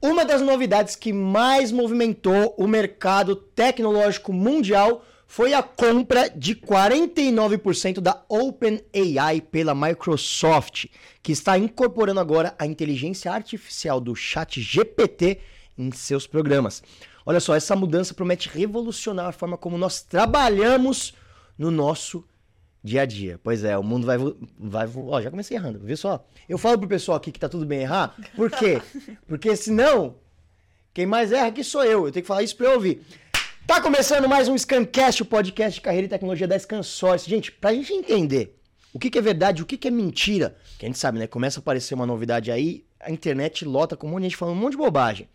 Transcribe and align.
Uma 0.00 0.24
das 0.24 0.40
novidades 0.40 0.94
que 0.94 1.12
mais 1.12 1.72
movimentou 1.72 2.54
o 2.56 2.68
mercado 2.68 3.34
tecnológico 3.34 4.32
mundial 4.32 5.04
foi 5.26 5.52
a 5.52 5.62
compra 5.62 6.30
de 6.30 6.54
49% 6.54 7.98
da 7.98 8.24
OpenAI 8.28 9.40
pela 9.40 9.74
Microsoft, 9.74 10.86
que 11.20 11.32
está 11.32 11.58
incorporando 11.58 12.20
agora 12.20 12.54
a 12.60 12.64
inteligência 12.64 13.32
artificial 13.32 14.00
do 14.00 14.14
Chat 14.14 14.60
GPT 14.60 15.40
em 15.76 15.90
seus 15.90 16.28
programas. 16.28 16.80
Olha 17.26 17.40
só, 17.40 17.56
essa 17.56 17.74
mudança 17.74 18.14
promete 18.14 18.48
revolucionar 18.48 19.26
a 19.26 19.32
forma 19.32 19.58
como 19.58 19.76
nós 19.76 20.00
trabalhamos 20.00 21.12
no 21.58 21.72
nosso 21.72 22.24
dia 22.88 23.02
a 23.02 23.06
dia. 23.06 23.38
Pois 23.42 23.62
é, 23.62 23.76
o 23.76 23.82
mundo 23.82 24.06
vai. 24.06 24.18
vai 24.58 24.88
ó, 24.96 25.20
já 25.20 25.30
comecei 25.30 25.56
errando, 25.56 25.78
viu 25.78 25.96
só? 25.96 26.26
Eu 26.48 26.58
falo 26.58 26.78
pro 26.78 26.88
pessoal 26.88 27.16
aqui 27.16 27.30
que 27.30 27.38
tá 27.38 27.48
tudo 27.48 27.66
bem 27.66 27.82
errar, 27.82 28.16
por 28.34 28.50
quê? 28.50 28.80
Porque 29.28 29.54
senão, 29.54 30.16
quem 30.92 31.06
mais 31.06 31.30
erra 31.30 31.48
aqui 31.48 31.62
sou 31.62 31.84
eu. 31.84 32.06
Eu 32.06 32.12
tenho 32.12 32.22
que 32.22 32.28
falar 32.28 32.42
isso 32.42 32.56
pra 32.56 32.66
eu 32.66 32.72
ouvir. 32.72 33.02
Tá 33.66 33.80
começando 33.82 34.28
mais 34.28 34.48
um 34.48 34.56
Scancast, 34.56 35.22
o 35.22 35.26
podcast 35.26 35.74
de 35.74 35.82
carreira 35.82 36.06
e 36.06 36.08
tecnologia 36.08 36.48
da 36.48 36.58
Scansource. 36.58 37.28
Gente, 37.28 37.52
pra 37.52 37.74
gente 37.74 37.92
entender 37.92 38.58
o 38.94 38.98
que, 38.98 39.10
que 39.10 39.18
é 39.18 39.22
verdade, 39.22 39.62
o 39.62 39.66
que, 39.66 39.76
que 39.76 39.88
é 39.88 39.90
mentira, 39.90 40.56
que 40.78 40.86
a 40.86 40.88
gente 40.88 40.98
sabe, 40.98 41.18
né? 41.18 41.26
Começa 41.26 41.58
a 41.58 41.60
aparecer 41.60 41.94
uma 41.94 42.06
novidade 42.06 42.50
aí, 42.50 42.84
a 42.98 43.10
internet 43.10 43.64
lota 43.64 43.96
com 43.96 44.06
um 44.06 44.10
monte 44.10 44.22
de 44.22 44.28
gente 44.30 44.36
falando 44.38 44.56
um 44.56 44.60
monte 44.60 44.72
de 44.72 44.78
bobagem. 44.78 45.28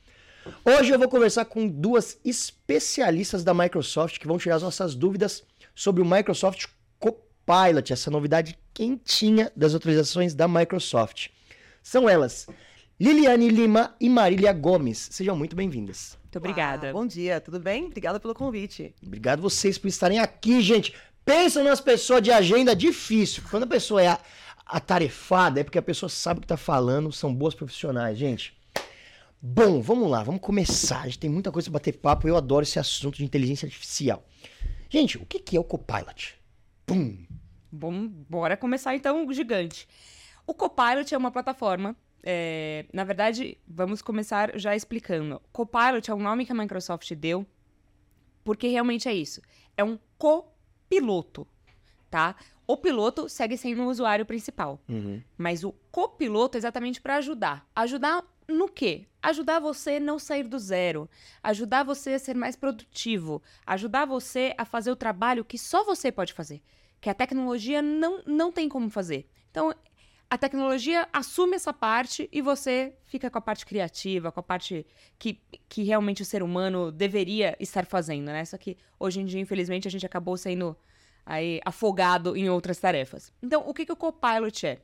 Hoje 0.65 0.91
eu 0.91 0.99
vou 0.99 1.07
conversar 1.07 1.45
com 1.45 1.67
duas 1.67 2.17
especialistas 2.25 3.43
da 3.43 3.53
Microsoft 3.53 4.19
que 4.19 4.27
vão 4.27 4.37
tirar 4.37 4.55
as 4.55 4.63
nossas 4.63 4.95
dúvidas 4.95 5.43
sobre 5.75 6.01
o 6.01 6.05
Microsoft 6.05 6.65
Copilot, 7.45 7.91
essa 7.91 8.09
novidade 8.09 8.57
quentinha 8.73 9.51
das 9.55 9.75
atualizações 9.75 10.33
da 10.33 10.47
Microsoft. 10.47 11.27
São 11.81 12.07
elas, 12.07 12.47
Liliane 12.97 13.49
Lima 13.49 13.93
e 13.99 14.09
Marília 14.09 14.53
Gomes. 14.53 15.09
Sejam 15.11 15.35
muito 15.35 15.53
bem-vindas. 15.53 16.17
Muito 16.23 16.37
obrigada. 16.37 16.93
bom 16.93 17.05
dia, 17.05 17.41
tudo 17.41 17.59
bem? 17.59 17.85
Obrigada 17.85 18.17
pelo 18.17 18.33
convite. 18.33 18.95
Obrigado 19.05 19.41
vocês 19.41 19.77
por 19.77 19.89
estarem 19.89 20.19
aqui, 20.19 20.61
gente. 20.61 20.93
Pensam 21.25 21.65
nas 21.65 21.81
pessoas 21.81 22.21
de 22.21 22.31
agenda 22.31 22.73
difícil. 22.73 23.43
Quando 23.51 23.63
a 23.63 23.67
pessoa 23.67 24.01
é 24.01 24.17
atarefada, 24.65 25.59
é 25.59 25.63
porque 25.65 25.77
a 25.77 25.83
pessoa 25.83 26.09
sabe 26.09 26.37
o 26.37 26.41
que 26.41 26.45
está 26.45 26.57
falando, 26.57 27.11
são 27.11 27.33
boas 27.35 27.53
profissionais, 27.53 28.17
gente. 28.17 28.57
Bom, 29.41 29.81
vamos 29.81 30.09
lá, 30.09 30.23
vamos 30.23 30.39
começar. 30.39 31.01
A 31.01 31.05
gente 31.05 31.19
tem 31.19 31.29
muita 31.29 31.51
coisa 31.51 31.69
para 31.69 31.79
bater 31.79 31.97
papo. 31.97 32.25
Eu 32.25 32.37
adoro 32.37 32.63
esse 32.63 32.79
assunto 32.79 33.17
de 33.17 33.25
inteligência 33.25 33.65
artificial. 33.65 34.25
Gente, 34.89 35.17
o 35.17 35.25
que 35.25 35.57
é 35.57 35.59
o 35.59 35.63
Copilot? 35.63 36.35
Pum! 36.85 37.17
Bom, 37.75 38.07
bora 38.07 38.55
começar 38.55 38.95
então, 38.95 39.33
gigante. 39.33 39.87
O 40.45 40.53
Copilot 40.53 41.11
é 41.11 41.17
uma 41.17 41.31
plataforma. 41.31 41.95
É, 42.21 42.85
na 42.93 43.03
verdade, 43.03 43.57
vamos 43.67 43.99
começar 43.99 44.51
já 44.59 44.75
explicando. 44.75 45.41
Copilot 45.51 46.07
é 46.07 46.13
o 46.13 46.19
nome 46.19 46.45
que 46.45 46.51
a 46.51 46.55
Microsoft 46.55 47.11
deu, 47.15 47.43
porque 48.43 48.67
realmente 48.67 49.09
é 49.09 49.13
isso. 49.15 49.41
É 49.75 49.83
um 49.83 49.97
copiloto, 50.19 51.47
tá? 52.11 52.35
O 52.67 52.77
piloto 52.77 53.27
segue 53.27 53.57
sendo 53.57 53.81
o 53.81 53.89
usuário 53.89 54.23
principal, 54.23 54.79
uhum. 54.87 55.19
mas 55.35 55.63
o 55.63 55.71
copiloto 55.91 56.55
é 56.55 56.59
exatamente 56.59 57.01
para 57.01 57.15
ajudar. 57.15 57.67
Ajudar 57.75 58.23
no 58.47 58.69
quê? 58.69 59.07
Ajudar 59.19 59.59
você 59.59 59.95
a 59.95 59.99
não 59.99 60.19
sair 60.19 60.43
do 60.43 60.59
zero, 60.59 61.09
ajudar 61.41 61.83
você 61.83 62.13
a 62.13 62.19
ser 62.19 62.35
mais 62.35 62.55
produtivo, 62.55 63.41
ajudar 63.65 64.05
você 64.05 64.53
a 64.59 64.63
fazer 64.63 64.91
o 64.91 64.95
trabalho 64.95 65.43
que 65.43 65.57
só 65.57 65.83
você 65.83 66.11
pode 66.11 66.33
fazer, 66.33 66.61
que 67.03 67.09
a 67.09 67.13
tecnologia 67.13 67.81
não, 67.81 68.23
não 68.25 68.49
tem 68.49 68.69
como 68.69 68.89
fazer. 68.89 69.29
Então, 69.51 69.75
a 70.29 70.37
tecnologia 70.37 71.05
assume 71.11 71.57
essa 71.57 71.73
parte 71.73 72.29
e 72.31 72.41
você 72.41 72.95
fica 73.03 73.29
com 73.29 73.37
a 73.37 73.41
parte 73.41 73.65
criativa, 73.65 74.31
com 74.31 74.39
a 74.39 74.43
parte 74.43 74.87
que, 75.19 75.41
que 75.67 75.83
realmente 75.83 76.21
o 76.21 76.25
ser 76.25 76.41
humano 76.41 76.93
deveria 76.93 77.57
estar 77.59 77.85
fazendo, 77.85 78.27
né? 78.27 78.45
Só 78.45 78.57
que 78.57 78.77
hoje 78.97 79.19
em 79.19 79.25
dia, 79.25 79.41
infelizmente, 79.41 79.85
a 79.85 79.91
gente 79.91 80.05
acabou 80.05 80.37
sendo 80.37 80.77
aí 81.25 81.59
afogado 81.65 82.37
em 82.37 82.49
outras 82.49 82.79
tarefas. 82.79 83.33
Então, 83.43 83.67
o 83.67 83.73
que, 83.73 83.85
que 83.85 83.91
o 83.91 83.97
Copilot 83.97 84.65
é? 84.65 84.81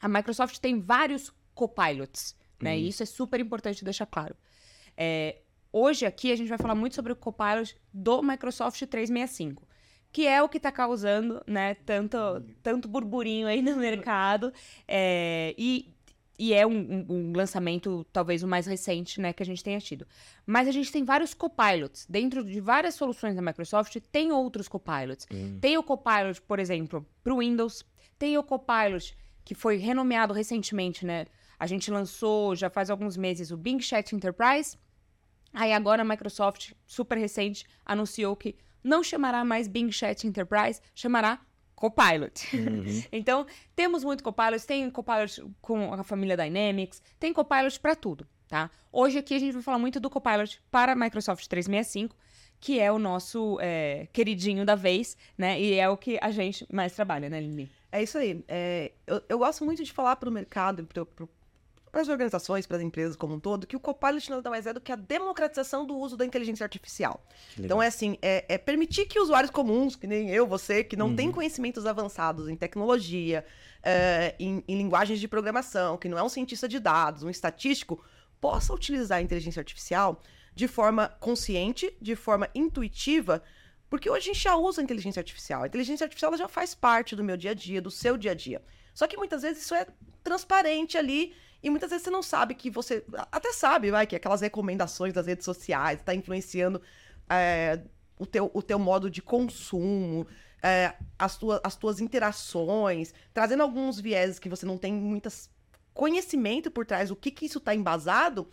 A 0.00 0.08
Microsoft 0.08 0.58
tem 0.58 0.80
vários 0.80 1.32
copilots. 1.54 2.34
Né? 2.60 2.72
Uhum. 2.72 2.76
E 2.76 2.88
isso 2.88 3.04
é 3.04 3.06
super 3.06 3.38
importante 3.38 3.84
deixar 3.84 4.06
claro. 4.06 4.34
É, 4.96 5.42
hoje 5.72 6.04
aqui 6.06 6.32
a 6.32 6.36
gente 6.36 6.48
vai 6.48 6.58
falar 6.58 6.74
muito 6.74 6.96
sobre 6.96 7.12
o 7.12 7.16
Copilot 7.16 7.76
do 7.92 8.20
Microsoft 8.20 8.82
365, 8.84 9.62
que 10.16 10.26
é 10.26 10.42
o 10.42 10.48
que 10.48 10.56
está 10.56 10.72
causando 10.72 11.42
né, 11.46 11.74
tanto, 11.74 12.16
tanto 12.62 12.88
burburinho 12.88 13.46
aí 13.46 13.60
no 13.60 13.76
mercado. 13.76 14.50
É, 14.88 15.54
e, 15.58 15.94
e 16.38 16.54
é 16.54 16.66
um, 16.66 17.04
um, 17.06 17.32
lançamento, 17.36 18.02
talvez 18.14 18.42
o 18.42 18.48
mais 18.48 18.64
recente, 18.64 19.20
né, 19.20 19.34
que 19.34 19.42
a 19.42 19.46
gente 19.46 19.62
tenha 19.62 19.78
tido. 19.78 20.06
Mas 20.46 20.68
a 20.68 20.70
gente 20.70 20.90
tem 20.90 21.04
vários 21.04 21.34
copilots. 21.34 22.06
Dentro 22.08 22.42
de 22.42 22.62
várias 22.62 22.94
soluções 22.94 23.36
da 23.36 23.42
Microsoft, 23.42 23.94
tem 24.10 24.32
outros 24.32 24.68
copilots. 24.68 25.26
Uhum. 25.30 25.58
Tem 25.60 25.76
o 25.76 25.82
copilot, 25.82 26.40
por 26.40 26.58
exemplo, 26.58 27.06
para 27.22 27.34
o 27.34 27.40
Windows. 27.40 27.84
Tem 28.18 28.38
o 28.38 28.42
copilot, 28.42 29.14
que 29.44 29.54
foi 29.54 29.76
renomeado 29.76 30.32
recentemente, 30.32 31.04
né? 31.04 31.26
A 31.58 31.66
gente 31.66 31.90
lançou 31.90 32.56
já 32.56 32.70
faz 32.70 32.88
alguns 32.88 33.18
meses 33.18 33.50
o 33.50 33.56
Bing 33.58 33.80
Chat 33.80 34.16
Enterprise. 34.16 34.78
Aí 35.52 35.74
agora 35.74 36.00
a 36.00 36.04
Microsoft, 36.06 36.72
super 36.86 37.18
recente, 37.18 37.66
anunciou 37.84 38.34
que 38.34 38.56
não 38.86 39.02
chamará 39.02 39.44
mais 39.44 39.66
Bing 39.66 39.90
Chat 39.90 40.26
Enterprise, 40.26 40.80
chamará 40.94 41.40
Copilot. 41.74 42.56
Uhum. 42.56 43.02
então, 43.12 43.46
temos 43.74 44.04
muito 44.04 44.22
Copilot, 44.22 44.64
tem 44.66 44.88
Copilot 44.90 45.42
com 45.60 45.92
a 45.92 46.02
família 46.02 46.36
Dynamics, 46.36 47.02
tem 47.18 47.32
Copilot 47.32 47.78
para 47.80 47.94
tudo, 47.94 48.26
tá? 48.48 48.70
Hoje 48.92 49.18
aqui 49.18 49.34
a 49.34 49.38
gente 49.38 49.52
vai 49.52 49.62
falar 49.62 49.78
muito 49.78 50.00
do 50.00 50.08
Copilot 50.08 50.62
para 50.70 50.94
Microsoft 50.94 51.46
365, 51.46 52.16
que 52.58 52.80
é 52.80 52.90
o 52.90 52.98
nosso 52.98 53.58
é, 53.60 54.08
queridinho 54.12 54.64
da 54.64 54.74
vez, 54.74 55.16
né? 55.36 55.60
E 55.60 55.74
é 55.74 55.88
o 55.88 55.96
que 55.96 56.18
a 56.22 56.30
gente 56.30 56.66
mais 56.72 56.94
trabalha, 56.94 57.28
né, 57.28 57.40
Lili? 57.40 57.70
É 57.92 58.02
isso 58.02 58.16
aí. 58.16 58.42
É, 58.48 58.92
eu, 59.06 59.22
eu, 59.28 59.38
gosto 59.38 59.64
muito 59.64 59.84
de 59.84 59.92
falar 59.92 60.16
para 60.16 60.28
o 60.28 60.32
mercado, 60.32 60.86
para 61.96 62.02
as 62.02 62.08
organizações, 62.10 62.66
para 62.66 62.76
as 62.76 62.82
empresas 62.82 63.16
como 63.16 63.36
um 63.36 63.40
todo, 63.40 63.66
que 63.66 63.74
o 63.74 63.80
Copilot 63.80 64.28
nada 64.28 64.50
mais 64.50 64.66
é 64.66 64.72
do 64.74 64.82
que 64.82 64.92
a 64.92 64.96
democratização 64.96 65.86
do 65.86 65.96
uso 65.96 66.14
da 66.14 66.26
inteligência 66.26 66.62
artificial. 66.62 67.26
Então, 67.58 67.82
é 67.82 67.86
assim, 67.86 68.18
é, 68.20 68.44
é, 68.50 68.58
permitir 68.58 69.06
que 69.06 69.18
usuários 69.18 69.50
comuns, 69.50 69.96
que 69.96 70.06
nem 70.06 70.28
eu, 70.28 70.46
você, 70.46 70.84
que 70.84 70.94
não 70.94 71.08
uhum. 71.08 71.16
tem 71.16 71.32
conhecimentos 71.32 71.86
avançados 71.86 72.50
em 72.50 72.54
tecnologia, 72.54 73.46
é, 73.82 74.34
em, 74.38 74.62
em 74.68 74.76
linguagens 74.76 75.18
de 75.18 75.26
programação, 75.26 75.96
que 75.96 76.06
não 76.06 76.18
é 76.18 76.22
um 76.22 76.28
cientista 76.28 76.68
de 76.68 76.78
dados, 76.78 77.22
um 77.22 77.30
estatístico, 77.30 78.04
possa 78.38 78.74
utilizar 78.74 79.16
a 79.16 79.22
inteligência 79.22 79.60
artificial 79.60 80.20
de 80.54 80.68
forma 80.68 81.08
consciente, 81.18 81.96
de 81.98 82.14
forma 82.14 82.46
intuitiva, 82.54 83.42
porque 83.88 84.10
hoje 84.10 84.28
a 84.28 84.34
gente 84.34 84.42
já 84.42 84.54
usa 84.54 84.82
a 84.82 84.84
inteligência 84.84 85.20
artificial. 85.20 85.62
A 85.62 85.66
inteligência 85.66 86.04
artificial 86.04 86.36
já 86.36 86.46
faz 86.46 86.74
parte 86.74 87.16
do 87.16 87.24
meu 87.24 87.38
dia 87.38 87.52
a 87.52 87.54
dia, 87.54 87.80
do 87.80 87.90
seu 87.90 88.18
dia 88.18 88.32
a 88.32 88.34
dia. 88.34 88.60
Só 88.92 89.06
que 89.06 89.16
muitas 89.16 89.40
vezes 89.40 89.62
isso 89.62 89.74
é 89.74 89.86
transparente 90.22 90.98
ali 90.98 91.32
e 91.66 91.70
muitas 91.70 91.90
vezes 91.90 92.04
você 92.04 92.10
não 92.10 92.22
sabe 92.22 92.54
que 92.54 92.70
você. 92.70 93.04
Até 93.32 93.52
sabe, 93.52 93.90
vai, 93.90 94.06
que 94.06 94.14
aquelas 94.14 94.40
recomendações 94.40 95.12
das 95.12 95.26
redes 95.26 95.44
sociais 95.44 95.98
está 95.98 96.14
influenciando 96.14 96.80
é, 97.28 97.80
o, 98.16 98.24
teu, 98.24 98.48
o 98.54 98.62
teu 98.62 98.78
modo 98.78 99.10
de 99.10 99.20
consumo, 99.20 100.28
é, 100.62 100.94
as, 101.18 101.36
tua, 101.36 101.60
as 101.64 101.74
tuas 101.74 102.00
interações, 102.00 103.12
trazendo 103.34 103.64
alguns 103.64 103.98
vieses 103.98 104.38
que 104.38 104.48
você 104.48 104.64
não 104.64 104.78
tem 104.78 104.92
muitas 104.92 105.50
conhecimento 105.92 106.70
por 106.70 106.86
trás, 106.86 107.10
o 107.10 107.16
que, 107.16 107.32
que 107.32 107.46
isso 107.46 107.58
está 107.58 107.74
embasado, 107.74 108.48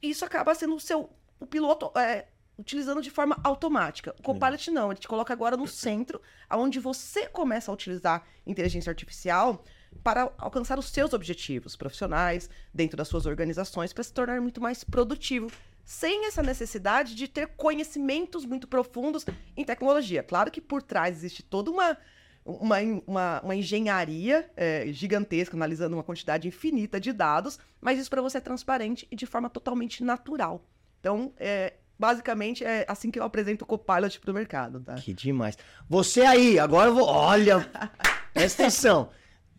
isso 0.00 0.24
acaba 0.24 0.54
sendo 0.54 0.76
o 0.76 0.80
seu. 0.80 1.10
O 1.38 1.44
piloto. 1.44 1.92
É, 1.98 2.26
utilizando 2.58 3.02
de 3.02 3.10
forma 3.10 3.38
automática. 3.44 4.14
O 4.18 4.22
Copilot 4.22 4.70
não, 4.70 4.90
ele 4.90 5.00
te 5.00 5.08
coloca 5.08 5.32
agora 5.32 5.56
no 5.56 5.66
centro, 5.66 6.20
onde 6.50 6.78
você 6.78 7.26
começa 7.26 7.70
a 7.70 7.74
utilizar 7.74 8.26
inteligência 8.46 8.90
artificial 8.90 9.64
para 10.02 10.32
alcançar 10.38 10.78
os 10.78 10.86
seus 10.86 11.12
objetivos 11.12 11.76
profissionais 11.76 12.48
dentro 12.72 12.96
das 12.96 13.08
suas 13.08 13.26
organizações 13.26 13.92
para 13.92 14.04
se 14.04 14.12
tornar 14.12 14.40
muito 14.40 14.60
mais 14.60 14.82
produtivo, 14.82 15.50
sem 15.84 16.26
essa 16.26 16.42
necessidade 16.42 17.14
de 17.14 17.28
ter 17.28 17.48
conhecimentos 17.48 18.44
muito 18.44 18.66
profundos 18.66 19.26
em 19.56 19.64
tecnologia. 19.64 20.22
Claro 20.22 20.50
que 20.50 20.60
por 20.60 20.82
trás 20.82 21.16
existe 21.16 21.42
toda 21.42 21.70
uma 21.70 21.96
uma, 22.42 22.78
uma, 23.06 23.40
uma 23.42 23.54
engenharia 23.54 24.50
é, 24.56 24.86
gigantesca, 24.92 25.56
analisando 25.56 25.94
uma 25.94 26.02
quantidade 26.02 26.48
infinita 26.48 26.98
de 26.98 27.12
dados, 27.12 27.58
mas 27.80 27.98
isso 27.98 28.10
para 28.10 28.22
você 28.22 28.38
é 28.38 28.40
transparente 28.40 29.06
e 29.10 29.14
de 29.14 29.26
forma 29.26 29.50
totalmente 29.50 30.02
natural. 30.02 30.64
Então, 30.98 31.32
é, 31.38 31.74
basicamente 31.98 32.64
é 32.64 32.84
assim 32.88 33.10
que 33.10 33.18
eu 33.18 33.24
apresento 33.24 33.64
o 33.64 33.66
Copilot 33.66 34.18
para 34.18 34.30
o 34.30 34.34
mercado, 34.34 34.80
tá? 34.80 34.94
Que 34.94 35.12
demais. 35.12 35.56
Você 35.88 36.22
aí, 36.22 36.58
agora 36.58 36.88
eu 36.88 36.94
vou. 36.94 37.06
Olha, 37.06 37.60
presta 38.32 38.62
atenção. 38.62 39.10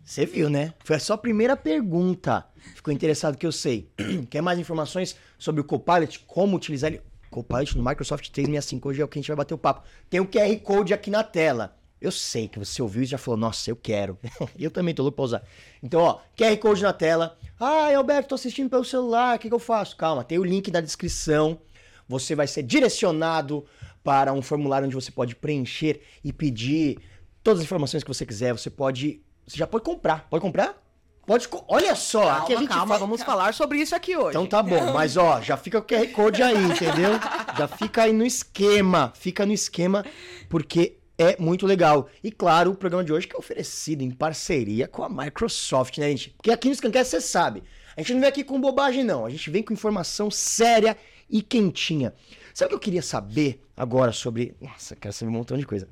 Você 0.03 0.25
viu, 0.25 0.49
né? 0.49 0.73
Foi 0.83 0.95
a 0.95 0.99
sua 0.99 1.17
primeira 1.17 1.55
pergunta. 1.55 2.45
Ficou 2.75 2.93
interessado 2.93 3.37
que 3.37 3.45
eu 3.45 3.51
sei. 3.51 3.89
Quer 4.29 4.41
mais 4.41 4.59
informações 4.59 5.15
sobre 5.37 5.61
o 5.61 5.63
Copilot? 5.63 6.19
Como 6.27 6.57
utilizar 6.57 6.91
ele? 6.91 7.01
Copilot 7.29 7.77
no 7.77 7.83
Microsoft 7.83 8.29
365. 8.29 8.89
Hoje 8.89 9.01
é 9.01 9.05
o 9.05 9.07
que 9.07 9.17
a 9.17 9.21
gente 9.21 9.29
vai 9.29 9.37
bater 9.37 9.53
o 9.53 9.57
papo. 9.57 9.87
Tem 10.09 10.19
o 10.19 10.27
QR 10.27 10.55
Code 10.59 10.93
aqui 10.93 11.09
na 11.09 11.23
tela. 11.23 11.77
Eu 12.01 12.11
sei 12.11 12.47
que 12.47 12.57
você 12.57 12.81
ouviu 12.81 13.03
e 13.03 13.05
já 13.05 13.17
falou, 13.17 13.39
nossa, 13.39 13.69
eu 13.69 13.75
quero. 13.75 14.17
eu 14.59 14.71
também 14.71 14.93
tô 14.93 15.03
louco 15.03 15.15
pra 15.15 15.25
usar. 15.25 15.43
Então, 15.81 16.01
ó, 16.01 16.19
QR 16.35 16.57
Code 16.57 16.81
na 16.81 16.91
tela. 16.91 17.37
Ah, 17.59 17.95
Alberto, 17.95 18.29
tô 18.29 18.35
assistindo 18.35 18.69
pelo 18.69 18.83
celular, 18.83 19.35
o 19.35 19.39
que, 19.39 19.47
que 19.47 19.53
eu 19.53 19.59
faço? 19.59 19.95
Calma, 19.95 20.23
tem 20.23 20.39
o 20.39 20.43
link 20.43 20.71
na 20.71 20.81
descrição. 20.81 21.59
Você 22.07 22.35
vai 22.35 22.47
ser 22.47 22.63
direcionado 22.63 23.63
para 24.03 24.33
um 24.33 24.41
formulário 24.41 24.87
onde 24.87 24.95
você 24.95 25.11
pode 25.11 25.35
preencher 25.35 26.01
e 26.23 26.33
pedir 26.33 26.97
todas 27.43 27.59
as 27.59 27.65
informações 27.65 28.03
que 28.03 28.09
você 28.09 28.25
quiser. 28.25 28.51
Você 28.51 28.69
pode. 28.69 29.21
Você 29.51 29.57
já 29.57 29.67
pode 29.67 29.83
comprar. 29.83 30.27
Pode 30.29 30.41
comprar? 30.41 30.81
Pode. 31.25 31.45
Olha 31.67 31.93
só, 31.93 32.21
calma, 32.21 32.37
aqui 32.37 32.53
a 32.53 32.57
gente 32.57 32.69
calma, 32.69 32.95
fa... 32.95 32.99
vamos 32.99 33.21
falar 33.23 33.53
sobre 33.53 33.79
isso 33.79 33.93
aqui 33.93 34.15
hoje. 34.15 34.29
Então 34.29 34.47
tá 34.47 34.63
bom, 34.63 34.93
mas 34.93 35.17
ó, 35.17 35.41
já 35.41 35.57
fica 35.57 35.79
o 35.79 35.83
QR 35.83 36.07
Code 36.13 36.41
aí, 36.41 36.55
entendeu? 36.55 37.11
Já 37.57 37.67
fica 37.67 38.03
aí 38.03 38.13
no 38.13 38.25
esquema. 38.25 39.11
Fica 39.13 39.45
no 39.45 39.51
esquema, 39.51 40.05
porque 40.49 40.97
é 41.17 41.35
muito 41.37 41.67
legal. 41.67 42.07
E 42.23 42.31
claro, 42.31 42.71
o 42.71 42.75
programa 42.75 43.03
de 43.03 43.11
hoje 43.11 43.27
que 43.27 43.35
é 43.35 43.39
oferecido 43.39 44.01
em 44.01 44.09
parceria 44.09 44.87
com 44.87 45.03
a 45.03 45.09
Microsoft, 45.09 45.97
né, 45.97 46.07
gente? 46.11 46.29
Porque 46.29 46.49
aqui 46.49 46.69
no 46.69 46.75
Scancast 46.75 47.11
você 47.11 47.19
sabe, 47.19 47.61
a 47.97 47.99
gente 47.99 48.13
não 48.13 48.21
vem 48.21 48.29
aqui 48.29 48.45
com 48.45 48.59
bobagem, 48.59 49.03
não. 49.03 49.25
A 49.25 49.29
gente 49.29 49.49
vem 49.49 49.61
com 49.61 49.73
informação 49.73 50.31
séria 50.31 50.95
e 51.29 51.41
quentinha. 51.41 52.13
Sabe 52.53 52.67
o 52.67 52.69
que 52.69 52.75
eu 52.75 52.79
queria 52.79 53.01
saber 53.01 53.61
agora 53.75 54.13
sobre. 54.13 54.55
Nossa, 54.61 54.95
quero 54.95 55.13
saber 55.13 55.29
um 55.29 55.33
montão 55.33 55.57
de 55.57 55.65
coisa. 55.65 55.89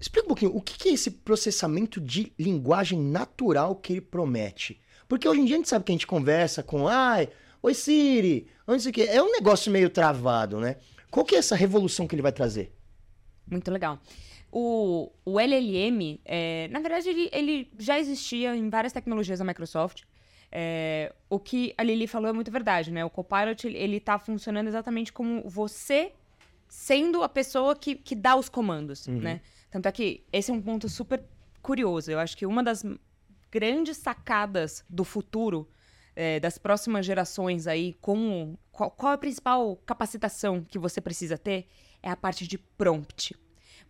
Explica 0.00 0.26
um 0.26 0.28
pouquinho, 0.28 0.56
o 0.56 0.60
que 0.60 0.88
é 0.88 0.92
esse 0.92 1.10
processamento 1.10 2.00
de 2.00 2.32
linguagem 2.38 3.00
natural 3.00 3.74
que 3.74 3.92
ele 3.92 4.00
promete? 4.00 4.80
Porque 5.08 5.28
hoje 5.28 5.40
em 5.40 5.44
dia 5.44 5.56
a 5.56 5.58
gente 5.58 5.68
sabe 5.68 5.84
que 5.84 5.92
a 5.92 5.94
gente 5.94 6.06
conversa 6.06 6.62
com, 6.62 6.86
ai, 6.86 7.28
oi 7.62 7.74
Siri, 7.74 8.46
onde 8.66 8.80
isso 8.80 8.88
aqui? 8.88 9.02
É 9.02 9.20
um 9.22 9.32
negócio 9.32 9.72
meio 9.72 9.90
travado, 9.90 10.60
né? 10.60 10.76
Qual 11.10 11.24
que 11.24 11.34
é 11.34 11.38
essa 11.38 11.56
revolução 11.56 12.06
que 12.06 12.14
ele 12.14 12.22
vai 12.22 12.30
trazer? 12.30 12.72
Muito 13.50 13.70
legal. 13.70 13.98
O, 14.52 15.10
o 15.24 15.40
LLM, 15.40 16.20
é, 16.24 16.68
na 16.68 16.80
verdade, 16.80 17.08
ele, 17.08 17.28
ele 17.32 17.70
já 17.78 17.98
existia 17.98 18.54
em 18.54 18.68
várias 18.70 18.92
tecnologias 18.92 19.38
da 19.38 19.44
Microsoft. 19.44 20.04
É, 20.50 21.12
o 21.28 21.38
que 21.38 21.74
a 21.76 21.82
Lili 21.82 22.06
falou 22.06 22.30
é 22.30 22.32
muito 22.32 22.50
verdade, 22.50 22.90
né? 22.90 23.04
O 23.04 23.10
Copilot, 23.10 23.66
ele 23.66 23.96
está 23.96 24.18
funcionando 24.18 24.68
exatamente 24.68 25.12
como 25.12 25.42
você 25.48 26.12
sendo 26.68 27.22
a 27.22 27.28
pessoa 27.28 27.74
que, 27.74 27.94
que 27.94 28.14
dá 28.14 28.36
os 28.36 28.48
comandos, 28.48 29.06
uhum. 29.06 29.20
né? 29.20 29.40
Tanto 29.70 29.86
é 29.86 29.92
que 29.92 30.24
esse 30.32 30.50
é 30.50 30.54
um 30.54 30.60
ponto 30.60 30.88
super 30.88 31.22
curioso. 31.62 32.10
Eu 32.10 32.18
acho 32.18 32.36
que 32.36 32.46
uma 32.46 32.62
das 32.62 32.84
grandes 33.50 33.96
sacadas 33.96 34.84
do 34.88 35.04
futuro, 35.04 35.68
é, 36.14 36.38
das 36.40 36.58
próximas 36.58 37.04
gerações 37.04 37.66
aí, 37.66 37.94
com 38.00 38.56
qual, 38.70 38.90
qual 38.90 39.12
é 39.12 39.14
a 39.14 39.18
principal 39.18 39.76
capacitação 39.84 40.62
que 40.62 40.78
você 40.78 41.00
precisa 41.00 41.36
ter, 41.36 41.66
é 42.02 42.10
a 42.10 42.16
parte 42.16 42.46
de 42.46 42.58
prompt. 42.58 43.36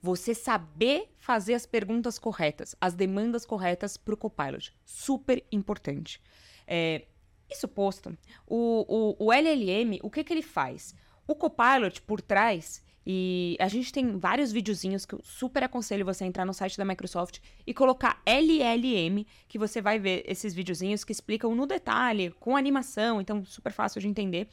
Você 0.00 0.34
saber 0.34 1.12
fazer 1.16 1.54
as 1.54 1.66
perguntas 1.66 2.18
corretas, 2.18 2.74
as 2.80 2.94
demandas 2.94 3.44
corretas 3.44 3.96
para 3.96 4.14
o 4.14 4.16
Copilot. 4.16 4.72
Super 4.84 5.44
importante. 5.50 6.20
É, 6.66 7.06
isso 7.50 7.66
posto, 7.66 8.16
o, 8.46 9.16
o, 9.18 9.26
o 9.26 9.32
LLM, 9.32 9.98
o 10.02 10.10
que, 10.10 10.22
que 10.22 10.32
ele 10.32 10.42
faz? 10.42 10.94
O 11.28 11.34
Copilot, 11.34 12.02
por 12.02 12.22
trás, 12.22 12.82
e 13.06 13.56
a 13.60 13.68
gente 13.68 13.92
tem 13.92 14.18
vários 14.18 14.50
videozinhos 14.50 15.06
que 15.06 15.14
eu 15.14 15.20
super 15.22 15.62
aconselho 15.62 16.04
você 16.04 16.24
entrar 16.24 16.44
no 16.44 16.52
site 16.52 16.76
da 16.76 16.84
Microsoft 16.84 17.38
e 17.66 17.72
colocar 17.72 18.22
LLM, 18.26 19.26
que 19.46 19.58
você 19.58 19.80
vai 19.80 19.98
ver 19.98 20.24
esses 20.26 20.54
videozinhos 20.54 21.04
que 21.04 21.12
explicam 21.12 21.54
no 21.54 21.66
detalhe, 21.66 22.30
com 22.40 22.56
animação, 22.56 23.20
então 23.20 23.44
super 23.44 23.72
fácil 23.72 24.00
de 24.00 24.08
entender 24.08 24.48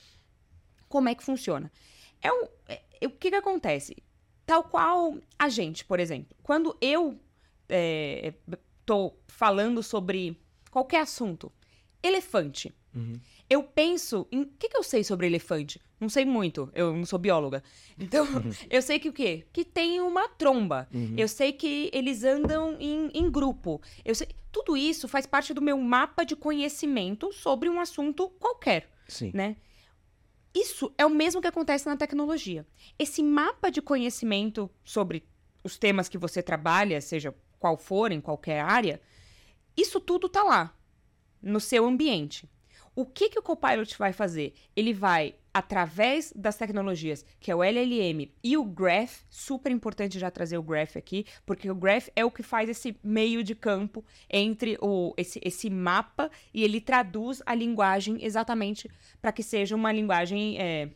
como 0.87 1.09
é 1.09 1.15
que 1.15 1.23
funciona. 1.23 1.71
É 2.21 2.31
um, 2.31 2.45
é, 2.67 2.81
o 3.05 3.09
que, 3.09 3.29
que 3.29 3.35
acontece? 3.35 3.95
Tal 4.45 4.63
qual 4.63 5.17
a 5.39 5.49
gente, 5.49 5.83
por 5.83 5.99
exemplo. 5.99 6.35
Quando 6.43 6.77
eu 6.81 7.19
estou 7.69 9.17
é, 9.17 9.31
falando 9.31 9.81
sobre 9.81 10.37
qualquer 10.69 11.01
assunto, 11.01 11.51
elefante. 12.01 12.73
Uhum. 12.93 13.19
Eu 13.49 13.63
penso 13.63 14.27
em. 14.31 14.41
O 14.41 14.45
que, 14.57 14.69
que 14.69 14.77
eu 14.77 14.83
sei 14.83 15.03
sobre 15.03 15.27
elefante? 15.27 15.79
Não 15.99 16.09
sei 16.09 16.25
muito, 16.25 16.69
eu 16.73 16.93
não 16.93 17.05
sou 17.05 17.19
bióloga. 17.19 17.63
Então, 17.97 18.27
eu 18.69 18.81
sei 18.81 18.99
que 18.99 19.07
o 19.07 19.13
quê? 19.13 19.45
Que 19.53 19.63
tem 19.63 20.01
uma 20.01 20.27
tromba. 20.27 20.87
Uhum. 20.93 21.15
Eu 21.17 21.27
sei 21.27 21.53
que 21.53 21.89
eles 21.93 22.23
andam 22.23 22.75
em, 22.79 23.09
em 23.13 23.31
grupo. 23.31 23.81
Eu 24.03 24.13
sei. 24.13 24.27
Tudo 24.51 24.75
isso 24.75 25.07
faz 25.07 25.25
parte 25.25 25.53
do 25.53 25.61
meu 25.61 25.77
mapa 25.77 26.23
de 26.23 26.35
conhecimento 26.35 27.31
sobre 27.31 27.69
um 27.69 27.79
assunto 27.79 28.29
qualquer. 28.39 28.89
Sim. 29.07 29.31
Né? 29.33 29.57
Isso 30.53 30.93
é 30.97 31.05
o 31.05 31.09
mesmo 31.09 31.41
que 31.41 31.47
acontece 31.47 31.85
na 31.85 31.97
tecnologia. 31.97 32.65
Esse 32.97 33.21
mapa 33.21 33.69
de 33.69 33.81
conhecimento 33.81 34.69
sobre 34.83 35.27
os 35.61 35.77
temas 35.77 36.07
que 36.07 36.17
você 36.17 36.41
trabalha, 36.41 37.01
seja 37.01 37.35
qual 37.59 37.75
for, 37.75 38.11
em 38.11 38.21
qualquer 38.21 38.61
área, 38.61 39.01
isso 39.75 39.99
tudo 39.99 40.29
tá 40.29 40.43
lá, 40.43 40.77
no 41.41 41.59
seu 41.59 41.85
ambiente. 41.85 42.49
O 42.95 43.05
que, 43.05 43.29
que 43.29 43.37
o 43.37 43.43
Copilot 43.43 43.97
vai 43.97 44.13
fazer? 44.13 44.53
Ele 44.73 44.93
vai, 44.93 45.35
através 45.53 46.31
das 46.33 46.55
tecnologias, 46.55 47.25
que 47.41 47.51
é 47.51 47.55
o 47.55 47.61
LLM 47.61 48.31
e 48.41 48.55
o 48.55 48.63
Graph, 48.63 49.23
super 49.29 49.69
importante 49.69 50.17
já 50.17 50.31
trazer 50.31 50.57
o 50.57 50.63
Graph 50.63 50.95
aqui, 50.95 51.25
porque 51.45 51.69
o 51.69 51.75
Graph 51.75 52.07
é 52.15 52.23
o 52.23 52.31
que 52.31 52.41
faz 52.41 52.69
esse 52.69 52.97
meio 53.03 53.43
de 53.43 53.53
campo 53.53 54.03
entre 54.29 54.77
o, 54.81 55.13
esse, 55.17 55.41
esse 55.43 55.69
mapa 55.69 56.31
e 56.53 56.63
ele 56.63 56.79
traduz 56.79 57.41
a 57.45 57.53
linguagem 57.53 58.23
exatamente 58.23 58.89
para 59.21 59.33
que 59.33 59.43
seja 59.43 59.75
uma 59.75 59.91
linguagem 59.91 60.57
é, 60.57 60.89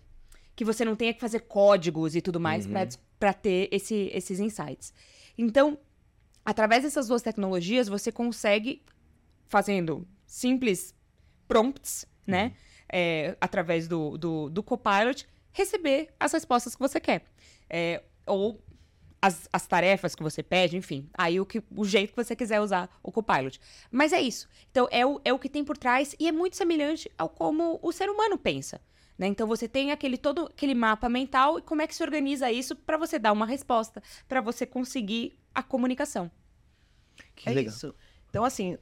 que 0.56 0.64
você 0.64 0.86
não 0.86 0.96
tenha 0.96 1.14
que 1.14 1.20
fazer 1.20 1.42
códigos 1.42 2.16
e 2.16 2.22
tudo 2.22 2.40
mais 2.40 2.66
uhum. 2.66 2.74
para 3.20 3.34
ter 3.34 3.68
esse, 3.74 4.10
esses 4.14 4.40
insights. 4.40 4.94
Então, 5.38 5.78
através 6.46 6.84
dessas 6.84 7.10
duas 7.10 7.22
tecnologias, 7.22 7.90
você 7.90 8.10
consegue, 8.10 8.84
fazendo 9.48 10.08
simples 10.26 10.96
prompts, 11.50 12.06
né? 12.26 12.46
Uhum. 12.46 12.52
É, 12.92 13.38
através 13.42 13.88
do, 13.88 14.18
do, 14.18 14.50
do 14.50 14.64
Copilot, 14.64 15.28
receber 15.52 16.10
as 16.20 16.32
respostas 16.32 16.76
que 16.76 16.80
você 16.80 17.00
quer. 17.00 17.26
É, 17.70 18.02
ou 18.26 18.64
as, 19.22 19.50
as 19.52 19.68
tarefas 19.68 20.16
que 20.16 20.24
você 20.24 20.42
pede, 20.42 20.78
enfim. 20.78 21.10
Aí 21.14 21.40
o, 21.40 21.46
que, 21.46 21.62
o 21.76 21.84
jeito 21.84 22.12
que 22.12 22.24
você 22.24 22.36
quiser 22.36 22.62
usar 22.62 22.90
o 23.04 23.12
Copilot. 23.12 23.60
Mas 23.92 24.14
é 24.14 24.22
isso. 24.22 24.48
Então, 24.72 24.88
é 24.92 25.06
o, 25.06 25.20
é 25.26 25.34
o 25.34 25.40
que 25.40 25.50
tem 25.50 25.64
por 25.64 25.78
trás 25.78 26.16
e 26.20 26.28
é 26.28 26.32
muito 26.32 26.56
semelhante 26.56 27.12
ao 27.18 27.28
como 27.28 27.80
o 27.82 27.92
ser 27.92 28.10
humano 28.10 28.38
pensa. 28.38 28.80
Né? 29.18 29.28
Então 29.28 29.46
você 29.46 29.68
tem 29.68 29.92
aquele 29.92 30.18
todo 30.18 30.46
aquele 30.46 30.74
mapa 30.74 31.10
mental 31.10 31.60
e 31.60 31.62
como 31.62 31.82
é 31.82 31.88
que 31.88 31.94
se 31.94 32.02
organiza 32.02 32.50
isso 32.50 32.74
para 32.74 32.96
você 32.96 33.20
dar 33.20 33.34
uma 33.34 33.46
resposta, 33.46 34.02
para 34.30 34.40
você 34.40 34.66
conseguir 34.66 35.38
a 35.54 35.62
comunicação. 35.62 36.32
Que 37.36 37.50
é 37.50 37.54
legal. 37.54 37.74
isso. 37.74 37.94
Então, 38.30 38.44
assim, 38.44 38.78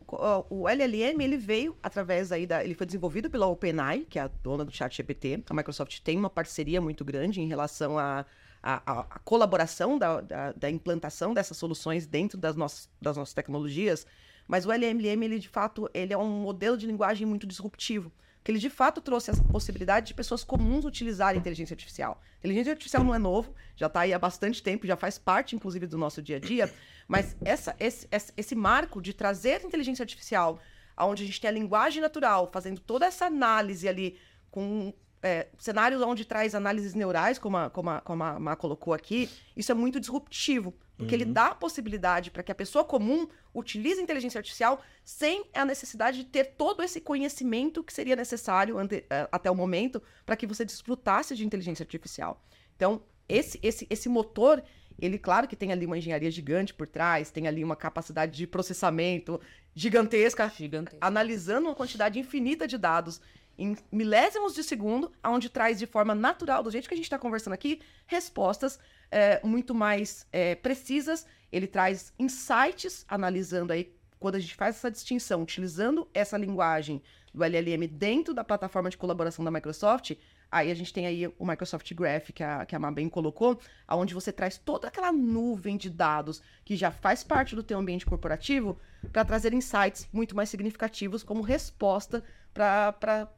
o 0.49 0.67
LLM, 0.67 1.23
ele 1.23 1.37
veio 1.37 1.77
através 1.81 2.31
aí 2.33 2.45
da... 2.45 2.63
Ele 2.63 2.73
foi 2.73 2.85
desenvolvido 2.85 3.29
pela 3.29 3.47
OpenAI, 3.47 4.05
que 4.09 4.19
é 4.19 4.23
a 4.23 4.27
dona 4.27 4.65
do 4.65 4.71
ChatGPT. 4.71 5.43
A 5.49 5.53
Microsoft 5.53 6.01
tem 6.01 6.17
uma 6.17 6.29
parceria 6.29 6.81
muito 6.81 7.05
grande 7.05 7.39
em 7.39 7.47
relação 7.47 7.97
à 7.97 8.25
a, 8.61 8.81
a, 8.85 8.99
a, 8.99 9.19
colaboração 9.19 9.97
da, 9.97 10.19
da, 10.19 10.51
da, 10.51 10.69
implantação 10.69 11.33
dessas 11.33 11.55
soluções 11.55 12.05
dentro 12.05 12.37
das 12.37 12.55
nossas, 12.57 12.89
das 13.01 13.15
nossas 13.15 13.33
tecnologias. 13.33 14.05
Mas 14.45 14.65
o 14.65 14.71
LLM, 14.71 15.23
ele, 15.23 15.39
de 15.39 15.47
fato, 15.47 15.89
ele 15.93 16.11
é 16.11 16.17
um 16.17 16.27
modelo 16.27 16.75
de 16.75 16.85
linguagem 16.85 17.25
muito 17.25 17.47
disruptivo 17.47 18.11
que 18.47 18.51
ele 18.51 18.59
de 18.59 18.69
fato 18.69 19.01
trouxe 19.01 19.29
a 19.29 19.33
possibilidade 19.51 20.07
de 20.07 20.13
pessoas 20.13 20.41
comuns 20.41 20.85
utilizarem 20.85 21.37
inteligência 21.37 21.73
artificial. 21.73 22.21
Inteligência 22.39 22.71
artificial 22.71 23.03
não 23.03 23.13
é 23.13 23.19
novo, 23.19 23.53
já 23.75 23.87
está 23.87 23.99
aí 23.99 24.13
há 24.13 24.19
bastante 24.19 24.63
tempo, 24.63 24.87
já 24.87 24.95
faz 24.95 25.17
parte, 25.17 25.53
inclusive, 25.53 25.85
do 25.85 25.97
nosso 25.97 26.21
dia 26.21 26.37
a 26.37 26.39
dia, 26.39 26.73
mas 27.07 27.35
essa, 27.43 27.75
esse, 27.79 28.07
esse 28.11 28.55
marco 28.55 29.01
de 29.01 29.13
trazer 29.13 29.63
inteligência 29.63 30.03
artificial, 30.03 30.59
onde 30.99 31.23
a 31.23 31.25
gente 31.25 31.39
tem 31.39 31.49
a 31.49 31.53
linguagem 31.53 32.01
natural, 32.01 32.49
fazendo 32.51 32.81
toda 32.81 33.05
essa 33.05 33.25
análise 33.25 33.87
ali 33.87 34.17
com 34.51 34.93
é, 35.21 35.47
cenários 35.57 36.01
onde 36.01 36.25
traz 36.25 36.53
análises 36.53 36.93
neurais, 36.93 37.39
como 37.39 37.57
a, 37.57 37.69
como 37.69 37.89
a, 37.89 38.01
como 38.01 38.23
a 38.23 38.39
Má 38.39 38.55
colocou 38.55 38.93
aqui, 38.93 39.29
isso 39.55 39.71
é 39.71 39.75
muito 39.75 39.99
disruptivo. 39.99 40.73
Porque 40.97 41.13
uhum. 41.13 41.21
ele 41.21 41.31
dá 41.31 41.47
a 41.47 41.55
possibilidade 41.55 42.31
para 42.31 42.41
que 42.41 42.51
a 42.51 42.55
pessoa 42.55 42.83
comum 42.83 43.27
utilize 43.53 43.99
a 43.99 44.03
inteligência 44.03 44.39
artificial 44.39 44.81
sem 45.05 45.45
a 45.53 45.63
necessidade 45.63 46.17
de 46.17 46.23
ter 46.25 46.55
todo 46.57 46.81
esse 46.81 46.99
conhecimento 46.99 47.83
que 47.83 47.93
seria 47.93 48.15
necessário 48.15 48.79
ante, 48.79 48.97
uh, 48.97 49.29
até 49.31 49.49
o 49.51 49.55
momento 49.55 50.01
para 50.25 50.35
que 50.35 50.47
você 50.47 50.65
desfrutasse 50.65 51.35
de 51.35 51.45
inteligência 51.45 51.83
artificial. 51.83 52.43
Então, 52.75 53.03
esse, 53.29 53.59
esse, 53.61 53.85
esse 53.91 54.09
motor, 54.09 54.63
ele, 54.99 55.17
claro 55.17 55.47
que 55.47 55.55
tem 55.55 55.71
ali 55.71 55.85
uma 55.85 55.97
engenharia 55.97 56.31
gigante 56.31 56.73
por 56.73 56.87
trás, 56.87 57.29
tem 57.29 57.47
ali 57.47 57.63
uma 57.63 57.75
capacidade 57.75 58.35
de 58.35 58.47
processamento 58.47 59.39
gigantesca, 59.75 60.49
gigantesca. 60.49 60.97
analisando 60.99 61.67
uma 61.67 61.75
quantidade 61.75 62.19
infinita 62.19 62.67
de 62.67 62.77
dados 62.77 63.21
em 63.57 63.75
milésimos 63.91 64.53
de 64.53 64.63
segundo, 64.63 65.11
onde 65.23 65.49
traz 65.49 65.79
de 65.79 65.87
forma 65.87 66.13
natural, 66.13 66.61
do 66.61 66.71
jeito 66.71 66.87
que 66.87 66.93
a 66.93 66.97
gente 66.97 67.05
está 67.05 67.17
conversando 67.17 67.53
aqui, 67.53 67.81
respostas 68.05 68.79
é, 69.09 69.39
muito 69.43 69.73
mais 69.73 70.27
é, 70.31 70.55
precisas. 70.55 71.25
Ele 71.51 71.65
traz 71.65 72.13
insights, 72.19 73.03
analisando 73.07 73.73
aí 73.73 73.95
quando 74.19 74.35
a 74.35 74.39
gente 74.39 74.55
faz 74.55 74.75
essa 74.75 74.91
distinção, 74.91 75.41
utilizando 75.41 76.07
essa 76.13 76.37
linguagem 76.37 77.01
do 77.33 77.43
LLM 77.43 77.87
dentro 77.87 78.33
da 78.33 78.43
plataforma 78.43 78.89
de 78.89 78.97
colaboração 78.97 79.43
da 79.43 79.51
Microsoft, 79.51 80.13
aí 80.51 80.71
a 80.71 80.75
gente 80.75 80.93
tem 80.93 81.05
aí 81.05 81.27
o 81.37 81.45
Microsoft 81.45 81.93
Graph, 81.93 82.31
que 82.31 82.43
a, 82.43 82.65
que 82.65 82.75
a 82.75 82.79
Mabem 82.79 83.09
colocou, 83.09 83.59
onde 83.89 84.13
você 84.13 84.31
traz 84.31 84.57
toda 84.57 84.87
aquela 84.87 85.11
nuvem 85.11 85.77
de 85.77 85.89
dados 85.89 86.41
que 86.63 86.75
já 86.75 86.91
faz 86.91 87.23
parte 87.23 87.55
do 87.55 87.63
teu 87.63 87.77
ambiente 87.77 88.05
corporativo 88.05 88.77
para 89.11 89.25
trazer 89.25 89.53
insights 89.53 90.07
muito 90.11 90.35
mais 90.35 90.49
significativos 90.49 91.23
como 91.23 91.41
resposta 91.41 92.23
para 92.53 93.29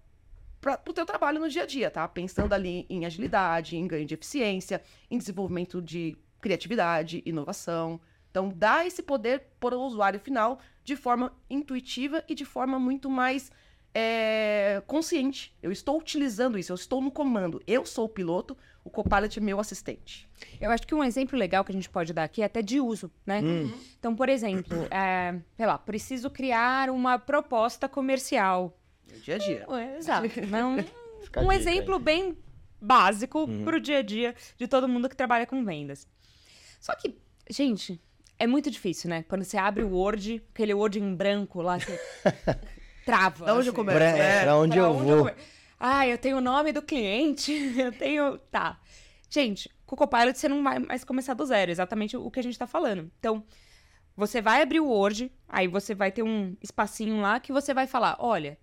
o 0.88 0.94
teu 0.94 1.06
trabalho 1.06 1.40
no 1.40 1.50
dia 1.50 1.64
a 1.64 1.66
dia, 1.66 1.90
tá? 1.90 2.08
Pensando 2.08 2.54
ali 2.54 2.86
em 2.90 3.06
agilidade, 3.06 3.76
em 3.76 3.88
ganho 3.88 4.06
de 4.06 4.14
eficiência, 4.14 4.82
em 5.10 5.18
desenvolvimento 5.18 5.82
de 5.82 6.18
criatividade, 6.42 7.24
inovação. 7.26 8.00
Então, 8.30 8.50
dá 8.56 8.86
esse 8.86 9.02
poder 9.02 9.48
para 9.60 9.78
o 9.78 9.82
usuário 9.82 10.20
final 10.20 10.60
de 10.84 10.96
forma 10.96 11.34
intuitiva 11.50 12.24
e 12.28 12.36
de 12.36 12.46
forma 12.46 12.80
muito 12.80 13.10
mais 13.10 13.52
é, 13.94 14.82
consciente. 14.86 15.56
Eu 15.62 15.72
estou 15.72 15.98
utilizando 15.98 16.58
isso, 16.58 16.72
eu 16.72 16.76
estou 16.76 17.02
no 17.02 17.12
comando. 17.12 17.62
Eu 17.66 17.86
sou 17.86 18.06
o 18.06 18.10
piloto, 18.10 18.58
o 18.84 18.90
Copilot 18.90 19.38
é 19.38 19.42
meu 19.42 19.60
assistente. 19.60 20.30
Eu 20.60 20.72
acho 20.72 20.86
que 20.86 20.96
um 20.96 21.04
exemplo 21.04 21.38
legal 21.38 21.64
que 21.64 21.72
a 21.72 21.76
gente 21.76 21.90
pode 21.90 22.14
dar 22.14 22.24
aqui 22.24 22.42
é 22.42 22.46
até 22.46 22.62
de 22.62 22.80
uso, 22.80 23.12
né? 23.26 23.42
Uhum. 23.42 23.74
Então, 23.98 24.16
por 24.16 24.30
exemplo, 24.30 24.88
é, 24.92 25.40
sei 25.56 25.66
lá, 25.66 25.78
preciso 25.78 26.30
criar 26.30 26.90
uma 26.90 27.18
proposta 27.18 27.88
comercial. 27.88 28.78
dia 29.24 29.36
a 29.36 29.38
dia. 29.38 29.66
É, 29.70 29.98
exato. 29.98 30.28
Não, 30.50 30.78
um 31.46 31.52
exemplo 31.52 31.96
aí. 31.96 32.02
bem 32.02 32.38
básico 32.82 33.40
uhum. 33.40 33.64
para 33.64 33.78
o 33.78 33.80
dia 33.80 34.00
a 34.00 34.02
dia 34.02 34.36
de 34.58 34.68
todo 34.68 34.88
mundo 34.88 35.10
que 35.10 35.16
trabalha 35.16 35.46
com 35.46 35.64
vendas. 35.66 36.08
Só 36.80 36.96
que, 36.96 37.18
gente, 37.50 38.02
é 38.38 38.48
muito 38.48 38.72
difícil, 38.72 39.10
né? 39.10 39.24
Quando 39.28 39.44
você 39.44 39.58
abre 39.58 39.84
o 39.84 39.90
Word, 39.90 40.42
aquele 40.54 40.74
Word 40.74 40.98
em 40.98 41.14
branco 41.14 41.62
lá, 41.62 41.78
você 41.78 42.00
trava. 43.06 43.46
Da 43.46 43.54
onde 43.54 43.62
assim. 43.62 43.70
eu 43.70 43.74
começo? 43.74 44.00
É, 44.00 44.20
é, 44.20 44.44
pra 44.44 44.58
onde 44.58 44.74
pra 44.74 44.82
eu 44.82 44.92
onde 44.92 45.12
vou. 45.12 45.30
Eu... 45.30 45.36
Ah, 45.80 46.08
eu 46.08 46.18
tenho 46.18 46.38
o 46.38 46.42
nome 46.42 46.72
do 46.72 46.82
cliente, 46.82 47.52
eu 47.80 47.92
tenho... 47.92 48.38
Tá. 48.52 48.80
Gente, 49.30 49.70
com 49.86 49.96
o 49.96 49.98
Copilot 49.98 50.38
você 50.38 50.50
não 50.50 50.64
vai 50.64 50.80
mais 50.80 51.04
começar 51.04 51.34
do 51.34 51.46
zero, 51.46 51.72
exatamente 51.72 52.18
o 52.18 52.30
que 52.30 52.40
a 52.40 52.44
gente 52.44 52.58
tá 52.58 52.68
falando. 52.68 53.12
Então, 53.20 53.44
você 54.16 54.42
vai 54.42 54.62
abrir 54.62 54.80
o 54.80 54.88
Word, 54.88 55.32
aí 55.48 55.68
você 55.68 55.96
vai 55.96 56.12
ter 56.12 56.24
um 56.24 56.56
espacinho 56.62 57.22
lá 57.22 57.40
que 57.40 57.52
você 57.52 57.74
vai 57.74 57.88
falar, 57.88 58.18
olha, 58.20 58.58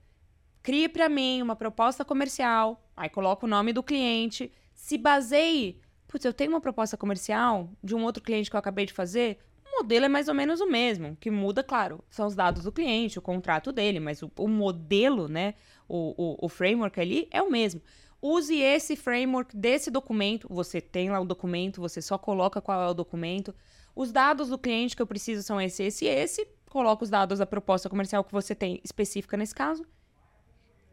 crie 0.62 0.88
para 0.88 1.09
mim 1.09 1.40
uma 1.40 1.57
proposta 1.57 2.05
comercial, 2.05 2.85
aí 2.97 3.09
coloca 3.09 3.47
o 3.47 3.49
nome 3.49 3.73
do 3.73 3.83
cliente, 3.83 4.52
se 4.75 4.99
baseie 4.99 5.81
Putz, 6.07 6.25
eu 6.25 6.33
tenho 6.33 6.50
uma 6.50 6.61
proposta 6.61 6.97
comercial 6.97 7.71
de 7.83 7.95
um 7.95 8.05
outro 8.05 8.23
cliente 8.23 8.49
que 8.49 8.57
eu 8.57 8.61
acabei 8.61 8.87
de 8.87 8.93
fazer, 8.93 9.38
modelo 9.78 10.06
é 10.06 10.09
mais 10.09 10.28
ou 10.28 10.35
menos 10.35 10.61
o 10.61 10.66
mesmo. 10.66 11.09
O 11.09 11.16
que 11.16 11.30
muda, 11.30 11.62
claro, 11.62 12.02
são 12.11 12.26
os 12.26 12.35
dados 12.35 12.64
do 12.64 12.73
cliente, 12.73 13.18
o 13.18 13.23
contrato 13.23 13.73
dele, 13.73 14.00
mas 14.00 14.23
o, 14.23 14.30
o 14.37 14.49
modelo, 14.49 15.28
né? 15.28 15.54
O, 15.88 16.14
o, 16.16 16.47
o, 16.47 16.49
framework 16.49 16.99
ali 17.00 17.28
é 17.30 17.42
o 17.42 17.50
mesmo. 17.50 17.80
Use 18.21 18.59
esse 18.59 18.97
framework 18.97 19.56
desse 19.56 19.90
documento. 19.90 20.49
Você 20.50 20.80
tem 20.80 21.11
lá 21.11 21.21
o 21.21 21.25
documento, 21.25 21.80
você 21.80 22.02
só 22.02 22.18
coloca 22.18 22.61
qual 22.61 22.83
é 22.83 22.90
o 22.90 22.95
documento. 22.95 23.54
Os 23.95 24.11
dados 24.11 24.49
do 24.49 24.59
cliente 24.59 24.97
que 24.97 25.02
eu 25.02 25.06
preciso 25.06 25.42
são 25.42 25.61
esse, 25.61 25.85
esse 25.85 26.04
e 26.04 26.09
esse. 26.09 26.47
Coloca 26.68 27.04
os 27.04 27.11
dados 27.11 27.38
da 27.38 27.47
proposta 27.47 27.88
comercial 27.88 28.25
que 28.25 28.33
você 28.33 28.54
tem 28.54 28.80
específica 28.83 29.37
nesse 29.37 29.54
caso. 29.54 29.87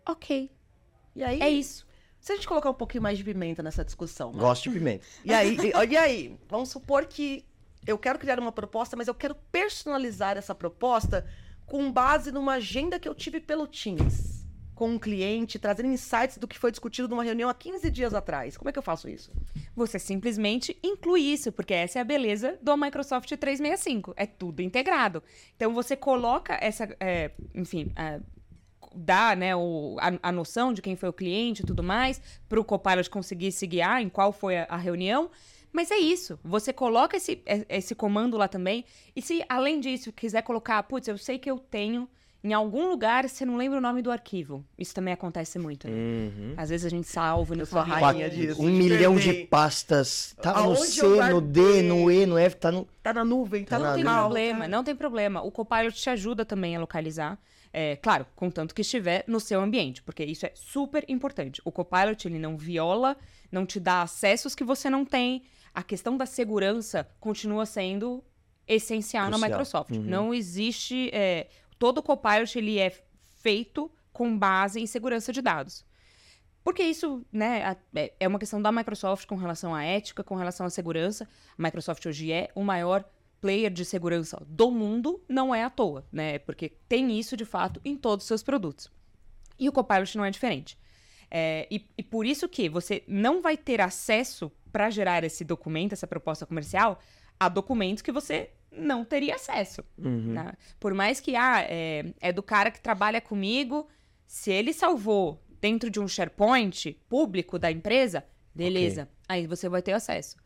Ok. 0.07 0.51
E 1.15 1.23
aí? 1.23 1.41
É 1.41 1.49
isso. 1.49 1.87
Se 2.19 2.31
a 2.31 2.35
gente 2.35 2.47
colocar 2.47 2.69
um 2.69 2.75
pouquinho 2.75 3.03
mais 3.03 3.17
de 3.17 3.23
pimenta 3.23 3.61
nessa 3.61 3.83
discussão. 3.83 4.31
Né? 4.31 4.39
Gosto 4.39 4.69
de 4.69 4.77
pimenta. 4.77 5.05
E 5.25 5.33
aí, 5.33 5.57
e, 5.57 5.91
e 5.91 5.97
aí, 5.97 6.39
vamos 6.47 6.69
supor 6.69 7.05
que 7.05 7.45
eu 7.85 7.97
quero 7.97 8.19
criar 8.19 8.39
uma 8.39 8.51
proposta, 8.51 8.95
mas 8.95 9.07
eu 9.07 9.15
quero 9.15 9.35
personalizar 9.51 10.37
essa 10.37 10.55
proposta 10.55 11.25
com 11.65 11.91
base 11.91 12.31
numa 12.31 12.53
agenda 12.53 12.99
que 12.99 13.07
eu 13.07 13.15
tive 13.15 13.39
pelo 13.39 13.67
Teams, 13.67 14.45
com 14.75 14.89
um 14.89 14.99
cliente, 14.99 15.59
trazendo 15.59 15.89
insights 15.89 16.37
do 16.37 16.47
que 16.47 16.57
foi 16.57 16.71
discutido 16.71 17.07
numa 17.07 17.23
reunião 17.23 17.49
há 17.49 17.53
15 17.53 17.89
dias 17.91 18.13
atrás. 18.13 18.57
Como 18.57 18.69
é 18.69 18.73
que 18.73 18.79
eu 18.79 18.83
faço 18.83 19.07
isso? 19.07 19.31
Você 19.75 19.99
simplesmente 19.99 20.77
inclui 20.83 21.21
isso, 21.21 21.51
porque 21.51 21.73
essa 21.73 21.99
é 21.99 22.01
a 22.01 22.05
beleza 22.05 22.57
do 22.61 22.75
Microsoft 22.75 23.29
365. 23.29 24.13
É 24.15 24.25
tudo 24.25 24.61
integrado. 24.61 25.23
Então 25.55 25.73
você 25.73 25.95
coloca 25.95 26.57
essa, 26.59 26.95
é, 26.99 27.31
enfim, 27.53 27.91
é, 27.95 28.19
dá 28.95 29.35
né, 29.35 29.55
o, 29.55 29.97
a, 29.99 30.29
a, 30.29 30.31
noção 30.31 30.73
de 30.73 30.81
quem 30.81 30.95
foi 30.95 31.09
o 31.09 31.13
cliente 31.13 31.63
e 31.63 31.65
tudo 31.65 31.83
mais, 31.83 32.21
para 32.47 32.59
o 32.59 32.63
Copilot 32.63 33.09
conseguir 33.09 33.51
se 33.51 33.65
guiar 33.65 34.01
em 34.01 34.09
qual 34.09 34.31
foi 34.31 34.57
a, 34.57 34.65
a 34.69 34.77
reunião. 34.77 35.29
Mas 35.73 35.89
é 35.89 35.97
isso. 35.97 36.39
Você 36.43 36.71
coloca 36.71 37.17
esse, 37.17 37.41
é, 37.45 37.65
esse 37.67 37.95
comando 37.95 38.37
lá 38.37 38.47
também. 38.47 38.85
E 39.15 39.21
se, 39.21 39.43
além 39.49 39.79
disso, 39.79 40.13
quiser 40.13 40.43
colocar, 40.43 40.81
putz, 40.83 41.07
eu 41.07 41.17
sei 41.17 41.39
que 41.39 41.49
eu 41.49 41.57
tenho 41.57 42.07
em 42.43 42.51
algum 42.51 42.89
lugar 42.89 43.27
você 43.27 43.45
não 43.45 43.55
lembra 43.55 43.77
o 43.77 43.81
nome 43.81 44.01
do 44.01 44.11
arquivo. 44.11 44.65
Isso 44.77 44.93
também 44.93 45.13
acontece 45.13 45.57
muito. 45.57 45.87
Né? 45.87 45.93
Uhum. 45.93 46.53
Às 46.57 46.69
vezes 46.69 46.85
a 46.85 46.89
gente 46.89 47.07
salva 47.07 47.55
no 47.55 47.63
rainha 47.63 48.29
disso. 48.29 48.61
Um 48.61 48.69
milhão 48.69 49.15
de 49.15 49.45
pastas. 49.45 50.35
Tá 50.41 50.51
Aonde 50.51 50.79
no 50.81 50.85
C, 50.85 51.29
no 51.29 51.41
D, 51.41 51.81
no 51.81 52.11
E, 52.11 52.25
no 52.25 52.37
F, 52.37 52.57
tá 52.57 52.71
no. 52.71 52.85
Tá 53.01 53.13
na 53.13 53.23
nuvem, 53.23 53.63
tá, 53.63 53.79
tá 53.79 53.85
não 53.85 53.95
tem 53.95 54.03
problema, 54.03 54.67
não 54.67 54.83
tem 54.83 54.95
problema. 54.95 55.41
O 55.41 55.51
Copilot 55.51 55.93
te 55.93 56.09
ajuda 56.09 56.43
também 56.43 56.75
a 56.75 56.79
localizar. 56.81 57.39
É, 57.71 57.95
claro, 57.95 58.27
contanto 58.35 58.75
que 58.75 58.81
estiver 58.81 59.23
no 59.25 59.39
seu 59.39 59.59
ambiente, 59.59 60.03
porque 60.03 60.23
isso 60.23 60.45
é 60.45 60.51
super 60.53 61.03
importante. 61.07 61.61
O 61.65 61.71
Copilot 61.71 62.27
ele 62.27 62.37
não 62.37 62.55
viola, 62.55 63.15
não 63.51 63.65
te 63.65 63.79
dá 63.79 64.01
acessos 64.03 64.53
que 64.53 64.63
você 64.63 64.89
não 64.89 65.03
tem 65.05 65.43
a 65.73 65.81
questão 65.81 66.15
da 66.15 66.25
segurança 66.25 67.07
continua 67.19 67.65
sendo 67.65 68.23
essencial 68.67 69.29
na 69.29 69.37
Microsoft. 69.37 69.91
Uhum. 69.91 70.03
Não 70.03 70.33
existe. 70.33 71.09
É, 71.11 71.47
todo 71.79 71.97
o 71.97 72.03
Copilot 72.03 72.57
ele 72.57 72.79
é 72.79 72.91
feito 73.41 73.91
com 74.11 74.37
base 74.37 74.79
em 74.79 74.85
segurança 74.85 75.33
de 75.33 75.41
dados. 75.41 75.85
Porque 76.63 76.83
isso 76.83 77.25
né, 77.31 77.75
é, 77.93 78.13
é 78.19 78.27
uma 78.27 78.39
questão 78.39 78.61
da 78.61 78.71
Microsoft 78.71 79.27
com 79.27 79.35
relação 79.35 79.75
à 79.75 79.83
ética, 79.83 80.23
com 80.23 80.35
relação 80.35 80.65
à 80.65 80.69
segurança. 80.69 81.27
A 81.57 81.61
Microsoft 81.61 82.05
hoje 82.05 82.31
é 82.31 82.49
o 82.55 82.63
maior 82.63 83.03
player 83.41 83.69
de 83.69 83.83
segurança 83.83 84.41
do 84.47 84.71
mundo, 84.71 85.21
não 85.27 85.53
é 85.53 85.65
à 85.65 85.69
toa, 85.69 86.05
né? 86.09 86.39
Porque 86.39 86.69
tem 86.87 87.19
isso 87.19 87.35
de 87.35 87.43
fato 87.43 87.81
em 87.83 87.97
todos 87.97 88.23
os 88.23 88.27
seus 88.27 88.41
produtos. 88.41 88.89
E 89.59 89.67
o 89.67 89.71
Copilot 89.73 90.17
não 90.17 90.23
é 90.23 90.31
diferente. 90.31 90.77
É, 91.29 91.67
e, 91.69 91.85
e 91.97 92.03
por 92.03 92.25
isso 92.25 92.47
que 92.47 92.69
você 92.69 93.03
não 93.07 93.41
vai 93.41 93.57
ter 93.57 93.81
acesso 93.81 94.49
para 94.73 94.89
gerar 94.89 95.23
esse 95.23 95.45
documento, 95.45 95.93
essa 95.93 96.07
proposta 96.07 96.47
comercial, 96.47 96.99
a 97.39 97.47
documentos 97.47 98.01
que 98.01 98.11
você 98.11 98.49
não 98.71 99.05
teria 99.05 99.35
acesso. 99.35 99.83
Uhum. 99.97 100.33
Né? 100.33 100.53
Por 100.79 100.95
mais 100.95 101.19
que 101.19 101.35
ah, 101.35 101.61
é, 101.61 102.13
é 102.19 102.33
do 102.33 102.41
cara 102.41 102.71
que 102.71 102.81
trabalha 102.81 103.21
comigo, 103.21 103.87
se 104.25 104.51
ele 104.51 104.73
salvou 104.73 105.39
dentro 105.61 105.91
de 105.91 105.99
um 105.99 106.07
SharePoint 106.07 106.91
público 107.07 107.59
da 107.59 107.71
empresa, 107.71 108.25
beleza, 108.53 109.03
okay. 109.03 109.15
aí 109.29 109.47
você 109.47 109.69
vai 109.69 109.81
ter 109.81 109.93
acesso. 109.93 110.37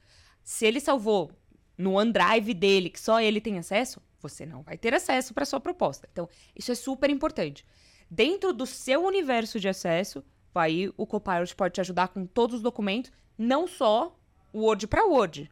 Se 0.44 0.66
ele 0.66 0.82
salvou 0.82 1.32
no 1.78 1.94
OneDrive 1.94 2.54
dele, 2.54 2.90
que 2.90 3.00
só 3.00 3.22
ele 3.22 3.40
tem 3.40 3.58
acesso, 3.58 4.02
você 4.20 4.46
não 4.46 4.62
vai 4.62 4.78
ter 4.78 4.94
acesso 4.94 5.34
para 5.34 5.46
sua 5.46 5.60
proposta. 5.60 6.08
Então, 6.12 6.28
isso 6.54 6.72
é 6.72 6.76
super 6.76 7.10
importante. 7.10 7.66
Dentro 8.12 8.52
do 8.52 8.66
seu 8.66 9.06
universo 9.06 9.60
de 9.60 9.70
acesso, 9.70 10.24
aí 10.54 10.92
o 10.98 11.06
Copilot 11.06 11.56
pode 11.56 11.76
te 11.76 11.82
ajudar 11.82 12.10
com 12.10 12.26
todos 12.26 12.58
os 12.58 12.62
documentos, 12.62 13.12
não 13.38 13.68
só 13.68 14.17
Word 14.58 14.88
para 14.88 15.06
Word, 15.06 15.50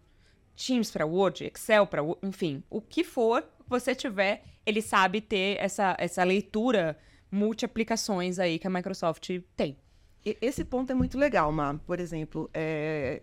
Teams 0.56 0.92
para 0.92 1.06
Word, 1.06 1.46
Excel 1.46 1.86
para, 1.86 2.02
enfim, 2.24 2.64
o 2.70 2.82
que 2.82 3.04
for 3.04 3.44
você 3.68 3.94
tiver, 3.94 4.44
ele 4.66 4.82
sabe 4.82 5.22
ter 5.22 5.58
essa, 5.60 5.96
essa 6.00 6.24
leitura 6.24 6.98
multi-aplicações 7.32 8.40
aí 8.40 8.58
que 8.58 8.68
a 8.68 8.70
Microsoft 8.70 9.30
tem. 9.56 9.78
Esse 10.24 10.64
ponto 10.64 10.92
é 10.92 10.96
muito 10.96 11.18
legal, 11.18 11.52
Má. 11.52 11.76
Por 11.86 12.00
exemplo, 12.00 12.50
é... 12.54 13.22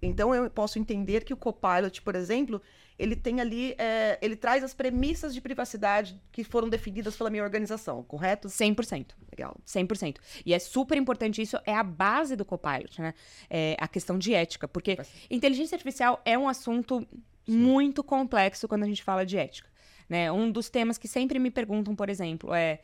então 0.00 0.34
eu 0.34 0.48
posso 0.48 0.78
entender 0.78 1.24
que 1.24 1.34
o 1.34 1.36
Copilot, 1.36 2.00
por 2.02 2.14
exemplo, 2.14 2.62
ele 2.98 3.14
tem 3.14 3.40
ali, 3.40 3.74
é, 3.78 4.18
ele 4.20 4.34
traz 4.34 4.64
as 4.64 4.74
premissas 4.74 5.32
de 5.32 5.40
privacidade 5.40 6.20
que 6.32 6.42
foram 6.42 6.68
definidas 6.68 7.16
pela 7.16 7.30
minha 7.30 7.44
organização, 7.44 8.02
correto? 8.02 8.48
100%. 8.48 9.12
Legal. 9.30 9.56
100%. 9.64 10.16
E 10.44 10.52
é 10.52 10.58
super 10.58 10.98
importante 10.98 11.40
isso, 11.40 11.56
é 11.64 11.74
a 11.74 11.84
base 11.84 12.34
do 12.34 12.44
Copilot, 12.44 13.00
né? 13.00 13.14
É 13.48 13.76
a 13.78 13.86
questão 13.86 14.18
de 14.18 14.34
ética, 14.34 14.66
porque 14.66 14.98
inteligência 15.30 15.76
artificial 15.76 16.20
é 16.24 16.36
um 16.36 16.48
assunto 16.48 17.00
Sim. 17.46 17.56
muito 17.56 18.02
complexo 18.02 18.66
quando 18.66 18.82
a 18.82 18.86
gente 18.86 19.02
fala 19.04 19.24
de 19.24 19.36
ética. 19.36 19.68
Né? 20.08 20.32
Um 20.32 20.50
dos 20.50 20.68
temas 20.68 20.98
que 20.98 21.06
sempre 21.06 21.38
me 21.38 21.50
perguntam, 21.50 21.94
por 21.94 22.08
exemplo, 22.08 22.52
é: 22.52 22.80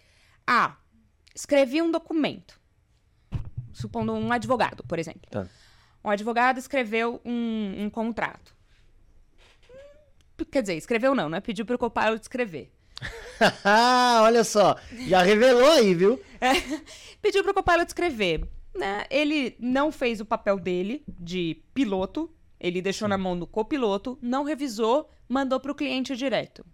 ah, 0.46 0.76
escrevi 1.34 1.82
um 1.82 1.90
documento, 1.90 2.60
supondo 3.72 4.12
um 4.12 4.30
advogado, 4.30 4.84
por 4.84 4.98
exemplo. 4.98 5.28
Tá. 5.30 5.48
Um 6.04 6.10
advogado 6.10 6.58
escreveu 6.58 7.20
um, 7.24 7.84
um 7.84 7.90
contrato. 7.90 8.53
Quer 10.50 10.62
dizer, 10.62 10.74
escreveu 10.76 11.14
não, 11.14 11.28
né? 11.28 11.40
Pediu 11.40 11.64
pro 11.64 11.78
Copilot 11.78 12.20
escrever. 12.20 12.70
Olha 14.22 14.44
só, 14.44 14.76
já 15.06 15.22
revelou 15.22 15.70
aí, 15.72 15.94
viu? 15.94 16.20
É, 16.40 16.52
pediu 17.20 17.42
pro 17.42 17.54
Copilot 17.54 17.86
escrever. 17.86 18.48
Né? 18.74 19.04
Ele 19.10 19.54
não 19.58 19.92
fez 19.92 20.20
o 20.20 20.24
papel 20.24 20.58
dele 20.58 21.04
de 21.06 21.62
piloto, 21.72 22.30
ele 22.58 22.82
deixou 22.82 23.06
Sim. 23.06 23.10
na 23.10 23.18
mão 23.18 23.38
do 23.38 23.46
copiloto, 23.46 24.18
não 24.20 24.42
revisou, 24.42 25.08
mandou 25.28 25.60
pro 25.60 25.74
cliente 25.74 26.16
direto. 26.16 26.64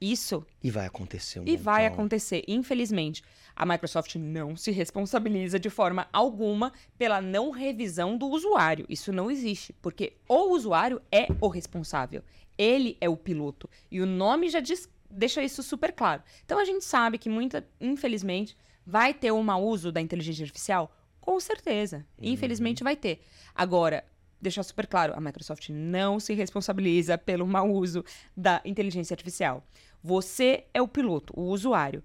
isso 0.00 0.44
E 0.62 0.70
vai 0.70 0.86
acontecer 0.86 1.40
um 1.40 1.44
e 1.46 1.56
vai 1.56 1.82
montão. 1.82 1.94
acontecer, 1.94 2.42
infelizmente. 2.48 3.22
A 3.54 3.64
Microsoft 3.64 4.16
não 4.16 4.56
se 4.56 4.70
responsabiliza 4.70 5.58
de 5.58 5.70
forma 5.70 6.08
alguma 6.12 6.72
pela 6.98 7.20
não 7.22 7.50
revisão 7.50 8.18
do 8.18 8.26
usuário. 8.26 8.84
Isso 8.88 9.12
não 9.12 9.30
existe, 9.30 9.72
porque 9.80 10.14
o 10.28 10.52
usuário 10.54 11.00
é 11.10 11.26
o 11.40 11.48
responsável. 11.48 12.22
Ele 12.58 12.96
é 13.00 13.08
o 13.08 13.16
piloto. 13.16 13.68
E 13.90 14.00
o 14.00 14.06
nome 14.06 14.48
já 14.48 14.60
diz- 14.60 14.88
deixa 15.10 15.42
isso 15.42 15.62
super 15.62 15.92
claro. 15.92 16.22
Então 16.44 16.58
a 16.58 16.64
gente 16.64 16.84
sabe 16.84 17.18
que 17.18 17.28
muita, 17.28 17.66
infelizmente, 17.80 18.56
vai 18.86 19.12
ter 19.12 19.32
um 19.32 19.42
mau 19.42 19.64
uso 19.64 19.90
da 19.92 20.00
inteligência 20.00 20.44
artificial? 20.44 20.94
Com 21.20 21.38
certeza. 21.40 22.06
Infelizmente 22.20 22.84
vai 22.84 22.94
ter. 22.96 23.20
Agora, 23.54 24.04
deixar 24.40 24.62
super 24.62 24.86
claro, 24.86 25.12
a 25.16 25.20
Microsoft 25.20 25.70
não 25.70 26.20
se 26.20 26.34
responsabiliza 26.34 27.18
pelo 27.18 27.46
mau 27.46 27.70
uso 27.72 28.04
da 28.36 28.62
inteligência 28.64 29.14
artificial. 29.14 29.66
Você 30.02 30.66
é 30.72 30.80
o 30.80 30.86
piloto, 30.86 31.32
o 31.36 31.48
usuário. 31.48 32.02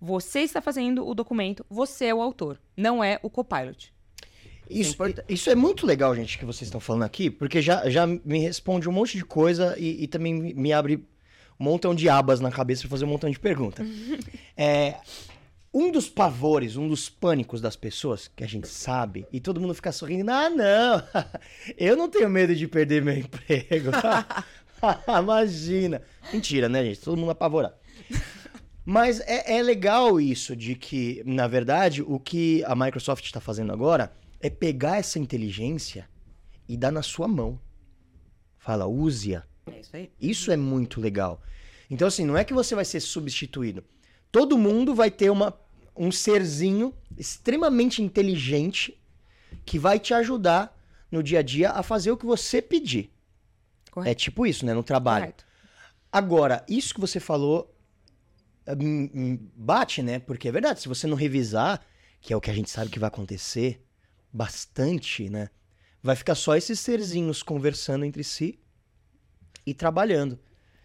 Você 0.00 0.40
está 0.40 0.60
fazendo 0.60 1.06
o 1.06 1.14
documento, 1.14 1.64
você 1.68 2.06
é 2.06 2.14
o 2.14 2.22
autor, 2.22 2.60
não 2.76 3.02
é 3.02 3.18
o 3.22 3.30
copilot. 3.30 3.92
Isso, 4.70 4.90
É 4.90 4.92
importante. 4.94 5.24
isso 5.32 5.50
é 5.50 5.54
muito 5.54 5.86
legal, 5.86 6.14
gente, 6.14 6.38
que 6.38 6.44
vocês 6.44 6.68
estão 6.68 6.80
falando 6.80 7.02
aqui, 7.04 7.30
porque 7.30 7.60
já, 7.62 7.88
já 7.88 8.06
me 8.06 8.38
responde 8.38 8.88
um 8.88 8.92
monte 8.92 9.16
de 9.16 9.24
coisa 9.24 9.74
e, 9.78 10.04
e 10.04 10.06
também 10.06 10.34
me- 10.54 10.72
abre 10.72 10.96
um 11.58 11.64
montão 11.64 11.94
de 11.94 12.08
abas 12.08 12.40
na 12.40 12.50
cabeça 12.50 12.82
para 12.82 12.90
fazer 12.90 13.04
um 13.04 13.08
montão 13.08 13.30
de 13.30 13.38
perguntas. 13.38 13.86
é, 14.56 14.96
um 15.72 15.90
dos 15.92 16.08
pavores, 16.08 16.76
um 16.76 16.88
dos 16.88 17.08
pânicos 17.08 17.60
das 17.60 17.76
pessoas, 17.76 18.28
que 18.34 18.42
a 18.44 18.46
gente 18.46 18.66
sabe, 18.68 19.26
e 19.32 19.38
todo 19.40 19.60
mundo 19.60 19.74
fica 19.74 19.92
sorrindo, 19.92 20.30
ah, 20.30 20.48
não, 20.50 21.02
eu 21.76 21.96
não 21.96 22.08
tenho 22.08 22.28
medo 22.28 22.54
de 22.54 22.66
perder 22.68 23.02
meu 23.02 23.16
emprego. 23.16 23.90
Imagina. 25.20 26.02
Mentira, 26.32 26.68
né, 26.68 26.84
gente? 26.84 27.00
Todo 27.00 27.16
mundo 27.16 27.30
apavorado. 27.30 27.74
Mas 28.84 29.20
é, 29.20 29.58
é 29.58 29.62
legal 29.62 30.18
isso 30.20 30.56
de 30.56 30.74
que, 30.74 31.22
na 31.26 31.46
verdade, 31.46 32.00
o 32.02 32.18
que 32.18 32.64
a 32.64 32.74
Microsoft 32.74 33.24
está 33.24 33.40
fazendo 33.40 33.72
agora 33.72 34.10
é 34.40 34.48
pegar 34.50 34.98
essa 34.98 35.18
inteligência 35.18 36.08
e 36.68 36.76
dar 36.76 36.92
na 36.92 37.02
sua 37.02 37.26
mão. 37.26 37.60
Fala, 38.58 38.86
use-a. 38.86 39.44
É 39.66 39.80
isso 39.80 39.96
aí. 39.96 40.12
Isso 40.20 40.50
é 40.50 40.56
muito 40.56 41.00
legal. 41.00 41.42
Então, 41.90 42.06
assim, 42.06 42.24
não 42.24 42.36
é 42.36 42.44
que 42.44 42.54
você 42.54 42.74
vai 42.74 42.84
ser 42.84 43.00
substituído. 43.00 43.84
Todo 44.30 44.58
mundo 44.58 44.94
vai 44.94 45.10
ter 45.10 45.30
uma, 45.30 45.58
um 45.96 46.12
serzinho 46.12 46.94
extremamente 47.16 48.02
inteligente 48.02 49.00
que 49.64 49.78
vai 49.78 49.98
te 49.98 50.12
ajudar 50.12 50.76
no 51.10 51.22
dia 51.22 51.38
a 51.38 51.42
dia 51.42 51.70
a 51.70 51.82
fazer 51.82 52.10
o 52.10 52.16
que 52.16 52.26
você 52.26 52.60
pedir. 52.60 53.10
Correto. 53.90 54.10
É 54.10 54.14
tipo 54.14 54.46
isso, 54.46 54.66
né? 54.66 54.74
No 54.74 54.82
trabalho. 54.82 55.24
Correto. 55.24 55.46
Agora, 56.12 56.64
isso 56.68 56.94
que 56.94 57.00
você 57.00 57.18
falou 57.18 57.74
hum, 58.68 59.10
hum, 59.14 59.38
bate, 59.54 60.02
né? 60.02 60.18
Porque 60.18 60.48
é 60.48 60.52
verdade, 60.52 60.80
se 60.80 60.88
você 60.88 61.06
não 61.06 61.16
revisar, 61.16 61.84
que 62.20 62.32
é 62.32 62.36
o 62.36 62.40
que 62.40 62.50
a 62.50 62.54
gente 62.54 62.70
sabe 62.70 62.90
que 62.90 62.98
vai 62.98 63.08
acontecer 63.08 63.82
bastante, 64.32 65.28
né? 65.28 65.48
Vai 66.02 66.14
ficar 66.16 66.34
só 66.34 66.56
esses 66.56 66.78
serzinhos 66.80 67.42
conversando 67.42 68.04
entre 68.04 68.22
si 68.22 68.58
e 69.66 69.74
trabalhando. 69.74 70.38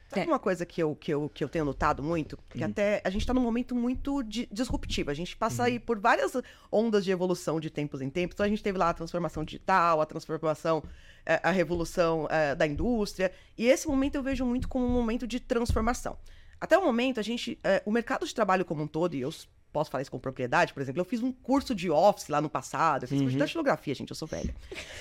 Sabe 0.09 0.21
É. 0.27 0.27
uma 0.27 0.39
coisa 0.39 0.63
que 0.65 0.81
eu, 0.81 0.95
que, 0.95 1.11
eu, 1.11 1.27
que 1.29 1.43
eu 1.43 1.49
tenho 1.49 1.65
notado 1.65 2.03
muito? 2.03 2.37
Que 2.49 2.63
até 2.63 3.01
a 3.03 3.09
gente 3.09 3.25
tá 3.25 3.33
num 3.33 3.41
momento 3.41 3.73
muito 3.75 4.21
di- 4.23 4.47
disruptivo. 4.51 5.09
A 5.09 5.13
gente 5.13 5.33
Uhum. 5.33 5.39
passa 5.39 5.63
aí 5.63 5.79
por 5.79 5.99
várias 5.99 6.33
ondas 6.71 7.03
de 7.03 7.09
evolução 7.11 7.59
de 7.59 7.69
tempos 7.71 7.99
em 8.01 8.09
tempos. 8.11 8.35
Então 8.35 8.45
a 8.45 8.49
gente 8.49 8.61
teve 8.61 8.77
lá 8.77 8.89
a 8.89 8.93
transformação 8.93 9.43
digital, 9.43 10.01
a 10.01 10.05
transformação, 10.05 10.83
eh, 11.25 11.39
a 11.41 11.49
revolução 11.51 12.27
eh, 12.29 12.53
da 12.53 12.67
indústria. 12.67 13.31
E 13.57 13.65
esse 13.65 13.87
momento 13.87 14.15
eu 14.15 14.23
vejo 14.23 14.45
muito 14.45 14.67
como 14.67 14.85
um 14.85 14.89
momento 14.91 15.25
de 15.25 15.39
transformação. 15.39 16.15
Até 16.61 16.77
o 16.77 16.83
momento, 16.83 17.19
a 17.19 17.23
gente. 17.23 17.59
eh, 17.63 17.81
o 17.85 17.91
mercado 17.91 18.25
de 18.25 18.35
trabalho 18.35 18.65
como 18.65 18.83
um 18.83 18.87
todo, 18.87 19.15
e 19.15 19.21
eu 19.21 19.31
posso 19.73 19.89
falar 19.89 20.03
isso 20.03 20.11
com 20.11 20.19
propriedade, 20.19 20.73
por 20.73 20.81
exemplo, 20.81 21.01
eu 21.01 21.05
fiz 21.05 21.21
um 21.21 21.31
curso 21.31 21.73
de 21.73 21.89
Office 21.89 22.29
lá 22.29 22.39
no 22.39 22.49
passado, 22.49 23.03
eu 23.03 23.07
fiz 23.07 23.19
curso 23.19 23.33
de 23.33 23.39
datilografia, 23.39 23.95
gente, 23.95 24.11
eu 24.11 24.15
sou 24.15 24.27
velha. 24.27 24.55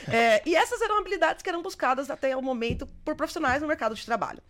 Eh, 0.08 0.42
e 0.48 0.56
essas 0.56 0.80
eram 0.80 0.98
habilidades 0.98 1.42
que 1.42 1.48
eram 1.48 1.62
buscadas 1.62 2.10
até 2.10 2.34
o 2.34 2.42
momento 2.42 2.86
por 3.04 3.14
profissionais 3.14 3.60
no 3.60 3.68
mercado 3.68 3.94
de 3.94 4.04
trabalho. 4.04 4.42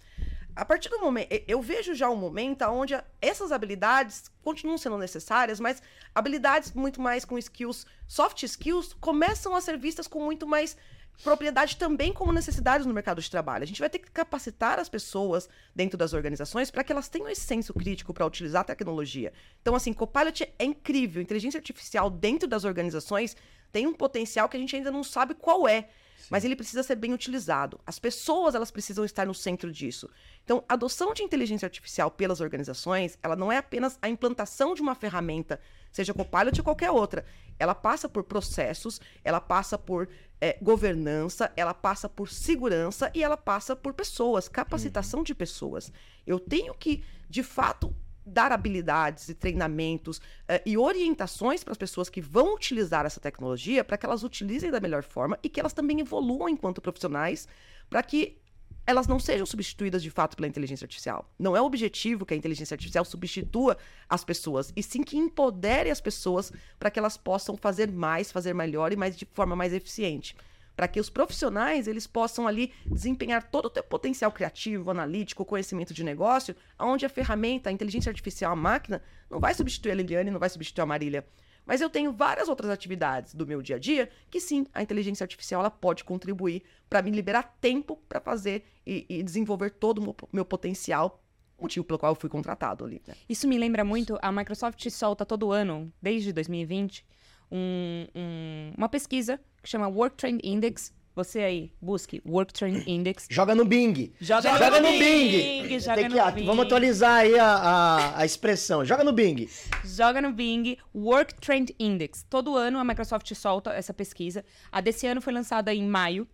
A 0.54 0.64
partir 0.64 0.90
do 0.90 0.98
momento, 0.98 1.28
eu 1.48 1.62
vejo 1.62 1.94
já 1.94 2.10
um 2.10 2.16
momento 2.16 2.62
onde 2.66 2.94
essas 3.20 3.50
habilidades 3.50 4.30
continuam 4.42 4.76
sendo 4.76 4.98
necessárias, 4.98 5.58
mas 5.58 5.82
habilidades 6.14 6.72
muito 6.72 7.00
mais 7.00 7.24
com 7.24 7.38
skills, 7.38 7.86
soft 8.06 8.42
skills, 8.42 8.92
começam 8.94 9.56
a 9.56 9.60
ser 9.60 9.78
vistas 9.78 10.06
com 10.06 10.22
muito 10.22 10.46
mais 10.46 10.76
propriedade 11.22 11.76
também 11.76 12.12
como 12.12 12.32
necessidades 12.32 12.86
no 12.86 12.92
mercado 12.92 13.20
de 13.20 13.30
trabalho. 13.30 13.62
A 13.62 13.66
gente 13.66 13.80
vai 13.80 13.88
ter 13.88 13.98
que 13.98 14.10
capacitar 14.10 14.78
as 14.78 14.88
pessoas 14.88 15.48
dentro 15.74 15.96
das 15.96 16.12
organizações 16.12 16.70
para 16.70 16.82
que 16.82 16.92
elas 16.92 17.08
tenham 17.08 17.28
esse 17.28 17.42
senso 17.42 17.72
crítico 17.72 18.12
para 18.12 18.26
utilizar 18.26 18.62
a 18.62 18.64
tecnologia. 18.64 19.32
Então, 19.60 19.74
assim, 19.74 19.92
Copilot 19.92 20.42
é 20.58 20.64
incrível. 20.64 21.22
Inteligência 21.22 21.58
artificial 21.58 22.10
dentro 22.10 22.48
das 22.48 22.64
organizações 22.64 23.36
tem 23.70 23.86
um 23.86 23.94
potencial 23.94 24.48
que 24.48 24.56
a 24.56 24.60
gente 24.60 24.76
ainda 24.76 24.90
não 24.90 25.02
sabe 25.02 25.34
qual 25.34 25.66
é. 25.66 25.88
Mas 26.30 26.44
ele 26.44 26.56
precisa 26.56 26.82
ser 26.82 26.96
bem 26.96 27.12
utilizado. 27.12 27.80
As 27.86 27.98
pessoas, 27.98 28.54
elas 28.54 28.70
precisam 28.70 29.04
estar 29.04 29.26
no 29.26 29.34
centro 29.34 29.72
disso. 29.72 30.08
Então, 30.44 30.64
a 30.68 30.74
adoção 30.74 31.12
de 31.12 31.22
inteligência 31.22 31.66
artificial 31.66 32.10
pelas 32.10 32.40
organizações, 32.40 33.18
ela 33.22 33.36
não 33.36 33.50
é 33.50 33.56
apenas 33.56 33.98
a 34.00 34.08
implantação 34.08 34.74
de 34.74 34.82
uma 34.82 34.94
ferramenta, 34.94 35.60
seja 35.92 36.14
Copilot 36.14 36.58
ou 36.58 36.64
qualquer 36.64 36.90
outra. 36.90 37.24
Ela 37.58 37.74
passa 37.74 38.08
por 38.08 38.24
processos, 38.24 39.00
ela 39.22 39.40
passa 39.40 39.78
por 39.78 40.08
eh, 40.40 40.58
governança, 40.60 41.52
ela 41.54 41.74
passa 41.74 42.08
por 42.08 42.28
segurança 42.28 43.10
e 43.14 43.22
ela 43.22 43.36
passa 43.36 43.76
por 43.76 43.92
pessoas, 43.92 44.48
capacitação 44.48 45.22
de 45.22 45.34
pessoas. 45.34 45.92
Eu 46.26 46.40
tenho 46.40 46.74
que, 46.74 47.04
de 47.28 47.42
fato, 47.42 47.94
dar 48.24 48.52
habilidades 48.52 49.28
e 49.28 49.34
treinamentos 49.34 50.20
eh, 50.48 50.62
e 50.64 50.76
orientações 50.78 51.62
para 51.62 51.72
as 51.72 51.78
pessoas 51.78 52.08
que 52.08 52.20
vão 52.20 52.54
utilizar 52.54 53.04
essa 53.04 53.20
tecnologia 53.20 53.84
para 53.84 53.98
que 53.98 54.06
elas 54.06 54.22
utilizem 54.22 54.70
da 54.70 54.80
melhor 54.80 55.02
forma 55.02 55.38
e 55.42 55.48
que 55.48 55.60
elas 55.60 55.72
também 55.72 56.00
evoluam 56.00 56.48
enquanto 56.48 56.80
profissionais 56.80 57.46
para 57.90 58.02
que 58.02 58.41
elas 58.86 59.06
não 59.06 59.18
sejam 59.18 59.46
substituídas 59.46 60.02
de 60.02 60.10
fato 60.10 60.36
pela 60.36 60.48
inteligência 60.48 60.84
artificial. 60.84 61.30
Não 61.38 61.56
é 61.56 61.60
o 61.60 61.64
objetivo 61.64 62.26
que 62.26 62.34
a 62.34 62.36
inteligência 62.36 62.74
artificial 62.74 63.04
substitua 63.04 63.76
as 64.08 64.24
pessoas, 64.24 64.72
e 64.74 64.82
sim 64.82 65.02
que 65.02 65.16
empodere 65.16 65.90
as 65.90 66.00
pessoas 66.00 66.52
para 66.78 66.90
que 66.90 66.98
elas 66.98 67.16
possam 67.16 67.56
fazer 67.56 67.90
mais, 67.90 68.32
fazer 68.32 68.54
melhor 68.54 68.92
e 68.92 68.96
mais 68.96 69.16
de 69.16 69.24
forma 69.32 69.54
mais 69.54 69.72
eficiente. 69.72 70.36
Para 70.74 70.88
que 70.88 70.98
os 70.98 71.10
profissionais 71.10 71.86
eles 71.86 72.06
possam 72.06 72.46
ali 72.48 72.72
desempenhar 72.86 73.50
todo 73.50 73.66
o 73.66 73.72
seu 73.72 73.84
potencial 73.84 74.32
criativo, 74.32 74.90
analítico, 74.90 75.44
conhecimento 75.44 75.92
de 75.92 76.02
negócio, 76.02 76.56
onde 76.78 77.04
a 77.04 77.10
ferramenta, 77.10 77.68
a 77.68 77.72
inteligência 77.72 78.10
artificial, 78.10 78.52
a 78.52 78.56
máquina, 78.56 79.02
não 79.30 79.38
vai 79.38 79.54
substituir 79.54 79.92
a 79.92 79.94
Liliane, 79.94 80.30
não 80.30 80.40
vai 80.40 80.48
substituir 80.48 80.82
a 80.82 80.86
Marília. 80.86 81.26
Mas 81.64 81.80
eu 81.80 81.88
tenho 81.88 82.12
várias 82.12 82.48
outras 82.48 82.70
atividades 82.70 83.34
do 83.34 83.46
meu 83.46 83.62
dia 83.62 83.76
a 83.76 83.78
dia 83.78 84.08
que 84.30 84.40
sim, 84.40 84.66
a 84.74 84.82
inteligência 84.82 85.22
artificial 85.24 85.60
ela 85.60 85.70
pode 85.70 86.02
contribuir 86.04 86.62
para 86.90 87.00
me 87.02 87.10
liberar 87.10 87.56
tempo 87.60 87.96
para 88.08 88.20
fazer 88.20 88.64
e, 88.86 89.06
e 89.08 89.22
desenvolver 89.22 89.70
todo 89.70 89.98
o 90.10 90.16
meu, 90.32 90.44
potencial, 90.44 91.22
motivo 91.60 91.84
pelo 91.84 91.98
qual 91.98 92.12
eu 92.12 92.16
fui 92.20 92.28
contratado 92.28 92.84
ali. 92.84 93.00
né? 93.06 93.14
Isso 93.28 93.46
me 93.46 93.56
lembra 93.56 93.84
muito, 93.84 94.18
a 94.20 94.32
Microsoft 94.32 94.88
solta 94.90 95.24
todo 95.24 95.52
ano, 95.52 95.92
desde 96.02 96.32
2020, 96.32 97.04
um- 97.50 98.06
um- 98.14 98.72
uma 98.76 98.88
pesquisa 98.88 99.38
que 99.62 99.68
chama 99.68 99.86
Work 99.86 100.16
Trend 100.16 100.40
Index. 100.42 100.92
Você 101.14 101.40
aí, 101.40 101.72
busque 101.80 102.22
Work 102.26 102.52
Trend 102.54 102.84
Index. 102.88 103.26
Joga 103.30 103.54
no 103.54 103.64
Bing. 103.66 104.12
Joga, 104.20 104.50
Joga 104.58 104.80
no 104.80 104.88
Bing. 104.92 105.78
joga 105.78 105.94
Tem 105.96 106.08
que- 106.08 106.14
no 106.14 106.20
ah, 106.22 106.30
Bing. 106.30 106.46
Vamos 106.46 106.64
atualizar 106.64 107.16
aí 107.20 107.38
a, 107.38 107.46
a, 107.46 108.18
a 108.20 108.24
expressão. 108.24 108.82
Joga 108.84 109.04
no 109.04 109.12
Bing. 109.12 109.46
Joga 109.84 110.22
no 110.22 110.32
Bing 110.32 110.78
Work 110.94 111.34
Trend 111.34 111.74
Index. 111.78 112.24
Todo 112.30 112.56
ano 112.56 112.78
a 112.78 112.84
Microsoft 112.84 113.30
solta 113.34 113.72
essa 113.72 113.92
pesquisa. 113.92 114.42
A 114.70 114.80
desse 114.80 115.06
ano 115.06 115.20
foi 115.20 115.34
lançada 115.34 115.74
em 115.74 115.84
maio, 115.86 116.26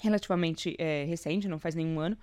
relativamente 0.00 0.76
é, 0.78 1.04
recente, 1.04 1.48
não 1.48 1.58
faz 1.58 1.74
nenhum 1.74 1.98
ano. 1.98 2.18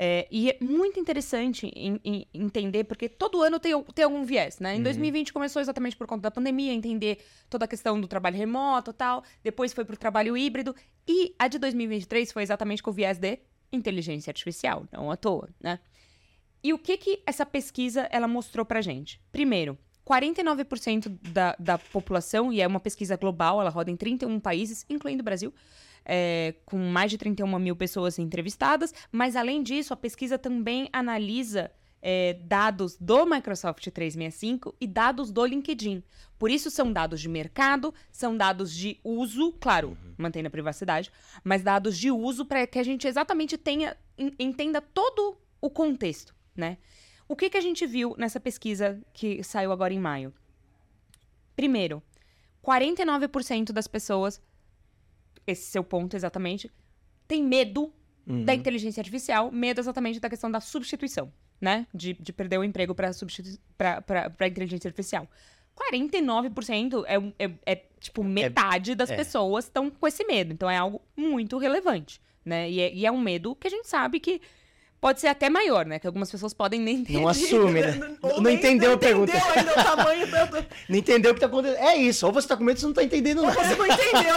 É, 0.00 0.28
e 0.30 0.48
é 0.50 0.56
muito 0.60 1.00
interessante 1.00 1.66
em- 1.74 2.00
em 2.04 2.26
entender, 2.32 2.84
porque 2.84 3.08
todo 3.08 3.42
ano 3.42 3.58
tem, 3.58 3.72
tem 3.94 4.04
algum 4.04 4.24
viés, 4.24 4.60
né? 4.60 4.76
Em 4.76 4.82
2020 4.82 5.32
começou 5.32 5.60
exatamente 5.60 5.96
por 5.96 6.06
conta 6.06 6.22
da 6.22 6.30
pandemia, 6.30 6.72
entender 6.72 7.18
toda 7.50 7.64
a 7.64 7.68
questão 7.68 8.00
do 8.00 8.06
trabalho 8.06 8.36
remoto 8.36 8.92
e 8.92 8.94
tal. 8.94 9.24
Depois 9.42 9.72
foi 9.72 9.84
pro 9.84 9.96
trabalho 9.96 10.36
híbrido. 10.36 10.72
E 11.06 11.34
a 11.36 11.48
de 11.48 11.58
2023 11.58 12.30
foi 12.30 12.44
exatamente 12.44 12.80
com 12.80 12.90
o 12.90 12.94
viés 12.94 13.18
de 13.18 13.40
inteligência 13.72 14.30
artificial, 14.30 14.86
não 14.92 15.10
à 15.10 15.16
toa, 15.16 15.48
né? 15.60 15.80
E 16.62 16.72
o 16.72 16.78
que 16.78 16.96
que 16.96 17.22
essa 17.26 17.44
pesquisa 17.44 18.08
ela 18.10 18.28
mostrou 18.28 18.64
pra 18.64 18.80
gente? 18.80 19.20
Primeiro, 19.32 19.76
49% 20.04 21.08
da, 21.32 21.54
da 21.58 21.76
população, 21.78 22.52
e 22.52 22.60
é 22.60 22.66
uma 22.66 22.80
pesquisa 22.80 23.16
global, 23.16 23.60
ela 23.60 23.70
roda 23.70 23.90
em 23.90 23.96
31 23.96 24.40
países, 24.40 24.84
incluindo 24.88 25.20
o 25.20 25.24
Brasil, 25.24 25.52
é, 26.08 26.54
com 26.64 26.78
mais 26.78 27.10
de 27.10 27.18
31 27.18 27.58
mil 27.58 27.76
pessoas 27.76 28.18
entrevistadas, 28.18 28.94
mas 29.12 29.36
além 29.36 29.62
disso, 29.62 29.92
a 29.92 29.96
pesquisa 29.96 30.38
também 30.38 30.88
analisa 30.92 31.70
é, 32.00 32.34
dados 32.44 32.96
do 32.96 33.26
Microsoft 33.26 33.86
365 33.88 34.74
e 34.80 34.86
dados 34.86 35.30
do 35.30 35.44
LinkedIn. 35.44 36.02
Por 36.38 36.50
isso, 36.50 36.70
são 36.70 36.92
dados 36.92 37.20
de 37.20 37.28
mercado, 37.28 37.92
são 38.10 38.36
dados 38.36 38.72
de 38.72 38.98
uso, 39.04 39.52
claro, 39.60 39.98
mantendo 40.16 40.46
a 40.48 40.50
privacidade, 40.50 41.10
mas 41.44 41.62
dados 41.62 41.98
de 41.98 42.10
uso 42.10 42.44
para 42.46 42.66
que 42.66 42.78
a 42.78 42.82
gente 42.82 43.06
exatamente 43.06 43.58
tenha, 43.58 43.96
en- 44.16 44.32
entenda 44.38 44.80
todo 44.80 45.36
o 45.60 45.68
contexto, 45.68 46.34
né? 46.56 46.78
O 47.28 47.36
que, 47.36 47.50
que 47.50 47.58
a 47.58 47.60
gente 47.60 47.86
viu 47.86 48.14
nessa 48.16 48.40
pesquisa 48.40 48.98
que 49.12 49.42
saiu 49.42 49.70
agora 49.70 49.92
em 49.92 49.98
maio? 49.98 50.32
Primeiro, 51.54 52.02
49% 52.64 53.72
das 53.72 53.86
pessoas, 53.88 54.40
esse 55.50 55.70
seu 55.70 55.82
ponto 55.84 56.14
exatamente, 56.16 56.70
tem 57.26 57.42
medo 57.42 57.92
Uhum. 58.26 58.44
da 58.44 58.54
inteligência 58.54 59.00
artificial, 59.00 59.50
medo 59.50 59.80
exatamente 59.80 60.20
da 60.20 60.28
questão 60.28 60.50
da 60.50 60.60
substituição, 60.60 61.32
né? 61.58 61.86
De, 61.94 62.12
de 62.12 62.30
perder 62.30 62.58
o 62.58 62.64
emprego 62.64 62.94
para 62.94 63.08
a 63.08 64.46
inteligência 64.46 64.86
artificial. 64.86 65.26
49% 65.74 67.04
é, 67.06 67.18
um- 67.18 67.32
é, 67.38 67.50
é, 67.64 67.76
tipo 67.98 68.22
metade 68.22 68.94
das 68.94 69.10
é. 69.10 69.16
pessoas 69.16 69.64
estão 69.64 69.90
com 69.90 70.06
esse 70.06 70.24
medo. 70.24 70.52
Então 70.52 70.68
é 70.70 70.76
algo 70.76 71.00
muito 71.16 71.56
relevante, 71.58 72.20
né? 72.44 72.70
E 72.70 72.80
é, 72.80 72.94
e 72.94 73.06
é 73.06 73.10
um 73.10 73.20
medo 73.20 73.54
que 73.56 73.66
a 73.66 73.70
gente 73.70 73.88
sabe 73.88 74.20
que 74.20 74.40
pode 75.00 75.20
ser 75.20 75.28
até 75.28 75.48
maior, 75.50 75.86
né? 75.86 75.98
Que 75.98 76.06
algumas 76.06 76.30
pessoas 76.30 76.52
podem 76.54 76.80
nem 76.80 77.04
ter. 77.04 77.12
Não 77.14 77.28
assume, 77.28 77.80
né? 77.80 78.16
Ou 78.22 78.34
Não, 78.36 78.42
nem- 78.42 78.56
entendeu 78.56 78.90
a 78.90 78.92
não 78.92 78.98
pergunta. 78.98 79.32
entendeu 79.36 79.52
ainda 79.54 79.70
o 79.72 79.74
tamanho 79.74 80.26
do... 80.26 80.66
Não 80.88 80.96
entendeu 80.96 81.30
o 81.30 81.34
que 81.34 81.40
tá 81.40 81.46
acontecendo. 81.46 81.78
É 81.78 81.96
isso. 81.96 82.26
Ou 82.26 82.32
você 82.32 82.48
tá 82.48 82.56
com 82.56 82.64
medo, 82.64 82.78
você 82.80 82.86
não 82.86 82.92
tá 82.92 83.02
entendendo 83.04 83.42
nada. 83.42 83.54
Você 83.54 83.74
não 83.76 83.86
entendeu. 83.86 84.36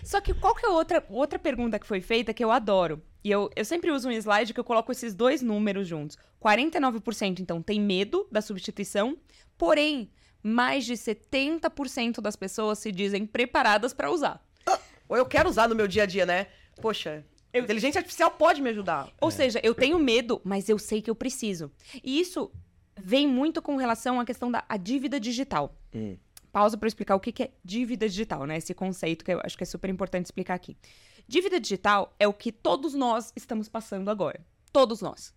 Só 0.04 0.20
que 0.20 0.34
qual 0.34 0.54
que 0.54 0.64
é 0.66 0.68
outra, 0.68 1.04
outra 1.10 1.38
pergunta 1.38 1.78
que 1.78 1.86
foi 1.86 2.00
feita 2.00 2.32
que 2.34 2.44
eu 2.44 2.50
adoro? 2.50 3.02
E 3.24 3.30
eu, 3.30 3.50
eu 3.54 3.64
sempre 3.64 3.90
uso 3.90 4.08
um 4.08 4.12
slide 4.12 4.52
que 4.52 4.58
eu 4.60 4.64
coloco 4.64 4.90
esses 4.90 5.14
dois 5.14 5.42
números 5.42 5.86
juntos. 5.86 6.16
49% 6.42 7.38
então 7.40 7.62
tem 7.62 7.80
medo 7.80 8.26
da 8.32 8.40
substituição, 8.42 9.16
porém, 9.56 10.10
mais 10.42 10.84
de 10.84 10.94
70% 10.94 12.20
das 12.20 12.34
pessoas 12.36 12.78
se 12.80 12.90
dizem 12.90 13.24
preparadas 13.26 13.92
para 13.94 14.10
usar. 14.10 14.44
Ou 15.08 15.16
eu 15.16 15.26
quero 15.26 15.48
usar 15.48 15.68
no 15.68 15.74
meu 15.74 15.86
dia 15.86 16.02
a 16.04 16.06
dia, 16.06 16.24
né? 16.26 16.46
Poxa, 16.80 17.24
Eu- 17.52 17.62
inteligência 17.64 17.98
artificial 17.98 18.30
pode 18.30 18.62
me 18.62 18.70
ajudar. 18.70 19.10
Ou 19.20 19.30
seja, 19.30 19.60
eu 19.62 19.74
tenho 19.74 19.98
medo, 19.98 20.40
mas 20.44 20.68
eu 20.68 20.78
sei 20.78 21.02
que 21.02 21.10
eu 21.10 21.14
preciso. 21.14 21.70
E 22.02 22.18
isso 22.20 22.50
vem 22.96 23.26
muito 23.26 23.60
com 23.60 23.76
relação 23.76 24.20
à 24.20 24.24
questão 24.24 24.50
da 24.50 24.64
a 24.68 24.76
dívida 24.76 25.18
digital. 25.20 25.74
Hum. 25.94 26.16
Pausa 26.50 26.76
para 26.76 26.86
explicar 26.88 27.14
o 27.16 27.20
que 27.20 27.32
que 27.32 27.44
é 27.44 27.50
dívida 27.64 28.08
digital, 28.08 28.44
né? 28.46 28.58
Esse 28.58 28.74
conceito 28.74 29.24
que 29.24 29.32
eu 29.32 29.40
acho 29.42 29.56
que 29.56 29.62
é 29.64 29.66
super 29.66 29.88
importante 29.88 30.26
explicar 30.26 30.54
aqui. 30.54 30.76
Dívida 31.26 31.58
digital 31.58 32.14
é 32.18 32.28
o 32.28 32.32
que 32.32 32.52
todos 32.52 32.94
nós 32.94 33.32
estamos 33.34 33.68
passando 33.68 34.10
agora. 34.10 34.40
Todos 34.72 35.00
nós. 35.00 35.32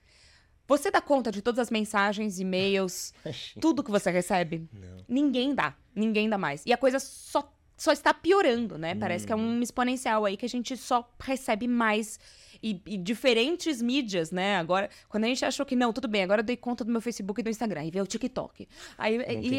Você 0.68 0.90
dá 0.90 1.00
conta 1.00 1.32
de 1.32 1.42
todas 1.42 1.60
as 1.60 1.70
mensagens, 1.70 2.40
e-mails, 2.40 3.14
tudo 3.62 3.84
que 3.84 3.92
você 3.92 4.10
recebe? 4.10 4.68
Não. 4.74 4.98
Ninguém 5.08 5.54
dá. 5.54 5.76
Ninguém 5.96 6.28
dá 6.28 6.38
mais. 6.38 6.64
E 6.66 6.74
a 6.74 6.78
coisa 6.78 7.00
só, 7.00 7.54
só 7.78 7.92
está 7.92 8.14
piorando, 8.14 8.78
né? 8.78 8.96
Parece 8.96 9.26
que 9.28 9.34
é 9.34 9.36
um 9.36 9.62
exponencial 9.62 10.24
aí 10.26 10.38
que 10.38 10.46
a 10.46 10.50
gente 10.50 10.76
só 10.78 11.10
recebe 11.20 11.68
mais. 11.68 12.20
E, 12.64 12.82
e 12.88 12.98
diferentes 12.98 13.80
mídias, 13.82 14.32
né? 14.32 14.56
Agora, 14.58 14.90
quando 15.08 15.26
a 15.26 15.28
gente 15.28 15.44
achou 15.46 15.66
que 15.66 15.76
não, 15.76 15.94
tudo 15.94 16.08
bem, 16.08 16.24
agora 16.24 16.40
eu 16.40 16.44
dei 16.46 16.58
conta 16.58 16.84
do 16.84 16.92
meu 16.92 17.02
Facebook 17.02 17.40
e 17.40 17.44
do 17.44 17.50
Instagram, 17.50 17.84
e 17.86 17.92
veio 17.92 18.04
o 18.06 18.08
TikTok. 18.08 18.68
Aí, 18.98 19.18
e, 19.46 19.50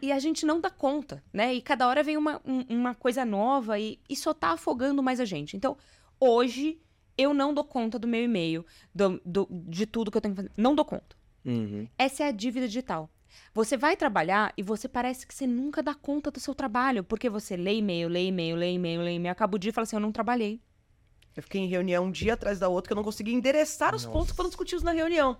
e 0.00 0.12
a 0.12 0.18
gente 0.18 0.46
não 0.46 0.60
dá 0.60 0.70
conta, 0.70 1.22
né? 1.32 1.52
E 1.52 1.60
cada 1.60 1.86
hora 1.86 2.02
vem 2.02 2.16
uma, 2.16 2.40
um- 2.44 2.64
uma 2.70 2.94
coisa 2.94 3.22
nova 3.24 3.78
e, 3.78 3.98
e 4.08 4.16
só 4.16 4.32
tá 4.32 4.52
afogando 4.52 5.02
mais 5.02 5.20
a 5.20 5.24
gente. 5.26 5.56
Então, 5.56 5.76
hoje, 6.18 6.78
eu 7.18 7.34
não 7.34 7.52
dou 7.52 7.64
conta 7.64 7.98
do 7.98 8.08
meu 8.08 8.22
e-mail, 8.22 8.64
do- 8.94 9.20
do- 9.26 9.48
de 9.50 9.84
tudo 9.84 10.10
que 10.10 10.16
eu 10.16 10.20
tenho 10.22 10.34
que 10.34 10.40
fazer. 10.42 10.52
Não 10.56 10.74
dou 10.74 10.84
conta. 10.84 11.16
Uhum. 11.44 11.86
Essa 11.98 12.24
é 12.24 12.28
a 12.28 12.32
dívida 12.32 12.66
digital. 12.66 13.10
Você 13.52 13.76
vai 13.76 13.96
trabalhar 13.96 14.52
e 14.56 14.62
você 14.62 14.88
parece 14.88 15.26
que 15.26 15.34
você 15.34 15.46
nunca 15.46 15.82
dá 15.82 15.94
conta 15.94 16.30
do 16.30 16.40
seu 16.40 16.54
trabalho, 16.54 17.04
porque 17.04 17.30
você 17.30 17.56
lê 17.56 17.76
e-mail, 17.76 18.08
lê 18.08 18.26
e-mail, 18.26 18.56
lê 18.56 18.72
e-mail, 18.72 19.00
lê 19.00 19.14
e-mail, 19.14 19.32
acaba 19.32 19.56
o 19.56 19.58
dia 19.58 19.70
e 19.70 19.72
fala 19.72 19.84
assim, 19.84 19.96
eu 19.96 20.00
não 20.00 20.12
trabalhei. 20.12 20.60
Eu 21.36 21.42
fiquei 21.42 21.60
em 21.60 21.68
reunião 21.68 22.04
um 22.04 22.10
dia 22.10 22.34
atrás 22.34 22.58
da 22.58 22.68
outra 22.68 22.88
que 22.88 22.92
eu 22.92 22.96
não 22.96 23.02
conseguia 23.02 23.34
endereçar 23.34 23.94
os 23.94 24.06
pontos 24.06 24.30
que 24.30 24.36
foram 24.36 24.48
discutidos 24.48 24.84
na 24.84 24.92
reunião. 24.92 25.36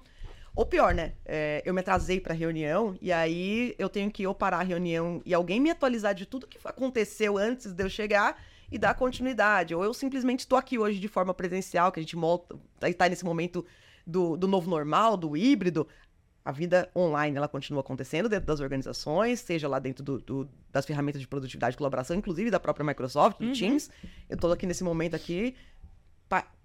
Ou 0.57 0.65
pior, 0.65 0.95
né? 0.95 1.15
É, 1.25 1.63
eu 1.65 1.75
me 1.75 1.81
atrasei 1.81 2.21
pra 2.21 2.33
reunião 2.33 2.97
e 3.01 3.13
aí 3.13 3.75
eu 3.77 3.89
tenho 3.89 4.11
que 4.11 4.25
ou 4.25 4.35
parar 4.35 4.61
a 4.61 4.63
reunião 4.63 5.21
e 5.25 5.35
alguém 5.35 5.59
me 5.59 5.71
atualizar 5.71 6.15
de 6.15 6.27
tudo 6.27 6.47
que 6.47 6.59
aconteceu 6.65 7.37
antes 7.37 7.73
de 7.73 7.83
eu 7.83 7.89
chegar 7.89 8.41
e 8.71 8.79
dar 8.79 8.95
continuidade. 8.95 9.75
Ou 9.75 9.85
eu 9.85 9.93
simplesmente 9.93 10.41
estou 10.41 10.57
aqui 10.57 10.79
hoje 10.79 11.01
de 11.01 11.09
forma 11.09 11.35
presencial, 11.35 11.91
que 11.91 11.99
a 11.99 12.03
gente 12.03 12.15
volta, 12.15 12.57
tá 12.97 13.09
nesse 13.09 13.25
momento 13.25 13.65
do, 14.07 14.37
do 14.37 14.47
novo 14.47 14.71
normal, 14.71 15.17
do 15.17 15.37
híbrido. 15.37 15.89
A 16.45 16.53
vida 16.53 16.91
online 16.95 17.37
ela 17.37 17.49
continua 17.49 17.81
acontecendo 17.81 18.29
dentro 18.29 18.45
das 18.47 18.61
organizações, 18.61 19.41
seja 19.41 19.67
lá 19.67 19.79
dentro 19.79 20.05
do- 20.05 20.19
do- 20.19 20.49
das 20.71 20.85
ferramentas 20.85 21.21
de 21.21 21.27
produtividade 21.27 21.75
e 21.75 21.79
colaboração, 21.79 22.15
inclusive 22.15 22.51
da 22.51 22.61
própria 22.61 22.85
Microsoft, 22.85 23.39
do 23.39 23.47
Uhum. 23.47 23.53
Teams. 23.55 23.91
Eu 24.29 24.35
estou 24.35 24.53
aqui 24.53 24.67
nesse 24.67 24.85
momento 24.85 25.15
aqui 25.17 25.55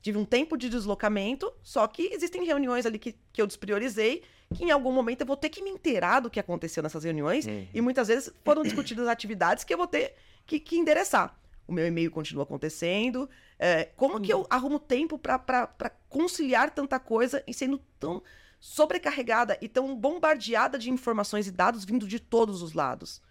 tive 0.01 0.17
um 0.17 0.23
tempo 0.23 0.55
de 0.57 0.69
deslocamento, 0.69 1.51
só 1.61 1.85
que 1.85 2.03
existem 2.13 2.45
reuniões 2.45 2.85
ali 2.85 2.97
que, 2.97 3.13
que 3.33 3.41
eu 3.41 3.45
despriorizei, 3.45 4.23
que 4.55 4.63
em 4.63 4.71
algum 4.71 4.93
momento 4.93 5.21
eu 5.21 5.27
vou 5.27 5.35
ter 5.35 5.49
que 5.49 5.61
me 5.61 5.69
inteirar 5.69 6.21
do 6.21 6.29
que 6.29 6.39
aconteceu 6.39 6.81
nessas 6.81 7.03
reuniões, 7.03 7.45
Uhum. 7.45 7.67
e 7.73 7.81
muitas 7.81 8.07
vezes 8.07 8.33
foram 8.45 8.63
discutidas 8.63 9.07
atividades 9.09 9.65
que 9.65 9.73
eu 9.73 9.77
vou 9.77 9.87
ter 9.87 10.15
que, 10.45 10.57
que 10.57 10.77
endereçar. 10.77 11.37
O 11.67 11.73
meu 11.73 11.85
e-mail 11.85 12.09
continua 12.09 12.43
acontecendo. 12.43 13.29
é, 13.59 13.83
como 13.97 14.21
que 14.21 14.31
eu 14.31 14.47
arrumo 14.49 14.79
tempo 14.79 15.19
para 15.19 15.67
conciliar 16.07 16.71
tanta 16.73 16.97
coisa 16.97 17.43
e 17.45 17.53
sendo 17.53 17.77
tão 17.99 18.23
sobrecarregada 18.59 19.57
e 19.61 19.67
tão 19.67 19.95
bombardeada 19.95 20.77
de 20.77 20.89
informações 20.89 21.47
e 21.47 21.51
dados 21.51 21.85
vindo 21.85 22.07
de 22.07 22.19
todos 22.19 22.61
os 22.61 22.73
lados? 22.73 23.21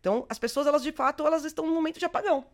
Então, 0.00 0.26
as 0.28 0.38
pessoas, 0.38 0.66
elas 0.66 0.82
de 0.82 0.92
fato, 0.92 1.26
elas 1.26 1.44
estão 1.44 1.66
num 1.66 1.74
momento 1.74 1.98
de 1.98 2.04
apagão. 2.04 2.46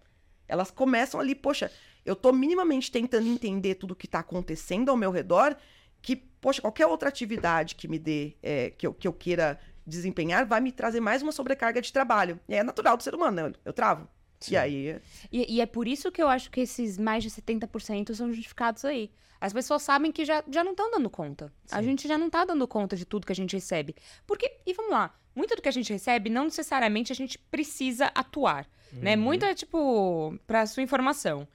Elas 0.49 0.71
começam 0.71 1.21
ali, 1.21 1.35
poxa, 1.35 1.71
eu 2.05 2.15
tô 2.15 2.33
minimamente 2.33 2.91
tentando 2.91 3.27
entender 3.27 3.77
tudo 3.77 3.97
que 3.97 4.09
tá 4.09 4.19
acontecendo 4.21 4.91
ao 4.91 4.97
meu 4.97 5.11
redor, 5.11 5.57
que, 6.03 6.17
poxa, 6.17 6.61
qualquer 6.61 6.87
outra 6.87 7.09
atividade 7.09 7.75
que 7.75 7.89
me 7.89 7.99
dê, 7.99 8.37
é, 8.43 8.71
que, 8.71 8.87
eu, 8.87 8.93
que 8.93 9.09
eu 9.09 9.13
queira 9.13 9.59
desempenhar, 9.87 10.47
vai 10.47 10.61
me 10.61 10.73
trazer 10.73 11.01
mais 11.01 11.23
uma 11.23 11.33
sobrecarga 11.33 11.81
de 11.81 11.93
trabalho. 11.93 12.39
E 12.49 12.55
é 12.55 12.63
natural 12.63 12.97
do 12.97 13.03
ser 13.03 13.15
humano, 13.15 13.49
né? 13.49 13.53
Eu 13.65 13.73
travo. 13.73 14.09
Sim. 14.41 14.55
E 14.55 14.57
aí, 14.57 15.01
E, 15.33 15.55
e 15.57 15.61
é 15.61 15.67
por 15.67 15.87
isso 15.89 16.11
que 16.13 16.23
eu 16.23 16.29
acho 16.29 16.51
que 16.51 16.61
esses 16.61 16.99
mais 16.99 17.23
de 17.23 17.31
70% 17.31 18.15
são 18.15 18.33
justificados 18.33 18.85
aí. 18.85 19.11
As 19.41 19.53
pessoas 19.53 19.83
sabem 19.83 20.11
que 20.13 20.25
já, 20.25 20.43
já 20.51 20.63
não 20.65 20.71
estão 20.73 20.91
dando 20.91 21.11
conta. 21.11 21.53
A 21.71 21.79
Sim. 21.79 21.85
gente 21.89 22.09
já 22.09 22.17
não 22.17 22.31
tá 22.31 22.45
dando 22.45 22.67
conta 22.67 22.97
de 22.97 23.05
tudo 23.05 23.27
que 23.27 23.33
a 23.33 23.37
gente 23.37 23.55
recebe. 23.55 23.95
Porque, 24.27 24.51
e 24.67 24.73
vamos 24.73 24.93
lá, 24.93 25.15
muito 25.35 25.55
do 25.55 25.61
que 25.63 25.69
a 25.69 25.73
gente 25.73 25.93
recebe, 25.93 26.31
não 26.31 26.45
necessariamente 26.45 27.13
a 27.13 27.15
gente 27.15 27.39
precisa 27.39 28.07
atuar. 28.15 28.67
Né? 28.93 29.17
Muito 29.17 29.45
é 29.45 29.55
tipo, 29.55 30.39
pra 30.47 30.67
sua 30.67 30.83
informação. 30.83 31.47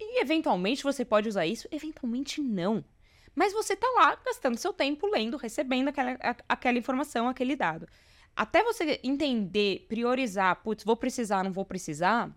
E 0.00 0.20
eventualmente 0.20 0.82
você 0.82 1.04
pode 1.04 1.28
usar 1.28 1.44
isso, 1.46 1.68
eventualmente 1.70 2.40
não. 2.40 2.84
Mas 3.34 3.52
você 3.52 3.76
tá 3.76 3.86
lá 3.96 4.16
gastando 4.24 4.56
seu 4.56 4.72
tempo 4.72 5.06
lendo, 5.06 5.36
recebendo 5.36 5.88
aquela, 5.88 6.12
a- 6.20 6.36
aquela 6.48 6.78
informação, 6.78 7.28
aquele 7.28 7.54
dado. 7.54 7.86
Até 8.38 8.62
você 8.62 9.00
entender, 9.02 9.84
priorizar, 9.88 10.62
putz, 10.62 10.84
vou 10.84 10.96
precisar, 10.96 11.42
não 11.42 11.52
vou 11.52 11.64
precisar, 11.64 12.30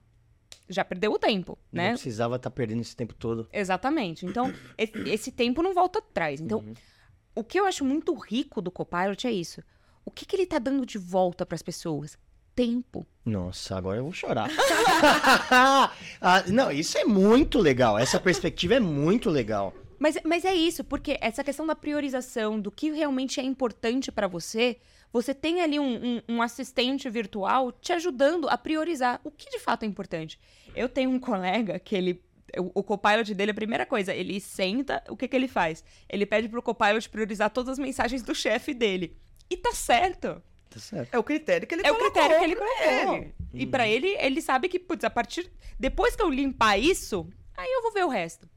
já 0.67 0.83
perdeu 0.83 1.11
o 1.13 1.19
tempo, 1.19 1.59
Não 1.71 1.83
né? 1.83 1.89
precisava 1.91 2.37
estar 2.37 2.49
perdendo 2.49 2.81
esse 2.81 2.95
tempo 2.95 3.13
todo. 3.13 3.47
Exatamente. 3.53 4.25
Então, 4.25 4.51
esse, 5.05 5.31
tempo 5.31 5.61
não 5.61 5.75
volta 5.75 5.99
atrás. 5.99 6.41
Então, 6.41 6.59
Uhum. 6.59 6.73
o 7.35 7.43
que 7.43 7.59
eu 7.59 7.65
acho 7.67 7.85
muito 7.85 8.15
rico 8.15 8.63
do 8.63 8.71
Copilot 8.71 9.27
é 9.27 9.31
isso. 9.31 9.61
O 10.03 10.09
que, 10.09 10.25
que 10.25 10.35
ele 10.35 10.47
tá 10.47 10.57
dando 10.57 10.87
de 10.87 10.97
volta 10.97 11.45
para 11.45 11.53
as 11.55 11.61
pessoas? 11.61 12.17
Tempo. 12.55 13.05
Nossa, 13.23 13.77
agora 13.77 13.99
eu 13.99 14.03
vou 14.03 14.11
chorar. 14.13 14.49
Ah, 16.23 16.43
não, 16.47 16.71
isso 16.71 16.97
é 16.97 17.05
muito 17.05 17.59
legal. 17.59 17.97
Essa 17.97 18.19
perspectiva 18.19 18.75
é 18.75 18.79
muito 18.79 19.29
legal. 19.29 19.73
Mas, 19.99 20.17
mas 20.25 20.45
é 20.45 20.53
isso, 20.53 20.83
porque 20.83 21.17
essa 21.21 21.43
questão 21.43 21.65
da 21.67 21.75
priorização, 21.75 22.59
do 22.59 22.71
que 22.71 22.91
realmente 22.91 23.39
é 23.39 23.43
importante 23.43 24.11
para 24.11 24.27
você, 24.27 24.77
você 25.11 25.33
tem 25.33 25.61
ali 25.61 25.79
um, 25.79 25.95
um- 26.17 26.21
um 26.29 26.41
assistente 26.41 27.09
virtual 27.09 27.71
te 27.71 27.91
ajudando 27.93 28.47
a 28.49 28.57
priorizar 28.57 29.19
o 29.23 29.31
que 29.31 29.49
de 29.49 29.59
fato 29.59 29.83
é 29.83 29.85
importante. 29.85 30.39
Eu 30.75 30.87
tenho 30.89 31.09
um 31.09 31.19
colega 31.19 31.79
que 31.79 31.95
ele. 31.95 32.23
O, 32.57 32.79
o 32.81 32.83
Copilot 32.83 33.33
dele, 33.33 33.51
a 33.51 33.53
primeira 33.53 33.85
coisa, 33.85 34.13
ele 34.13 34.39
senta, 34.41 35.01
o 35.09 35.15
que, 35.15 35.25
que 35.27 35.35
ele 35.35 35.47
faz? 35.47 35.83
Ele 36.09 36.25
pede 36.25 36.49
pro 36.49 36.61
Copilot 36.61 37.09
priorizar 37.09 37.49
todas 37.49 37.73
as 37.73 37.79
mensagens 37.79 38.21
do 38.21 38.35
chefe 38.35 38.73
dele. 38.73 39.15
E 39.49 39.55
tá 39.55 39.71
certo. 39.73 40.41
Tá 40.69 40.79
certo. 40.79 41.13
é 41.13 41.17
o 41.19 41.23
critério 41.23 41.65
que 41.67 41.75
ele 41.75 41.85
É 41.85 41.91
o 41.91 41.95
colocou 41.95 42.11
critério 42.21 42.37
que 42.39 42.43
ele 42.45 42.55
colocou. 42.55 43.15
ele. 43.15 43.33
E 43.53 43.65
pra 43.67 43.87
ele, 43.87 44.07
ele 44.19 44.41
sabe 44.41 44.67
que, 44.69 44.79
putz, 44.79 45.03
a 45.05 45.09
partir. 45.09 45.49
Depois 45.79 46.15
que 46.15 46.23
eu 46.23 46.29
limpar 46.29 46.77
isso, 46.77 47.27
aí 47.55 47.69
eu 47.71 47.81
vou 47.83 47.91
ver 47.93 48.05
o 48.05 48.09
resto. 48.09 48.49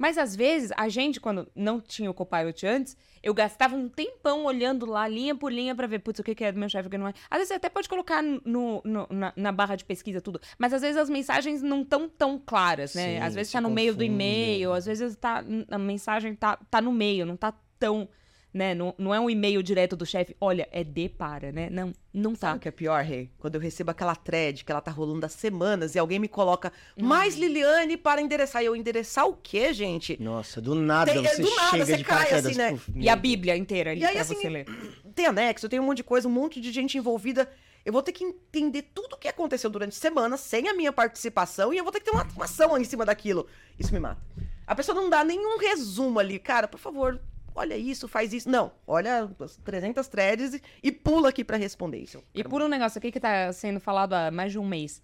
Mas 0.00 0.16
às 0.16 0.34
vezes, 0.34 0.72
a 0.78 0.88
gente, 0.88 1.20
quando 1.20 1.46
não 1.54 1.78
tinha 1.78 2.10
o 2.10 2.14
Copilot 2.14 2.66
antes, 2.66 2.96
eu 3.22 3.34
gastava 3.34 3.76
um 3.76 3.86
tempão 3.86 4.46
olhando 4.46 4.86
lá, 4.86 5.06
linha 5.06 5.34
por 5.34 5.52
linha, 5.52 5.74
pra 5.74 5.86
ver, 5.86 5.98
putz, 5.98 6.20
o 6.20 6.24
que 6.24 6.34
que 6.34 6.42
é 6.42 6.50
do 6.50 6.58
meu 6.58 6.70
chefe, 6.70 6.88
o 6.88 6.90
que 6.90 6.96
não 6.96 7.06
é. 7.06 7.12
Às 7.30 7.36
vezes 7.36 7.48
você 7.48 7.54
até 7.54 7.68
pode 7.68 7.86
colocar 7.86 8.22
no, 8.22 8.80
no- 8.82 9.06
na, 9.10 9.30
na 9.36 9.52
barra 9.52 9.76
de 9.76 9.84
pesquisa 9.84 10.18
tudo, 10.22 10.40
mas 10.58 10.72
às 10.72 10.80
vezes 10.80 10.96
as 10.96 11.10
mensagens 11.10 11.60
não 11.60 11.82
estão 11.82 12.08
tão 12.08 12.38
claras, 12.38 12.94
né? 12.94 13.18
Sim, 13.18 13.18
às 13.22 13.34
vezes 13.34 13.52
tá 13.52 13.60
no 13.60 13.68
meio 13.68 13.92
do 13.92 13.98
confunde. 13.98 14.14
e-mail, 14.14 14.72
às 14.72 14.86
vezes 14.86 15.14
tá, 15.16 15.44
a 15.70 15.78
mensagem 15.78 16.34
tá, 16.34 16.58
tá 16.70 16.80
no 16.80 16.92
meio, 16.92 17.26
não 17.26 17.36
tá 17.36 17.52
tão 17.78 18.08
né? 18.52 18.74
Não, 18.74 18.94
não 18.98 19.14
é 19.14 19.20
um 19.20 19.30
e-mail 19.30 19.62
direto 19.62 19.96
do 19.96 20.04
chefe, 20.04 20.36
olha, 20.40 20.68
é 20.72 20.82
de 20.82 21.08
para, 21.08 21.52
né? 21.52 21.68
Não, 21.70 21.92
não 22.12 22.32
tá. 22.34 22.48
Sabe 22.48 22.58
o 22.58 22.60
que 22.60 22.68
é 22.68 22.72
pior, 22.72 23.02
Rei? 23.04 23.30
Quando 23.38 23.54
eu 23.54 23.60
recebo 23.60 23.90
aquela 23.90 24.14
thread 24.16 24.64
que 24.64 24.72
ela 24.72 24.80
tá 24.80 24.90
rolando 24.90 25.24
há 25.24 25.28
semanas 25.28 25.94
e 25.94 25.98
alguém 25.98 26.18
me 26.18 26.28
coloca 26.28 26.72
mais 27.00 27.36
Liliane 27.36 27.96
para 27.96 28.20
endereçar. 28.20 28.62
E 28.62 28.66
eu 28.66 28.74
endereçar 28.74 29.26
o 29.26 29.34
quê, 29.34 29.72
gente? 29.72 30.20
Nossa, 30.20 30.60
do 30.60 30.74
nada 30.74 31.12
Tem- 31.12 31.22
você 31.22 31.42
do 31.42 31.54
nada 31.54 31.70
chega 31.70 31.86
você 31.86 31.96
de 31.96 32.04
cai 32.04 32.32
assim, 32.34 32.54
né? 32.56 32.70
puf, 32.72 32.92
E 32.96 33.08
a 33.08 33.16
Bíblia 33.16 33.56
inteira 33.56 33.92
ali 33.92 34.00
E 34.00 34.04
aí, 34.04 34.12
pra 34.14 34.22
assim, 34.22 34.34
você 34.34 34.48
ler. 34.48 34.66
Tem 35.14 35.26
anexo, 35.26 35.68
tem 35.68 35.78
um 35.78 35.84
monte 35.84 35.98
de 35.98 36.04
coisa, 36.04 36.26
um 36.26 36.32
monte 36.32 36.60
de 36.60 36.72
gente 36.72 36.98
envolvida. 36.98 37.48
Eu 37.84 37.92
vou 37.92 38.02
ter 38.02 38.12
que 38.12 38.24
entender 38.24 38.82
tudo 38.94 39.14
o 39.14 39.16
que 39.16 39.26
aconteceu 39.28 39.70
durante 39.70 39.94
semana 39.94 40.36
sem 40.36 40.68
a 40.68 40.74
minha 40.74 40.92
participação 40.92 41.72
e 41.72 41.78
eu 41.78 41.84
vou 41.84 41.92
ter 41.92 42.00
que 42.00 42.04
ter 42.06 42.10
uma, 42.10 42.24
uma 42.36 42.44
ação 42.44 42.76
em 42.76 42.84
cima 42.84 43.06
daquilo. 43.06 43.46
Isso 43.78 43.92
me 43.92 43.98
mata. 44.00 44.20
A 44.66 44.74
pessoa 44.74 44.94
não 44.94 45.08
dá 45.08 45.24
nenhum 45.24 45.58
resumo 45.58 46.18
ali. 46.18 46.38
Cara, 46.38 46.68
por 46.68 46.78
favor, 46.78 47.18
olha 47.54 47.76
isso, 47.76 48.08
faz 48.08 48.32
isso. 48.32 48.48
Não, 48.48 48.72
olha 48.86 49.30
as 49.40 49.56
300 49.58 50.08
threads 50.08 50.54
e, 50.54 50.62
e 50.82 50.92
pula 50.92 51.28
aqui 51.28 51.44
pra 51.44 51.56
responder 51.56 51.98
isso. 51.98 52.22
E 52.34 52.42
por 52.44 52.62
um 52.62 52.68
negócio 52.68 52.98
aqui 52.98 53.10
que 53.12 53.20
tá 53.20 53.52
sendo 53.52 53.80
falado 53.80 54.12
há 54.14 54.30
mais 54.30 54.52
de 54.52 54.58
um 54.58 54.66
mês. 54.66 55.02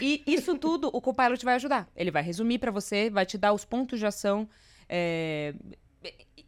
E 0.00 0.22
isso 0.26 0.58
tudo 0.58 0.88
o 0.92 1.00
Copilot 1.00 1.44
vai 1.44 1.54
ajudar. 1.54 1.88
Ele 1.94 2.10
vai 2.10 2.22
resumir 2.22 2.58
pra 2.58 2.70
você, 2.70 3.08
vai 3.10 3.24
te 3.24 3.38
dar 3.38 3.52
os 3.52 3.64
pontos 3.64 3.98
de 3.98 4.06
ação. 4.06 4.48
é, 4.88 5.54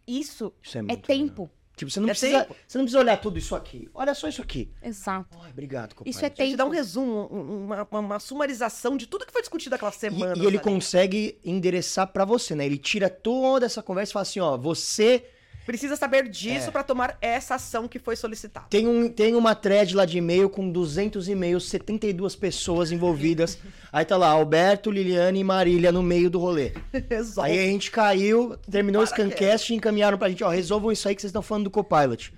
Isso 0.07 0.53
Isso 0.63 0.79
é 0.79 0.83
é 0.89 0.97
tempo. 0.97 1.51
Tipo, 1.77 1.91
você 1.91 1.99
não, 1.99 2.09
É 2.09 2.13
precisa, 2.13 2.45
tempo. 2.45 2.57
você 2.69 2.79
não 2.79 2.85
precisa 2.85 3.01
olhar 3.01 3.17
tudo 3.17 3.37
isso 3.39 3.55
aqui. 3.57 3.89
Olha 3.93 4.15
só 4.15 4.29
isso 4.29 4.41
aqui. 4.41 4.71
Exato. 4.83 5.37
Ai, 5.43 5.51
obrigado, 5.51 5.95
Copilot. 5.95 6.09
Isso 6.17 6.25
é 6.25 6.31
Te 6.31 6.37
tempo. 6.37 6.57
dá 6.57 6.65
um 6.65 6.69
resumo, 6.71 7.29
um- 7.33 7.65
uma, 7.65 7.89
uma- 7.91 8.01
uma 8.01 8.21
sumarização 8.21 8.97
de 8.97 9.07
tudo 9.09 9.27
que 9.27 9.33
foi 9.33 9.43
discutido 9.43 9.75
aquela 9.75 9.91
E, 9.91 9.95
semana. 9.95 10.35
e 10.37 10.47
ele 10.47 10.59
sabe? 10.59 10.71
consegue 10.71 11.39
endereçar 11.45 12.07
pra 12.07 12.25
você, 12.25 12.55
né? 12.55 12.65
Ele 12.65 12.79
tira 12.79 13.11
toda 13.11 13.67
essa 13.67 13.83
conversa 13.83 14.11
e 14.11 14.15
fala 14.15 14.23
assim, 14.23 14.41
ó, 14.41 14.57
você 14.57 15.25
Precisa 15.67 15.97
saber 15.97 16.29
disso 16.29 16.69
É. 16.69 16.71
pra 16.71 16.83
tomar 16.83 17.17
essa 17.21 17.55
ação 17.55 17.89
que 17.89 17.99
foi 17.99 18.17
solicitada. 18.17 18.67
tem, 18.69 18.87
um, 18.87 19.09
tem 19.09 19.35
uma 19.35 19.55
thread 19.55 19.95
lá 19.97 20.05
de 20.05 20.19
e-mail 20.19 20.49
com 20.51 20.71
200 20.71 21.29
e-mails, 21.29 21.69
72 21.69 22.37
pessoas 22.37 22.93
envolvidas. 22.93 23.59
Aí 23.93 24.05
tá 24.05 24.17
lá, 24.17 24.29
Alberto, 24.29 24.91
Liliane 24.91 25.41
e 25.41 25.45
Marília 25.45 25.91
no 25.91 26.03
meio 26.03 26.29
do 26.29 26.39
rolê. 26.39 26.73
Resolve. 27.09 27.51
Aí 27.51 27.59
a 27.59 27.63
gente 27.67 27.91
caiu, 27.91 28.57
terminou 28.71 29.03
o. 29.03 29.07
Scancast 29.07 29.73
e 29.73 29.77
encaminharam 29.77 30.19
pra 30.19 30.29
gente, 30.29 30.45
ó, 30.45 30.49
resolvam 30.49 30.93
isso 30.93 31.09
aí 31.09 31.15
que 31.15 31.23
vocês 31.23 31.31
estão 31.31 31.43
falando 31.43 31.65
do 31.65 31.71
Copilot. 31.71 32.33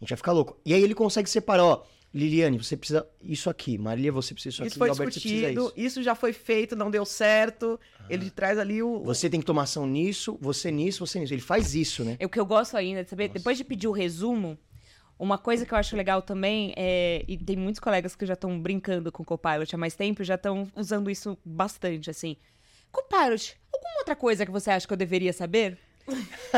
A 0.00 0.04
gente 0.04 0.10
vai 0.10 0.16
ficar 0.16 0.32
louco. 0.32 0.56
E 0.64 0.72
aí 0.72 0.82
ele 0.82 0.94
consegue 0.94 1.28
separar, 1.28 1.64
ó, 1.64 1.82
Liliane, 2.12 2.56
você 2.56 2.76
precisa 2.76 3.06
isso 3.22 3.50
aqui, 3.50 3.76
Marília, 3.76 4.10
você 4.10 4.32
precisa 4.32 4.54
isso, 4.54 4.62
Isso 4.62 4.72
aqui, 4.72 4.78
foi 4.78 4.88
Alberto, 4.88 5.12
você 5.12 5.20
precisa 5.20 5.46
discutido, 5.46 5.72
isso. 5.76 5.86
isso. 5.86 6.02
já 6.02 6.14
foi 6.14 6.32
feito, 6.32 6.74
não 6.74 6.90
deu 6.90 7.04
certo. 7.04 7.78
Ele 8.08 8.30
traz 8.30 8.58
ali 8.58 8.82
o. 8.82 9.00
Você 9.04 9.28
tem 9.28 9.40
que 9.40 9.46
tomar 9.46 9.64
ação 9.64 9.86
nisso, 9.86 10.38
você 10.40 10.70
nisso, 10.70 11.06
você 11.06 11.20
nisso. 11.20 11.34
Ele 11.34 11.42
faz 11.42 11.74
isso, 11.74 12.02
né? 12.04 12.16
É 12.18 12.24
o 12.24 12.28
que 12.28 12.40
eu 12.40 12.46
gosto 12.46 12.76
ainda 12.76 13.04
de 13.04 13.10
saber, 13.10 13.28
depois 13.28 13.58
de 13.58 13.64
pedir 13.64 13.88
o 13.88 13.92
resumo, 13.92 14.58
uma 15.18 15.36
coisa 15.36 15.66
que 15.66 15.74
eu 15.74 15.78
acho 15.78 15.96
legal 15.96 16.22
também 16.22 16.72
é, 16.76 17.24
e 17.26 17.36
tem 17.36 17.56
muitos 17.56 17.80
colegas 17.80 18.14
que 18.14 18.24
já 18.24 18.34
estão 18.34 18.58
brincando 18.58 19.10
com 19.10 19.22
o 19.22 19.26
Copilot 19.26 19.74
há 19.74 19.78
mais 19.78 19.94
tempo, 19.94 20.22
e 20.22 20.24
já 20.24 20.36
estão 20.36 20.70
usando 20.76 21.10
isso 21.10 21.36
bastante, 21.44 22.08
assim. 22.08 22.36
Copilot, 22.90 23.58
alguma 23.72 23.98
outra 23.98 24.16
coisa 24.16 24.46
que 24.46 24.52
você 24.52 24.70
acha 24.70 24.86
que 24.86 24.92
eu 24.92 24.96
deveria 24.96 25.32
saber? 25.32 25.78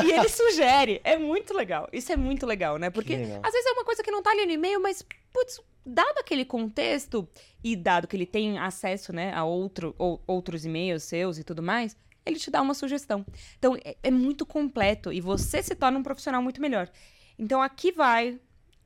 e 0.05 0.13
ele 0.13 0.29
sugere. 0.31 1.01
É 1.03 1.17
muito 1.19 1.55
legal. 1.55 1.89
Isso 1.93 2.13
é 2.13 2.17
muito 2.17 2.47
legal, 2.47 2.79
né? 2.79 2.91
Porque 2.91 3.17
legal. 3.17 3.41
às 3.43 3.53
vezes 3.53 3.67
é 3.67 3.73
uma 3.73 3.85
coisa 3.85 4.03
que 4.03 4.11
não 4.11 4.23
tá 4.23 4.31
ali 4.31 4.47
no 4.47 4.53
e-mail, 4.53 4.81
mas, 4.81 5.05
putz, 5.33 5.61
dado 5.85 6.19
aquele 6.19 6.45
contexto 6.45 7.29
e 7.65 7.75
dado 7.77 8.07
que 8.07 8.17
ele 8.17 8.27
tem 8.27 8.59
acesso, 8.59 9.13
né, 9.13 9.33
a 9.35 9.45
outro, 9.45 9.95
ou, 9.99 10.23
outros 10.27 10.65
e-mails 10.65 11.03
seus 11.05 11.39
e 11.39 11.45
tudo 11.45 11.63
mais, 11.63 11.97
ele 12.25 12.39
te 12.39 12.51
dá 12.51 12.61
uma 12.61 12.75
sugestão. 12.75 13.25
Então, 13.59 13.77
é, 13.85 13.97
é 14.03 14.11
muito 14.11 14.45
completo 14.45 15.13
e 15.13 15.21
você 15.21 15.63
se 15.63 15.75
torna 15.75 15.99
um 15.99 16.03
profissional 16.03 16.43
muito 16.43 16.61
melhor. 16.61 16.89
Então, 17.39 17.63
aqui 17.63 17.91
vai 17.93 18.39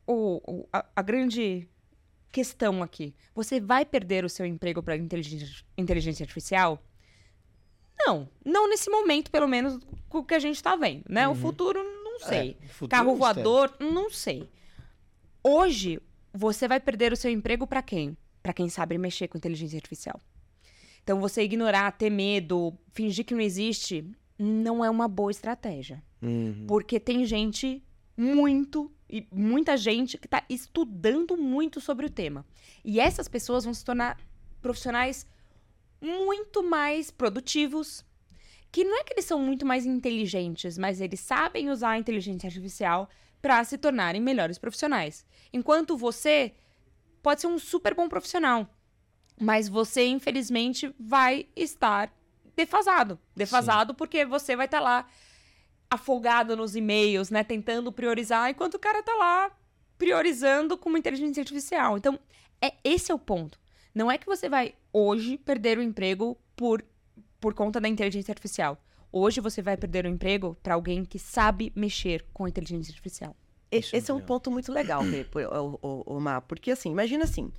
o, 0.07 0.41
o- 0.47 0.69
a, 0.73 0.85
a 0.97 1.03
grande 1.03 1.69
questão 2.31 2.83
aqui. 2.83 3.15
Você 3.35 3.61
vai 3.61 3.85
perder 3.85 4.25
o 4.25 4.29
seu 4.29 4.45
emprego 4.47 4.83
para 4.83 4.97
inteligência, 4.97 5.65
inteligência 5.77 6.23
artificial? 6.25 6.83
Não. 7.99 8.29
Não 8.45 8.69
nesse 8.69 8.91
momento, 8.91 9.31
pelo 9.31 9.47
menos, 9.49 9.79
com 10.09 10.19
o 10.19 10.25
que 10.25 10.35
a 10.35 10.39
gente 10.39 10.63
tá 10.63 10.75
vendo, 10.77 11.05
né? 11.09 11.27
O 11.29 11.35
futuro, 11.35 11.83
não 11.83 12.19
sei. 12.21 12.57
É, 12.63 12.67
futuro 12.69 12.91
Carro 12.91 13.13
é 13.13 13.15
voador, 13.17 13.77
não 13.81 14.11
sei. 14.11 14.49
Hoje, 15.43 16.01
você 16.35 16.67
vai 16.67 16.81
perder 16.81 17.13
o 17.13 17.17
seu 17.17 17.31
emprego 17.31 17.65
para 17.67 17.81
quem? 17.81 18.17
Para 18.43 18.53
quem 18.53 18.69
sabe 18.69 18.99
mexer 18.99 19.29
com 19.29 19.39
inteligência 19.39 19.77
artificial. 19.77 20.21
Então, 21.03 21.21
você 21.21 21.43
ignorar, 21.43 21.93
ter 21.93 22.11
medo, 22.11 22.77
fingir 22.93 23.25
que 23.25 23.35
não 23.35 23.41
existe, 23.41 24.05
não 24.39 24.85
é 24.85 24.91
uma 24.91 25.07
boa 25.07 25.31
estratégia. 25.31 26.03
Uhum. 26.21 26.65
Porque 26.67 26.99
tem 26.99 27.25
gente 27.25 27.83
muito, 28.17 28.91
e 29.09 29.27
muita 29.31 29.77
gente 29.77 30.19
que 30.19 30.27
está 30.27 30.43
estudando 30.49 31.37
muito 31.37 31.81
sobre 31.81 32.07
o 32.07 32.11
tema. 32.11 32.45
E 32.85 32.99
essas 32.99 33.29
pessoas 33.29 33.65
vão 33.65 33.73
se 33.73 33.85
tornar 33.85 34.19
profissionais 34.61 35.27
muito 36.01 36.63
mais 36.63 37.11
produtivos, 37.11 38.05
que 38.73 38.83
não 38.83 38.99
é 38.99 39.05
que 39.05 39.13
eles 39.13 39.25
são 39.25 39.39
muito 39.39 39.65
mais 39.65 39.87
inteligentes, 39.87 40.77
mas 40.77 41.01
eles 41.01 41.21
sabem 41.21 41.71
usar 41.71 41.91
a 41.91 41.99
inteligência 41.99 42.49
artificial 42.49 43.09
para 43.45 43.63
se 43.63 43.77
tornarem 43.77 44.23
melhores 44.23 44.57
profissionais. 44.57 45.23
Enquanto 45.53 45.99
você 45.99 46.55
pode 47.23 47.43
ser 47.43 47.47
um 47.47 47.59
super 47.59 47.95
bom 47.95 48.09
profissional, 48.09 48.67
mas 49.39 49.69
você, 49.69 50.07
infelizmente, 50.07 50.95
vai 50.99 51.47
estar 51.55 52.11
defasado. 52.57 53.21
Defasado 53.37 53.93
porque 53.93 54.25
você 54.25 54.57
vai 54.57 54.65
estar 54.65 54.81
lá 54.81 55.07
afogado 55.91 56.57
nos 56.57 56.75
e-mails, 56.75 57.29
né? 57.29 57.45
Tentando 57.45 57.93
priorizar, 57.93 58.49
enquanto 58.49 58.77
o 58.77 58.79
cara 58.79 59.03
tá 59.03 59.15
lá 59.15 59.51
priorizando 59.99 60.79
com 60.79 60.89
uma 60.89 60.99
inteligência 60.99 61.43
artificial. 61.43 61.99
Então, 61.99 62.19
é 62.63 62.73
esse 62.83 63.13
é 63.13 63.15
o 63.15 63.19
ponto. 63.19 63.61
Não 63.95 64.11
é 64.11 64.17
que 64.17 64.25
você 64.25 64.49
vai 64.49 64.75
hoje 64.91 65.37
perder 65.37 65.77
o 65.77 65.83
emprego 65.83 66.35
por, 66.57 66.83
por 67.39 67.53
conta 67.53 67.79
da 67.79 67.91
inteligência 67.91 68.33
artificial. 68.33 68.83
Hoje 69.17 69.41
você 69.41 69.63
vai 69.63 69.77
perder 69.77 70.05
o 70.07 70.09
emprego 70.09 70.57
para 70.63 70.75
alguém 70.75 71.05
que 71.05 71.19
sabe 71.19 71.73
mexer 71.77 72.25
com 72.33 72.47
a 72.47 72.49
inteligência 72.49 72.91
artificial. 72.91 73.37
E- 73.71 73.79
Isso 73.79 73.95
é 73.95 73.99
Esse 73.99 74.11
é 74.11 74.15
um 74.15 74.21
ponto 74.21 74.51
muito 74.51 74.73
legal, 74.73 75.05
Fê, 75.05 75.23
por- 75.25 75.45
o, 75.45 75.79
o, 75.81 76.17
o 76.17 76.21
Má, 76.21 76.41
porque 76.41 76.73
assim, 76.73 76.91
imagina 76.91 77.23
assim, 77.23 77.53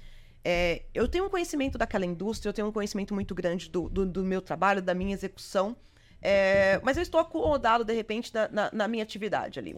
é, 0.43 0.83
eu 0.93 1.07
tenho 1.07 1.25
um 1.25 1.29
conhecimento 1.29 1.77
daquela 1.77 2.05
indústria, 2.05 2.49
eu 2.49 2.53
tenho 2.53 2.67
um 2.67 2.71
conhecimento 2.73 3.13
muito 3.13 3.33
grande 3.33 3.69
do, 3.69 3.87
do, 3.87 4.05
do 4.05 4.23
meu 4.23 4.41
trabalho, 4.41 4.81
da 4.81 4.93
minha 4.93 5.13
execução, 5.13 5.77
é, 6.21 6.79
mas 6.83 6.97
eu 6.97 7.03
estou 7.03 7.19
acomodado, 7.21 7.85
de 7.85 7.93
repente, 7.93 8.33
na, 8.33 8.49
na- 8.49 8.69
na 8.73 8.87
minha 8.87 9.03
atividade 9.03 9.57
ali. 9.57 9.77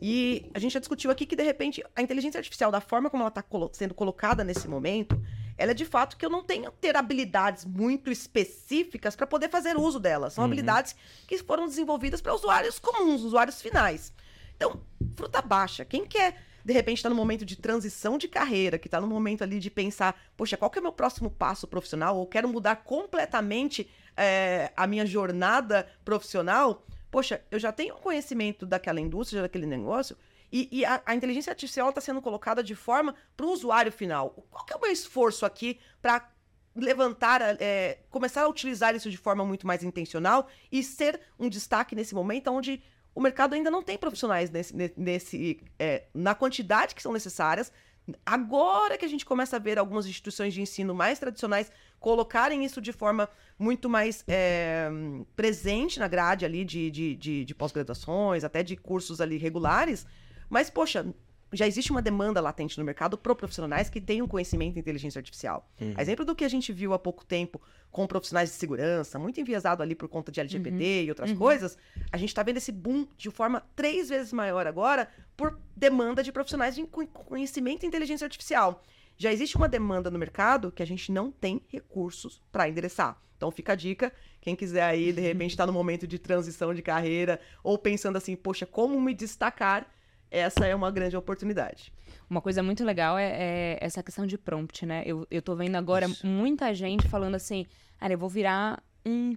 E 0.00 0.48
a 0.54 0.58
gente 0.58 0.72
já 0.72 0.78
discutiu 0.80 1.10
aqui 1.10 1.26
que, 1.26 1.34
de 1.36 1.42
repente, 1.42 1.82
a 1.94 2.00
inteligência 2.00 2.38
artificial, 2.38 2.70
da 2.70 2.80
forma 2.80 3.10
como 3.10 3.22
ela 3.22 3.28
está 3.28 3.44
sendo 3.72 3.92
colocada 3.94 4.44
nesse 4.44 4.66
momento, 4.68 5.20
ela 5.58 5.72
é 5.72 5.74
de 5.74 5.84
fato 5.84 6.16
que 6.16 6.24
eu 6.24 6.30
não 6.30 6.42
tenho 6.42 6.70
ter 6.70 6.96
habilidades 6.96 7.64
muito 7.64 8.10
específicas 8.10 9.16
para 9.16 9.26
poder 9.26 9.50
fazer 9.50 9.76
uso 9.76 9.98
delas. 9.98 10.32
São 10.34 10.44
habilidades 10.44 10.94
que 11.26 11.36
foram 11.38 11.66
desenvolvidas 11.66 12.20
para 12.20 12.32
usuários 12.32 12.78
comuns, 12.78 13.22
usuários 13.22 13.60
finais. 13.60 14.12
Então, 14.56 14.80
fruta 15.16 15.42
baixa. 15.42 15.84
Quem 15.84 16.06
quer, 16.06 16.40
de 16.64 16.72
repente, 16.72 16.98
está 16.98 17.08
no 17.08 17.16
momento 17.16 17.44
de 17.44 17.56
transição 17.56 18.16
de 18.16 18.28
carreira, 18.28 18.78
que 18.78 18.86
está 18.86 19.00
no 19.00 19.08
momento 19.08 19.42
ali 19.42 19.58
de 19.58 19.68
pensar, 19.68 20.16
poxa, 20.36 20.56
qual 20.56 20.70
que 20.70 20.78
é 20.78 20.80
o 20.80 20.82
meu 20.84 20.92
próximo 20.92 21.28
passo 21.28 21.66
profissional? 21.66 22.16
Ou 22.16 22.26
quero 22.26 22.48
mudar 22.48 22.76
completamente 22.76 23.90
é, 24.16 24.72
a 24.76 24.86
minha 24.86 25.04
jornada 25.04 25.88
profissional? 26.04 26.84
Poxa, 27.10 27.42
eu 27.50 27.58
já 27.58 27.72
tenho 27.72 27.96
conhecimento 27.96 28.64
daquela 28.64 29.00
indústria, 29.00 29.42
daquele 29.42 29.66
negócio, 29.66 30.16
e, 30.52 30.68
e 30.70 30.84
a, 30.84 31.02
a 31.04 31.14
inteligência 31.14 31.50
artificial 31.50 31.88
está 31.90 32.00
sendo 32.00 32.22
colocada 32.22 32.62
de 32.62 32.74
forma 32.74 33.14
para 33.36 33.46
o 33.46 33.50
usuário 33.50 33.92
final. 33.92 34.30
Qual 34.50 34.64
que 34.64 34.72
é 34.72 34.76
o 34.76 34.80
meu 34.80 34.90
esforço 34.90 35.44
aqui 35.46 35.78
para 36.00 36.30
levantar, 36.74 37.40
é, 37.60 37.98
começar 38.10 38.42
a 38.42 38.48
utilizar 38.48 38.94
isso 38.94 39.10
de 39.10 39.16
forma 39.16 39.44
muito 39.44 39.66
mais 39.66 39.82
intencional 39.82 40.48
e 40.70 40.82
ser 40.82 41.20
um 41.38 41.48
destaque 41.48 41.94
nesse 41.94 42.14
momento 42.14 42.48
onde 42.50 42.82
o 43.14 43.20
mercado 43.20 43.54
ainda 43.54 43.70
não 43.70 43.82
tem 43.82 43.98
profissionais 43.98 44.48
nesse, 44.50 44.76
ne- 44.76 44.92
nesse, 44.96 45.60
é, 45.78 46.04
na 46.14 46.34
quantidade 46.34 46.94
que 46.94 47.02
são 47.02 47.12
necessárias. 47.12 47.72
Agora 48.24 48.96
que 48.96 49.04
a 49.04 49.08
gente 49.08 49.26
começa 49.26 49.56
a 49.56 49.58
ver 49.58 49.78
algumas 49.78 50.06
instituições 50.06 50.54
de 50.54 50.62
ensino 50.62 50.94
mais 50.94 51.18
tradicionais 51.18 51.70
colocarem 51.98 52.64
isso 52.64 52.80
de 52.80 52.92
forma 52.92 53.28
muito 53.58 53.88
mais 53.88 54.24
é, 54.28 54.88
presente 55.34 55.98
na 55.98 56.06
grade 56.08 56.44
ali 56.44 56.64
de, 56.64 56.90
de, 56.90 57.16
de, 57.16 57.44
de 57.44 57.54
pós-graduações, 57.54 58.44
até 58.44 58.62
de 58.62 58.76
cursos 58.76 59.20
ali 59.20 59.36
regulares. 59.36 60.06
Mas, 60.48 60.70
poxa, 60.70 61.06
já 61.52 61.66
existe 61.66 61.90
uma 61.90 62.02
demanda 62.02 62.40
latente 62.40 62.78
no 62.78 62.84
mercado 62.84 63.16
para 63.16 63.34
profissionais 63.34 63.88
que 63.88 64.00
tenham 64.00 64.28
conhecimento 64.28 64.76
em 64.76 64.80
inteligência 64.80 65.18
artificial. 65.18 65.66
A 65.96 66.02
Exemplo 66.02 66.24
do 66.24 66.34
que 66.34 66.44
a 66.44 66.48
gente 66.48 66.72
viu 66.72 66.92
há 66.92 66.98
pouco 66.98 67.24
tempo 67.24 67.60
com 67.90 68.06
profissionais 68.06 68.50
de 68.50 68.56
segurança, 68.56 69.18
muito 69.18 69.40
enviesado 69.40 69.82
ali 69.82 69.94
por 69.94 70.08
conta 70.08 70.30
de 70.30 70.40
LGBT 70.40 71.04
e 71.04 71.08
outras 71.08 71.30
coisas, 71.38 71.78
a 72.12 72.18
gente 72.18 72.28
está 72.28 72.42
vendo 72.42 72.58
esse 72.58 72.70
boom 72.70 73.06
de 73.16 73.30
forma 73.30 73.62
três 73.74 74.10
vezes 74.10 74.30
maior 74.32 74.66
agora 74.66 75.08
por 75.36 75.58
demanda 75.74 76.22
de 76.22 76.30
profissionais 76.30 76.74
de 76.74 76.84
co- 76.84 77.06
conhecimento 77.06 77.84
em 77.84 77.88
inteligência 77.88 78.26
artificial. 78.26 78.82
Já 79.16 79.32
existe 79.32 79.56
uma 79.56 79.68
demanda 79.68 80.10
no 80.10 80.18
mercado 80.18 80.70
que 80.70 80.82
a 80.82 80.86
gente 80.86 81.10
não 81.10 81.30
tem 81.32 81.62
recursos 81.68 82.42
para 82.52 82.68
endereçar. 82.68 83.18
Então 83.38 83.50
fica 83.50 83.72
a 83.72 83.76
dica, 83.76 84.12
quem 84.40 84.54
quiser 84.54 84.82
aí, 84.82 85.12
de 85.12 85.20
repente, 85.20 85.52
está 85.52 85.64
no 85.66 85.72
momento 85.72 86.06
de 86.06 86.18
transição 86.18 86.74
de 86.74 86.82
carreira 86.82 87.40
ou 87.64 87.78
pensando 87.78 88.16
assim, 88.16 88.36
poxa, 88.36 88.66
como 88.66 89.00
me 89.00 89.14
destacar? 89.14 89.86
Essa 90.30 90.66
é 90.66 90.74
uma 90.74 90.90
grande 90.90 91.16
oportunidade. 91.16 91.92
Uma 92.28 92.40
coisa 92.40 92.62
muito 92.62 92.84
legal 92.84 93.16
é, 93.18 93.30
é 93.30 93.78
essa 93.80 94.02
questão 94.02 94.26
de 94.26 94.36
prompt, 94.36 94.84
né? 94.84 95.02
Eu, 95.06 95.26
eu 95.30 95.40
tô 95.40 95.56
vendo 95.56 95.76
agora 95.76 96.06
Isso. 96.06 96.26
muita 96.26 96.74
gente 96.74 97.08
falando 97.08 97.34
assim, 97.34 97.66
cara, 97.98 98.12
eu 98.12 98.18
vou 98.18 98.28
virar 98.28 98.82
um, 99.04 99.34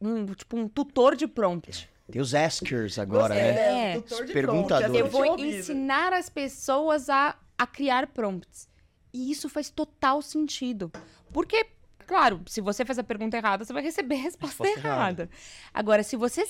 um 0.00 0.26
tipo 0.26 0.56
um 0.56 0.68
tutor 0.68 1.16
de 1.16 1.26
prompt. 1.26 1.88
Tem 2.10 2.20
os 2.20 2.34
askers 2.34 2.98
agora, 2.98 3.34
Gostei, 3.34 3.52
né? 3.52 3.92
É. 3.92 4.00
Tutor 4.00 4.26
de 4.26 4.32
Perguntadores. 4.32 4.92
prompt, 4.92 4.98
Eu 4.98 5.10
vou 5.10 5.38
ensinar 5.38 6.12
as 6.12 6.28
pessoas 6.28 7.08
a, 7.08 7.36
a 7.56 7.66
criar 7.66 8.06
prompts. 8.08 8.68
E 9.12 9.30
isso 9.30 9.48
faz 9.48 9.70
total 9.70 10.22
sentido. 10.22 10.90
Porque, 11.32 11.66
claro, 12.12 12.42
se 12.46 12.60
você 12.60 12.84
faz 12.84 12.98
a 12.98 13.02
pergunta 13.02 13.38
errada, 13.38 13.64
você 13.64 13.72
vai 13.72 13.82
receber 13.82 14.16
a 14.16 14.18
resposta, 14.18 14.64
Resposta 14.64 14.86
errada. 14.86 15.22
errada. 15.22 15.30
Agora, 15.72 16.02
se 16.02 16.14
você. 16.14 16.44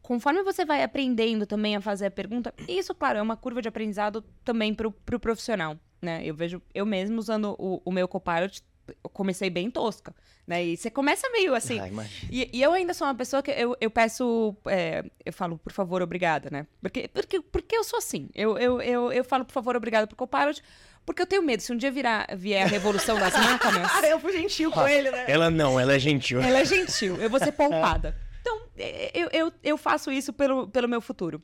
Conforme 0.00 0.42
você 0.42 0.64
vai 0.64 0.82
aprendendo 0.82 1.44
também 1.44 1.76
a 1.76 1.80
fazer 1.80 2.06
a 2.06 2.10
pergunta, 2.10 2.54
isso, 2.66 2.94
claro, 2.94 3.18
é 3.18 3.22
uma 3.22 3.36
curva 3.36 3.60
de 3.60 3.68
aprendizado 3.68 4.24
também 4.42 4.74
pro, 4.74 4.90
pro 4.90 5.20
profissional. 5.20 5.76
Né? 6.00 6.22
Eu 6.24 6.34
vejo 6.34 6.62
eu 6.74 6.86
mesmo 6.86 7.18
usando 7.18 7.54
o, 7.58 7.82
o 7.84 7.92
meu 7.92 8.08
Copilot, 8.08 8.62
eu 8.88 9.10
comecei 9.10 9.50
bem 9.50 9.70
tosca. 9.70 10.14
Né? 10.46 10.64
E 10.64 10.76
você 10.78 10.90
começa 10.90 11.28
meio 11.28 11.54
assim. 11.54 11.78
Ah. 11.78 12.06
E, 12.30 12.48
e 12.50 12.62
eu 12.62 12.72
ainda 12.72 12.94
sou 12.94 13.06
uma 13.06 13.14
pessoa 13.14 13.42
que 13.42 13.50
eu, 13.50 13.76
eu 13.78 13.90
peço. 13.90 14.56
é, 14.66 15.04
eu 15.22 15.32
falo, 15.34 15.58
por 15.58 15.72
favor, 15.72 16.00
obrigada, 16.00 16.48
né? 16.50 16.66
Porque, 16.80 17.08
porque, 17.08 17.42
porque 17.42 17.76
eu 17.76 17.84
sou 17.84 17.98
assim. 17.98 18.30
Eu, 18.34 18.56
eu, 18.56 18.80
eu, 18.80 19.12
eu 19.12 19.24
falo, 19.24 19.44
por 19.44 19.52
favor, 19.52 19.76
obrigada 19.76 20.06
pro 20.06 20.16
Copilot, 20.16 20.62
porque 21.08 21.22
eu 21.22 21.26
tenho 21.26 21.42
medo. 21.42 21.62
Se 21.62 21.72
um 21.72 21.76
dia 21.76 21.90
virar, 21.90 22.28
vier 22.36 22.64
a 22.64 22.66
revolução 22.66 23.18
das 23.18 23.32
máquinas, 23.32 23.90
Ah, 23.94 24.06
eu 24.06 24.20
fui 24.20 24.30
gentil 24.30 24.70
com 24.70 24.86
ele, 24.86 25.10
né? 25.10 25.24
Ela 25.26 25.50
não, 25.50 25.80
ela 25.80 25.94
é 25.94 25.98
gentil. 25.98 26.38
ela 26.38 26.58
é 26.58 26.66
gentil, 26.66 27.16
eu 27.16 27.30
vou 27.30 27.40
ser 27.40 27.52
poupada. 27.56 28.14
Então, 28.42 28.60
é, 28.76 29.10
eu, 29.14 29.28
eu, 29.32 29.52
eu 29.64 29.78
faço 29.78 30.12
isso 30.12 30.34
pelo, 30.34 30.68
pelo 30.68 30.86
meu 30.86 31.00
futuro. 31.00 31.42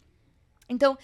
Então. 0.68 0.98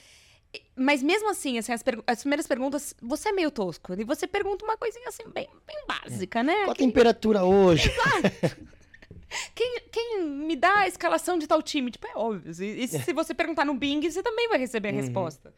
Mas 0.76 1.02
mesmo 1.02 1.30
assim, 1.30 1.58
assim 1.58 1.72
as, 1.72 1.82
as 2.06 2.20
primeiras 2.20 2.46
perguntas, 2.46 2.92
você 3.00 3.28
é 3.30 3.32
meio 3.32 3.50
tosco. 3.50 3.94
E 3.94 4.04
você 4.04 4.26
pergunta 4.26 4.64
uma 4.64 4.76
coisinha 4.76 5.08
assim, 5.08 5.22
bem, 5.32 5.48
bem 5.66 5.84
básica, 5.86 6.42
né? 6.42 6.64
Qual 6.64 6.72
a 6.72 6.74
temperatura 6.74 7.44
hoje? 7.44 7.90
Quem, 9.54 9.80
quem 9.92 10.24
me 10.24 10.56
dá 10.56 10.80
a 10.80 10.88
escalação 10.88 11.38
de 11.38 11.46
tal 11.46 11.62
time? 11.62 11.92
Tipo, 11.92 12.04
é 12.08 12.16
óbvio. 12.16 12.52
E, 12.60 12.82
e 12.82 12.88
se 12.88 13.12
você 13.12 13.32
perguntar 13.32 13.64
no 13.64 13.74
Bing, 13.74 14.10
você 14.10 14.24
também 14.24 14.48
vai 14.48 14.58
receber 14.58 14.88
a 14.88 14.92
resposta. 14.92 15.54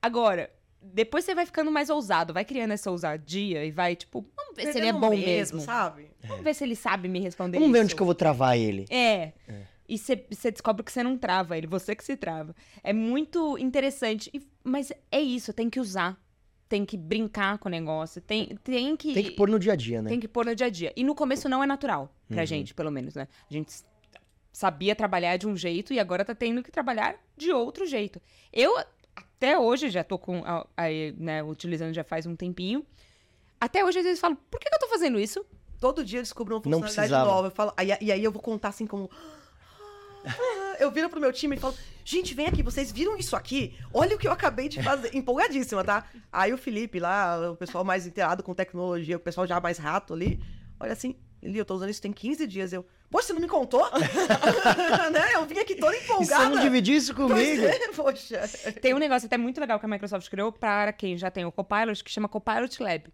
Agora, 0.00 0.48
depois 0.82 1.24
você 1.24 1.34
vai 1.34 1.44
ficando 1.46 1.70
mais 1.70 1.90
ousado, 1.90 2.32
vai 2.32 2.44
criando 2.44 2.72
essa 2.72 2.90
ousadia 2.90 3.64
e 3.64 3.70
vai, 3.70 3.94
tipo, 3.96 4.24
vamos 4.36 4.56
ver 4.56 4.72
se 4.72 4.78
ele 4.78 4.86
é 4.88 4.92
bom 4.92 5.10
medo, 5.10 5.24
mesmo. 5.24 5.60
sabe? 5.60 6.10
Vamos 6.24 6.42
ver 6.44 6.54
se 6.54 6.64
ele 6.64 6.74
sabe 6.76 7.08
me 7.08 7.20
responder 7.20 7.58
Vamos 7.58 7.72
ver 7.72 7.78
isso. 7.78 7.84
onde 7.86 7.94
que 7.96 8.02
eu 8.02 8.06
vou 8.06 8.14
travar 8.14 8.56
ele. 8.58 8.86
É. 8.90 9.32
E 9.88 9.98
você 9.98 10.16
descobre 10.52 10.84
que 10.84 10.92
você 10.92 11.02
não 11.02 11.18
trava 11.18 11.58
ele, 11.58 11.66
você 11.66 11.96
que 11.96 12.04
se 12.04 12.16
trava. 12.16 12.54
É 12.82 12.92
muito 12.92 13.58
interessante. 13.58 14.30
E- 14.32 14.40
mas 14.62 14.92
é 15.10 15.20
isso, 15.20 15.52
tem 15.52 15.68
que 15.68 15.80
usar. 15.80 16.16
Tem 16.68 16.86
que 16.86 16.96
brincar 16.96 17.58
com 17.58 17.68
o 17.68 17.70
negócio. 17.72 18.20
Tem, 18.22 18.56
tem 18.62 18.96
que. 18.96 19.12
Tem 19.12 19.24
que 19.24 19.32
pôr 19.32 19.48
no 19.48 19.58
dia 19.58 19.72
a 19.72 19.76
dia, 19.76 20.00
né? 20.00 20.08
Tem 20.08 20.20
que 20.20 20.28
pôr 20.28 20.46
no 20.46 20.54
dia 20.54 20.68
a 20.68 20.70
dia. 20.70 20.92
E 20.96 21.02
no 21.02 21.16
começo 21.16 21.48
não 21.48 21.60
é 21.62 21.66
natural 21.66 22.14
pra 22.28 22.42
Uhum. 22.42 22.46
gente, 22.46 22.72
pelo 22.72 22.92
menos, 22.92 23.16
né? 23.16 23.26
A 23.50 23.52
gente 23.52 23.72
sabia 24.52 24.94
trabalhar 24.94 25.36
de 25.36 25.48
um 25.48 25.56
jeito 25.56 25.92
e 25.92 25.98
agora 25.98 26.24
tá 26.24 26.34
tendo 26.34 26.62
que 26.62 26.70
trabalhar 26.70 27.16
de 27.36 27.50
outro 27.52 27.84
jeito. 27.86 28.20
Eu, 28.52 28.72
até 29.40 29.58
hoje, 29.58 29.88
já 29.88 30.04
tô 30.04 30.18
com, 30.18 30.44
a- 30.44 30.66
aí, 30.76 31.14
né, 31.18 31.42
utilizando 31.42 31.94
já 31.94 32.04
faz 32.04 32.26
um 32.26 32.36
tempinho. 32.36 32.84
Até 33.58 33.82
hoje, 33.82 33.98
às 33.98 34.04
vezes, 34.04 34.20
falo, 34.20 34.36
por 34.50 34.60
que, 34.60 34.68
que 34.68 34.74
eu 34.74 34.78
tô 34.78 34.86
fazendo 34.88 35.18
isso? 35.18 35.42
Todo 35.80 36.04
dia 36.04 36.18
eu 36.18 36.22
descubro 36.22 36.56
uma 36.56 36.60
funcionalidade 36.80 37.08
nova. 37.34 37.46
Eu 37.48 37.50
falo, 37.50 37.72
aí, 37.74 37.88
e 38.02 38.12
aí 38.12 38.22
eu 38.22 38.30
vou 38.30 38.42
contar 38.42 38.68
assim 38.68 38.86
como. 38.86 39.10
"Ah", 40.26 40.76
Eu 40.78 40.90
viro 40.90 41.08
pro 41.08 41.20
meu 41.20 41.32
time 41.32 41.56
e 41.56 41.58
falo, 41.58 41.74
gente, 42.04 42.34
vem 42.34 42.46
aqui, 42.46 42.62
vocês 42.62 42.92
viram 42.92 43.16
isso 43.16 43.34
aqui? 43.34 43.74
Olha 43.92 44.14
o 44.14 44.18
que 44.18 44.26
eu 44.28 44.32
acabei 44.32 44.68
de 44.68 44.82
fazer. 44.82 45.10
Empolgadíssima, 45.16 45.82
tá? 45.84 46.04
Aí 46.30 46.52
o 46.52 46.58
Felipe 46.58 46.98
lá, 47.00 47.50
o 47.50 47.56
pessoal 47.56 47.82
mais 47.84 48.06
inteirado 48.06 48.42
com 48.42 48.54
tecnologia, 48.54 49.16
o 49.16 49.20
pessoal 49.20 49.46
já 49.46 49.58
mais 49.60 49.78
rato 49.78 50.12
ali, 50.14 50.38
olha 50.78 50.92
assim, 50.92 51.16
Eli, 51.42 51.58
eu 51.58 51.64
tô 51.64 51.74
usando 51.74 51.90
isso 51.90 52.02
tem 52.02 52.12
15 52.12 52.46
dias. 52.46 52.72
Eu, 52.72 52.84
poxa, 53.10 53.28
você 53.28 53.32
não 53.32 53.40
me 53.40 53.48
contou? 53.48 53.82
né? 55.12 55.34
Eu 55.34 55.46
vim 55.46 55.58
aqui 55.58 55.74
toda 55.74 55.96
E 55.96 56.00
você 56.00 56.04
empolgada. 56.04 56.48
não 56.48 56.60
dividir 56.60 56.96
isso 56.96 57.14
Pois 57.14 57.28
comigo? 57.30 57.64
é, 57.64 57.88
poxa. 57.92 58.40
Tem 58.80 58.94
um 58.94 58.98
negócio 58.98 59.26
até 59.26 59.36
muito 59.38 59.60
legal 59.60 59.78
que 59.78 59.86
a 59.86 59.88
Microsoft 59.88 60.28
criou 60.28 60.52
para 60.52 60.92
quem 60.92 61.16
já 61.16 61.30
tem 61.30 61.44
o 61.44 61.52
Copilot, 61.52 62.02
que 62.04 62.10
chama 62.10 62.28
Copilot 62.28 62.82
Lab. 62.82 63.04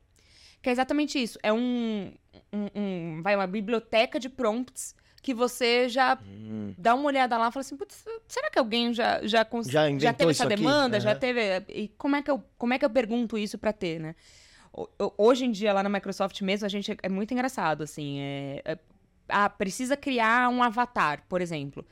Que 0.62 0.68
é 0.68 0.72
exatamente 0.72 1.22
isso. 1.22 1.38
É 1.42 1.52
um, 1.52 2.12
um- 2.52 2.70
um- 2.74 3.22
vai 3.22 3.36
uma 3.36 3.46
biblioteca 3.46 4.18
de 4.18 4.28
prompts 4.28 4.94
que 5.22 5.32
você 5.34 5.88
já 5.88 6.18
Hum. 6.24 6.72
dá 6.78 6.94
uma 6.94 7.04
olhada 7.06 7.36
lá 7.36 7.48
e 7.48 7.52
fala 7.52 7.60
assim, 7.60 7.76
"Putz, 7.76 8.04
será 8.28 8.48
que 8.50 8.58
alguém 8.58 8.94
já 8.94 9.20
já, 9.26 9.44
cons- 9.44 9.66
Já 9.68 9.88
inventou 9.90 10.14
teve 10.18 10.30
essa 10.30 10.46
demanda, 10.46 11.00
já 11.00 11.10
Aham. 11.10 11.18
teve 11.18 11.40
e 11.68 11.88
como 11.98 12.14
é 12.16 12.22
que 12.22 12.30
eu 12.30 12.42
como 12.56 12.72
é 12.74 12.78
que 12.78 12.84
eu 12.84 12.90
pergunto 12.90 13.36
isso 13.36 13.58
para 13.58 13.72
ter, 13.72 13.98
né? 14.00 14.14
Hoje 15.16 15.44
em 15.44 15.50
dia 15.50 15.72
lá 15.72 15.82
na 15.82 15.88
Microsoft 15.88 16.40
mesmo 16.42 16.66
a 16.66 16.68
gente 16.68 16.96
é 17.02 17.08
muito 17.08 17.32
engraçado 17.32 17.82
assim, 17.82 18.20
é, 18.20 18.62
é- 18.64 18.78
ah, 19.28 19.48
precisa 19.48 19.96
criar 19.96 20.48
um 20.50 20.62
avatar, 20.62 21.24
por 21.28 21.40
exemplo. 21.40 21.84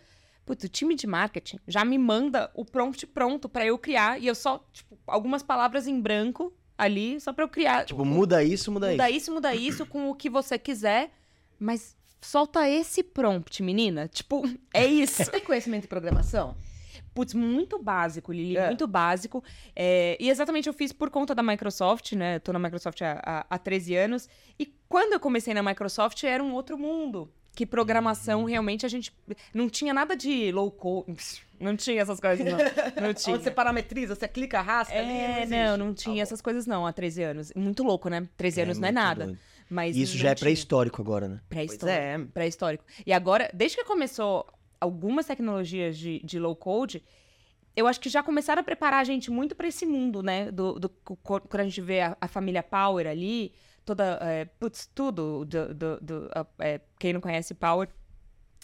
Putz, 0.45 0.65
o 0.65 0.69
time 0.69 0.95
de 0.95 1.07
marketing 1.07 1.59
já 1.67 1.85
me 1.85 1.97
manda 1.97 2.51
o 2.55 2.65
prompt 2.65 3.07
pronto 3.07 3.49
para 3.49 3.65
eu 3.65 3.79
criar 3.79 4.21
e 4.21 4.27
eu 4.27 4.35
só, 4.35 4.63
tipo, 4.73 4.99
algumas 5.07 5.43
palavras 5.43 5.87
em 5.87 5.99
branco 5.99 6.53
ali 6.77 7.19
só 7.21 7.33
para 7.33 7.45
eu 7.45 7.49
criar. 7.49 7.87
Tipo, 7.87 8.05
muda 8.05 8.43
isso, 8.45 8.71
muda, 8.71 8.91
muda 8.91 9.09
isso. 9.09 9.17
isso, 9.19 9.33
muda 9.33 9.55
isso 9.55 9.87
com 9.87 10.11
o 10.11 10.15
que 10.15 10.29
você 10.29 10.59
quiser, 10.59 11.11
mas 11.59 11.97
solta 12.21 12.69
esse 12.69 13.03
prompt, 13.03 13.63
menina. 13.63 14.07
Tipo, 14.09 14.43
é 14.75 14.85
isso. 14.87 15.31
Tem 15.31 15.41
conhecimento 15.41 15.83
de 15.83 15.89
programação? 15.89 16.55
Putz, 17.15 17.33
muito 17.35 17.79
básico, 17.81 18.33
Lili, 18.33 18.57
É. 18.57 18.67
muito 18.67 18.87
básico. 18.87 19.43
É, 19.75 20.17
e 20.21 20.29
exatamente 20.29 20.67
eu 20.69 20.73
fiz 20.75 20.93
por 20.93 21.11
conta 21.11 21.35
da 21.35 21.43
Microsoft, 21.43 22.13
né? 22.13 22.37
Eu 22.37 22.41
tô 22.41 22.53
na 22.53 22.59
Microsoft 22.59 23.01
há, 23.03 23.21
há, 23.25 23.47
há 23.49 23.59
13 23.59 23.95
anos. 23.95 24.29
E 24.59 24.67
quando 24.89 25.13
eu 25.13 25.21
comecei 25.21 25.55
na 25.55 25.63
Microsoft, 25.63 26.23
era 26.25 26.43
um 26.43 26.53
outro 26.53 26.77
mundo. 26.77 27.31
Que 27.57 27.65
programação, 27.65 28.41
Uhum. 28.41 28.47
realmente, 28.47 28.85
a 28.85 28.89
gente... 28.89 29.13
Não 29.55 29.69
tinha 29.71 29.95
nada 29.95 30.17
de 30.17 30.51
low 30.51 30.71
code. 30.73 31.15
Não 31.61 31.77
tinha 31.77 32.03
essas 32.03 32.19
coisas, 32.19 32.45
não. 32.45 32.59
Não 33.01 33.15
tinha. 33.15 33.37
Onde 33.37 33.45
você 33.45 33.51
parametriza, 33.51 34.15
você 34.17 34.27
clica, 34.27 34.59
arrasta 34.59 34.93
ali, 34.99 35.09
É, 35.09 35.37
existe. 35.45 35.51
não, 35.51 35.77
não 35.79 35.95
Tá 35.95 36.03
tinha 36.03 36.17
bom. 36.17 36.21
essas 36.23 36.41
coisas 36.43 36.67
não 36.67 36.85
há 36.85 36.93
13 36.93 37.23
anos. 37.23 37.53
Muito 37.55 37.83
louco, 37.85 38.09
né? 38.11 38.29
13 38.37 38.63
anos 38.63 38.79
não 38.79 38.89
é 38.89 38.93
nada. 38.93 39.25
doido. 39.27 39.39
Mas 39.71 39.97
Isso 39.97 40.15
não 40.17 40.23
já 40.25 40.31
é 40.31 40.35
pré-histórico 40.35 41.01
agora, 41.01 41.29
né? 41.29 41.41
Pré-histórico. 41.49 41.89
é. 41.99 42.19
Pré-histórico. 42.35 42.85
E 43.07 43.13
agora, 43.13 43.49
desde 43.55 43.79
que 43.79 43.85
começou 43.85 44.45
algumas 44.81 45.27
tecnologias 45.27 45.97
de, 45.99 46.21
de 46.25 46.39
low 46.39 46.55
code, 46.57 47.03
eu 47.77 47.87
acho 47.87 48.01
que 48.01 48.09
já 48.09 48.23
começaram 48.23 48.61
a 48.61 48.65
preparar 48.65 49.01
a 49.01 49.05
gente 49.05 49.31
muito 49.31 49.55
para 49.55 49.67
esse 49.67 49.85
mundo, 49.85 50.23
né? 50.23 50.51
Do, 50.51 50.79
do- 50.79 50.89
quando 50.89 51.61
a 51.61 51.65
gente 51.65 51.81
vê 51.81 52.01
a, 52.03 52.17
a 52.21 52.29
família 52.29 52.63
Power 52.63 53.07
ali, 53.07 53.53
toda. 53.85 54.19
É, 54.23 54.45
putz, 54.45 54.87
tudo. 54.95 55.45
Do, 55.45 55.75
do- 55.75 56.01
do- 56.01 56.31
é, 56.61 56.81
quem 56.99 57.13
não 57.13 57.21
conhece 57.21 57.53
Power, 57.55 57.89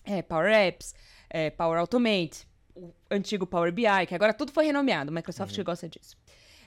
é 0.04 0.22
Power 0.22 0.52
Apps, 0.52 0.94
é, 1.28 1.50
Power 1.50 1.78
Automate, 1.80 2.46
o 2.74 2.92
antigo 3.10 3.46
Power 3.46 3.72
BI, 3.72 4.06
que 4.06 4.14
agora 4.14 4.32
tudo 4.32 4.52
foi 4.52 4.64
renomeado. 4.66 5.10
Microsoft 5.10 5.56
gosta 5.64 5.88
disso. 5.88 6.16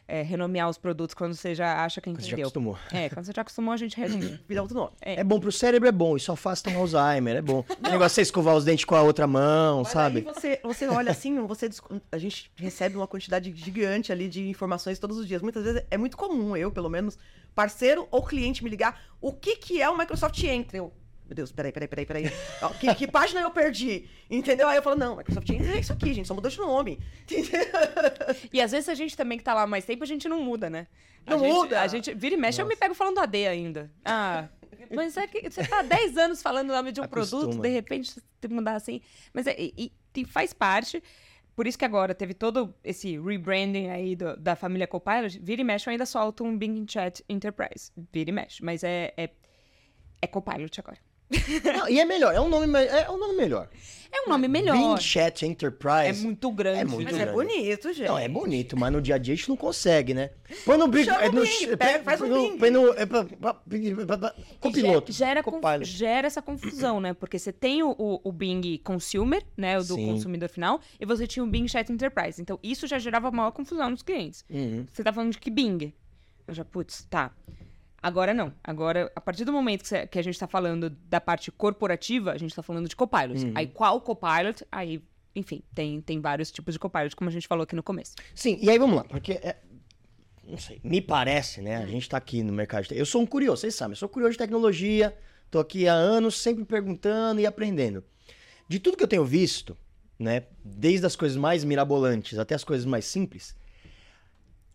É, 0.05 0.21
renomear 0.21 0.69
os 0.69 0.77
produtos 0.77 1.13
quando 1.15 1.33
você 1.33 1.55
já 1.55 1.83
acha 1.83 2.01
que 2.01 2.09
Você 2.09 2.21
já 2.21 2.27
entendeu. 2.27 2.43
acostumou. 2.43 2.77
É, 2.91 3.07
quando 3.09 3.25
você 3.25 3.31
já 3.33 3.41
acostumou, 3.41 3.73
a 3.73 3.77
gente 3.77 3.95
renomea. 3.99 4.39
Vira 4.47 4.61
outro 4.61 4.75
nome. 4.77 4.91
É. 5.01 5.21
É. 5.21 5.23
bom 5.23 5.39
pro 5.39 5.51
cérebro, 5.51 5.87
é 5.87 5.91
bom. 5.93 6.17
Isso 6.17 6.29
afasta 6.31 6.69
um 6.69 6.77
Alzheimer, 6.77 7.37
é 7.37 7.41
bom. 7.41 7.63
O 7.79 7.89
negócio 7.89 8.05
é 8.05 8.09
você 8.09 8.21
escovar 8.21 8.53
os 8.55 8.65
dentes 8.65 8.83
com 8.83 8.95
a 8.95 9.01
outra 9.01 9.25
mão, 9.25 9.79
Mas 9.83 9.87
sabe? 9.89 10.17
aí 10.19 10.23
você, 10.33 10.59
você 10.61 10.87
olha 10.89 11.11
assim, 11.11 11.39
você 11.47 11.69
a 12.11 12.17
gente 12.17 12.51
recebe 12.55 12.97
uma 12.97 13.07
quantidade 13.07 13.53
gigante 13.55 14.11
ali 14.11 14.27
de 14.27 14.47
informações 14.49 14.99
todos 14.99 15.17
os 15.17 15.25
dias. 15.27 15.41
Muitas 15.41 15.63
vezes 15.63 15.83
é 15.89 15.97
muito 15.97 16.17
comum, 16.17 16.55
eu, 16.57 16.69
pelo 16.69 16.89
menos, 16.89 17.17
parceiro 17.55 18.05
ou 18.11 18.23
cliente 18.23 18.61
me 18.63 18.69
ligar, 18.69 19.01
o 19.21 19.31
que 19.31 19.55
que 19.55 19.81
é 19.81 19.89
o 19.89 19.97
Microsoft 19.97 20.41
Entra? 20.43 20.77
Eu, 20.77 20.91
meu 21.27 21.35
Deus, 21.35 21.51
peraí, 21.51 21.71
peraí, 21.71 21.87
peraí, 21.87 22.05
peraí. 22.05 22.25
Ó, 22.61 22.69
Que, 22.69 22.93
que 22.95 23.07
página 23.07 23.41
eu 23.41 23.51
perdi? 23.51 24.07
Entendeu? 24.29 24.67
Aí 24.67 24.77
eu 24.77 24.83
falo, 24.83 24.95
não, 24.97 25.15
Microsoft 25.17 25.49
Entra 25.49 25.75
é 25.75 25.79
isso 25.79 25.93
aqui, 25.93 26.13
gente, 26.13 26.27
só 26.27 26.33
mudou 26.33 26.51
de 26.51 26.57
nome. 26.57 26.99
Entendeu? 27.23 27.61
E 28.51 28.61
às 28.61 28.71
vezes 28.71 28.89
a 28.89 28.93
gente 28.95 29.15
também 29.15 29.37
que 29.37 29.43
tá 29.43 29.53
lá 29.53 29.63
há 29.63 29.67
mais 29.67 29.85
tempo, 29.85 30.03
a 30.03 30.07
gente 30.07 30.27
não 30.27 30.41
muda, 30.41 30.69
né? 30.69 30.87
A 31.25 31.31
Não 31.31 31.39
gente- 31.39 31.53
muda? 31.53 31.81
A 31.81 31.87
gente 31.87 32.13
vira 32.13 32.35
e 32.35 32.37
mexe, 32.37 32.61
eu 32.61 32.65
me 32.65 32.75
pego 32.75 32.93
falando 32.93 33.19
AD 33.19 33.47
ainda. 33.47 33.89
Ah, 34.03 34.49
mas 34.93 35.15
é 35.15 35.25
que 35.25 35.49
você 35.49 35.65
tá 35.65 35.79
há 35.79 35.81
10 35.83 36.17
anos 36.17 36.41
falando 36.41 36.69
o 36.69 36.73
nome 36.73 36.91
de 36.91 36.99
um 36.99 37.03
Acostuma. 37.05 37.43
produto, 37.43 37.61
de 37.61 37.69
repente 37.69 38.11
você 38.11 38.21
tem 38.41 38.49
que 38.49 38.55
mudar 38.55 38.75
assim. 38.75 38.99
Mas 39.33 39.47
é, 39.47 39.55
e, 39.57 39.91
e 40.15 40.25
faz 40.25 40.51
parte. 40.53 41.01
Por 41.55 41.67
isso 41.67 41.77
que 41.77 41.85
agora 41.85 42.13
teve 42.15 42.33
todo 42.33 42.73
esse 42.83 43.17
rebranding 43.19 43.87
aí 43.89 44.15
do- 44.15 44.35
da 44.35 44.55
família 44.55 44.85
Copilot. 44.87 45.39
Vira 45.39 45.61
e 45.61 45.63
mexe, 45.63 45.87
eu 45.87 45.91
ainda 45.91 46.05
solto 46.05 46.43
um 46.43 46.57
Bing 46.57 46.83
Chat 46.89 47.23
Enterprise. 47.29 47.91
Vira 48.11 48.29
e 48.31 48.33
mexe. 48.33 48.63
Mas 48.65 48.83
é, 48.83 49.13
é, 49.15 49.29
é 50.21 50.27
Copilot 50.27 50.79
agora. 50.79 50.97
Não, 51.77 51.89
e 51.89 51.99
é 51.99 52.05
melhor, 52.05 52.33
é 52.33 52.39
um 52.41 52.49
nome, 52.49 52.67
me- 52.67 52.85
é 52.85 53.09
um 53.09 53.17
nome 53.17 53.35
melhor. 53.35 53.69
É 54.15 54.27
um 54.27 54.29
nome 54.29 54.47
melhor. 54.47 54.77
Bing 54.77 55.01
Chat 55.01 55.43
É 55.43 55.47
Enterprise. 55.47 56.23
muito 56.23 56.51
grande. 56.51 56.81
É 56.81 56.85
muito 56.85 57.03
Mas 57.05 57.15
grande. 57.15 57.29
é 57.31 57.33
bonito, 57.33 57.93
gente. 57.93 58.07
Não, 58.07 58.19
é 58.19 58.27
bonito, 58.29 58.77
mas 58.77 58.93
no 58.93 59.01
dia 59.01 59.15
a 59.15 59.17
dia 59.17 59.33
a 59.33 59.35
gente 59.37 59.49
não 59.49 59.57
consegue, 59.57 60.13
né? 60.13 60.29
Põe 60.65 60.77
no 60.77 60.87
Bing. 60.87 61.07
É 61.09 61.29
o 61.29 61.31
no, 61.31 61.41
Bing, 61.41 61.63
é, 61.71 61.75
pega, 61.75 62.03
faz 62.03 62.21
um 62.21 62.29
Bing. 62.51 62.57
põe 62.59 62.69
no. 62.69 62.93
É, 62.93 63.07
pra- 63.07 63.25
pra- 63.25 63.55
copiloto. 64.59 65.11
Copilot. 65.43 65.85
gera 65.91 66.27
essa 66.27 66.43
confusão, 66.43 66.99
né? 66.99 67.11
Porque 67.15 67.39
você 67.39 67.51
tem 67.51 67.81
o, 67.81 67.89
o, 67.97 68.21
o 68.23 68.31
Bing 68.31 68.77
Consumer, 68.83 69.43
né? 69.57 69.79
O 69.79 69.83
do 69.83 69.95
Sim. 69.95 70.05
consumidor 70.05 70.47
final, 70.47 70.79
e 70.99 71.05
você 71.07 71.25
tinha 71.25 71.43
o 71.43 71.47
Bing 71.47 71.67
Chat 71.67 71.91
Enterprise. 71.91 72.39
Então, 72.39 72.59
isso 72.61 72.85
já 72.85 72.99
gerava 72.99 73.31
maior 73.31 73.49
confusão 73.51 73.89
nos 73.89 74.03
clientes. 74.03 74.45
Uhum. 74.47 74.85
Você 74.91 75.03
tá 75.03 75.11
falando 75.11 75.31
de 75.31 75.39
que 75.39 75.49
Bing? 75.49 75.91
Eu 76.47 76.53
já, 76.53 76.63
putz, 76.63 77.07
tá. 77.09 77.31
Agora 78.03 78.33
não. 78.33 78.53
Agora, 78.61 79.09
a 79.15 79.21
partir 79.21 79.45
do 79.45 79.53
momento 79.53 79.85
que, 79.85 80.07
que 80.07 80.19
a 80.19 80.21
gente 80.21 80.37
tá 80.37 80.45
falando 80.45 80.89
da 80.89 81.21
parte 81.21 81.49
corporativa, 81.49 82.33
a 82.33 82.37
gente 82.37 82.53
tá 82.53 82.61
falando 82.61 82.89
de 82.89 82.97
Copilot. 82.97 83.45
Uhum. 83.45 83.53
Aí, 83.55 83.65
qual 83.65 84.01
Copilot? 84.01 84.65
Aí, 84.69 85.01
enfim, 85.33 85.63
tem, 85.73 86.01
tem 86.01 86.19
vários 86.19 86.51
tipos 86.51 86.73
de 86.73 86.79
Copilot, 86.79 87.15
como 87.15 87.29
a 87.29 87.33
gente 87.33 87.47
falou 87.47 87.63
aqui 87.63 87.77
no 87.77 87.81
começo. 87.81 88.15
Sim, 88.35 88.59
e 88.61 88.69
aí 88.69 88.77
vamos 88.77 88.97
lá, 88.97 89.05
porque. 89.05 89.31
é- 89.33 89.55
não 90.45 90.57
sei, 90.57 90.81
me 90.83 90.99
parece, 90.99 91.61
né? 91.61 91.77
A 91.77 91.85
gente 91.85 92.09
tá 92.09 92.17
aqui 92.17 92.43
no 92.43 92.51
mercado 92.51 92.85
de 92.85 92.97
Eu 92.97 93.05
sou 93.05 93.21
um 93.21 93.25
curioso, 93.25 93.61
vocês 93.61 93.75
sabem, 93.75 93.93
eu 93.93 93.95
sou 93.95 94.09
curioso 94.09 94.33
de 94.33 94.39
tecnologia, 94.39 95.17
tô 95.49 95.57
aqui 95.57 95.87
há 95.87 95.93
anos 95.93 96.37
sempre 96.37 96.65
perguntando 96.65 97.39
e 97.39 97.45
aprendendo. 97.45 98.03
De 98.67 98.77
tudo 98.77 98.97
que 98.97 99.03
eu 99.03 99.07
tenho 99.07 99.23
visto, 99.23 99.77
né? 100.19 100.43
Desde 100.61 101.05
as 101.05 101.15
coisas 101.15 101.37
mais 101.37 101.63
mirabolantes 101.63 102.37
até 102.37 102.53
as 102.53 102.65
coisas 102.65 102.85
mais 102.85 103.05
simples, 103.05 103.55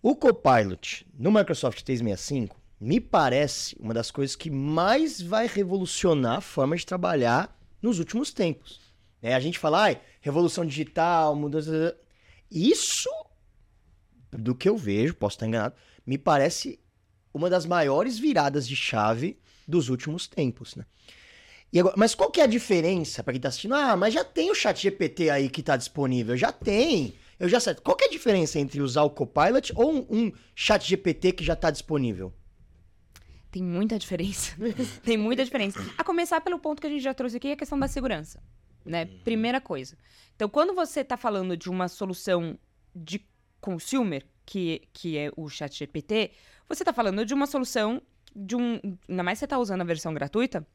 o 0.00 0.16
Copilot 0.16 1.06
no 1.18 1.30
Microsoft 1.30 1.82
365 1.82 2.57
me 2.80 3.00
parece 3.00 3.76
uma 3.78 3.92
das 3.92 4.10
coisas 4.10 4.36
que 4.36 4.50
mais 4.50 5.20
vai 5.20 5.46
revolucionar 5.46 6.38
a 6.38 6.40
forma 6.40 6.76
de 6.76 6.86
trabalhar 6.86 7.56
nos 7.82 7.98
últimos 7.98 8.32
tempos. 8.32 8.80
né? 9.20 9.34
a 9.34 9.40
gente 9.40 9.58
fala, 9.58 9.82
ai, 9.82 10.00
revolução 10.20 10.64
digital, 10.64 11.34
mudança. 11.34 11.96
Isso, 12.50 13.10
do 14.30 14.54
que 14.54 14.68
eu 14.68 14.76
vejo, 14.76 15.14
posso 15.14 15.36
estar 15.36 15.46
enganado, 15.46 15.74
me 16.06 16.16
parece 16.16 16.78
uma 17.34 17.50
das 17.50 17.66
maiores 17.66 18.18
viradas 18.18 18.66
de 18.66 18.74
chave 18.74 19.38
dos 19.66 19.88
últimos 19.88 20.26
tempos, 20.26 20.76
né? 20.76 20.86
E 21.70 21.78
agora, 21.78 21.94
mas 21.98 22.14
qual 22.14 22.30
que 22.30 22.40
é 22.40 22.44
a 22.44 22.46
diferença 22.46 23.22
para 23.22 23.34
quem 23.34 23.40
tá 23.40 23.48
assistindo? 23.48 23.74
Ah, 23.74 23.94
mas 23.94 24.14
já 24.14 24.24
tem 24.24 24.50
o 24.50 24.54
chat 24.54 24.80
GPT 24.80 25.28
aí 25.28 25.50
que 25.50 25.62
tá 25.62 25.76
disponível, 25.76 26.34
já 26.34 26.50
tem. 26.50 27.14
Eu 27.38 27.46
já 27.46 27.60
sei. 27.60 27.74
Qual 27.74 27.94
que 27.94 28.04
é 28.04 28.06
a 28.08 28.10
diferença 28.10 28.58
entre 28.58 28.80
usar 28.80 29.02
o 29.02 29.10
Copilot 29.10 29.72
ou 29.76 29.92
um, 29.92 30.06
um 30.08 30.32
chat 30.54 30.88
GPT 30.88 31.32
que 31.32 31.44
já 31.44 31.54
tá 31.54 31.70
disponível? 31.70 32.32
Tem 33.50 33.62
muita 33.62 33.98
diferença. 33.98 34.56
Tem 35.02 35.16
muita 35.16 35.44
diferença. 35.44 35.80
A 35.96 36.04
começar 36.04 36.40
pelo 36.40 36.58
ponto 36.58 36.80
que 36.80 36.86
a 36.86 36.90
gente 36.90 37.02
já 37.02 37.14
trouxe 37.14 37.36
aqui, 37.36 37.52
a 37.52 37.56
questão 37.56 37.78
da 37.78 37.88
segurança. 37.88 38.42
Né? 38.84 39.06
Primeira 39.24 39.60
coisa. 39.60 39.96
Então, 40.34 40.48
quando 40.48 40.74
você 40.74 41.00
está 41.00 41.16
falando 41.16 41.56
de 41.56 41.68
uma 41.68 41.88
solução 41.88 42.58
de 42.94 43.26
consumer, 43.60 44.24
que, 44.46 44.88
que 44.92 45.18
é 45.18 45.30
o 45.36 45.48
chat 45.48 45.76
GPT, 45.76 46.32
você 46.68 46.82
está 46.82 46.92
falando 46.92 47.24
de 47.24 47.34
uma 47.34 47.46
solução 47.46 48.00
de 48.34 48.56
um. 48.56 48.80
Ainda 49.08 49.22
mais 49.22 49.38
se 49.38 49.40
você 49.40 49.44
está 49.46 49.58
usando 49.58 49.80
a 49.80 49.84
versão 49.84 50.14
gratuita, 50.14 50.66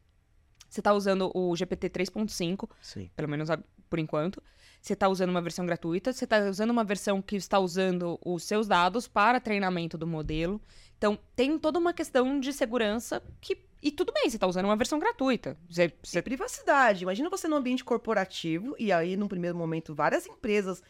você 0.70 0.80
está 0.80 0.94
usando 0.94 1.32
o 1.36 1.56
GPT 1.56 1.90
3.5, 1.90 2.70
Sim. 2.82 3.10
pelo 3.16 3.30
menos 3.30 3.50
por 3.90 4.00
enquanto. 4.00 4.42
Você 4.82 4.94
está 4.94 5.08
usando 5.08 5.30
uma 5.30 5.42
versão 5.42 5.66
gratuita, 5.66 6.12
você 6.12 6.26
está 6.26 6.40
usando 6.50 6.72
uma 6.72 6.84
versão 6.84 7.22
que 7.22 7.36
está 7.36 7.58
usando 7.58 8.20
os 8.26 8.44
seus 8.44 8.68
dados 8.68 9.08
para 9.08 9.40
treinamento 9.40 9.98
do 9.98 10.06
modelo. 10.06 10.62
Então, 11.04 11.20
tem 11.36 11.60
toda 11.60 11.78
uma 11.78 11.92
questão 11.92 12.40
de 12.40 12.54
segurança 12.54 13.22
que. 13.42 13.58
E 13.82 13.92
tudo 13.92 14.14
bem, 14.14 14.30
você 14.30 14.38
está 14.38 14.48
usando 14.48 14.64
uma 14.64 14.78
versão 14.78 14.98
gratuita. 14.98 15.58
Você, 15.70 15.92
Você 16.02 16.22
privacidade. 16.22 17.04
Imagina 17.04 17.30
você 17.30 17.46
num 17.46 17.58
ambiente 17.58 17.84
corporativo 17.84 18.74
e 18.80 18.90
aí, 18.90 19.18
num 19.18 19.28
primeiro 19.28 19.58
momento, 19.58 19.94
várias 19.94 20.26
empresas, 20.26 20.82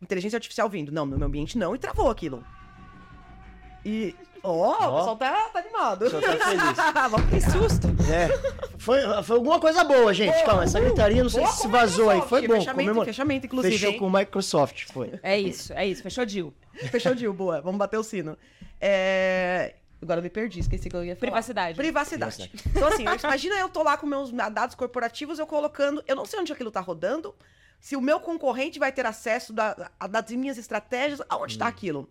inteligência 0.00 0.36
artificial 0.36 0.70
vindo. 0.70 0.92
Não, 0.92 1.04
no 1.04 1.18
meu 1.18 1.26
ambiente 1.26 1.58
não, 1.58 1.74
e 1.74 1.78
travou 1.80 2.08
aquilo. 2.08 2.46
E. 3.84 4.14
Ó, 4.42 4.50
Ó. 4.52 4.72
o 4.72 4.96
pessoal 4.98 5.16
tá, 5.16 5.48
tá 5.52 5.58
animado. 5.58 6.06
O 6.06 6.10
pessoal 6.10 6.22
tá 6.22 6.46
feliz. 6.48 6.76
Vamos 7.10 7.30
que 7.30 7.40
susto. 7.40 7.86
É. 8.12 8.28
Foi, 8.78 9.00
foi 9.22 9.36
alguma 9.36 9.58
coisa 9.58 9.82
boa, 9.84 10.12
gente. 10.12 10.44
Calma, 10.44 10.64
essa 10.64 10.78
gritaria 10.78 11.22
não 11.22 11.30
sei 11.30 11.46
se 11.46 11.66
vazou 11.68 12.10
aí. 12.10 12.20
Foi 12.22 12.46
bom. 12.46 12.54
Fechamento, 12.54 13.04
fechamento, 13.04 13.46
inclusive. 13.46 13.74
Fechou 13.74 13.92
hein? 13.92 13.98
com 13.98 14.06
o 14.06 14.12
Microsoft, 14.12 14.84
foi. 14.92 15.18
É 15.22 15.38
isso, 15.38 15.72
é 15.72 15.86
isso. 15.86 16.02
Fechou 16.02 16.26
deal. 16.26 16.52
Fechou 16.90 17.12
o 17.12 17.14
deal, 17.14 17.32
boa. 17.32 17.60
Vamos 17.62 17.78
bater 17.78 17.96
o 17.98 18.02
sino. 18.02 18.36
É... 18.80 19.74
Agora 20.02 20.18
eu 20.18 20.22
me 20.22 20.28
perdi, 20.28 20.60
esqueci 20.60 20.88
o 20.88 20.90
que 20.90 20.96
eu 20.96 21.04
ia 21.04 21.16
falar. 21.16 21.30
Privacidade. 21.30 21.76
Privacidade. 21.76 22.50
Então, 22.66 22.88
assim, 22.88 23.04
imagina 23.22 23.54
eu 23.54 23.70
tô 23.70 23.82
lá 23.82 23.96
com 23.96 24.06
meus 24.06 24.30
dados 24.52 24.74
corporativos, 24.74 25.38
eu 25.38 25.46
colocando. 25.46 26.04
Eu 26.06 26.14
não 26.14 26.26
sei 26.26 26.40
onde 26.40 26.52
aquilo 26.52 26.70
tá 26.70 26.80
rodando, 26.80 27.34
se 27.80 27.96
o 27.96 28.00
meu 28.02 28.20
concorrente 28.20 28.78
vai 28.78 28.92
ter 28.92 29.06
acesso 29.06 29.54
da, 29.54 29.90
a- 29.98 30.06
das 30.06 30.30
minhas 30.32 30.58
estratégias, 30.58 31.22
aonde 31.30 31.56
tá 31.56 31.66
aquilo. 31.66 32.06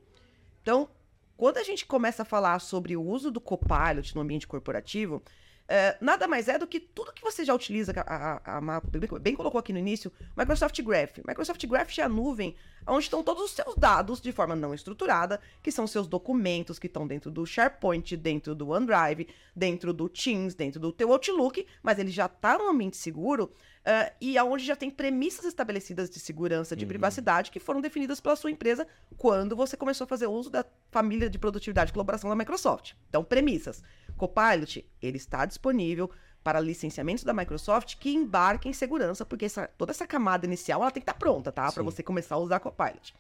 Então, 0.63 0.89
quando 1.35 1.57
a 1.57 1.63
gente 1.63 1.85
começa 1.85 2.21
a 2.21 2.25
falar 2.25 2.59
sobre 2.59 2.95
o 2.95 3.03
uso 3.03 3.31
do 3.31 3.41
Copilot 3.41 4.15
no 4.15 4.21
ambiente 4.21 4.47
corporativo, 4.47 5.21
é, 5.67 5.97
nada 6.01 6.27
mais 6.27 6.47
é 6.47 6.57
do 6.57 6.67
que 6.67 6.79
tudo 6.79 7.13
que 7.13 7.21
você 7.21 7.45
já 7.45 7.53
utiliza, 7.53 7.93
a, 8.05 8.41
a, 8.43 8.57
a 8.57 8.61
Ma- 8.61 8.81
bem 9.21 9.35
colocou 9.35 9.59
aqui 9.59 9.71
no 9.71 9.79
início, 9.79 10.11
Microsoft 10.35 10.81
Graph. 10.81 11.17
Microsoft 11.27 11.65
Graph 11.65 11.97
é 11.97 12.03
a 12.03 12.09
nuvem 12.09 12.55
onde 12.85 13.05
estão 13.05 13.23
todos 13.23 13.43
os 13.43 13.51
seus 13.51 13.75
dados 13.75 14.19
de 14.19 14.31
forma 14.33 14.55
não 14.55 14.73
estruturada, 14.73 15.39
que 15.61 15.71
são 15.71 15.87
seus 15.87 16.05
documentos 16.05 16.77
que 16.77 16.87
estão 16.87 17.07
dentro 17.07 17.31
do 17.31 17.45
SharePoint, 17.45 18.17
dentro 18.17 18.53
do 18.53 18.69
OneDrive, 18.69 19.27
dentro 19.55 19.93
do 19.93 20.09
Teams, 20.09 20.53
dentro 20.53 20.81
do 20.81 20.91
teu 20.91 21.11
Outlook, 21.11 21.65
mas 21.81 21.97
ele 21.97 22.11
já 22.11 22.25
está 22.25 22.57
num 22.57 22.69
ambiente 22.69 22.97
seguro 22.97 23.53
eh, 23.85 24.11
e 24.19 24.37
aonde 24.37 24.65
já 24.65 24.75
tem 24.75 24.91
premissas 24.91 25.45
estabelecidas 25.45 26.09
de 26.09 26.19
segurança, 26.19 26.75
de 26.75 26.85
privacidade, 26.85 27.51
que 27.51 27.59
foram 27.59 27.79
definidas 27.79 28.19
pela 28.19 28.35
sua 28.35 28.51
empresa 28.51 28.85
quando 29.17 29.55
você 29.55 29.77
começou 29.77 30.03
a 30.03 30.07
fazer 30.07 30.27
uso 30.27 30.49
da 30.49 30.65
família 30.91 31.29
de 31.29 31.39
produtividade 31.39 31.91
e 31.91 31.93
colaboração 31.93 32.29
da 32.29 32.35
Microsoft. 32.35 32.93
Então, 33.07 33.23
premissas. 33.23 33.81
Copilot, 34.17 34.85
ele 35.01 35.17
está 35.17 35.45
disponível 35.45 36.09
para 36.43 36.59
licenciamentos 36.59 37.23
da 37.23 37.33
Microsoft 37.33 37.95
que 37.97 38.13
embarquem 38.13 38.71
em 38.71 38.73
segurança, 38.73 39.25
porque 39.25 39.45
essa- 39.45 39.67
toda 39.77 39.91
essa 39.91 40.05
camada 40.05 40.45
inicial 40.45 40.81
ela 40.81 40.91
tem 40.91 41.01
que 41.01 41.09
estar 41.09 41.17
pronta, 41.17 41.51
tá? 41.51 41.71
Para 41.71 41.83
você 41.83 42.03
começar 42.03 42.35
a 42.35 42.39
usar 42.39 42.59
Copilot. 42.59 43.13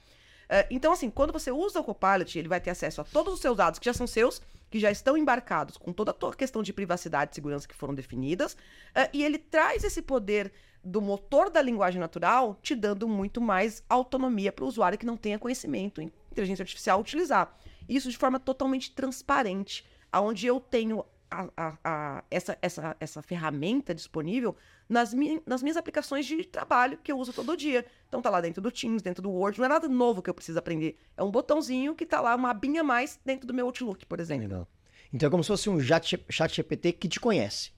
É, 0.49 0.67
então, 0.69 0.91
assim, 0.91 1.09
quando 1.09 1.31
você 1.31 1.49
usa 1.51 1.79
o 1.79 1.83
Copilot, 1.83 2.37
ele 2.37 2.49
vai 2.49 2.59
ter 2.59 2.69
acesso 2.69 2.99
a 2.99 3.03
todos 3.05 3.33
os 3.35 3.39
seus 3.39 3.55
dados 3.55 3.79
que 3.79 3.85
já 3.85 3.93
são 3.93 4.05
seus, 4.05 4.41
que 4.69 4.77
já 4.77 4.91
estão 4.91 5.15
embarcados 5.17 5.77
com 5.77 5.93
toda 5.93 6.11
a 6.11 6.13
tua 6.13 6.33
questão 6.35 6.61
de 6.61 6.73
privacidade 6.73 7.31
e 7.31 7.35
segurança 7.35 7.67
que 7.67 7.73
foram 7.75 7.93
definidas, 7.95 8.57
é, 8.93 9.09
e 9.13 9.23
ele 9.23 9.37
traz 9.37 9.83
esse 9.85 10.01
poder 10.01 10.51
do 10.83 11.01
motor 11.01 11.49
da 11.49 11.61
linguagem 11.61 11.99
natural, 11.99 12.59
te 12.61 12.75
dando 12.75 13.07
muito 13.07 13.39
mais 13.39 13.81
autonomia 13.87 14.51
para 14.51 14.65
o 14.65 14.67
usuário 14.67 14.97
que 14.97 15.05
não 15.05 15.15
tenha 15.15 15.39
conhecimento 15.39 16.01
em 16.01 16.11
inteligência 16.29 16.63
artificial 16.63 16.99
utilizar. 16.99 17.57
Isso 17.87 18.11
de 18.11 18.17
forma 18.17 18.37
totalmente 18.37 18.91
transparente, 18.91 19.85
aonde 20.13 20.45
eu 20.47 20.59
tenho 20.59 21.03
a- 21.29 21.49
a- 21.57 21.77
a- 21.83 22.23
essa, 22.29 22.55
essa, 22.61 22.95
essa 22.99 23.21
ferramenta 23.23 23.93
disponível 23.95 24.55
nas, 24.87 25.13
mi- 25.15 25.41
nas 25.47 25.63
minhas 25.63 25.75
aplicações 25.77 26.27
de 26.27 26.43
trabalho 26.45 26.99
que 27.03 27.11
eu 27.11 27.17
uso 27.17 27.33
todo 27.33 27.57
dia. 27.57 27.83
Então 28.07 28.21
tá 28.21 28.29
lá 28.29 28.39
dentro 28.39 28.61
do 28.61 28.71
Teams, 28.71 29.01
dentro 29.01 29.23
do 29.23 29.31
Word, 29.31 29.57
não 29.57 29.65
é 29.65 29.69
nada 29.69 29.87
novo 29.89 30.21
que 30.21 30.29
eu 30.29 30.33
preciso 30.33 30.59
aprender. 30.59 30.95
É 31.17 31.23
um 31.23 31.31
botãozinho 31.31 31.95
que 31.95 32.05
tá 32.05 32.21
lá, 32.21 32.35
uma 32.35 32.51
abinha 32.51 32.81
a 32.81 32.83
mais 32.83 33.19
dentro 33.25 33.47
do 33.47 33.53
meu 33.53 33.65
Outlook, 33.65 34.05
por 34.05 34.19
exemplo. 34.19 34.43
Legal. 34.47 34.67
Então 35.11 35.25
é 35.27 35.29
como 35.31 35.43
se 35.43 35.47
fosse 35.47 35.69
um 35.69 35.79
chat, 35.79 36.23
chat 36.29 36.55
GPT 36.55 36.91
que 36.93 37.07
te 37.07 37.19
conhece. 37.19 37.71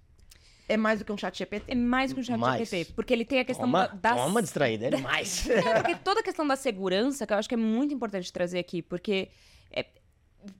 É 0.68 0.76
mais 0.76 1.00
do 1.00 1.06
que 1.06 1.12
um 1.12 1.18
chat 1.18 1.38
GPT. 1.38 1.72
É 1.72 1.76
mais 1.76 2.12
que 2.12 2.20
um 2.20 2.24
chat 2.24 2.38
Mais. 2.38 2.68
GPT, 2.68 2.94
porque 2.94 3.14
ele 3.14 3.24
tem 3.24 3.40
a 3.40 3.46
questão 3.46 3.66
Toma, 3.68 3.88
da... 3.88 3.94
da- 4.14 4.16
toma 4.16 4.42
distraída, 4.42 4.88
é 4.88 4.98
mais. 4.98 5.48
É, 5.48 5.76
porque 5.82 5.96
toda 5.96 6.20
a 6.20 6.24
questão 6.24 6.46
da 6.46 6.56
segurança, 6.58 7.26
que 7.26 7.32
eu 7.32 7.38
acho 7.38 7.48
que 7.48 7.54
é 7.56 7.58
muito 7.58 7.94
importante 7.94 8.34
trazer 8.34 8.58
aqui, 8.60 8.82
porque 8.82 9.30
é, 9.72 9.86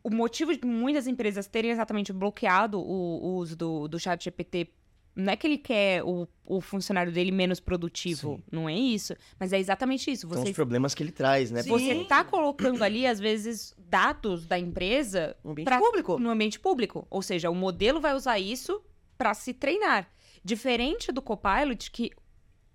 o 0.04 0.10
motivo 0.10 0.56
de 0.56 0.66
muitas 0.66 1.08
empresas 1.08 1.48
terem 1.48 1.72
exatamente 1.72 2.12
bloqueado 2.14 2.80
o, 2.80 3.24
o 3.24 3.36
uso 3.38 3.56
do, 3.56 3.88
do 3.88 4.00
chat 4.00 4.24
GPT 4.24 4.70
não 5.16 5.32
é 5.32 5.38
que 5.38 5.48
ele 5.48 5.58
quer 5.58 6.04
o, 6.04 6.28
o 6.46 6.60
funcionário 6.60 7.10
dele 7.10 7.32
menos 7.32 7.62
produtivo, 7.62 8.36
Sim. 8.36 8.44
não 8.52 8.68
é 8.68 8.74
isso, 8.76 9.16
mas 9.40 9.54
é 9.54 9.58
exatamente 9.60 10.12
isso. 10.12 10.28
São 10.28 10.40
os 10.40 10.44
Você, 10.50 10.54
problemas 10.54 10.94
que 10.94 11.02
ele 11.02 11.12
traz, 11.14 11.52
né? 11.52 11.64
Sim. 11.64 11.70
você 11.70 12.04
tá 12.04 12.22
colocando 12.26 12.84
ali, 12.84 13.08
às 13.08 13.18
vezes, 13.18 13.74
dados 13.80 14.46
da 14.46 14.60
empresa 14.60 15.34
No 15.42 15.52
ambiente 15.52 15.68
pra- 15.68 15.80
público. 15.80 16.20
no 16.20 16.30
ambiente 16.30 16.60
público. 16.60 17.08
Ou 17.10 17.22
seja, 17.22 17.50
o 17.50 17.56
modelo 17.56 18.02
vai 18.02 18.14
usar 18.14 18.40
isso 18.40 18.82
para 19.18 19.34
se 19.34 19.54
treinar. 19.54 20.10
Diferente 20.44 21.14
do 21.14 21.22
Copilot, 21.22 21.90
que 21.92 22.12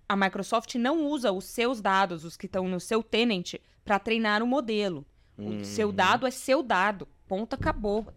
a 0.09 0.15
Microsoft 0.15 0.73
não 0.75 1.05
usa 1.05 1.31
os 1.31 1.45
seus 1.45 1.79
dados, 1.79 2.25
os 2.25 2.35
que 2.35 2.47
estão 2.47 2.67
no 2.67 2.79
seu 2.79 3.03
tenant, 3.03 3.53
para 3.85 3.99
treinar 3.99 4.41
o 4.41 4.47
modelo. 4.47 5.05
O 5.45 5.65
seu 5.65 5.91
dado 5.91 6.27
é 6.27 6.31
seu 6.31 6.61
dado. 6.63 7.07
Ponto, 7.27 7.53
acabou. 7.53 8.07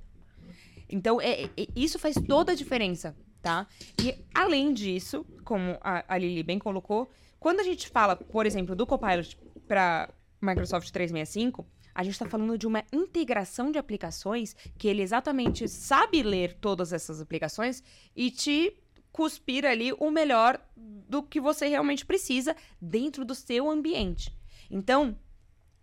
Então, 0.88 1.20
é- 1.20 1.44
é- 1.44 1.66
isso 1.74 1.98
faz 1.98 2.14
toda 2.26 2.52
a 2.52 2.54
diferença, 2.54 3.16
tá? 3.40 3.66
E, 4.02 4.14
além 4.34 4.72
disso, 4.72 5.24
como 5.44 5.78
a, 5.80 6.04
a 6.14 6.18
Lili 6.18 6.42
bem 6.42 6.58
colocou, 6.58 7.10
quando 7.40 7.60
a 7.60 7.64
gente 7.64 7.88
fala, 7.88 8.16
por 8.16 8.46
exemplo, 8.46 8.74
do 8.74 8.86
Copilot 8.86 9.36
para 9.66 10.12
Microsoft 10.40 10.90
365, 10.90 11.66
a 11.94 12.02
gente 12.02 12.14
está 12.14 12.26
falando 12.26 12.58
de 12.58 12.66
uma 12.66 12.84
integração 12.92 13.70
de 13.70 13.78
aplicações 13.78 14.54
que 14.76 14.88
ele 14.88 15.02
exatamente 15.02 15.68
sabe 15.68 16.22
ler 16.22 16.54
todas 16.54 16.92
essas 16.92 17.20
aplicações 17.20 17.82
e 18.16 18.30
te 18.30 18.76
cuspir 19.12 19.64
ali 19.64 19.92
o 19.92 20.10
melhor 20.10 20.60
do 20.76 21.22
que 21.22 21.40
você 21.40 21.68
realmente 21.68 22.04
precisa 22.04 22.56
dentro 22.80 23.24
do 23.24 23.34
seu 23.34 23.70
ambiente. 23.70 24.36
Então, 24.68 25.16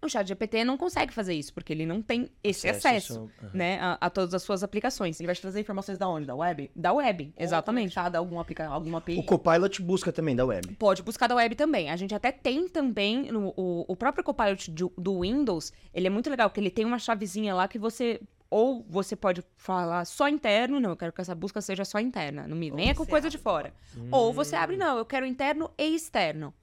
o 0.01 0.09
chat 0.09 0.27
GPT 0.27 0.63
não 0.63 0.77
consegue 0.77 1.13
fazer 1.13 1.33
isso, 1.33 1.53
porque 1.53 1.71
ele 1.71 1.85
não 1.85 2.01
tem 2.01 2.29
esse 2.43 2.67
Acesso, 2.67 2.87
acesso, 2.87 3.31
aham. 3.43 3.51
né, 3.53 3.79
a, 3.79 3.97
a 4.01 4.09
todas 4.09 4.33
as 4.33 4.41
suas 4.43 4.63
aplicações. 4.63 5.19
Ele 5.19 5.27
vai 5.27 5.35
te 5.35 5.41
trazer 5.41 5.59
informações 5.59 5.97
da 5.97 6.07
onde? 6.07 6.25
Da 6.25 6.35
web? 6.35 6.71
Da 6.75 6.91
web, 6.93 7.33
exatamente. 7.37 7.89
Ou 7.89 7.93
conectada 7.93 8.17
a 8.17 8.19
algum 8.19 8.39
aplica 8.39 8.67
alguma 8.67 8.97
API? 8.97 9.19
O 9.19 9.23
Copilot 9.23 9.81
busca 9.81 10.11
também 10.11 10.35
da 10.35 10.45
web. 10.45 10.73
Pode 10.75 11.03
buscar 11.03 11.27
da 11.27 11.35
web 11.35 11.55
também. 11.55 11.89
A 11.89 11.95
gente 11.95 12.15
até 12.15 12.31
tem 12.31 12.67
também 12.67 13.31
no, 13.31 13.53
o, 13.55 13.85
o 13.87 13.95
próprio 13.95 14.23
Copilot 14.23 14.71
do, 14.71 14.91
do 14.97 15.21
Windows, 15.21 15.71
ele 15.93 16.07
é 16.07 16.09
muito 16.09 16.29
legal, 16.29 16.49
porque 16.49 16.59
ele 16.59 16.71
tem 16.71 16.85
uma 16.85 16.99
chavezinha 16.99 17.53
lá 17.53 17.67
que 17.67 17.77
você. 17.77 18.19
Ou 18.49 18.85
você 18.89 19.15
pode 19.15 19.41
falar 19.55 20.03
só 20.03 20.27
interno, 20.27 20.77
não, 20.77 20.89
eu 20.89 20.97
quero 20.97 21.13
que 21.13 21.21
essa 21.21 21.33
busca 21.33 21.61
seja 21.61 21.85
só 21.85 21.99
interna, 22.01 22.45
não 22.49 22.57
me 22.57 22.69
venha 22.69 22.93
com 22.93 23.05
coisa 23.05 23.27
abre. 23.27 23.37
de 23.37 23.41
fora. 23.41 23.73
Ou 24.11 24.33
você 24.33 24.57
abre, 24.57 24.75
não, 24.75 24.97
eu 24.97 25.05
quero 25.05 25.25
interno 25.25 25.71
e 25.77 25.95
externo. 25.95 26.53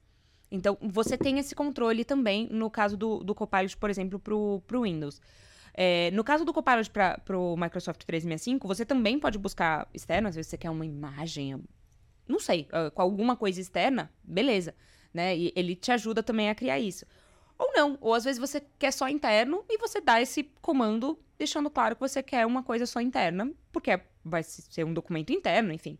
Então, 0.50 0.78
você 0.80 1.16
tem 1.16 1.38
esse 1.38 1.54
controle 1.54 2.04
também 2.04 2.48
no 2.50 2.70
caso 2.70 2.96
do, 2.96 3.18
do 3.18 3.34
Copilot, 3.34 3.76
por 3.76 3.90
exemplo, 3.90 4.18
para 4.18 4.34
o 4.34 4.82
Windows. 4.82 5.20
É, 5.74 6.10
no 6.10 6.24
caso 6.24 6.44
do 6.44 6.52
Copilot 6.52 6.90
para 6.90 7.38
o 7.38 7.56
Microsoft 7.56 8.02
365, 8.04 8.66
você 8.66 8.84
também 8.84 9.18
pode 9.18 9.38
buscar 9.38 9.88
externo, 9.94 10.28
às 10.28 10.34
vezes 10.34 10.50
você 10.50 10.58
quer 10.58 10.70
uma 10.70 10.84
imagem, 10.84 11.62
não 12.26 12.40
sei, 12.40 12.66
ah, 12.72 12.90
com 12.90 13.02
alguma 13.02 13.36
coisa 13.36 13.60
externa, 13.60 14.10
beleza. 14.24 14.74
Né? 15.14 15.36
E 15.36 15.52
ele 15.54 15.76
te 15.76 15.92
ajuda 15.92 16.22
também 16.22 16.50
a 16.50 16.54
criar 16.54 16.80
isso. 16.80 17.06
Ou 17.56 17.72
não, 17.72 17.98
ou 18.00 18.14
às 18.14 18.24
vezes 18.24 18.40
você 18.40 18.60
quer 18.78 18.92
só 18.92 19.08
interno 19.08 19.64
e 19.68 19.78
você 19.78 20.00
dá 20.00 20.20
esse 20.20 20.44
comando 20.60 21.18
deixando 21.38 21.70
claro 21.70 21.94
que 21.94 22.00
você 22.00 22.22
quer 22.22 22.44
uma 22.44 22.62
coisa 22.62 22.84
só 22.84 23.00
interna, 23.00 23.50
porque 23.70 24.00
vai 24.24 24.42
ser 24.42 24.84
um 24.84 24.92
documento 24.92 25.32
interno, 25.32 25.72
enfim. 25.72 25.96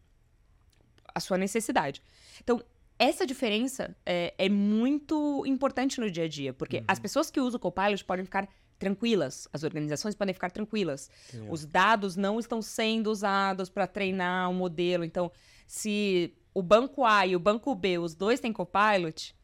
A 1.15 1.21
sua 1.21 1.39
necessidade. 1.39 2.03
Então, 2.41 2.61
essa 2.99 3.27
diferença 3.27 3.97
é, 4.05 4.35
é 4.37 4.49
muito 4.49 5.45
importante 5.47 6.01
no 6.01 6.11
dia 6.11 6.25
a 6.25 6.29
dia, 6.29 6.53
porque 6.53 6.83
as 6.89 6.99
pessoas 6.99 7.31
que 7.31 7.41
usam 7.41 7.57
o 7.59 7.61
Copilot 7.61 8.05
podem 8.05 8.25
ficar 8.25 8.49
tranquilas, 8.79 9.49
as 9.53 9.63
organizações 9.65 10.15
podem 10.15 10.33
ficar 10.35 10.51
tranquilas. 10.51 11.11
Os 11.51 11.65
dados 11.65 12.17
não 12.17 12.39
estão 12.39 12.63
sendo 12.63 13.11
usados 13.11 13.69
para 13.69 13.87
treinar 13.87 14.49
um 14.51 14.55
modelo. 14.55 15.05
Então, 15.05 15.31
se 15.67 16.33
o 16.55 16.63
banco 16.63 17.05
A 17.05 17.27
e 17.27 17.35
o 17.37 17.41
banco 17.41 17.75
B, 17.75 17.99
os 17.99 18.15
dois 18.15 18.41
têm 18.41 18.53
Copilot, 18.53 19.35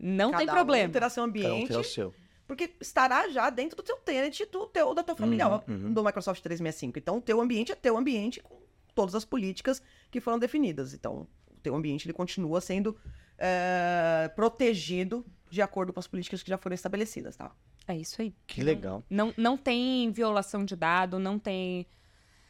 não 0.00 0.30
tem 0.30 0.46
Cada 0.46 0.52
problema. 0.52 0.88
Um 0.88 0.92
terá 0.92 1.08
seu 1.10 1.22
Cada 1.22 1.38
um 1.38 1.50
ambiente, 1.50 1.68
terá 1.68 1.80
o 1.80 1.84
seu. 1.84 2.14
porque 2.46 2.70
estará 2.80 3.28
já 3.28 3.50
dentro 3.50 3.76
do 3.76 3.82
teu 3.82 3.96
tenant, 3.96 4.38
do 4.50 4.66
teu, 4.66 4.94
da 4.94 5.02
tua 5.02 5.16
família, 5.16 5.46
Uhum, 5.48 5.60
uhum. 5.68 5.92
do 5.92 6.02
Microsoft 6.04 6.40
365. 6.42 6.98
Então, 6.98 7.18
o 7.18 7.20
teu 7.20 7.40
ambiente 7.40 7.72
é 7.72 7.74
teu 7.74 7.96
ambiente 7.96 8.40
com 8.40 8.58
todas 8.94 9.14
as 9.14 9.24
políticas 9.24 9.82
que 10.10 10.20
foram 10.20 10.38
definidas. 10.38 10.94
Então, 10.94 11.26
teu 11.58 11.74
ambiente 11.74 12.06
ele 12.06 12.12
continua 12.12 12.60
sendo 12.60 12.96
eh, 13.38 14.30
protegido 14.34 15.24
de 15.50 15.62
acordo 15.62 15.92
com 15.92 16.00
as 16.00 16.06
políticas 16.06 16.42
que 16.42 16.48
já 16.50 16.58
foram 16.58 16.74
estabelecidas, 16.74 17.36
tá? 17.36 17.50
É 17.86 17.96
isso 17.96 18.20
aí. 18.20 18.34
Que 18.46 18.62
legal. 18.62 19.02
Não, 19.08 19.32
não 19.36 19.56
tem 19.56 20.10
violação 20.10 20.64
de 20.64 20.76
dado, 20.76 21.18
não 21.18 21.38
tem. 21.38 21.86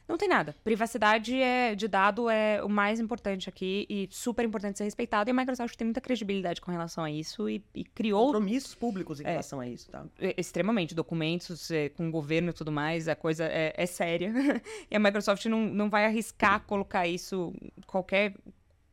Não 0.09 0.17
tem 0.17 0.27
nada. 0.27 0.57
Privacidade 0.65 1.39
é, 1.39 1.75
de 1.75 1.87
dado 1.87 2.31
é 2.31 2.65
o 2.65 2.69
mais 2.69 2.99
importante 2.99 3.47
aqui 3.47 3.87
e 3.91 4.09
super 4.11 4.43
importante 4.43 4.79
ser 4.79 4.85
respeitado. 4.85 5.29
E 5.29 5.31
a 5.31 5.35
Microsoft 5.35 5.77
tem 5.77 5.85
muita 5.85 6.01
credibilidade 6.01 6.63
com 6.63 6.71
relação 6.73 7.05
a 7.05 7.11
isso 7.11 7.47
e, 7.49 7.63
e 7.75 7.85
criou 7.85 8.25
Compromissos 8.33 8.75
públicos 8.75 9.21
em 9.21 9.27
É. 9.27 9.31
relação 9.33 9.61
a 9.61 9.69
isso, 9.69 9.91
tá? 9.91 10.07
é, 10.19 10.35
extremamente 10.39 10.95
documentos 10.95 11.71
é, 11.71 11.91
com 11.91 12.09
o 12.09 12.11
governo 12.11 12.49
e 12.49 12.53
tudo 12.55 12.73
mais. 12.73 13.07
A 13.07 13.15
coisa 13.15 13.45
é, 13.45 13.75
é 13.77 13.85
séria. 13.85 14.33
e 14.91 14.97
a 14.97 14.99
Microsoft 14.99 15.45
não, 15.45 15.67
não 15.67 15.91
vai 15.91 16.07
arriscar 16.07 16.63
colocar 16.63 17.07
isso, 17.07 17.53
qualquer, 17.87 18.35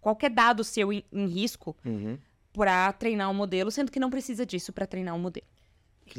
qualquer 0.06 0.30
dado 0.30 0.64
seu 0.64 0.94
em, 0.94 1.04
em 1.12 1.26
risco, 1.26 1.76
Uhum. 1.84 2.16
para 2.54 2.94
treinar 2.94 3.28
um 3.32 3.34
modelo, 3.34 3.72
sendo 3.72 3.92
que 3.92 4.00
não 4.00 4.12
precisa 4.12 4.46
disso 4.46 4.72
para 4.72 4.86
treinar 4.86 5.16
um 5.16 5.20
modelo. 5.20 5.48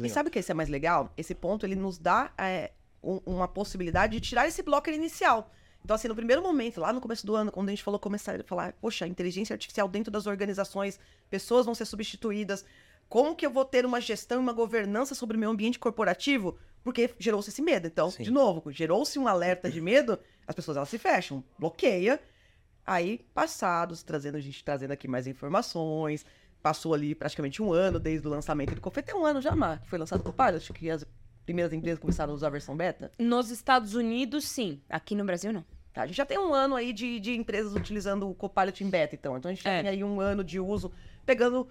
E 0.03 0.09
sabe 0.09 0.27
o 0.27 0.31
que 0.31 0.39
esse 0.39 0.51
é 0.51 0.53
mais 0.53 0.67
legal? 0.67 1.13
Esse 1.15 1.33
ponto, 1.33 1.65
ele 1.65 1.73
nos 1.75 1.97
dá 1.97 2.29
é, 2.37 2.71
um- 3.01 3.21
uma 3.25 3.47
possibilidade 3.47 4.11
de 4.13 4.19
tirar 4.19 4.45
esse 4.45 4.61
bloco 4.61 4.89
inicial. 4.89 5.49
Então, 5.85 5.95
assim, 5.95 6.09
no 6.09 6.15
primeiro 6.15 6.41
momento, 6.43 6.81
lá 6.81 6.91
no 6.91 6.99
começo 6.99 7.25
do 7.25 7.33
ano, 7.33 7.49
quando 7.49 7.69
a 7.69 7.71
gente 7.71 7.81
falou, 7.81 7.97
começar 7.97 8.41
a 8.41 8.43
falar, 8.43 8.73
poxa, 8.73 9.07
inteligência 9.07 9.53
artificial 9.53 9.87
dentro 9.87 10.11
das 10.11 10.27
organizações, 10.27 10.99
pessoas 11.29 11.65
vão 11.65 11.73
ser 11.73 11.85
substituídas, 11.85 12.65
como 13.07 13.33
que 13.37 13.45
eu 13.45 13.49
vou 13.49 13.63
ter 13.63 13.85
uma 13.85 14.01
gestão 14.01 14.37
e 14.39 14.41
uma 14.43 14.51
governança 14.51 15.15
sobre 15.15 15.37
o 15.37 15.39
meu 15.39 15.49
ambiente 15.49 15.79
corporativo? 15.79 16.57
Porque 16.83 17.09
gerou-se 17.17 17.49
esse 17.49 17.61
medo. 17.61 17.87
Então, 17.87 18.11
Sim. 18.11 18.23
de 18.23 18.31
novo, 18.31 18.69
gerou-se 18.69 19.17
um 19.17 19.29
alerta 19.29 19.71
de 19.71 19.79
medo, 19.79 20.19
as 20.45 20.53
pessoas 20.53 20.75
elas 20.75 20.89
se 20.89 20.97
fecham, 20.97 21.41
bloqueia. 21.57 22.19
Aí, 22.87 23.25
passados, 23.33 24.01
trazendo 24.01 24.37
a 24.37 24.39
gente 24.39 24.63
trazendo 24.63 24.91
aqui 24.91 25.09
mais 25.09 25.27
informações, 25.27 26.25
passou 26.63 26.93
ali 26.93 27.13
praticamente 27.13 27.61
um 27.61 27.73
ano 27.73 27.99
desde 27.99 28.25
o 28.25 28.29
lançamento 28.31 28.73
do 28.73 28.79
Confete, 28.79 29.13
um 29.13 29.25
ano 29.25 29.41
já, 29.41 29.53
Mar, 29.53 29.81
que 29.81 29.89
foi 29.89 29.99
lançado 29.99 30.23
por 30.23 30.31
Pilot, 30.33 30.71
que 30.71 30.89
as 30.89 31.05
primeiras 31.45 31.73
empresas 31.73 31.99
começaram 31.99 32.31
a 32.31 32.35
usar 32.35 32.47
a 32.47 32.51
versão 32.51 32.77
beta. 32.77 33.11
Nos 33.19 33.51
Estados 33.51 33.93
Unidos, 33.93 34.45
sim. 34.47 34.81
Aqui 34.89 35.15
no 35.15 35.25
Brasil, 35.25 35.51
não. 35.51 35.65
Tá, 35.93 36.03
a 36.03 36.07
gente 36.07 36.15
já 36.15 36.25
tem 36.25 36.37
um 36.39 36.53
ano 36.53 36.75
aí 36.75 36.93
de, 36.93 37.19
de 37.19 37.35
empresas 37.35 37.73
utilizando 37.75 38.29
o 38.29 38.33
Copilot 38.33 38.81
em 38.83 38.89
beta, 38.89 39.15
então. 39.15 39.37
Então 39.37 39.51
a 39.51 39.53
gente 39.53 39.63
já 39.65 39.69
É. 39.71 39.81
tem 39.81 39.89
aí 39.91 40.03
um 40.03 40.21
ano 40.21 40.41
de 40.43 40.57
uso, 40.59 40.89
pegando 41.25 41.67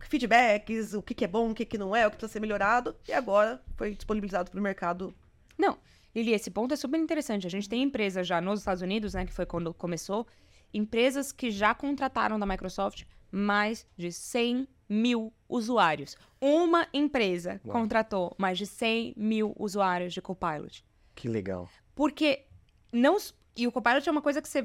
feedbacks, 0.00 0.92
o 0.94 1.00
que, 1.02 1.14
que 1.14 1.24
é 1.24 1.28
bom, 1.28 1.50
o 1.50 1.54
que, 1.54 1.64
que 1.64 1.78
não 1.78 1.94
é, 1.94 2.06
o 2.06 2.10
que 2.10 2.16
precisa 2.16 2.32
ser 2.34 2.40
melhorado, 2.40 2.94
e 3.08 3.12
agora 3.12 3.62
foi 3.76 3.94
disponibilizado 3.94 4.50
para 4.50 4.60
o 4.60 4.62
mercado. 4.62 5.14
Não, 5.56 5.78
Lili, 6.14 6.32
esse 6.32 6.50
ponto 6.50 6.74
é 6.74 6.76
super 6.76 6.98
interessante. 6.98 7.46
A 7.46 7.50
gente 7.50 7.68
tem 7.68 7.82
empresas 7.82 8.26
já 8.26 8.40
nos 8.40 8.60
Estados 8.60 8.82
Unidos, 8.82 9.14
né, 9.14 9.24
que 9.24 9.32
foi 9.32 9.46
quando 9.46 9.72
começou, 9.72 10.26
empresas 10.72 11.32
que 11.32 11.50
já 11.50 11.74
contrataram 11.74 12.38
da 12.38 12.46
Microsoft 12.46 13.04
mais 13.30 13.86
de 13.96 14.12
100 14.12 14.68
mil 14.88 15.32
usuários. 15.48 16.16
Uma 16.38 16.86
empresa 16.92 17.60
Uau. 17.64 17.72
contratou 17.72 18.34
mais 18.36 18.58
de 18.58 18.66
100 18.66 19.14
mil 19.16 19.54
usuários 19.58 20.12
de 20.12 20.20
Copilot. 20.20 20.84
Que 21.14 21.28
legal. 21.28 21.68
Porque 21.94 22.44
não. 22.92 23.16
E 23.56 23.66
o 23.66 23.72
Copilot 23.72 24.06
é 24.06 24.12
uma 24.12 24.22
coisa 24.22 24.40
que 24.40 24.48
você 24.48 24.64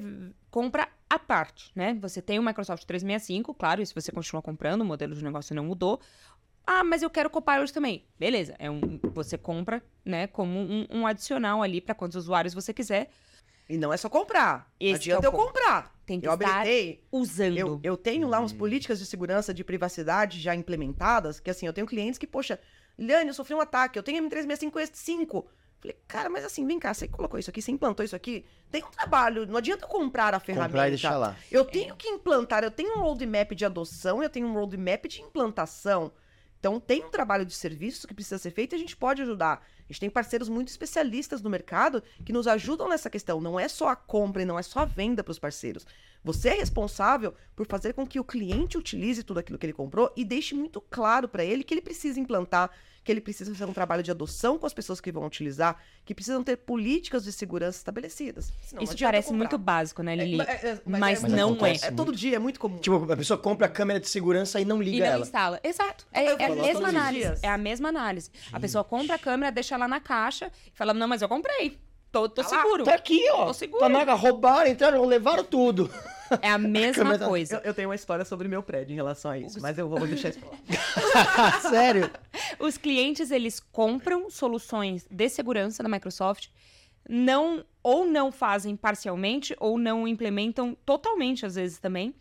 compra 0.52 0.90
à 1.10 1.18
parte, 1.18 1.72
né? 1.76 1.94
Você 2.02 2.22
tem 2.22 2.40
o 2.40 2.44
Microsoft 2.44 2.86
365, 2.86 3.54
claro, 3.54 3.82
e 3.82 3.86
se 3.86 3.94
você 3.94 4.12
continua 4.12 4.42
comprando, 4.42 4.82
o 4.82 4.86
modelo 4.86 5.16
de 5.16 5.24
negócio 5.24 5.56
não 5.56 5.66
mudou. 5.66 6.00
Ah, 6.70 6.84
mas 6.84 7.02
eu 7.02 7.10
quero 7.10 7.30
Copilot 7.30 7.72
também. 7.74 8.06
Beleza, 8.20 8.56
é 8.60 8.70
um, 8.70 9.00
você 9.14 9.38
compra, 9.38 9.82
né, 10.04 10.28
como 10.28 10.60
um, 10.60 10.86
um 10.92 11.08
adicional 11.08 11.64
ali 11.64 11.80
para 11.80 11.96
quantos 11.96 12.18
usuários 12.18 12.54
você 12.54 12.74
quiser. 12.74 13.10
E 13.70 13.78
não 13.78 13.92
é 13.92 13.98
só 13.98 14.10
comprar. 14.10 14.70
Esse 14.80 14.94
não 14.94 15.00
que 15.00 15.12
é 15.12 15.16
o 15.16 15.18
adianta 15.18 15.28
eu 15.28 15.32
comprar. 15.32 15.96
Tem 16.06 16.20
que 16.20 16.28
Eu 16.28 16.34
estar 16.34 16.62
habilitei. 16.62 17.04
usando. 17.12 17.58
Eu, 17.58 17.80
eu 17.84 17.98
tenho 17.98 18.28
lá 18.28 18.40
umas 18.40 18.54
políticas 18.54 19.00
de 19.00 19.06
segurança 19.06 19.54
de 19.54 19.64
privacidade 19.64 20.40
já 20.40 20.54
implementadas, 20.54 21.40
que 21.40 21.50
assim, 21.50 21.66
eu 21.66 21.74
tenho 21.74 21.88
clientes 21.88 22.18
que, 22.18 22.28
poxa, 22.28 22.60
Liane, 22.98 23.30
eu 23.30 23.34
sofri 23.34 23.54
um 23.54 23.62
ataque, 23.62 23.98
eu 23.98 24.04
tenho 24.04 24.24
M365 24.30 25.46
Falei, 25.80 25.96
cara, 26.08 26.30
mas 26.30 26.44
assim, 26.44 26.66
vem 26.66 26.80
cá, 26.80 26.94
você 26.94 27.08
colocou 27.08 27.40
isso 27.40 27.50
aqui, 27.50 27.62
você 27.62 27.72
implantou 27.72 28.04
isso 28.04 28.16
aqui, 28.16 28.46
tem 28.72 28.84
um 28.84 28.90
trabalho, 28.90 29.46
não 29.46 29.58
adianta 29.58 29.86
eu 29.86 29.88
comprar 29.88 30.34
a 30.34 30.40
ferramenta. 30.40 30.70
Comprar 30.70 30.88
e 30.88 30.92
deixar 30.92 31.18
lá. 31.18 31.36
Eu 31.52 31.64
tenho 31.64 31.96
que 31.96 32.08
implantar, 32.08 32.64
eu 32.64 32.72
tenho 32.72 32.98
um 32.98 33.02
roadmap 33.02 33.52
de 33.52 33.64
adoção, 33.64 34.24
eu 34.24 34.30
tenho 34.30 34.48
um 34.48 34.54
roadmap 34.54 35.06
de 35.06 35.22
implantação. 35.22 36.12
Então, 36.60 36.80
tem 36.80 37.04
um 37.04 37.10
trabalho 37.10 37.46
de 37.46 37.54
serviço 37.54 38.08
que 38.08 38.14
precisa 38.14 38.38
ser 38.38 38.52
feito 38.52 38.74
e 38.74 38.76
a 38.76 38.80
gente 38.80 38.96
pode 38.96 39.22
ajudar. 39.22 39.64
A 39.80 39.94
gente 39.94 40.00
tem 40.00 40.10
parceiros 40.10 40.50
muito 40.50 40.70
especialistas 40.70 41.42
no 41.42 41.50
mercado 41.50 42.04
que 42.26 42.34
nos 42.34 42.48
ajudam 42.48 42.90
nessa 42.90 43.10
questão. 43.10 43.40
Não 43.40 43.60
é 43.60 43.68
só 43.68 43.90
a 43.90 43.96
compra 43.96 44.42
e 44.42 44.46
não 44.46 44.60
é 44.60 44.64
só 44.64 44.80
a 44.80 44.86
venda 44.86 45.24
para 45.24 45.32
os 45.32 45.40
parceiros. 45.40 45.86
Você 46.24 46.50
é 46.50 46.54
responsável 46.54 47.34
por 47.56 47.66
fazer 47.68 47.94
com 47.94 48.06
que 48.06 48.20
o 48.20 48.24
cliente 48.24 48.78
utilize 48.78 49.24
tudo 49.24 49.40
aquilo 49.40 49.58
que 49.58 49.66
ele 49.66 49.74
comprou 49.74 50.12
e 50.16 50.26
deixe 50.26 50.54
muito 50.54 50.82
claro 50.82 51.28
para 51.28 51.46
ele 51.46 51.64
que 51.64 51.74
ele 51.74 51.82
precisa 51.82 52.20
implantar, 52.20 52.70
que 53.08 53.12
ele 53.14 53.22
precisa 53.22 53.50
fazer 53.56 53.64
um 53.64 53.74
trabalho 53.74 54.04
de 54.04 54.12
adoção 54.12 54.60
com 54.60 54.66
as 54.66 54.74
pessoas 54.74 55.00
que 55.00 55.10
vão 55.14 55.26
utilizar, 55.26 55.82
que 56.04 56.14
precisam 56.14 56.44
ter 56.44 56.58
políticas 56.58 57.24
de 57.24 57.32
segurança 57.32 57.78
estabelecidas. 57.78 58.52
Senão, 58.62 58.82
não 58.82 58.84
Isso 58.84 59.02
parece 59.02 59.30
comprar. 59.30 59.38
muito 59.38 59.58
básico, 59.58 60.04
né, 60.04 60.14
Lili? 60.14 60.42
É, 60.42 60.44
é, 60.44 60.70
é, 60.72 60.82
mas 60.86 61.24
é, 61.24 61.28
não 61.30 61.58
é. 61.66 61.78
É 61.84 61.92
todo 61.92 62.14
dia, 62.14 62.36
é 62.36 62.40
muito 62.40 62.60
comum. 62.60 62.80
Tipo, 62.80 63.10
a 63.10 63.16
pessoa 63.16 63.38
compra 63.38 63.68
a 63.68 63.70
câmera 63.70 63.98
de 63.98 64.10
segurança 64.10 64.60
e 64.60 64.66
não 64.66 64.82
liga 64.82 64.98
E 64.98 65.00
não 65.00 65.08
ela. 65.08 65.22
instala. 65.22 65.58
Exato. 65.64 66.06
É, 66.12 66.26
é 66.26 66.46
a 66.48 66.56
mesma 66.56 66.90
análise. 66.90 67.40
É 67.42 67.48
a 67.50 67.58
mesma 67.58 67.88
análise. 67.88 68.30
A 68.52 68.60
pessoa 68.60 68.84
compra 68.84 69.16
a 69.16 69.20
câmera, 69.20 69.54
deixa 69.54 69.76
ela 69.76 69.88
na 69.88 70.02
caixa 70.02 70.52
e 70.68 70.78
fala: 70.78 70.94
Não, 70.94 71.08
mas 71.08 71.22
eu 71.22 71.30
comprei. 71.30 71.80
Tô, 72.12 72.28
tô 72.30 72.42
Tá 72.44 72.50
lá, 72.50 72.64
seguro. 72.64 72.84
Tá 72.84 72.94
aqui, 72.96 73.30
ó. 73.32 73.46
Tô 73.48 73.54
seguro. 73.54 73.80
Tá 73.80 73.90
na 73.90 74.14
roubaram, 74.14 74.70
entraram, 74.70 75.04
levaram 75.06 75.44
tudo. 75.44 75.90
É 76.42 76.50
a 76.50 76.58
mesma 76.58 77.18
tá- 77.20 77.28
coisa. 77.28 77.56
Eu, 77.58 77.62
eu 77.70 77.74
tenho 77.74 77.90
uma 77.90 77.96
história 77.96 78.26
sobre 78.26 78.48
meu 78.48 78.64
prédio 78.64 78.94
em 78.94 78.96
relação 78.96 79.32
a 79.32 79.38
isso, 79.38 79.62
mas 79.62 79.78
eu 79.78 79.88
vou 79.88 80.06
deixar 80.08 80.30
isso 80.30 80.40
pra 80.40 80.50
lá. 80.50 81.60
Sério. 81.70 82.10
Os 82.60 82.78
clientes, 82.78 83.32
eles 83.32 83.60
compram 83.60 84.30
soluções 84.30 85.06
de 85.10 85.30
segurança 85.30 85.84
da 85.84 85.90
Microsoft, 85.90 86.48
não 87.10 87.64
ou 87.82 88.06
não 88.06 88.32
fazem 88.32 88.76
parcialmente 88.76 89.56
ou 89.60 89.78
não 89.78 90.08
implementam 90.08 90.76
totalmente 90.86 91.46
às 91.46 91.56
vezes 91.56 91.80
também. 91.80 92.14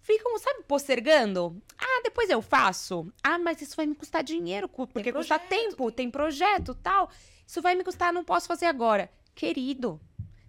Ficam, 0.00 0.36
sabe, 0.40 0.64
postergando. 0.66 1.62
Ah, 1.78 2.00
depois 2.02 2.28
eu 2.28 2.42
faço. 2.42 3.06
Ah, 3.22 3.38
mas 3.38 3.62
isso 3.62 3.76
vai 3.76 3.86
me 3.86 3.94
custar 3.94 4.24
dinheiro, 4.24 4.68
porque 4.68 5.12
custa 5.12 5.38
tempo, 5.38 5.92
tem 5.92 6.10
projeto, 6.10 6.74
tal. 6.74 7.08
Isso 7.52 7.60
vai 7.60 7.74
me 7.74 7.84
custar, 7.84 8.14
não 8.14 8.24
posso 8.24 8.46
fazer 8.46 8.64
agora. 8.64 9.10
Querido, 9.34 10.00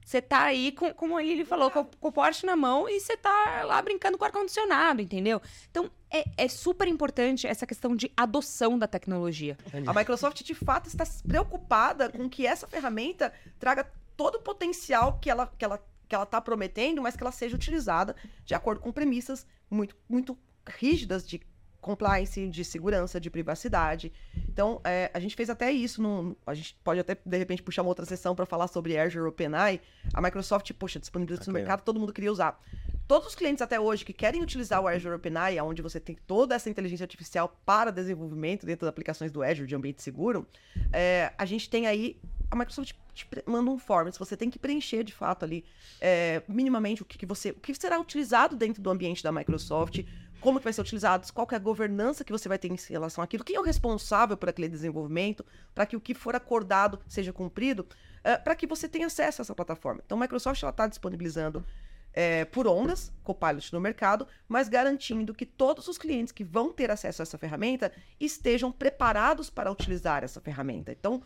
Você 0.05 0.21
tá 0.21 0.43
aí, 0.43 0.71
com, 0.71 0.93
como 0.93 1.19
ele 1.19 1.43
falou, 1.43 1.69
com, 1.69 1.83
com 1.83 2.07
o 2.07 2.11
Porsche 2.13 2.45
na 2.45 2.55
mão 2.55 2.87
e 2.87 2.97
você 2.97 3.17
tá 3.17 3.63
lá 3.65 3.81
brincando 3.81 4.17
com 4.17 4.23
o 4.23 4.25
ar-condicionado, 4.25 5.01
entendeu? 5.01 5.41
Então, 5.69 5.91
é, 6.09 6.23
é 6.37 6.47
super 6.47 6.87
importante 6.87 7.45
essa 7.45 7.67
questão 7.67 7.93
de 7.93 8.09
adoção 8.15 8.79
da 8.79 8.87
tecnologia. 8.87 9.57
A 9.85 9.93
Microsoft, 9.93 10.43
de 10.43 10.55
fato, 10.55 10.87
está 10.87 11.03
preocupada 11.27 12.09
com 12.09 12.29
que 12.29 12.47
essa 12.47 12.67
ferramenta 12.67 13.33
traga 13.59 13.85
todo 14.15 14.35
o 14.35 14.41
potencial 14.41 15.19
que 15.19 15.29
ela, 15.29 15.47
que 15.57 15.65
ela, 15.65 15.85
que 16.07 16.15
ela 16.15 16.23
está 16.23 16.39
prometendo, 16.39 17.01
mas 17.01 17.17
que 17.17 17.23
ela 17.23 17.33
seja 17.33 17.53
utilizada 17.53 18.15
de 18.45 18.55
acordo 18.55 18.79
com 18.79 18.93
premissas 18.93 19.45
muito, 19.69 19.93
muito 20.07 20.37
rígidas 20.65 21.27
de 21.27 21.41
compliance, 21.83 22.47
de 22.47 22.65
segurança, 22.65 23.19
de 23.19 23.29
privacidade. 23.29 24.11
Então, 24.49 24.81
é, 24.83 25.11
a 25.13 25.19
gente 25.19 25.35
fez 25.35 25.49
até 25.49 25.71
isso. 25.71 26.01
No, 26.01 26.35
a 26.47 26.55
gente 26.55 26.75
pode 26.83 26.99
até, 26.99 27.15
de 27.23 27.37
repente, 27.37 27.61
puxar 27.61 27.83
uma 27.83 27.89
outra 27.89 28.05
sessão 28.05 28.33
para 28.33 28.45
falar 28.45 28.67
sobre 28.67 28.97
Azure 28.97 29.27
OpenAI. 29.27 29.79
A 30.13 30.21
Microsoft, 30.21 30.71
poxa, 30.73 30.99
disponibilizou 30.99 31.43
okay. 31.43 31.53
no 31.53 31.59
mercado, 31.59 31.83
todo 31.83 31.99
mundo 31.99 32.11
queria 32.11 32.31
usar. 32.31 32.59
Todos 33.07 33.27
os 33.27 33.35
clientes 33.35 33.61
até 33.61 33.79
hoje 33.79 34.05
que 34.05 34.13
querem 34.13 34.41
utilizar 34.41 34.81
o 34.81 34.87
Azure 34.87 35.13
OpenAI, 35.13 35.59
onde 35.59 35.81
você 35.81 35.99
tem 35.99 36.17
toda 36.25 36.55
essa 36.55 36.69
inteligência 36.69 37.03
artificial 37.03 37.59
para 37.65 37.91
desenvolvimento 37.91 38.65
dentro 38.65 38.85
das 38.85 38.89
aplicações 38.89 39.31
do 39.31 39.43
Azure 39.43 39.67
de 39.67 39.75
ambiente 39.75 40.01
seguro, 40.01 40.47
é, 40.91 41.33
a 41.37 41.45
gente 41.45 41.69
tem 41.69 41.85
aí 41.85 42.17
a 42.49 42.55
Microsoft 42.55 42.93
te 43.13 43.27
manda 43.45 43.69
um 43.69 43.77
form, 43.77 44.09
você 44.11 44.37
tem 44.37 44.49
que 44.49 44.59
preencher 44.59 45.03
de 45.03 45.13
fato 45.13 45.43
ali 45.43 45.65
é, 45.99 46.41
minimamente 46.47 47.01
o 47.01 47.05
que, 47.05 47.17
que, 47.17 47.25
você, 47.25 47.49
o 47.51 47.55
que 47.55 47.73
será 47.73 47.99
utilizado 47.99 48.55
dentro 48.55 48.81
do 48.81 48.89
ambiente 48.89 49.23
da 49.23 49.31
Microsoft, 49.31 50.01
como 50.43 50.59
que 50.59 50.65
vai 50.65 50.73
ser 50.73 50.81
utilizado, 50.81 51.31
qual 51.31 51.47
é 51.49 51.55
a 51.55 51.59
governança 51.59 52.25
que 52.25 52.31
você 52.33 52.49
vai 52.49 52.59
ter 52.59 52.69
em 52.69 52.77
relação 52.89 53.23
àquilo, 53.23 53.45
quem 53.45 53.55
é 53.55 53.59
o 53.59 53.63
responsável 53.63 54.35
por 54.35 54.49
aquele 54.49 54.67
desenvolvimento, 54.67 55.45
para 55.73 55.85
que 55.85 55.95
o 55.95 56.01
que 56.01 56.13
for 56.13 56.35
acordado 56.35 56.99
seja 57.07 57.31
cumprido, 57.31 57.87
é, 58.25 58.37
para 58.37 58.53
que 58.53 58.67
você 58.67 58.89
tenha 58.89 59.07
acesso 59.07 59.41
a 59.41 59.43
essa 59.43 59.55
plataforma. 59.55 60.01
Então, 60.05 60.17
a 60.17 60.21
Microsoft 60.21 60.61
está 60.61 60.85
disponibilizando 60.85 61.65
é, 62.11 62.43
por 62.43 62.67
ondas, 62.67 63.09
Copilot 63.23 63.71
no 63.71 63.79
mercado, 63.79 64.27
mas 64.45 64.67
garantindo 64.67 65.33
que 65.33 65.45
todos 65.45 65.87
os 65.87 65.97
clientes 65.97 66.33
que 66.33 66.43
vão 66.43 66.73
ter 66.73 66.91
acesso 66.91 67.21
a 67.21 67.23
essa 67.23 67.37
ferramenta 67.37 67.89
estejam 68.19 68.69
preparados 68.69 69.49
para 69.49 69.71
utilizar 69.71 70.25
essa 70.25 70.41
ferramenta. 70.41 70.91
Então, 70.91 71.23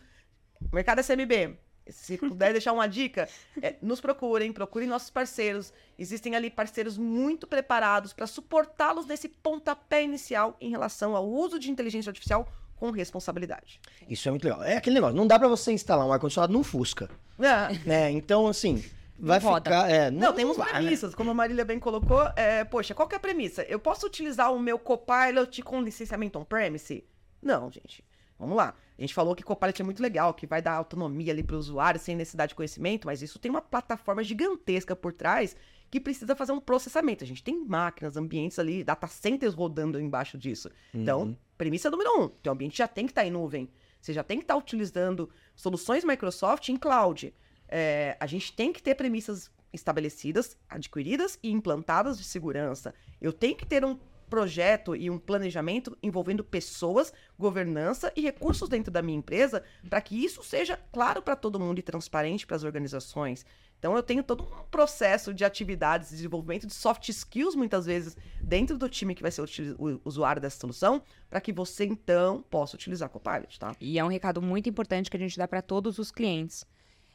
mercado 0.72 1.00
SMB, 1.00 1.58
se 1.90 2.16
puder 2.18 2.52
deixar 2.52 2.72
uma 2.72 2.86
dica, 2.86 3.28
é, 3.62 3.76
nos 3.82 4.00
procurem, 4.00 4.52
procurem 4.52 4.88
nossos 4.88 5.10
parceiros. 5.10 5.72
Existem 5.98 6.34
ali 6.34 6.50
parceiros 6.50 6.96
muito 6.96 7.46
preparados 7.46 8.12
para 8.12 8.26
suportá-los 8.26 9.06
nesse 9.06 9.28
pontapé 9.28 10.02
inicial 10.02 10.56
em 10.60 10.70
relação 10.70 11.16
ao 11.16 11.28
uso 11.28 11.58
de 11.58 11.70
inteligência 11.70 12.10
artificial 12.10 12.48
com 12.76 12.90
responsabilidade. 12.90 13.80
Isso 14.08 14.28
é 14.28 14.30
muito 14.30 14.44
legal. 14.44 14.62
É 14.62 14.76
aquele 14.76 14.94
negócio, 14.94 15.16
não 15.16 15.26
dá 15.26 15.38
para 15.38 15.48
você 15.48 15.72
instalar 15.72 16.06
um 16.06 16.12
ar-condicionado 16.12 16.52
num 16.52 16.62
Fusca. 16.62 17.10
É. 17.38 17.78
Né? 17.84 18.10
Então, 18.12 18.46
assim, 18.46 18.84
vai 19.18 19.40
não 19.40 19.54
ficar... 19.56 19.90
É, 19.90 20.10
não, 20.10 20.28
não 20.28 20.32
temos 20.32 20.56
vai, 20.56 20.66
né? 20.66 20.72
premissas, 20.80 21.10
né? 21.10 21.16
como 21.16 21.30
a 21.30 21.34
Marília 21.34 21.64
bem 21.64 21.78
colocou. 21.78 22.22
É, 22.36 22.64
poxa, 22.64 22.94
qual 22.94 23.08
que 23.08 23.14
é 23.14 23.18
a 23.18 23.20
premissa? 23.20 23.62
Eu 23.62 23.78
posso 23.78 24.06
utilizar 24.06 24.52
o 24.52 24.58
meu 24.58 24.78
Copilot 24.78 25.62
com 25.62 25.82
licenciamento 25.82 26.38
on-premise? 26.38 27.04
Não, 27.42 27.70
gente. 27.70 28.04
Vamos 28.38 28.56
lá. 28.56 28.74
A 28.96 29.00
gente 29.00 29.14
falou 29.14 29.34
que 29.34 29.42
Copilot 29.42 29.80
é 29.80 29.84
muito 29.84 30.02
legal, 30.02 30.32
que 30.32 30.46
vai 30.46 30.62
dar 30.62 30.74
autonomia 30.74 31.32
ali 31.32 31.42
para 31.42 31.56
o 31.56 31.58
usuário 31.58 32.00
sem 32.00 32.16
necessidade 32.16 32.50
de 32.50 32.54
conhecimento, 32.54 33.06
mas 33.06 33.22
isso 33.22 33.38
tem 33.38 33.50
uma 33.50 33.60
plataforma 33.60 34.22
gigantesca 34.22 34.94
por 34.94 35.12
trás 35.12 35.56
que 35.90 36.00
precisa 36.00 36.36
fazer 36.36 36.52
um 36.52 36.60
processamento. 36.60 37.24
A 37.24 37.26
gente 37.26 37.42
tem 37.42 37.64
máquinas, 37.64 38.16
ambientes 38.16 38.58
ali, 38.58 38.84
data 38.84 39.06
centers 39.06 39.54
rodando 39.54 40.00
embaixo 40.00 40.36
disso. 40.36 40.70
Então, 40.92 41.20
uhum. 41.20 41.24
Então, 41.30 41.38
premissa 41.56 41.90
número 41.90 42.22
um: 42.22 42.28
teu 42.28 42.52
ambiente 42.52 42.78
já 42.78 42.86
tem 42.86 43.06
que 43.06 43.12
estar 43.12 43.22
tá 43.22 43.26
em 43.26 43.30
nuvem. 43.30 43.70
Você 44.00 44.12
já 44.12 44.22
tem 44.22 44.38
que 44.38 44.44
estar 44.44 44.54
tá 44.54 44.60
utilizando 44.60 45.28
soluções 45.56 46.04
Microsoft 46.04 46.68
em 46.68 46.76
cloud. 46.76 47.34
É, 47.68 48.16
a 48.20 48.26
gente 48.26 48.52
tem 48.52 48.72
que 48.72 48.82
ter 48.82 48.94
premissas 48.94 49.50
estabelecidas, 49.72 50.56
adquiridas 50.68 51.38
e 51.42 51.50
implantadas 51.50 52.16
de 52.16 52.24
segurança. 52.24 52.94
Eu 53.20 53.32
tenho 53.32 53.56
que 53.56 53.66
ter 53.66 53.84
um 53.84 53.98
projeto 54.28 54.94
e 54.94 55.10
um 55.10 55.18
planejamento 55.18 55.96
envolvendo 56.02 56.44
pessoas, 56.44 57.12
governança 57.38 58.12
e 58.14 58.20
recursos 58.20 58.68
dentro 58.68 58.92
da 58.92 59.02
minha 59.02 59.18
empresa, 59.18 59.62
para 59.88 60.00
que 60.00 60.22
isso 60.22 60.42
seja 60.42 60.78
claro 60.92 61.22
para 61.22 61.34
todo 61.34 61.58
mundo 61.58 61.78
e 61.78 61.82
transparente 61.82 62.46
para 62.46 62.56
as 62.56 62.64
organizações. 62.64 63.44
Então 63.78 63.94
eu 63.96 64.02
tenho 64.02 64.22
todo 64.22 64.42
um 64.42 64.64
processo 64.70 65.32
de 65.32 65.44
atividades, 65.44 66.10
de 66.10 66.16
desenvolvimento 66.16 66.66
de 66.66 66.74
soft 66.74 67.08
skills 67.08 67.54
muitas 67.54 67.86
vezes 67.86 68.16
dentro 68.40 68.76
do 68.76 68.88
time 68.88 69.14
que 69.14 69.22
vai 69.22 69.30
ser 69.30 69.42
o 69.78 70.00
usuário 70.04 70.42
dessa 70.42 70.58
solução, 70.58 71.00
para 71.30 71.40
que 71.40 71.52
você 71.52 71.84
então 71.84 72.44
possa 72.50 72.74
utilizar 72.76 73.08
Copilot, 73.08 73.58
tá? 73.58 73.72
E 73.80 73.98
é 73.98 74.04
um 74.04 74.08
recado 74.08 74.42
muito 74.42 74.68
importante 74.68 75.08
que 75.10 75.16
a 75.16 75.20
gente 75.20 75.38
dá 75.38 75.46
para 75.46 75.62
todos 75.62 75.98
os 75.98 76.10
clientes. 76.10 76.66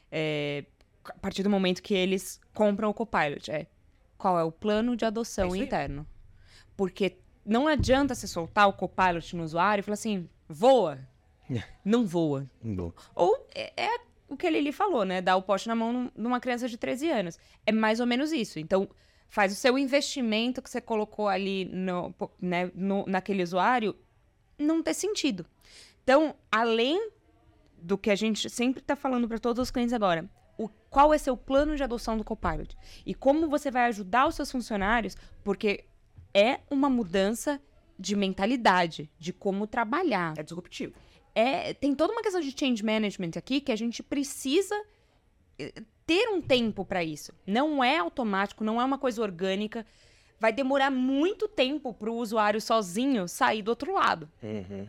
É, 0.10 0.64
a 1.04 1.20
partir 1.20 1.44
do 1.44 1.50
momento 1.50 1.82
que 1.82 1.94
eles 1.94 2.40
compram 2.54 2.90
o 2.90 2.94
Copilot, 2.94 3.52
é 3.52 3.68
qual 4.18 4.40
é 4.40 4.44
o 4.44 4.52
plano 4.52 4.96
de 4.96 5.04
adoção 5.04 5.54
é 5.54 5.58
interno? 5.58 6.08
Porque 6.76 7.18
não 7.46 7.68
adianta 7.68 8.16
você 8.16 8.28
soltar 8.28 8.68
o 8.68 8.74
Copilot 8.74 9.36
no 9.36 9.44
usuário 9.44 9.82
e 9.82 9.84
falar 9.84 9.94
assim, 9.94 10.30
voa. 10.48 11.00
É. 11.50 11.64
Não 11.84 12.06
voa. 12.06 12.50
Não. 12.62 12.94
Ou 13.16 13.48
é, 13.54 13.74
é, 13.86 14.00
o 14.28 14.38
que 14.38 14.48
ele 14.48 14.72
falou, 14.72 15.06
né? 15.06 15.22
Dar 15.22 15.36
o 15.36 15.42
poste 15.42 15.68
na 15.68 15.76
mão 15.76 16.12
numa 16.16 16.40
criança 16.40 16.68
de 16.68 16.78
13 16.78 17.10
anos. 17.10 17.40
É 17.66 17.72
mais 17.72 18.00
ou 18.00 18.08
menos 18.08 18.32
isso. 18.32 18.60
Então, 18.60 18.90
faz 19.28 19.52
o 19.52 19.56
seu 19.56 19.78
investimento 19.78 20.62
que 20.62 20.70
você 20.70 20.80
colocou 20.80 21.28
ali 21.28 21.66
no, 21.66 22.14
né, 22.40 22.72
no, 22.74 23.06
naquele 23.08 23.44
usuário 23.44 23.96
não 24.58 24.82
ter 24.82 24.94
sentido. 24.94 25.46
Então, 26.04 26.36
além 26.52 27.10
do 27.78 27.98
que 27.98 28.10
a 28.10 28.16
gente 28.16 28.50
sempre 28.50 28.82
está 28.82 28.96
falando 28.96 29.28
para 29.28 29.40
todos 29.40 29.62
os 29.62 29.72
clientes 29.72 29.94
agora, 29.94 30.30
o, 30.58 30.70
qual 30.90 31.14
é 31.14 31.18
seu 31.18 31.36
plano 31.36 31.76
de 31.76 31.84
adoção 31.84 32.18
do 32.18 32.24
Copilot? 32.24 32.78
E 33.06 33.14
como 33.14 33.50
você 33.50 33.72
vai 33.72 33.86
ajudar 33.86 34.28
os 34.28 34.36
seus 34.36 34.52
funcionários, 34.52 35.18
porque 35.44 35.86
é 36.34 36.60
uma 36.70 36.90
mudança 36.90 37.62
de 37.98 38.16
mentalidade, 38.16 39.10
de 39.20 39.32
como 39.32 39.68
trabalhar. 39.68 40.34
É 40.38 40.44
disruptivo. 40.44 40.94
É, 41.36 41.74
tem 41.74 41.96
toda 41.96 42.14
uma 42.14 42.22
questão 42.22 42.42
de 42.42 42.54
change 42.58 42.84
management 42.84 43.32
aqui 43.38 43.62
que 43.62 43.72
a 43.72 43.76
gente 43.76 44.04
precisa 44.04 44.76
eh, 45.58 45.74
ter 46.06 46.30
um 46.30 46.42
tempo 46.42 46.86
para 46.86 47.04
isso. 47.04 47.34
Não 47.46 47.84
é 47.84 47.98
automático, 47.98 48.64
não 48.64 48.82
é 48.82 48.86
uma 48.86 48.98
coisa 48.98 49.22
orgânica. 49.22 49.86
Vai 50.40 50.52
demorar 50.52 50.92
muito 50.92 51.48
tempo 51.48 51.94
para 51.94 52.12
o 52.12 52.18
usuário 52.18 52.60
sozinho 52.60 53.28
sair 53.28 53.62
do 53.62 53.70
outro 53.70 53.94
lado. 53.94 54.30
Uhum. 54.42 54.88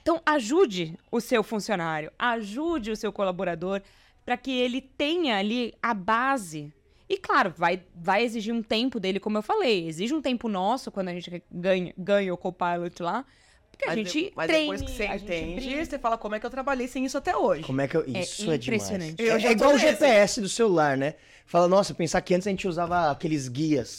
Então, 0.00 0.20
ajude 0.26 0.98
o 1.10 1.20
seu 1.20 1.42
funcionário, 1.42 2.12
ajude 2.18 2.90
o 2.90 2.96
seu 2.96 3.12
colaborador 3.12 3.82
para 4.24 4.36
que 4.36 4.50
ele 4.50 4.80
tenha 4.80 5.38
ali 5.38 5.74
a 5.82 5.94
base 5.94 6.72
e 7.12 7.18
claro, 7.18 7.52
vai, 7.54 7.82
vai 7.94 8.24
exigir 8.24 8.54
um 8.54 8.62
tempo 8.62 8.98
dele, 8.98 9.20
como 9.20 9.36
eu 9.36 9.42
falei. 9.42 9.86
Exige 9.86 10.14
um 10.14 10.22
tempo 10.22 10.48
nosso 10.48 10.90
quando 10.90 11.08
a 11.08 11.12
gente 11.12 11.42
ganha, 11.50 11.92
ganha 11.98 12.32
o 12.32 12.38
Copilot 12.38 13.02
lá. 13.02 13.26
Porque 13.70 13.84
mas 13.84 13.92
a 13.92 13.96
gente 13.96 14.24
de, 14.24 14.32
Mas 14.34 14.46
treine, 14.46 14.62
depois 14.62 14.80
que 14.80 14.90
você 14.90 15.06
entende, 15.06 15.86
você 15.86 15.98
fala 15.98 16.16
como 16.16 16.34
é 16.34 16.40
que 16.40 16.46
eu 16.46 16.50
trabalhei 16.50 16.88
sem 16.88 17.04
isso 17.04 17.18
até 17.18 17.36
hoje. 17.36 17.64
Como 17.64 17.82
é 17.82 17.86
que 17.86 17.98
eu... 17.98 18.04
Isso 18.06 18.50
é, 18.50 18.54
é 18.54 18.56
impressionante. 18.56 19.16
Demais. 19.16 19.44
É, 19.44 19.48
é 19.48 19.52
igual 19.52 19.74
o 19.74 19.78
GPS 19.78 20.40
do 20.40 20.48
celular, 20.48 20.96
né? 20.96 21.16
Fala, 21.44 21.68
nossa, 21.68 21.92
pensar 21.92 22.22
que 22.22 22.34
antes 22.34 22.46
a 22.46 22.50
gente 22.50 22.66
usava 22.66 23.10
aqueles 23.10 23.46
guias 23.46 23.98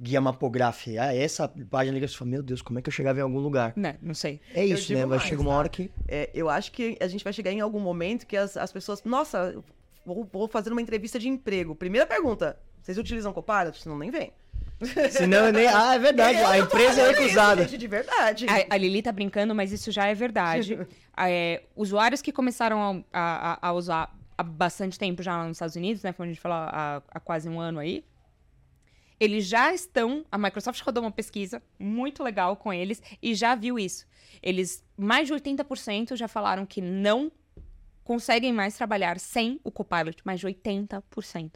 guia 0.00 0.20
mapográfico. 0.20 0.98
Ah, 0.98 1.14
essa 1.14 1.46
página 1.70 1.94
liga, 1.94 2.08
você 2.08 2.16
fala, 2.16 2.30
meu 2.32 2.42
Deus, 2.42 2.60
como 2.60 2.80
é 2.80 2.82
que 2.82 2.88
eu 2.88 2.92
chegava 2.92 3.20
em 3.20 3.22
algum 3.22 3.38
lugar? 3.38 3.72
Não, 3.76 3.94
não 4.02 4.14
sei. 4.14 4.40
É 4.52 4.66
isso, 4.66 4.92
né? 4.92 5.06
Vai 5.06 5.20
chegar 5.20 5.42
uma 5.42 5.52
hora 5.52 5.68
que. 5.68 5.92
É, 6.08 6.28
eu 6.34 6.48
acho 6.48 6.72
que 6.72 6.98
a 7.00 7.06
gente 7.06 7.22
vai 7.22 7.32
chegar 7.32 7.52
em 7.52 7.60
algum 7.60 7.78
momento 7.78 8.26
que 8.26 8.36
as, 8.36 8.56
as 8.56 8.72
pessoas. 8.72 9.04
Nossa, 9.04 9.62
vou, 10.04 10.28
vou 10.30 10.48
fazer 10.48 10.70
uma 10.72 10.82
entrevista 10.82 11.18
de 11.18 11.28
emprego. 11.28 11.74
Primeira 11.74 12.06
pergunta: 12.06 12.58
vocês 12.80 12.98
utilizam 12.98 13.32
Copilot? 13.32 13.80
Senão 13.80 13.98
nem 13.98 14.10
vem. 14.10 14.32
Senão 15.10 15.52
nem. 15.52 15.66
Ah, 15.68 15.94
é 15.94 15.98
verdade. 15.98 16.38
A 16.38 16.58
empresa 16.58 17.00
é 17.00 17.12
recusada. 17.12 17.64
de 17.64 17.86
verdade. 17.86 18.46
A, 18.48 18.74
a, 18.74 18.76
Lili 18.76 19.02
tá 19.02 19.12
brincando, 19.12 19.54
mas 19.54 19.72
isso 19.72 19.90
já 19.92 20.06
é 20.06 20.14
verdade. 20.14 20.78
é, 21.16 21.62
usuários 21.76 22.20
que 22.20 22.32
começaram 22.32 23.04
a, 23.12 23.58
a, 23.62 23.68
a, 23.68 23.72
usar 23.72 24.14
há 24.36 24.42
bastante 24.42 24.98
tempo 24.98 25.22
já 25.22 25.36
lá 25.36 25.46
nos 25.46 25.56
Estados 25.56 25.76
Unidos, 25.76 26.02
né? 26.02 26.12
Como 26.12 26.24
a 26.24 26.28
gente 26.28 26.40
falou 26.40 26.58
há, 26.58 27.02
há 27.08 27.20
quase 27.20 27.48
um 27.48 27.60
ano 27.60 27.78
aí. 27.78 28.04
Eles 29.20 29.46
já 29.46 29.72
estão. 29.72 30.24
A 30.32 30.36
Microsoft 30.36 30.80
rodou 30.82 31.04
uma 31.04 31.12
pesquisa 31.12 31.62
muito 31.78 32.22
legal 32.22 32.56
com 32.56 32.72
eles 32.72 33.00
e 33.22 33.34
já 33.34 33.54
viu 33.54 33.78
isso. 33.78 34.06
Eles, 34.42 34.84
mais 34.96 35.28
de 35.28 35.34
80% 35.34 36.16
já 36.16 36.26
falaram 36.26 36.66
que 36.66 36.80
não 36.80 37.30
conseguem 38.04 38.52
mais 38.52 38.76
trabalhar 38.76 39.18
sem 39.18 39.60
o 39.64 39.70
Copilot, 39.70 40.22
mais 40.24 40.40
de 40.40 40.46
80%. 40.46 41.52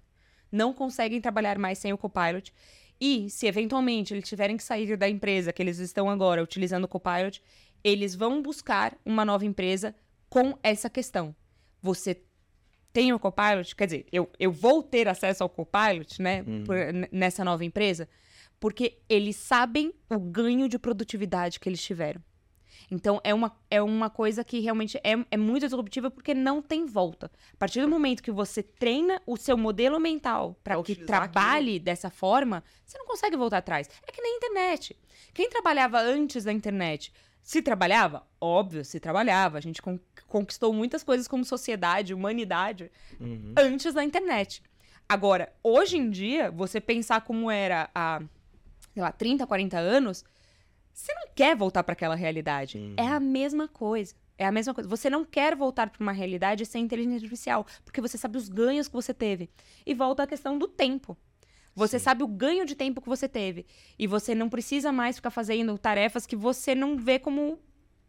Não 0.51 0.73
conseguem 0.73 1.21
trabalhar 1.21 1.59
mais 1.59 1.79
sem 1.79 1.93
o 1.93 1.99
Copilot. 1.99 2.53
E 3.01 3.29
se 3.29 3.47
eventualmente 3.47 4.15
eles 4.15 4.29
tiverem 4.29 4.57
que 4.57 4.63
sair 4.63 4.97
da 4.97 5.09
empresa 5.09 5.53
que 5.53 5.63
eles 5.63 5.79
estão 5.79 6.09
agora 6.09 6.43
utilizando 6.43 6.85
o 6.85 6.89
Copilot, 6.89 7.43
eles 7.85 8.15
vão 8.15 8.41
buscar 8.41 8.97
uma 9.05 9.25
nova 9.25 9.45
empresa 9.45 9.95
com 10.29 10.59
essa 10.63 10.89
questão. 10.89 11.35
Você 11.83 12.23
tem 12.93 13.13
o 13.13 13.19
Copilot? 13.19 13.77
Quer 13.77 13.85
dizer, 13.87 14.07
eu, 14.11 14.31
eu 14.39 14.51
vou 14.51 14.83
ter 14.83 15.07
acesso 15.09 15.43
ao 15.43 15.49
Copilot, 15.49 16.21
né, 16.21 16.43
uhum. 16.47 16.65
por, 16.65 16.77
nessa 17.13 17.45
nova 17.45 17.65
empresa, 17.65 18.09
porque 18.59 18.99
eles 19.09 19.37
sabem 19.37 19.93
o 20.09 20.19
ganho 20.19 20.69
de 20.69 20.79
produtividade 20.79 21.61
que 21.61 21.69
eles 21.69 21.83
tiveram. 21.83 22.23
Então, 22.91 23.21
é 23.25 23.33
uma, 23.35 23.57
é 23.71 23.83
uma 23.83 24.09
coisa 24.11 24.45
que 24.45 24.61
realmente 24.61 24.97
é, 24.99 25.13
é 25.31 25.37
muito 25.37 25.63
disruptiva 25.65 26.11
porque 26.11 26.33
não 26.35 26.63
tem 26.63 26.87
volta. 26.87 27.31
A 27.53 27.57
partir 27.57 27.81
do 27.81 27.89
momento 27.89 28.23
que 28.23 28.31
você 28.31 28.63
treina 28.63 29.21
o 29.27 29.37
seu 29.37 29.57
modelo 29.57 29.99
mental 29.99 30.57
para 30.63 30.81
que 30.83 30.95
trabalhe 30.95 31.79
dessa 31.79 32.11
forma, 32.11 32.63
você 32.85 32.97
não 32.99 33.07
consegue 33.07 33.37
voltar 33.37 33.59
atrás. 33.59 33.89
É 34.07 34.13
que 34.13 34.21
nem 34.23 34.35
a 34.35 34.37
internet. 34.37 34.97
Quem 35.35 35.51
trabalhava 35.51 35.99
antes 36.01 36.45
da 36.45 36.53
internet, 36.53 37.13
se 37.43 37.61
trabalhava? 37.63 38.27
Óbvio, 38.41 38.85
se 38.85 38.99
trabalhava. 39.01 39.59
A 39.59 39.61
gente 39.61 39.81
con- 39.83 39.99
conquistou 40.27 40.73
muitas 40.73 41.03
coisas 41.03 41.27
como 41.29 41.45
sociedade, 41.45 42.13
humanidade, 42.15 42.91
Uhum. 43.21 43.55
antes 43.59 43.95
da 43.95 44.03
internet. 44.05 44.63
Agora, 45.09 45.53
hoje 45.63 45.97
em 45.97 46.11
dia, 46.11 46.51
você 46.51 46.81
pensar 46.81 47.21
como 47.21 47.49
era 47.51 47.89
há, 47.95 48.21
sei 48.93 49.03
lá, 49.03 49.13
30, 49.13 49.47
40 49.47 49.79
anos, 49.79 50.25
você 50.97 51.13
não 51.13 51.29
quer 51.35 51.55
voltar 51.55 51.85
para 51.85 51.93
aquela 51.93 52.15
realidade. 52.15 52.79
Uhum. 52.79 52.95
É 52.97 53.07
a 53.07 53.21
mesma 53.21 53.69
coisa. 53.69 54.15
É 54.39 54.47
a 54.47 54.51
mesma 54.51 54.73
coisa. 54.73 54.89
Você 54.89 55.11
não 55.11 55.27
quer 55.27 55.55
voltar 55.55 55.91
para 55.91 56.03
uma 56.03 56.13
realidade 56.13 56.65
sem 56.65 56.85
inteligência 56.85 57.17
artificial, 57.17 57.67
porque 57.85 58.01
você 58.01 58.17
sabe 58.17 58.39
os 58.39 58.49
ganhos 58.49 58.89
que 58.89 58.95
você 58.95 59.13
teve. 59.13 59.51
E 59.85 59.93
volta 59.93 60.23
à 60.23 60.27
questão 60.27 60.59
do 60.59 60.67
tempo. 60.67 61.15
Você 61.75 61.99
Sim. 61.99 62.05
sabe 62.05 62.25
o 62.25 62.27
ganho 62.27 62.65
de 62.65 62.75
tempo 62.75 63.03
que 63.03 63.09
você 63.11 63.29
teve. 63.29 63.67
E 63.99 64.07
você 64.07 64.35
não 64.35 64.49
precisa 64.49 64.91
mais 64.91 65.17
ficar 65.17 65.31
fazendo 65.31 65.77
tarefas 65.77 66.27
que 66.27 66.35
você 66.35 66.75
não 66.75 66.97
vê 66.97 67.19
como 67.19 67.59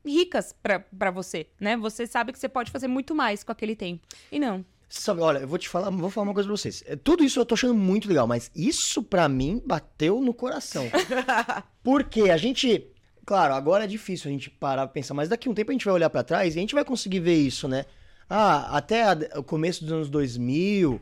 ricas 0.05 0.53
para 0.53 1.11
você, 1.11 1.47
né? 1.59 1.75
Você 1.75 2.07
sabe 2.07 2.31
que 2.31 2.39
você 2.39 2.47
pode 2.47 2.71
fazer 2.71 2.88
muito 2.88 3.13
mais 3.13 3.43
com 3.43 3.51
aquele 3.51 3.75
tempo. 3.75 4.07
E 4.31 4.39
não. 4.39 4.65
Sabe, 4.89 5.19
olha, 5.21 5.39
eu 5.39 5.47
vou 5.47 5.57
te 5.57 5.67
falar, 5.67 5.89
vou 5.89 6.09
falar 6.09 6.27
uma 6.27 6.33
coisa 6.33 6.47
pra 6.47 6.55
vocês. 6.55 6.81
É, 6.88 6.95
Tudo 6.95 7.23
isso 7.23 7.39
eu 7.39 7.45
tô 7.45 7.55
achando 7.55 7.73
muito 7.73 8.07
legal, 8.07 8.25
mas 8.25 8.49
isso 8.55 9.03
pra 9.03 9.27
mim 9.27 9.61
bateu 9.65 10.21
no 10.21 10.33
coração. 10.33 10.85
Porque 11.83 12.29
a 12.29 12.38
gente, 12.38 12.88
claro, 13.25 13.53
agora 13.53 13.83
é 13.83 13.88
difícil 13.88 14.29
a 14.29 14.31
gente 14.31 14.49
parar 14.49 14.88
pra 14.88 14.93
pensar, 14.93 15.13
mas 15.13 15.27
daqui 15.29 15.47
a 15.47 15.51
um 15.51 15.53
tempo 15.53 15.71
a 15.71 15.73
gente 15.73 15.85
vai 15.85 15.93
olhar 15.93 16.09
pra 16.09 16.23
trás 16.23 16.55
e 16.55 16.57
a 16.57 16.61
gente 16.61 16.73
vai 16.75 16.85
conseguir 16.85 17.19
ver 17.19 17.35
isso, 17.35 17.67
né? 17.67 17.85
Ah, 18.29 18.77
até 18.77 19.03
a- 19.03 19.17
o 19.39 19.43
começo 19.43 19.83
dos 19.83 19.91
anos 19.93 20.09
2000 20.09 21.01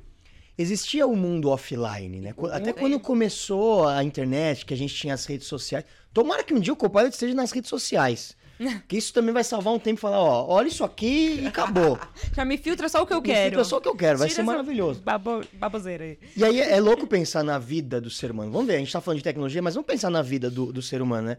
existia 0.57 1.05
o 1.05 1.15
mundo 1.15 1.49
offline, 1.49 2.21
né? 2.21 2.33
Até 2.51 2.71
quando 2.73 2.99
começou 2.99 3.87
a 3.87 4.03
internet, 4.03 4.65
que 4.65 4.73
a 4.73 4.77
gente 4.77 4.93
tinha 4.95 5.13
as 5.13 5.25
redes 5.25 5.47
sociais. 5.47 5.85
Tomara 6.13 6.43
que 6.43 6.53
um 6.53 6.59
dia 6.59 6.73
o 6.73 6.75
Copilot 6.77 7.09
esteja 7.11 7.33
nas 7.33 7.51
redes 7.51 7.69
sociais. 7.69 8.35
Que 8.87 8.97
isso 8.97 9.13
também 9.13 9.33
vai 9.33 9.43
salvar 9.43 9.73
um 9.73 9.79
tempo 9.79 9.99
e 9.99 10.01
falar, 10.01 10.19
ó, 10.19 10.45
olha 10.47 10.67
isso 10.67 10.83
aqui 10.83 11.41
e 11.41 11.47
acabou. 11.47 11.99
Já 12.35 12.45
me 12.45 12.57
filtra 12.57 12.87
só 12.89 13.01
o 13.03 13.05
que 13.07 13.13
eu 13.13 13.21
Me 13.21 13.27
quero. 13.27 13.49
filtra 13.49 13.63
só 13.63 13.77
o 13.77 13.81
que 13.81 13.87
eu 13.87 13.95
quero, 13.95 14.17
vai 14.19 14.27
Tira 14.27 14.41
ser 14.41 14.45
maravilhoso. 14.45 15.01
Babo, 15.01 15.41
baboseira 15.53 16.03
aí. 16.05 16.19
E 16.37 16.43
aí 16.43 16.61
é, 16.61 16.71
é 16.77 16.79
louco 16.79 17.05
pensar 17.07 17.43
na 17.43 17.57
vida 17.59 17.99
do 17.99 18.09
ser 18.09 18.31
humano. 18.31 18.51
Vamos 18.51 18.67
ver, 18.67 18.75
a 18.75 18.79
gente 18.79 18.91
tá 18.93 19.01
falando 19.01 19.17
de 19.17 19.23
tecnologia, 19.23 19.61
mas 19.61 19.75
vamos 19.75 19.87
pensar 19.87 20.09
na 20.09 20.21
vida 20.21 20.49
do, 20.49 20.71
do 20.71 20.81
ser 20.81 21.01
humano, 21.01 21.27
né? 21.29 21.37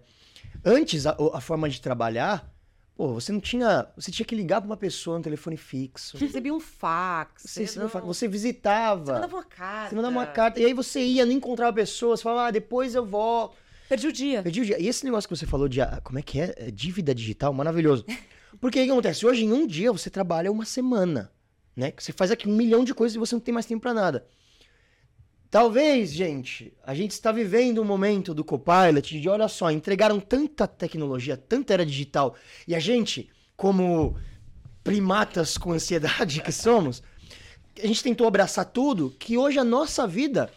Antes, 0.65 1.07
a, 1.07 1.17
a 1.35 1.41
forma 1.41 1.69
de 1.69 1.81
trabalhar, 1.81 2.51
pô, 2.95 3.13
você 3.15 3.31
não 3.33 3.41
tinha. 3.41 3.87
Você 3.97 4.11
tinha 4.11 4.25
que 4.27 4.35
ligar 4.35 4.61
pra 4.61 4.67
uma 4.67 4.77
pessoa 4.77 5.17
no 5.19 5.23
telefone 5.25 5.57
fixo. 5.57 6.19
Você 6.19 6.27
recebia 6.27 6.53
um 6.55 6.61
fax. 6.61 7.43
Você, 7.45 7.67
você, 7.67 7.79
não- 7.79 7.85
não- 7.87 8.01
você 8.01 8.27
você 8.27 8.29
visitava. 8.29 9.15
mandava 9.15 9.37
uma 9.37 9.45
carta. 9.45 9.89
Você 9.91 9.97
mandava 9.97 10.15
uma 10.15 10.27
carta. 10.27 10.61
E 10.61 10.65
aí 10.65 10.73
você 10.73 11.01
ia, 11.03 11.25
não 11.25 11.33
encontrava 11.33 11.71
a 11.71 11.75
pessoa, 11.75 12.17
você 12.17 12.23
falava, 12.23 12.49
ah, 12.49 12.51
depois 12.51 12.95
eu 12.95 13.05
vou. 13.05 13.55
Perdi 13.89 14.07
o 14.07 14.13
dia. 14.13 14.43
Perdi 14.43 14.61
o 14.61 14.65
dia. 14.65 14.81
E 14.81 14.89
esse 14.89 15.05
negócio 15.05 15.29
que 15.29 15.37
você 15.37 15.47
falou 15.47 15.69
de. 15.69 15.81
ah, 15.81 16.01
Como 16.03 16.19
é 16.19 16.23
que 16.23 16.41
é? 16.41 16.55
É 16.57 16.71
Dívida 16.71 17.15
digital, 17.15 17.53
maravilhoso. 17.53 18.05
Porque 18.61 18.81
o 18.81 18.85
que 18.85 18.91
acontece? 18.91 19.27
Hoje, 19.27 19.45
em 19.45 19.53
um 19.53 19.67
dia, 19.67 19.93
você 19.93 20.09
trabalha 20.09 20.51
uma 20.51 20.65
semana. 20.65 21.31
Né? 21.75 21.93
Você 21.99 22.13
faz 22.13 22.31
aqui 22.31 22.49
um 22.49 22.57
milhão 22.57 22.85
de 22.85 22.95
coisas 22.95 23.17
e 23.17 23.19
você 23.19 23.35
não 23.35 23.41
tem 23.41 23.53
mais 23.53 23.67
tempo 23.67 23.83
pra 23.83 23.93
nada. 23.93 24.27
Talvez, 25.51 26.13
gente, 26.13 26.73
a 26.83 26.95
gente 26.95 27.13
está 27.13 27.31
vivendo 27.31 27.81
um 27.81 27.85
momento 27.85 28.35
do 28.35 28.45
Copilot 28.45 29.21
de, 29.21 29.29
olha 29.29 29.47
só, 29.47 29.71
entregaram 29.71 30.19
tanta 30.19 30.67
tecnologia, 30.67 31.37
tanta 31.37 31.73
era 31.73 31.87
digital, 31.87 32.35
e 32.67 32.75
a 32.75 32.81
gente, 32.81 33.31
como 33.57 34.17
primatas 34.83 35.57
com 35.57 35.73
ansiedade 35.73 36.43
que 36.43 36.51
somos, 36.51 37.03
a 37.83 37.87
gente 37.87 38.03
tentou 38.03 38.27
abraçar 38.27 38.65
tudo, 38.65 39.15
que 39.19 39.39
hoje 39.39 39.59
a 39.59 39.65
nossa 39.65 40.07
vida. 40.07 40.51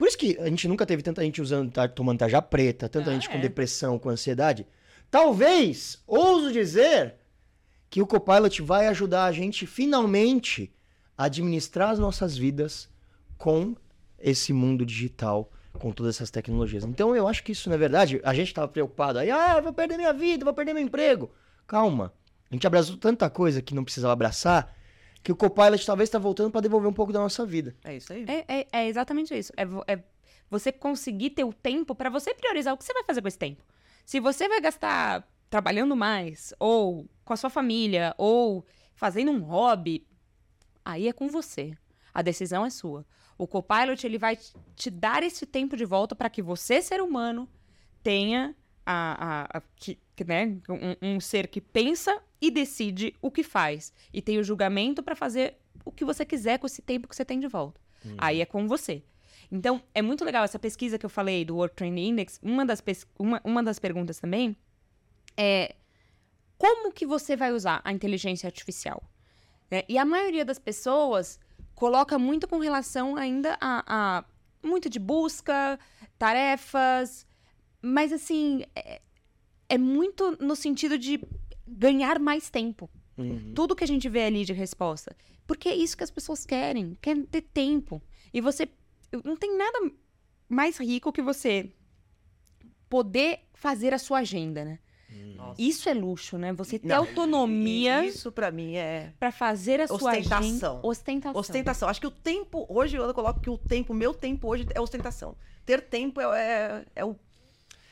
Por 0.00 0.08
isso 0.08 0.16
que 0.16 0.38
a 0.40 0.46
gente 0.46 0.66
nunca 0.66 0.86
teve 0.86 1.02
tanta 1.02 1.22
gente 1.22 1.42
usando, 1.42 1.70
tá, 1.70 1.86
tomando 1.86 2.20
tarja 2.20 2.40
preta, 2.40 2.88
tanta 2.88 3.10
Ah, 3.10 3.12
gente 3.12 3.28
com 3.28 3.36
é. 3.36 3.38
depressão, 3.38 3.98
com 3.98 4.08
ansiedade. 4.08 4.66
Talvez, 5.10 6.02
ouso 6.06 6.50
dizer, 6.50 7.16
que 7.90 8.00
o 8.00 8.06
Copilot 8.06 8.62
vai 8.62 8.86
ajudar 8.86 9.26
a 9.26 9.32
gente 9.32 9.66
finalmente 9.66 10.72
a 11.18 11.24
administrar 11.24 11.90
as 11.90 11.98
nossas 11.98 12.34
vidas 12.34 12.88
com 13.36 13.76
esse 14.18 14.54
mundo 14.54 14.86
digital, 14.86 15.52
com 15.74 15.92
todas 15.92 16.16
essas 16.16 16.30
tecnologias. 16.30 16.82
Então 16.84 17.14
eu 17.14 17.28
acho 17.28 17.44
que 17.44 17.52
isso, 17.52 17.68
na 17.68 17.76
verdade, 17.76 18.22
a 18.24 18.32
gente 18.32 18.48
estava 18.48 18.68
preocupado 18.68 19.18
aí, 19.18 19.30
ah, 19.30 19.60
vou 19.60 19.74
perder 19.74 19.98
minha 19.98 20.14
vida, 20.14 20.46
vou 20.46 20.54
perder 20.54 20.72
meu 20.72 20.82
emprego. 20.82 21.30
Calma. 21.66 22.10
A 22.50 22.54
gente 22.54 22.66
abraçou 22.66 22.96
tanta 22.96 23.28
coisa 23.28 23.60
que 23.60 23.74
não 23.74 23.84
precisava 23.84 24.14
abraçar, 24.14 24.74
que 25.22 25.30
o 25.32 25.36
Copilot 25.36 25.84
talvez 25.84 26.08
está 26.08 26.18
voltando 26.18 26.50
para 26.50 26.60
devolver 26.62 26.88
um 26.88 26.92
pouco 26.94 27.12
da 27.12 27.18
nossa 27.20 27.44
vida. 27.44 27.74
É 27.84 27.96
isso 27.96 28.12
aí. 28.12 28.24
É, 28.28 28.44
é- 28.60 28.66
é 28.72 28.88
exatamente 28.88 29.36
isso. 29.36 29.52
É, 29.56 29.64
é 29.92 30.02
você 30.48 30.72
conseguir 30.72 31.30
ter 31.30 31.44
o 31.44 31.52
tempo 31.52 31.94
pra 31.94 32.08
você 32.10 32.34
priorizar 32.34 32.74
o 32.74 32.78
que 32.78 32.84
você 32.84 32.92
vai 32.94 33.04
fazer 33.04 33.20
com 33.22 33.28
esse 33.28 33.38
tempo. 33.38 33.62
Se 34.06 34.18
você 34.18 34.48
vai 34.48 34.60
gastar 34.60 35.28
trabalhando 35.48 35.94
mais, 35.94 36.52
ou 36.58 37.06
com 37.24 37.32
a 37.32 37.36
sua 37.36 37.50
família, 37.50 38.14
ou 38.18 38.64
fazendo 38.94 39.30
um 39.30 39.40
hobby, 39.40 40.06
aí 40.84 41.06
é 41.08 41.12
com 41.12 41.28
você. 41.28 41.72
A 42.12 42.22
decisão 42.22 42.64
é 42.64 42.70
sua. 42.70 43.04
O 43.38 43.46
Copilot 43.46 44.04
ele 44.04 44.18
vai 44.18 44.36
te- 44.36 44.52
te 44.74 44.90
dar 44.90 45.22
esse 45.22 45.46
tempo 45.46 45.76
de 45.76 45.84
volta 45.84 46.14
para 46.16 46.28
que 46.30 46.42
você, 46.42 46.82
ser 46.82 47.00
humano, 47.00 47.48
tenha 48.02 48.54
a, 48.84 49.44
a- 49.44 49.58
a- 49.58 49.62
que, 49.76 49.98
que, 50.16 50.24
né, 50.24 50.58
um, 50.68 51.14
um 51.16 51.20
ser 51.20 51.46
que 51.48 51.60
pensa 51.60 52.20
e 52.40 52.50
decide 52.50 53.14
o 53.20 53.30
que 53.30 53.42
faz. 53.42 53.92
E 54.12 54.22
tem 54.22 54.38
o 54.38 54.44
julgamento 54.44 55.02
para 55.02 55.14
fazer 55.14 55.56
o 55.84 55.92
que 55.92 56.04
você 56.04 56.24
quiser 56.24 56.58
com 56.58 56.66
esse 56.66 56.82
tempo 56.82 57.08
que 57.08 57.14
você 57.14 57.24
tem 57.24 57.38
de 57.38 57.46
volta. 57.46 57.80
Aí 58.16 58.40
é 58.40 58.46
com 58.46 58.66
você. 58.66 59.02
Então, 59.52 59.82
é 59.94 60.00
muito 60.00 60.24
legal 60.24 60.44
essa 60.44 60.58
pesquisa 60.58 60.98
que 60.98 61.04
eu 61.04 61.10
falei 61.10 61.44
do 61.44 61.56
World 61.56 61.74
Trend 61.74 61.98
Index. 61.98 62.38
Uma 62.42 62.64
das, 62.64 62.82
uma, 63.18 63.40
uma 63.44 63.62
das 63.62 63.78
perguntas 63.78 64.18
também 64.18 64.56
é 65.36 65.74
como 66.56 66.92
que 66.92 67.06
você 67.06 67.36
vai 67.36 67.52
usar 67.52 67.80
a 67.84 67.92
inteligência 67.92 68.46
artificial? 68.46 69.02
né? 69.70 69.84
E 69.88 69.96
a 69.96 70.04
maioria 70.04 70.44
das 70.44 70.58
pessoas 70.58 71.38
coloca 71.74 72.18
muito 72.18 72.48
com 72.48 72.58
relação 72.58 73.16
ainda 73.16 73.56
a, 73.60 73.84
a 73.86 74.24
muito 74.62 74.90
de 74.90 74.98
busca, 74.98 75.78
tarefas, 76.18 77.26
mas 77.80 78.12
assim, 78.12 78.64
é, 78.74 79.00
é 79.68 79.78
muito 79.78 80.36
no 80.42 80.56
sentido 80.56 80.98
de 80.98 81.20
ganhar 81.70 82.18
mais 82.18 82.50
tempo. 82.50 82.90
Uhum. 83.16 83.52
Tudo 83.54 83.76
que 83.76 83.84
a 83.84 83.86
gente 83.86 84.08
vê 84.08 84.24
ali 84.24 84.44
de 84.44 84.52
resposta. 84.52 85.16
Porque 85.46 85.68
é 85.68 85.74
isso 85.74 85.96
que 85.96 86.04
as 86.04 86.10
pessoas 86.10 86.46
querem, 86.46 86.96
querem 87.00 87.24
ter 87.24 87.42
tempo. 87.42 88.02
E 88.32 88.40
você. 88.40 88.68
Não 89.24 89.36
tem 89.36 89.56
nada 89.56 89.90
mais 90.48 90.78
rico 90.78 91.12
que 91.12 91.22
você 91.22 91.70
poder 92.88 93.40
fazer 93.54 93.92
a 93.94 93.98
sua 93.98 94.18
agenda, 94.18 94.64
né? 94.64 94.78
Nossa. 95.36 95.60
Isso 95.60 95.88
é 95.88 95.94
luxo, 95.94 96.38
né? 96.38 96.52
Você 96.52 96.78
ter 96.78 96.88
Não, 96.88 96.98
autonomia 96.98 98.04
Isso 98.04 98.30
pra 98.30 98.50
mim 98.50 98.76
é 98.76 99.12
pra 99.18 99.32
fazer 99.32 99.80
a 99.80 99.88
sua 99.88 100.12
agenda. 100.12 100.36
Ostentação. 100.36 100.80
Ostentação. 100.82 101.40
ostentação. 101.40 101.88
Acho 101.88 102.00
que 102.00 102.06
o 102.06 102.10
tempo, 102.10 102.66
hoje 102.68 102.96
eu 102.96 103.12
coloco 103.14 103.40
que 103.40 103.50
o 103.50 103.58
tempo, 103.58 103.94
meu 103.94 104.14
tempo 104.14 104.48
hoje 104.48 104.66
é 104.74 104.80
ostentação. 104.80 105.36
Ter 105.64 105.80
tempo 105.80 106.20
é, 106.20 106.26
é, 106.26 106.84
é 106.96 107.04
o, 107.04 107.16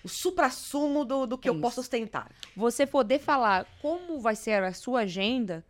o 0.09 0.11
supra-sumo 0.11 1.05
do, 1.05 1.27
do 1.27 1.39
que 1.39 1.49
É 1.49 1.51
eu 1.51 1.61
posso 1.61 1.81
ostentar. 1.81 2.31
Você 2.57 2.87
poder 2.87 3.19
falar 3.19 3.67
como 3.83 4.19
vai 4.19 4.35
ser 4.35 4.63
a 4.63 4.73
sua 4.73 5.01
agenda, 5.01 5.65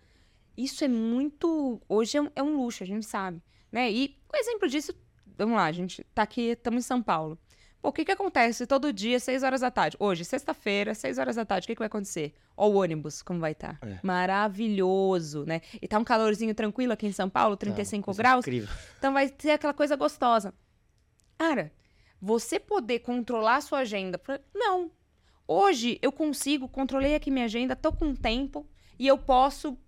isso 0.57 0.85
é 0.85 0.89
muito. 0.89 1.81
Hoje 1.89 2.17
é 2.17 2.23
um, 2.23 2.31
é 2.37 2.43
um 2.43 2.57
luxo, 2.57 2.85
a 2.85 2.87
gente 2.87 3.05
sabe. 3.05 3.43
Né? 3.71 3.91
E 3.91 4.17
o 4.33 4.37
exemplo 4.37 4.69
disso, 4.69 4.95
vamos 5.37 5.57
lá, 5.57 5.65
a 5.65 5.73
gente 5.73 6.05
tá 6.15 6.23
aqui, 6.23 6.53
estamos 6.53 6.85
em 6.85 6.87
São 6.87 7.03
Paulo. 7.03 7.37
Pô, 7.83 7.91
o 7.91 7.93
que 7.93 8.05
que 8.05 8.13
acontece 8.13 8.67
todo 8.67 8.93
dia, 8.93 9.21
6 9.21 9.43
horas 9.43 9.61
da 9.61 9.71
tarde? 9.71 9.97
Hoje, 10.01 10.25
sexta-feira, 10.25 10.95
6 10.95 11.19
horas 11.19 11.37
da 11.37 11.45
tarde, 11.45 11.65
o 11.65 11.69
que, 11.69 11.75
que 11.75 11.79
vai 11.79 11.87
acontecer? 11.87 12.35
Ó, 12.57 12.69
o 12.69 12.75
ônibus, 12.75 13.23
como 13.23 13.39
vai 13.39 13.53
estar? 13.53 13.79
É. 13.83 13.99
Maravilhoso, 14.03 15.45
né? 15.45 15.61
E 15.81 15.87
tá 15.87 15.97
um 15.97 16.03
calorzinho 16.05 16.53
tranquilo 16.55 16.93
aqui 16.93 17.07
em 17.07 17.13
São 17.13 17.31
Paulo, 17.31 17.57
35 17.57 18.07
Coisa 18.07 18.19
graus. 18.19 18.45
Incrível. 18.45 18.69
Então 18.99 19.13
vai 19.13 19.33
ser 19.39 19.53
aquela 19.53 19.73
coisa 19.73 19.95
gostosa. 19.95 20.53
Cara, 21.39 21.71
você 22.21 22.59
poder 22.59 23.01
controlar 23.01 23.57
a 23.57 23.61
sua 23.61 23.81
agenda. 23.81 24.21
Não. 24.55 24.91
Hoje 25.47 25.99
eu 26.03 26.13
consigo, 26.13 26.69
controlei 26.69 27.15
aqui 27.15 27.31
minha 27.31 27.47
agenda, 27.47 27.75
tô 27.75 27.93
com 27.93 28.15
tempo 28.15 28.67
e 28.99 29.07
eu 29.07 29.17
posso 29.17 29.79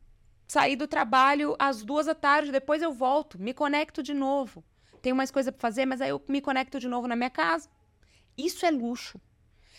sair 0.49 0.75
do 0.75 0.89
trabalho 0.89 1.55
às 1.59 1.83
duas 1.83 2.07
da 2.07 2.15
tarde, 2.15 2.51
depois 2.51 2.83
eu 2.83 2.93
volto, 2.93 3.41
me 3.41 3.53
conecto 3.53 4.03
de 4.03 4.15
novo. 4.15 4.65
Tenho 5.03 5.15
mais 5.15 5.31
coisa 5.31 5.53
pra 5.53 5.61
fazer, 5.61 5.87
mas 5.87 6.01
aí 6.01 6.11
eu 6.11 6.23
me 6.29 6.41
conecto 6.41 6.79
de 6.79 6.89
novo 6.89 7.07
na 7.07 7.17
minha 7.17 7.31
casa. 7.31 7.69
Isso 8.37 8.65
é 8.65 8.71
luxo. 8.71 9.21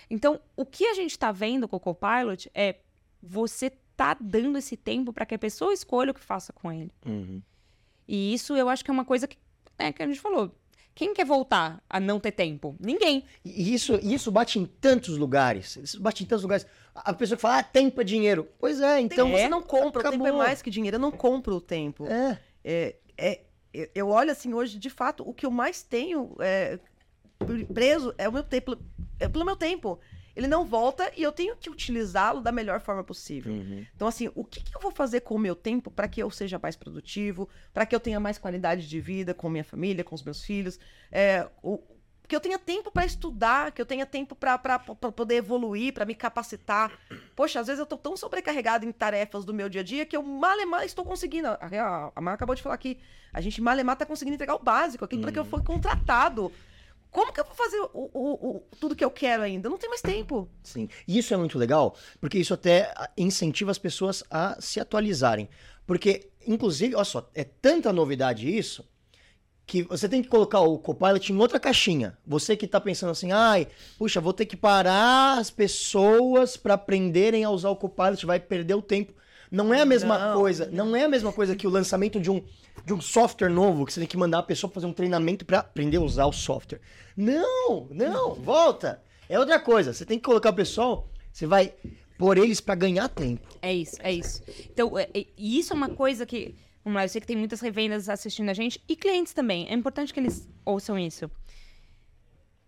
Então, 0.10 0.39
o 0.56 0.66
que 0.66 0.86
a 0.86 0.93
gente 0.93 1.18
tá 1.18 1.32
vendo 1.32 1.68
com 1.68 1.76
o 1.76 1.80
Copilot 1.80 2.49
é 2.54 2.78
você 3.22 3.70
tá 3.95 4.16
dando 4.20 4.58
esse 4.58 4.76
tempo 4.76 5.14
para 5.14 5.26
que 5.26 5.36
a 5.36 5.39
pessoa 5.39 5.74
escolha 5.74 6.12
o 6.12 6.14
que 6.14 6.20
faça 6.20 6.52
com 6.52 6.72
ele. 6.72 6.91
Uhum. 7.06 7.41
E 8.08 8.34
isso 8.34 8.56
eu 8.56 8.68
acho 8.68 8.84
que 8.84 8.89
é 8.89 8.93
uma 8.93 9.06
coisa 9.06 9.28
que, 9.28 9.38
é, 9.78 9.91
que 9.91 10.02
a 10.02 10.08
gente 10.08 10.20
falou. 10.20 10.56
Quem 10.94 11.14
quer 11.14 11.26
voltar 11.26 11.82
a 11.89 12.00
não 12.00 12.20
ter 12.20 12.32
tempo? 12.32 12.76
Ninguém. 12.80 13.24
E 13.46 13.74
isso, 13.74 13.96
isso 14.04 14.32
bate 14.32 14.60
em 14.60 14.66
tantos 14.66 15.18
lugares. 15.18 15.78
Isso 15.78 16.02
bate 16.02 16.24
em 16.24 16.28
tantos 16.28 16.44
lugares. 16.44 16.66
A 16.94 17.14
pessoa 17.14 17.38
que 17.38 17.42
fala, 17.42 17.60
ah, 17.60 17.64
tempo 17.64 18.02
é 18.02 18.04
dinheiro. 18.04 18.48
Pois 18.60 18.82
é, 18.82 19.00
então. 19.00 19.28
Tempo 19.28 19.38
você 19.38 19.50
não 19.50 19.62
compra, 19.62 20.02
o 20.02 20.12
tempo 20.12 20.26
é 20.26 20.28
acabou. 20.30 20.44
mais 20.44 20.62
que 20.62 20.70
dinheiro. 20.70 20.96
Eu 20.98 21.00
não 21.02 21.12
compro 21.12 21.56
o 21.56 21.62
tempo. 21.62 22.06
É. 22.08 22.38
É, 22.64 22.96
é, 23.18 23.42
eu- 23.74 23.89
eu 23.96 24.08
olho 24.10 24.32
assim 24.32 24.54
hoje, 24.54 24.78
de 24.78 24.89
fato, 24.89 25.24
o 25.28 25.34
que 25.34 25.46
eu 25.46 25.52
mais 25.52 25.82
tenho 25.82 26.36
é, 26.39 26.78
preso 27.74 28.14
é 28.18 28.28
o 28.28 28.32
meu 28.34 28.44
tempo. 28.44 28.78
É 29.20 29.28
pelo 29.30 29.46
meu 29.46 29.56
tempo. 29.56 30.00
Ele 30.36 30.48
não 30.48 30.66
volta 30.66 31.12
e 31.16 31.24
eu 31.24 31.32
tenho 31.32 31.56
que 31.58 31.70
utilizá-lo 31.70 32.42
da 32.42 32.52
melhor 32.52 32.80
forma 32.80 33.04
possível. 33.04 33.52
Uhum. 33.54 33.86
Então, 33.96 34.08
assim, 34.08 34.30
o 34.36 34.44
que, 34.44 34.64
que 34.64 34.76
eu 34.76 34.82
vou 34.82 34.92
fazer 34.92 35.22
com 35.22 35.36
o 35.36 35.40
meu 35.40 35.56
tempo 35.56 35.92
para 35.92 36.08
que 36.08 36.22
eu 36.22 36.30
seja 36.32 36.60
mais 36.62 36.76
produtivo, 36.76 37.50
para 37.74 37.86
que 37.86 37.96
eu 37.96 38.00
tenha 38.00 38.20
mais 38.20 38.38
qualidade 38.38 38.88
de 38.88 39.02
vida 39.02 39.34
com 39.34 39.50
minha 39.50 39.64
família, 39.64 40.04
com 40.04 40.16
os 40.16 40.24
meus 40.24 40.44
filhos, 40.44 40.80
é, 41.12 41.48
o- 41.62 41.80
que 42.28 42.36
eu 42.36 42.40
tenha 42.40 42.58
tempo 42.58 42.90
para 42.90 43.06
estudar, 43.06 43.74
que 43.74 43.82
eu 43.82 43.86
tenha 43.86 44.06
tempo 44.06 44.34
para 44.36 44.80
poder 44.80 45.36
evoluir, 45.36 45.94
para 45.94 46.06
me 46.06 46.16
capacitar. 46.16 46.90
Poxa, 47.36 47.60
às 47.60 47.68
vezes 47.68 47.82
eu 47.82 47.86
tô 47.86 47.98
tão 47.98 48.16
sobrecarregado 48.16 48.86
em 48.86 48.92
tarefas 48.94 49.44
do 49.44 49.54
meu 49.54 49.68
dia 49.68 49.82
a 49.82 49.84
dia 49.84 50.06
que 50.06 50.16
eu 50.16 50.24
mal 50.24 50.58
e 50.58 50.66
mal 50.66 50.82
estou 50.82 51.04
conseguindo. 51.04 51.50
A, 51.50 51.58
a, 51.60 52.12
a 52.16 52.22
Mar 52.22 52.36
acabou 52.36 52.56
de 52.56 52.62
falar 52.62 52.76
aqui, 52.76 52.98
a 53.34 53.42
gente 53.42 53.60
mal 53.62 53.78
e 53.78 53.84
mal 53.84 53.98
tá 53.98 54.06
conseguindo 54.06 54.36
entregar 54.36 54.56
o 54.56 54.60
básico, 54.64 55.04
aquilo 55.04 55.22
para 55.24 55.32
que 55.34 55.40
eu 55.40 55.44
for 55.44 55.62
contratado. 55.62 56.50
Como 57.12 57.32
que 57.34 57.39
eu 57.39 57.45
vou 57.45 57.53
fazer 57.55 57.80
o, 57.80 57.89
o- 57.93 58.49
o- 58.57 58.64
tudo 58.80 58.95
que 58.95 59.03
eu 59.03 59.12
quero 59.12 59.43
ainda? 59.43 59.68
Eu 59.68 59.72
não 59.72 59.78
tenho 59.78 59.91
mais 59.91 60.01
tempo. 60.01 60.49
Sim. 60.64 60.88
E 61.07 61.18
isso 61.18 61.34
é 61.34 61.38
muito 61.38 61.57
legal, 61.59 61.95
porque 62.20 62.38
isso 62.39 62.53
até 62.53 62.93
ah, 62.95 63.09
incentiva 63.18 63.70
as 63.70 63.78
pessoas 63.78 64.24
a 64.32 64.55
se 64.62 64.80
atualizarem. 64.80 65.49
Porque, 65.86 66.30
inclusive, 66.47 66.95
olha 66.95 67.03
só, 67.03 67.30
é 67.36 67.43
tanta 67.43 67.91
novidade 67.91 68.49
isso 68.49 68.88
que 69.68 69.84
você 69.84 70.07
tem 70.09 70.22
que 70.22 70.28
colocar 70.30 70.59
o 70.62 70.78
Copilot 70.78 71.32
em 71.32 71.38
outra 71.38 71.59
caixinha. 71.59 72.18
Você 72.26 72.57
que 72.57 72.68
tá 72.68 72.80
pensando 72.82 73.12
assim, 73.12 73.32
ai, 73.32 73.68
puxa, 73.97 74.20
vou 74.20 74.34
ter 74.34 74.45
que 74.45 74.57
parar 74.57 75.38
as 75.38 75.49
pessoas 75.51 76.57
para 76.57 76.74
aprenderem 76.74 77.43
a 77.43 77.49
usar 77.49 77.70
o 77.70 77.76
Copilot, 77.76 78.26
vai 78.26 78.39
perder 78.39 78.74
o 78.76 78.82
tempo. 78.82 79.14
Não 79.52 79.74
é 79.74 79.82
a 79.82 79.86
mesma 79.86 80.18
Não. 80.18 80.38
coisa, 80.39 80.70
não 80.72 80.95
é 80.95 81.04
a 81.04 81.10
mesma 81.10 81.34
coisa 81.34 81.56
que 81.58 81.68
o 81.68 81.70
lançamento 81.70 82.22
de 82.22 82.32
um, 82.32 82.41
de 82.86 82.93
um 82.93 83.02
software 83.02 83.49
novo, 83.49 83.86
que 83.86 83.91
você 83.91 83.99
tem 83.99 84.08
que 84.08 84.16
mandar 84.16 84.39
a 84.39 84.43
pessoa 84.43 84.72
fazer 84.72 84.86
um 84.86 84.93
treinamento 84.93 85.45
para 85.45 85.60
aprender 85.60 85.97
a 85.97 86.02
usar 86.02 86.26
o 86.26 86.32
software. 86.32 86.80
Não, 87.18 87.88
não, 87.91 88.34
volta. 88.36 89.04
É 89.28 89.38
outra 89.38 89.60
coisa. 89.60 89.91
Você 89.93 90.06
tem 90.06 90.18
que 90.18 90.24
colocar 90.24 90.52
o 90.52 90.56
pessoal, 90.56 91.10
você 91.34 91.45
vai 91.45 91.74
pôr 92.18 92.38
eles 92.38 92.62
para 92.62 92.76
ganhar 92.76 93.10
tempo. 93.10 93.45
É 93.62 93.74
isso, 93.74 93.97
é 93.99 94.14
isso. 94.14 94.41
Então, 94.72 94.97
é- 94.97 95.10
é- 95.14 95.26
e 95.38 95.60
isso 95.60 95.74
é 95.74 95.76
uma 95.76 95.89
coisa 95.89 96.26
que. 96.26 96.56
Vamos 96.84 96.95
lá, 96.95 97.04
eu 97.06 97.10
sei 97.10 97.20
que 97.22 97.28
tem 97.28 97.36
muitas 97.38 97.60
revendas 97.60 98.08
assistindo 98.10 98.49
a 98.49 98.54
gente 98.54 98.82
e 98.88 98.95
clientes 98.95 99.34
também. 99.34 99.68
É 99.70 99.74
importante 99.74 100.14
que 100.14 100.20
eles 100.20 100.47
ouçam 100.66 100.97
isso. 100.97 101.30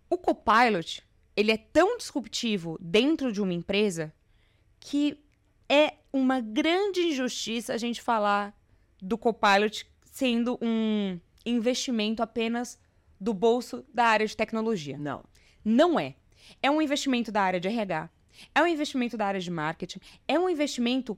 O 0.09 0.17
Copilot, 0.17 1.01
ele 1.35 1.51
é 1.51 1.57
tão 1.57 1.97
disruptivo 1.97 2.77
dentro 2.79 3.31
de 3.31 3.41
uma 3.41 3.53
empresa 3.53 4.13
que 4.79 5.17
é 5.67 5.93
uma 6.13 6.39
grande 6.39 7.01
injustiça 7.01 7.73
a 7.73 7.77
gente 7.77 8.01
falar 8.01 8.55
do 9.01 9.17
Copilot 9.17 9.91
sendo 10.05 10.59
um 10.61 11.19
investimento 11.43 12.21
apenas 12.21 12.79
do 13.19 13.33
bolso 13.33 13.83
da 13.91 14.05
área 14.05 14.27
de 14.27 14.37
tecnologia. 14.37 14.97
Não. 14.97 15.23
Não 15.65 15.99
é. 15.99 16.15
É 16.61 16.69
um 16.69 16.81
investimento 16.81 17.31
da 17.31 17.41
área 17.41 17.59
de 17.59 17.67
RH, 17.67 18.09
é 18.53 18.61
um 18.61 18.67
investimento 18.67 19.17
da 19.17 19.25
área 19.25 19.39
de 19.39 19.49
marketing, 19.49 19.99
é 20.27 20.37
um 20.37 20.49
investimento 20.49 21.17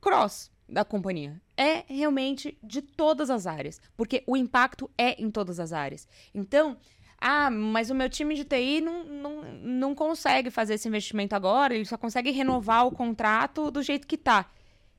cross 0.00 0.50
da 0.68 0.84
companhia. 0.84 1.40
É 1.56 1.84
realmente 1.86 2.58
de 2.62 2.82
todas 2.82 3.30
as 3.30 3.46
áreas, 3.46 3.80
porque 3.96 4.22
o 4.26 4.36
impacto 4.36 4.90
é 4.98 5.20
em 5.22 5.30
todas 5.30 5.60
as 5.60 5.72
áreas. 5.72 6.08
Então, 6.34 6.76
ah, 7.18 7.50
mas 7.50 7.90
o 7.90 7.94
meu 7.94 8.08
time 8.08 8.34
de 8.34 8.44
TI 8.44 8.80
não, 8.80 9.04
não, 9.04 9.42
não 9.42 9.94
consegue 9.94 10.50
fazer 10.50 10.74
esse 10.74 10.88
investimento 10.88 11.34
agora, 11.34 11.74
ele 11.74 11.84
só 11.84 11.96
consegue 11.96 12.30
renovar 12.30 12.86
o 12.86 12.92
contrato 12.92 13.70
do 13.70 13.82
jeito 13.82 14.06
que 14.06 14.16
tá. 14.16 14.50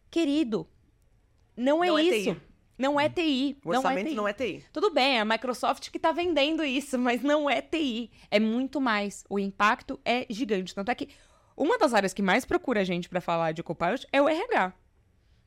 Querido, 0.10 0.68
não 1.56 1.84
é 1.84 1.88
Não 1.88 2.00
é 2.00 2.04
isso. 2.04 2.34
TI. 2.34 2.42
Não 2.78 3.00
é 3.00 3.10
TI. 3.10 3.58
O 3.66 3.70
não 3.70 3.74
é 3.74 3.78
orçamento 3.78 4.10
TI. 4.10 4.16
não 4.16 4.28
é 4.28 4.34
TI. 4.34 4.64
Tudo 4.72 4.92
bem, 4.92 5.18
é 5.18 5.22
a 5.22 5.26
Microsoft 5.26 5.90
que 5.90 5.98
tá 5.98 6.12
vendendo 6.12 6.64
isso, 6.64 6.98
mas 7.00 7.22
não 7.22 7.50
é 7.50 7.62
TI. 7.62 8.12
É 8.30 8.40
muito 8.40 8.80
mais. 8.80 9.24
O 9.30 9.40
impacto 9.40 10.00
é 10.06 10.26
gigante. 10.30 10.76
Tanto 10.76 10.90
é 10.90 10.96
que 10.96 11.10
uma 11.56 11.78
das 11.78 11.94
áreas 11.94 12.14
que 12.14 12.22
mais 12.22 12.46
procura 12.46 12.82
a 12.82 12.84
gente 12.84 13.10
para 13.10 13.20
falar 13.20 13.52
de 13.52 13.64
Copilot 13.64 14.06
é 14.12 14.22
o 14.22 14.30
RH. 14.30 14.74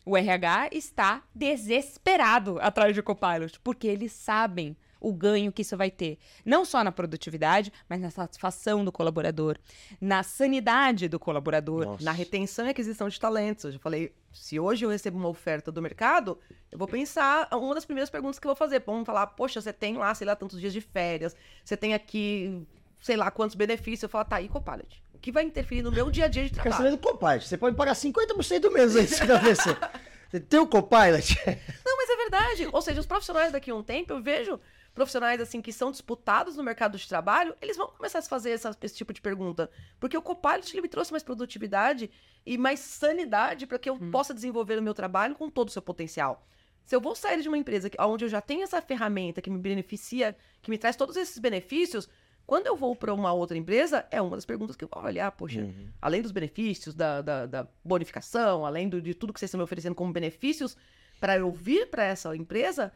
O 0.04 0.16
RH 0.16 0.70
está 0.72 1.22
desesperado 1.32 2.58
atrás 2.60 2.94
de 2.94 3.02
Copilot, 3.02 3.60
porque 3.60 3.86
eles 3.86 4.12
sabem 4.12 4.76
o 5.00 5.12
ganho 5.12 5.50
que 5.50 5.62
isso 5.62 5.76
vai 5.76 5.90
ter. 5.90 6.18
Não 6.44 6.64
só 6.64 6.84
na 6.84 6.92
produtividade, 6.92 7.72
mas 7.88 8.00
na 8.00 8.10
satisfação 8.10 8.84
do 8.84 8.92
colaborador, 8.92 9.56
na 10.00 10.22
sanidade 10.22 11.08
do 11.08 11.18
colaborador. 11.18 11.84
Nossa. 11.86 12.04
Na 12.04 12.12
retenção 12.12 12.66
e 12.66 12.70
aquisição 12.70 13.08
de 13.08 13.18
talentos. 13.18 13.64
Eu 13.64 13.72
já 13.72 13.78
falei, 13.78 14.12
se 14.32 14.60
hoje 14.60 14.84
eu 14.84 14.90
recebo 14.90 15.16
uma 15.16 15.28
oferta 15.28 15.72
do 15.72 15.80
mercado, 15.80 16.38
eu 16.70 16.78
vou 16.78 16.86
pensar, 16.86 17.48
uma 17.52 17.74
das 17.74 17.84
primeiras 17.84 18.10
perguntas 18.10 18.38
que 18.38 18.46
eu 18.46 18.50
vou 18.50 18.56
fazer, 18.56 18.82
vamos 18.84 19.06
falar, 19.06 19.26
poxa, 19.28 19.60
você 19.60 19.72
tem 19.72 19.96
lá, 19.96 20.14
sei 20.14 20.26
lá, 20.26 20.36
tantos 20.36 20.60
dias 20.60 20.72
de 20.72 20.80
férias, 20.80 21.34
você 21.64 21.76
tem 21.76 21.94
aqui, 21.94 22.66
sei 23.00 23.16
lá, 23.16 23.30
quantos 23.30 23.56
benefícios. 23.56 24.02
Eu 24.02 24.08
falo, 24.08 24.24
tá 24.26 24.36
aí, 24.36 24.48
Copilot. 24.48 25.02
O 25.14 25.18
que 25.18 25.32
vai 25.32 25.44
interferir 25.44 25.82
no 25.82 25.90
meu 25.90 26.10
dia 26.10 26.26
a 26.26 26.28
dia 26.28 26.44
de 26.44 26.52
trabalho? 26.52 26.76
saber 26.76 26.90
do 26.90 26.98
Copilot. 26.98 27.46
Você 27.46 27.56
pode 27.56 27.76
pagar 27.76 27.94
50% 27.94 28.72
menos 28.72 28.96
antes 28.96 29.18
de 29.18 29.26
você. 29.26 29.76
Você 30.30 30.38
tem 30.38 30.60
o 30.60 30.66
Copilot? 30.66 31.36
Não, 31.84 31.96
mas 31.96 32.08
é 32.08 32.16
verdade. 32.16 32.68
Ou 32.72 32.80
seja, 32.80 33.00
os 33.00 33.06
profissionais 33.06 33.50
daqui 33.50 33.72
a 33.72 33.74
um 33.74 33.82
tempo, 33.82 34.12
eu 34.12 34.22
vejo 34.22 34.60
profissionais 34.94 35.40
assim 35.40 35.60
que 35.62 35.72
são 35.72 35.90
disputados 35.90 36.56
no 36.56 36.62
mercado 36.62 36.98
de 36.98 37.08
trabalho, 37.08 37.54
eles 37.60 37.76
vão 37.76 37.88
começar 37.88 38.18
a 38.18 38.22
se 38.22 38.28
fazer 38.28 38.50
essa- 38.50 38.76
esse 38.82 38.96
tipo 38.96 39.12
de 39.12 39.20
pergunta. 39.20 39.70
Porque 39.98 40.16
o 40.16 40.22
Copilot 40.22 40.72
ele 40.72 40.82
me 40.82 40.88
trouxe 40.88 41.10
mais 41.12 41.22
produtividade 41.22 42.10
e 42.44 42.58
mais 42.58 42.80
sanidade 42.80 43.66
para 43.66 43.78
que 43.78 43.88
eu 43.88 43.98
possa 44.10 44.34
desenvolver 44.34 44.78
o 44.78 44.82
meu 44.82 44.94
trabalho 44.94 45.34
com 45.34 45.48
todo 45.48 45.68
o 45.68 45.72
seu 45.72 45.82
potencial. 45.82 46.46
Se 46.84 46.96
eu 46.96 47.00
vou 47.00 47.14
sair 47.14 47.40
de 47.40 47.48
uma 47.48 47.56
empresa 47.58 47.88
que- 47.88 48.00
onde 48.00 48.24
eu 48.24 48.28
já 48.28 48.40
tenho 48.40 48.62
essa 48.62 48.82
ferramenta 48.82 49.40
que 49.40 49.48
me 49.50 49.58
beneficia, 49.58 50.36
que 50.60 50.70
me 50.70 50.76
traz 50.78 50.96
todos 50.96 51.16
esses 51.16 51.38
benefícios, 51.38 52.08
quando 52.46 52.66
eu 52.66 52.74
vou 52.74 52.96
para 52.96 53.14
uma 53.14 53.32
outra 53.32 53.56
empresa, 53.56 54.04
é 54.10 54.20
uma 54.20 54.34
das 54.34 54.44
perguntas 54.44 54.74
que 54.74 54.84
eu 54.84 54.88
vou 54.92 55.04
olhar, 55.04 55.30
poxa, 55.30 55.60
além 56.02 56.20
dos 56.20 56.32
benefícios, 56.32 56.94
da, 56.96 57.22
da, 57.22 57.46
da 57.46 57.68
bonificação, 57.84 58.66
além 58.66 58.88
do- 58.88 59.00
de 59.00 59.14
tudo 59.14 59.32
que 59.32 59.38
vocês 59.38 59.48
estão 59.50 59.58
me 59.58 59.62
oferecendo 59.64 59.94
como 59.94 60.12
benefícios, 60.12 60.76
para 61.20 61.36
eu 61.36 61.52
vir 61.52 61.88
para 61.90 62.02
essa 62.02 62.34
empresa, 62.34 62.92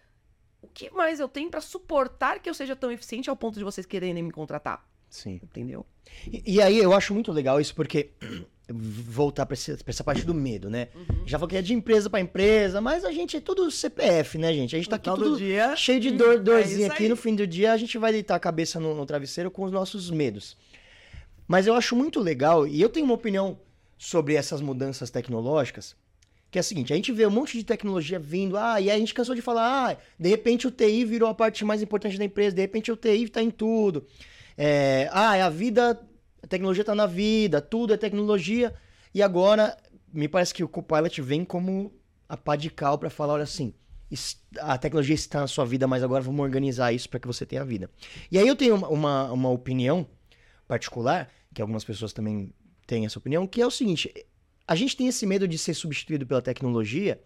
o 0.65 0.69
que 0.73 0.91
mais 0.91 1.21
eu 1.21 1.29
tenho 1.29 1.51
para 1.51 1.61
suportar 1.61 2.41
que 2.41 2.49
eu 2.49 2.55
seja 2.55 2.75
tão 2.75 2.91
eficiente 2.91 3.29
ao 3.29 3.37
ponto 3.37 3.59
de 3.59 3.65
vocês 3.65 3.87
quererem 3.87 4.23
me 4.23 4.33
contratar? 4.33 4.85
Sim. 5.11 5.39
Entendeu? 5.43 5.87
E, 6.27 6.55
e 6.55 6.63
aí 6.63 6.79
eu 6.79 6.93
acho 6.93 7.13
muito 7.13 7.31
legal 7.31 7.61
isso 7.61 7.75
porque 7.75 8.11
voltar 8.69 9.45
pra 9.45 9.57
essa 9.87 10.03
parte 10.03 10.25
do 10.25 10.33
medo, 10.33 10.71
né? 10.71 10.89
Já 11.27 11.39
falou 11.39 11.49
que 11.49 11.57
é 11.57 11.63
de 11.63 11.75
empresa 11.75 12.09
pra 12.09 12.19
empresa, 12.19 12.81
mas 12.81 13.05
a 13.05 13.13
gente 13.13 13.37
é 13.37 13.41
tudo 13.41 13.71
CPF, 13.71 14.39
né, 14.39 14.53
gente? 14.55 14.75
A 14.75 14.79
gente 14.79 14.89
tá 14.89 14.97
aqui 14.97 15.11
tudo 15.11 15.37
dia, 15.37 15.77
cheio 15.77 16.01
de 16.01 16.11
dor, 16.11 16.41
dorzinha 16.41 16.87
isso 16.87 16.93
aqui. 16.93 17.09
No 17.09 17.17
fim 17.17 17.35
do 17.35 17.47
dia 17.47 17.73
a 17.73 17.77
gente 17.77 17.99
vai 17.99 18.11
deitar 18.11 18.35
a 18.35 18.41
cabeça 18.41 18.81
no, 18.81 18.95
no 18.95 19.05
travesseiro 19.05 19.51
com 19.51 19.65
os 19.65 19.73
nossos 19.73 20.11
medos. 20.11 20.57
Mas 21.47 21.67
eu 21.67 21.75
acho 21.75 21.95
muito 21.95 22.21
legal, 22.21 22.67
e 22.67 22.81
eu 22.81 22.89
tenho 22.89 23.05
uma 23.05 23.15
opinião 23.15 23.59
sobre 23.99 24.35
essas 24.35 24.63
mudanças 24.63 25.11
tecnológicas, 25.11 25.95
que 26.55 26.59
é 26.59 26.61
a 26.61 26.63
seguinte, 26.63 26.93
a 26.93 26.97
gente 26.97 27.11
vê 27.11 27.27
um 27.27 27.33
monte 27.33 27.59
de 27.59 27.65
tecnologia 27.65 28.17
vindo, 28.17 28.57
ah, 28.57 28.81
e 28.81 28.89
a 28.89 28.97
gente 28.97 29.13
cansou 29.13 29.35
de 29.35 29.43
falar, 29.43 29.91
ah, 29.91 29.97
de 30.17 30.29
repente 30.29 30.69
o 30.69 30.71
TI 30.71 31.05
virou 31.05 31.29
a 31.29 31.35
parte 31.35 31.65
mais 31.65 31.83
importante 31.83 32.17
da 32.17 32.25
empresa, 32.25 32.55
de 32.55 32.63
repente 32.63 32.93
o 32.93 32.97
TI 32.97 33.29
tá 33.29 33.43
em 33.43 33.51
tudo. 33.51 34.07
É, 34.57 35.09
ah, 35.11 35.37
é 35.37 35.43
a 35.43 35.49
vida, 35.49 36.01
a 36.41 36.47
tecnologia 36.47 36.85
tá 36.85 36.95
na 36.95 37.07
vida, 37.07 37.61
tudo 37.61 37.93
é 37.93 37.97
tecnologia, 37.97 38.73
e 39.13 39.21
agora 39.21 39.77
me 40.13 40.29
parece 40.29 40.55
que 40.55 40.63
o 40.63 40.69
Copilot 40.69 41.21
vem 41.23 41.45
como 41.45 41.93
a 42.29 42.37
pá 42.37 42.55
de 42.55 42.71
cal 42.71 42.99
para 42.99 43.11
falar, 43.11 43.33
olha 43.33 43.43
assim, 43.43 43.75
a 44.61 44.79
tecnologia 44.79 45.17
está 45.17 45.41
na 45.41 45.49
sua 45.49 45.65
vida, 45.65 45.89
mas 45.89 46.05
agora 46.05 46.23
vamos 46.23 46.41
organizar 46.41 46.93
isso 46.93 47.09
para 47.09 47.19
que 47.19 47.27
você 47.27 47.45
tenha 47.45 47.65
vida. 47.65 47.91
E 48.31 48.39
aí 48.39 48.47
eu 48.47 48.55
tenho 48.55 48.77
uma, 48.77 48.89
uma, 48.91 49.33
uma 49.33 49.51
opinião 49.51 50.07
particular, 50.69 51.29
que 51.53 51.61
algumas 51.61 51.83
pessoas 51.83 52.13
também 52.13 52.55
têm 52.87 53.07
essa 53.07 53.19
opinião, 53.19 53.45
que 53.45 53.61
é 53.61 53.67
o 53.67 53.73
seguinte: 53.73 54.15
a 54.67 54.75
gente 54.75 54.97
tem 54.97 55.09
esse 55.09 55.27
medo 55.27 55.47
de 55.47 55.59
ser 55.59 55.75
substituído 55.75 56.27
pela 56.27 56.43
tecnologia, 56.43 57.21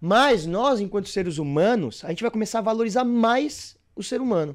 mas 0.00 0.46
nós, 0.46 0.80
enquanto 0.80 1.08
seres 1.08 1.38
humanos, 1.38 2.04
a 2.04 2.10
gente 2.10 2.22
vai 2.22 2.30
começar 2.30 2.60
a 2.60 2.62
valorizar 2.62 3.04
mais 3.04 3.76
o 3.96 4.02
ser 4.02 4.20
humano. 4.20 4.54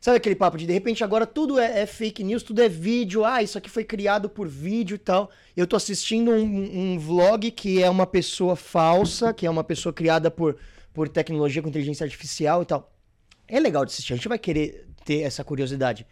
Sabe 0.00 0.18
aquele 0.18 0.34
papo 0.34 0.58
de 0.58 0.66
de 0.66 0.72
repente 0.72 1.02
agora 1.02 1.26
tudo 1.26 1.58
é, 1.58 1.80
é 1.80 1.86
fake 1.86 2.22
news, 2.22 2.42
tudo 2.42 2.60
é 2.60 2.68
vídeo, 2.68 3.24
ah, 3.24 3.42
isso 3.42 3.56
aqui 3.56 3.70
foi 3.70 3.84
criado 3.84 4.28
por 4.28 4.46
vídeo 4.46 4.96
e 4.96 4.98
tal. 4.98 5.30
Eu 5.56 5.66
tô 5.66 5.76
assistindo 5.76 6.30
um, 6.30 6.94
um 6.94 6.98
vlog 6.98 7.50
que 7.50 7.82
é 7.82 7.88
uma 7.88 8.06
pessoa 8.06 8.54
falsa, 8.54 9.32
que 9.32 9.46
é 9.46 9.50
uma 9.50 9.64
pessoa 9.64 9.94
criada 9.94 10.30
por, 10.30 10.58
por 10.92 11.08
tecnologia 11.08 11.62
com 11.62 11.70
inteligência 11.70 12.04
artificial 12.04 12.62
e 12.62 12.66
tal. 12.66 12.94
É 13.48 13.58
legal 13.58 13.84
de 13.86 13.92
assistir, 13.92 14.12
a 14.12 14.16
gente 14.16 14.28
vai 14.28 14.38
querer 14.38 14.86
ter 15.06 15.20
essa 15.20 15.42
curiosidade. 15.42 16.06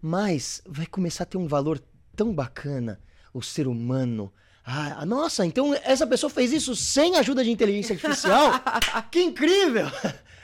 Mas 0.00 0.60
vai 0.66 0.84
começar 0.84 1.22
a 1.24 1.26
ter 1.26 1.38
um 1.38 1.46
valor 1.46 1.80
tão 2.14 2.34
bacana 2.34 3.00
o 3.32 3.40
ser 3.40 3.66
humano. 3.66 4.30
Ah, 4.64 5.04
nossa, 5.04 5.44
então 5.44 5.74
essa 5.82 6.06
pessoa 6.06 6.30
fez 6.30 6.52
isso 6.52 6.76
sem 6.76 7.16
ajuda 7.16 7.42
de 7.42 7.50
inteligência 7.50 7.94
artificial? 7.94 8.52
que 9.10 9.20
incrível! 9.20 9.86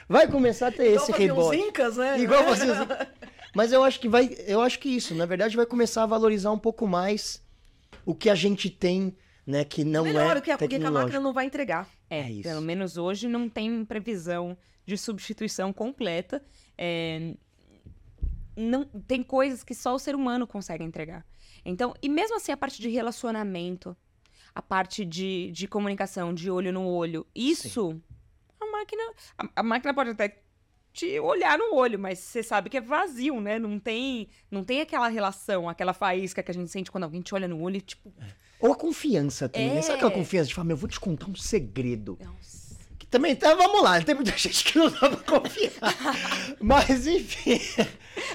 vai 0.08 0.26
começar 0.26 0.68
a 0.68 0.72
ter 0.72 0.86
esse 0.86 1.12
faziam 1.12 1.36
os 1.36 1.50
rebote. 1.50 1.56
incas, 1.58 1.96
né? 1.96 2.18
Igual 2.18 2.44
faziam 2.44 2.74
os 2.74 2.82
incas. 2.82 3.08
Mas 3.54 3.72
eu 3.72 3.84
acho 3.84 4.00
que 4.00 4.08
vai, 4.08 4.36
eu 4.46 4.60
acho 4.60 4.78
que 4.78 4.88
isso, 4.88 5.14
na 5.14 5.26
verdade, 5.26 5.56
vai 5.56 5.66
começar 5.66 6.02
a 6.02 6.06
valorizar 6.06 6.50
um 6.50 6.58
pouco 6.58 6.86
mais 6.86 7.42
o 8.04 8.14
que 8.14 8.30
a 8.30 8.34
gente 8.34 8.70
tem, 8.70 9.16
né, 9.46 9.64
que 9.64 9.84
não 9.84 10.04
Melhor, 10.04 10.36
é 10.36 10.38
o 10.38 10.42
que 10.42 10.50
a, 10.50 10.56
que 10.58 10.76
a 10.76 10.90
máquina 10.90 11.20
não 11.20 11.32
vai 11.32 11.46
entregar. 11.46 11.88
É, 12.08 12.20
É 12.20 12.30
isso. 12.30 12.42
pelo 12.42 12.60
menos 12.60 12.96
hoje 12.96 13.28
não 13.28 13.48
tem 13.48 13.84
previsão 13.84 14.56
de 14.86 14.96
substituição 14.96 15.72
completa. 15.72 16.42
É, 16.76 17.34
não 18.56 18.84
tem 18.84 19.22
coisas 19.22 19.62
que 19.62 19.74
só 19.74 19.94
o 19.94 19.98
ser 19.98 20.14
humano 20.14 20.46
consegue 20.46 20.82
entregar. 20.82 21.24
Então, 21.64 21.94
e 22.02 22.08
mesmo 22.08 22.36
assim 22.36 22.50
a 22.50 22.56
parte 22.56 22.80
de 22.80 22.88
relacionamento, 22.88 23.96
a 24.54 24.62
parte 24.62 25.04
de, 25.04 25.50
de 25.52 25.66
comunicação, 25.68 26.32
de 26.34 26.50
olho 26.50 26.72
no 26.72 26.86
olho, 26.86 27.26
isso 27.34 28.00
a 28.60 28.66
máquina 28.70 29.02
a, 29.38 29.48
a 29.56 29.62
máquina 29.62 29.94
pode 29.94 30.10
até 30.10 30.40
te 30.92 31.18
olhar 31.20 31.56
no 31.58 31.74
olho, 31.74 31.98
mas 31.98 32.18
você 32.18 32.42
sabe 32.42 32.68
que 32.68 32.76
é 32.76 32.80
vazio, 32.80 33.40
né? 33.40 33.58
Não 33.58 33.78
tem 33.78 34.28
não 34.50 34.64
tem 34.64 34.80
aquela 34.80 35.08
relação, 35.08 35.68
aquela 35.68 35.92
faísca 35.92 36.42
que 36.42 36.50
a 36.50 36.54
gente 36.54 36.70
sente 36.70 36.90
quando 36.90 37.04
alguém 37.04 37.20
te 37.20 37.34
olha 37.34 37.46
no 37.46 37.60
olho, 37.60 37.80
tipo, 37.80 38.12
Ou 38.60 38.72
a 38.72 38.76
confiança 38.76 39.48
também, 39.48 39.70
né? 39.74 39.82
Sabe 39.82 39.96
aquela 39.96 40.10
É. 40.10 40.14
confiança 40.14 40.48
de 40.48 40.54
falar, 40.54 40.64
meu, 40.64 40.74
eu 40.74 40.78
vou 40.80 40.88
te 40.88 40.98
contar 40.98 41.26
um 41.30 41.34
segredo. 41.36 42.18
nossa. 42.20 42.68
Também, 43.10 43.34
tá, 43.34 43.54
vamos 43.54 43.82
lá, 43.82 44.02
tem 44.02 44.14
muita 44.14 44.32
gente 44.36 44.62
que 44.64 44.76
não 44.76 44.90
dá 44.90 44.98
pra 45.08 45.40
confiar. 45.40 45.72
Mas, 46.60 47.06
enfim. 47.06 47.58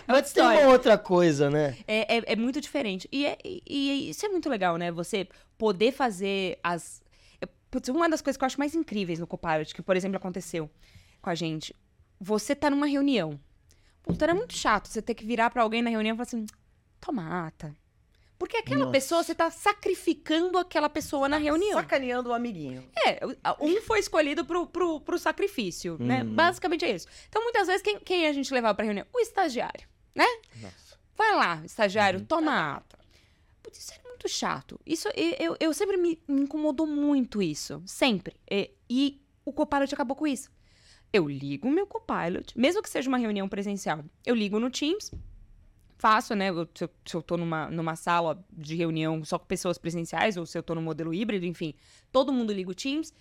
Mas 0.07 0.33
tem 0.33 0.41
uma 0.43 0.67
outra 0.69 0.97
coisa, 0.97 1.47
né? 1.49 1.77
É, 1.87 2.17
é, 2.17 2.23
é 2.33 2.35
muito 2.35 2.59
diferente. 2.59 3.07
E, 3.11 3.23
é- 3.23 3.37
e- 3.45 3.61
e 3.67 4.09
isso 4.09 4.25
é 4.25 4.29
muito 4.29 4.49
legal, 4.49 4.75
né? 4.77 4.91
Você 4.91 5.27
poder 5.63 5.93
fazer 5.93 6.59
as. 6.61 7.01
é, 7.39 7.45
Putz, 7.71 7.87
uma 7.87 8.09
das 8.09 8.21
coisas 8.21 8.37
que 8.37 8.43
eu 8.43 8.47
acho 8.47 8.59
mais 8.59 8.75
incríveis 8.75 9.17
no 9.19 9.25
Copilot, 9.25 9.73
que, 9.73 9.81
por 9.81 9.95
exemplo, 9.95 10.17
aconteceu 10.17 10.69
com 11.21 11.29
a 11.29 11.35
gente. 11.35 11.73
Você 12.19 12.53
tá 12.53 12.69
numa 12.69 12.85
reunião. 12.85 13.39
Puta, 14.01 14.25
era 14.25 14.35
muito 14.35 14.53
chato 14.53 14.89
você 14.89 15.01
ter 15.01 15.13
que 15.15 15.25
virar 15.25 15.49
pra 15.51 15.63
alguém 15.63 15.81
na 15.81 15.89
reunião 15.89 16.15
e 16.15 16.17
falar 16.17 16.23
assim: 16.27 16.45
toma 16.99 17.47
ata. 17.47 17.73
Porque 18.37 18.57
aquela 18.57 18.81
Nossa. 18.81 18.91
pessoa, 18.91 19.23
você 19.23 19.33
tá 19.33 19.49
sacrificando 19.49 20.57
aquela 20.57 20.89
pessoa 20.89 21.29
na 21.29 21.37
reunião. 21.37 21.79
Sacaneando 21.79 22.29
o 22.29 22.33
amiguinho. 22.33 22.83
É, 23.05 23.21
um 23.61 23.81
foi 23.83 23.99
escolhido 23.99 24.43
pro, 24.43 24.67
pro, 24.67 24.99
pro 24.99 25.17
sacrifício, 25.17 25.95
né? 25.97 26.23
Uhum. 26.23 26.35
Basicamente 26.35 26.83
é 26.83 26.91
isso. 26.93 27.07
Então, 27.29 27.41
muitas 27.41 27.67
vezes, 27.67 27.81
quem, 27.81 27.97
quem 27.99 28.27
a 28.27 28.33
gente 28.33 28.53
levava 28.53 28.75
pra 28.75 28.83
reunião? 28.83 29.07
O 29.13 29.19
estagiário, 29.21 29.87
né? 30.13 30.25
Nossa. 30.61 30.97
Vai 31.15 31.33
lá, 31.35 31.61
estagiário, 31.63 32.19
Uhum. 32.19 32.25
toma 32.25 32.51
a 32.51 32.75
ata. 32.75 32.99
Putz, 33.61 33.79
isso 33.79 33.93
era 33.93 34.02
muito 34.23 34.29
chato. 34.29 34.79
Isso, 34.85 35.09
eu, 35.39 35.55
eu 35.59 35.73
sempre 35.73 35.97
me, 35.97 36.19
incomodou 36.27 36.87
muito 36.87 37.41
isso. 37.41 37.81
Sempre. 37.85 38.35
E, 38.49 38.71
e 38.89 39.21
o 39.43 39.51
Copilot 39.51 39.93
acabou 39.93 40.15
com 40.15 40.25
isso. 40.25 40.49
Eu 41.11 41.27
ligo 41.27 41.67
o 41.67 41.71
meu 41.71 41.85
Copilot, 41.85 42.57
mesmo 42.57 42.81
que 42.81 42.89
seja 42.89 43.09
uma 43.09 43.17
reunião 43.17 43.47
presencial, 43.47 44.03
eu 44.25 44.33
ligo 44.33 44.59
no 44.59 44.71
Teams, 44.71 45.11
faço, 45.95 46.33
né? 46.33 46.51
se, 46.73 46.83
eu, 46.83 46.89
se 47.05 47.15
eu 47.15 47.21
tô 47.21 47.37
numa, 47.37 47.69
numa 47.69 47.95
sala 47.95 48.43
de 48.51 48.75
reunião 48.75 49.23
só 49.23 49.37
com 49.37 49.45
pessoas 49.45 49.77
presenciais, 49.77 50.37
ou 50.37 50.45
se 50.47 50.57
eu 50.57 50.63
tô 50.63 50.73
no 50.73 50.81
modelo 50.81 51.13
híbrido, 51.13 51.45
enfim, 51.45 51.75
todo 52.11 52.33
mundo 52.33 52.51
liga 52.51 52.71
o 52.71 52.73
Teams, 52.73 53.13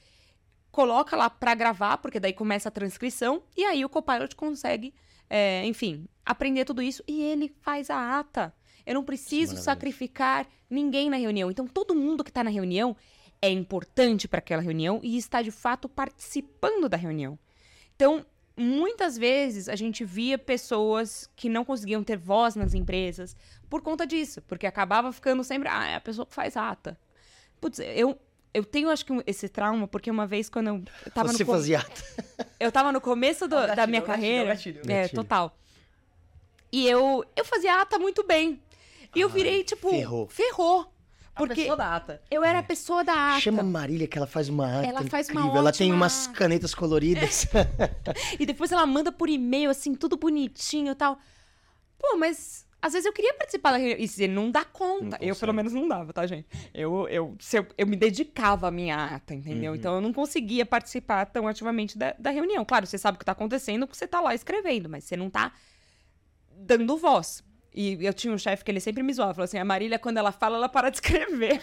coloca 0.70 1.14
lá 1.14 1.28
pra 1.28 1.54
gravar, 1.54 1.98
porque 1.98 2.18
daí 2.18 2.32
começa 2.32 2.70
a 2.70 2.72
transcrição, 2.72 3.42
e 3.54 3.62
aí 3.62 3.84
o 3.84 3.90
Copilot 3.90 4.34
consegue, 4.36 4.94
é, 5.28 5.66
enfim, 5.66 6.08
aprender 6.24 6.64
tudo 6.64 6.80
isso, 6.80 7.04
e 7.06 7.22
ele 7.22 7.54
faz 7.60 7.90
a 7.90 8.18
ata. 8.18 8.54
Eu 8.86 8.94
não 8.94 9.04
preciso 9.04 9.52
maravilhoso. 9.54 9.64
sacrificar 9.64 10.46
ninguém 10.68 11.08
na 11.10 11.16
reunião. 11.16 11.50
Então, 11.50 11.66
todo 11.66 11.94
mundo 11.94 12.22
que 12.24 12.32
tá 12.32 12.42
na 12.42 12.50
reunião 12.50 12.96
é 13.40 13.50
importante 13.50 14.28
para 14.28 14.38
aquela 14.38 14.62
reunião 14.62 15.00
e 15.02 15.16
está 15.16 15.42
de 15.42 15.50
fato 15.50 15.88
participando 15.88 16.88
da 16.88 16.96
reunião. 16.96 17.38
Então, 17.96 18.24
muitas 18.56 19.16
vezes 19.18 19.68
a 19.68 19.74
gente 19.76 20.04
via 20.04 20.38
pessoas 20.38 21.28
que 21.34 21.48
não 21.48 21.64
conseguiam 21.64 22.04
ter 22.04 22.16
voz 22.16 22.54
nas 22.54 22.74
empresas 22.74 23.34
por 23.68 23.80
conta 23.82 24.06
disso, 24.06 24.40
porque 24.42 24.66
acabava 24.66 25.12
ficando 25.12 25.42
sempre, 25.42 25.68
ah, 25.68 25.86
é 25.88 25.94
a 25.96 26.00
pessoa 26.00 26.26
que 26.26 26.34
faz 26.34 26.56
ata. 26.56 26.98
Putz, 27.60 27.78
eu, 27.80 28.18
eu 28.52 28.64
tenho 28.64 28.90
acho 28.90 29.04
que 29.06 29.12
esse 29.26 29.48
trauma, 29.48 29.88
porque 29.88 30.10
uma 30.10 30.26
vez 30.26 30.48
quando 30.48 30.68
eu, 30.68 30.82
eu 31.06 31.12
tava 31.12 31.32
Você 31.32 31.44
no 31.44 31.50
fazia 31.50 31.78
ata. 31.80 32.02
eu 32.60 32.70
tava 32.70 32.92
no 32.92 33.00
começo 33.00 33.48
do- 33.48 33.56
Ó, 33.56 33.60
gatilho, 33.60 33.76
da 33.76 33.86
minha 33.86 34.02
ó, 34.02 34.06
gatilho, 34.06 34.22
carreira. 34.24 34.48
gatilho. 34.54 34.82
É, 34.92 35.08
total. 35.08 35.56
E 36.70 36.86
eu, 36.86 37.24
eu 37.36 37.44
fazia 37.44 37.80
ata 37.80 37.98
muito 37.98 38.24
bem. 38.26 38.60
E 39.14 39.20
eu 39.20 39.28
virei, 39.28 39.62
tipo, 39.64 39.90
ferrou. 39.90 40.28
ferrou. 40.28 40.92
A 41.34 41.38
Porque 41.38 41.62
pessoa 41.62 41.76
da 41.76 41.96
ata. 41.96 42.22
eu 42.30 42.44
era 42.44 42.58
a 42.58 42.62
pessoa 42.62 43.02
da 43.02 43.32
ata. 43.32 43.40
Chama 43.40 43.60
a 43.60 43.64
Marília 43.64 44.06
que 44.06 44.18
ela 44.18 44.26
faz 44.26 44.50
uma 44.50 44.80
ata 44.80 44.86
Ela 44.86 45.02
faz 45.04 45.30
uma 45.30 45.40
incrível. 45.40 45.58
Ela 45.58 45.72
tem 45.72 45.90
ótima 45.90 46.04
umas 46.04 46.26
canetas 46.26 46.74
coloridas. 46.74 47.46
E 48.38 48.44
depois 48.44 48.70
ela 48.70 48.84
manda 48.84 49.10
por 49.10 49.28
e-mail, 49.28 49.70
assim, 49.70 49.94
tudo 49.94 50.16
bonitinho 50.16 50.92
e 50.92 50.94
tal. 50.94 51.18
Pô, 51.98 52.16
mas 52.18 52.66
às 52.82 52.92
vezes 52.92 53.06
eu 53.06 53.12
queria 53.12 53.32
participar 53.32 53.70
da 53.70 53.76
reunião. 53.78 53.98
E 53.98 54.08
você 54.08 54.26
não 54.26 54.50
dá 54.50 54.64
conta. 54.64 55.16
Não 55.18 55.26
eu, 55.26 55.36
pelo 55.36 55.54
menos, 55.54 55.72
não 55.72 55.86
dava, 55.86 56.12
tá, 56.12 56.26
gente? 56.26 56.46
Eu, 56.74 57.08
eu, 57.08 57.36
se 57.38 57.56
eu, 57.58 57.66
eu 57.78 57.86
me 57.86 57.96
dedicava 57.96 58.68
à 58.68 58.70
minha 58.70 58.96
ata, 58.96 59.32
entendeu? 59.32 59.72
Uhum. 59.72 59.78
Então 59.78 59.94
eu 59.94 60.00
não 60.00 60.12
conseguia 60.12 60.66
participar 60.66 61.24
tão 61.26 61.46
ativamente 61.46 61.96
da, 61.96 62.14
da 62.18 62.30
reunião. 62.30 62.64
Claro, 62.64 62.86
você 62.86 62.98
sabe 62.98 63.16
o 63.16 63.18
que 63.18 63.24
tá 63.24 63.32
acontecendo 63.32 63.86
porque 63.86 63.96
você 63.96 64.06
tá 64.08 64.20
lá 64.20 64.34
escrevendo, 64.34 64.88
mas 64.88 65.04
você 65.04 65.16
não 65.16 65.30
tá 65.30 65.52
dando 66.50 66.96
voz. 66.98 67.44
E 67.74 68.04
eu 68.04 68.12
tinha 68.12 68.32
um 68.32 68.38
chefe 68.38 68.64
que 68.64 68.70
ele 68.70 68.80
sempre 68.80 69.02
me 69.02 69.12
zoava, 69.12 69.34
falou 69.34 69.44
assim, 69.44 69.58
a 69.58 69.64
Marília, 69.64 69.98
quando 69.98 70.18
ela 70.18 70.30
fala, 70.30 70.56
ela 70.56 70.68
para 70.68 70.90
de 70.90 70.96
escrever. 70.96 71.60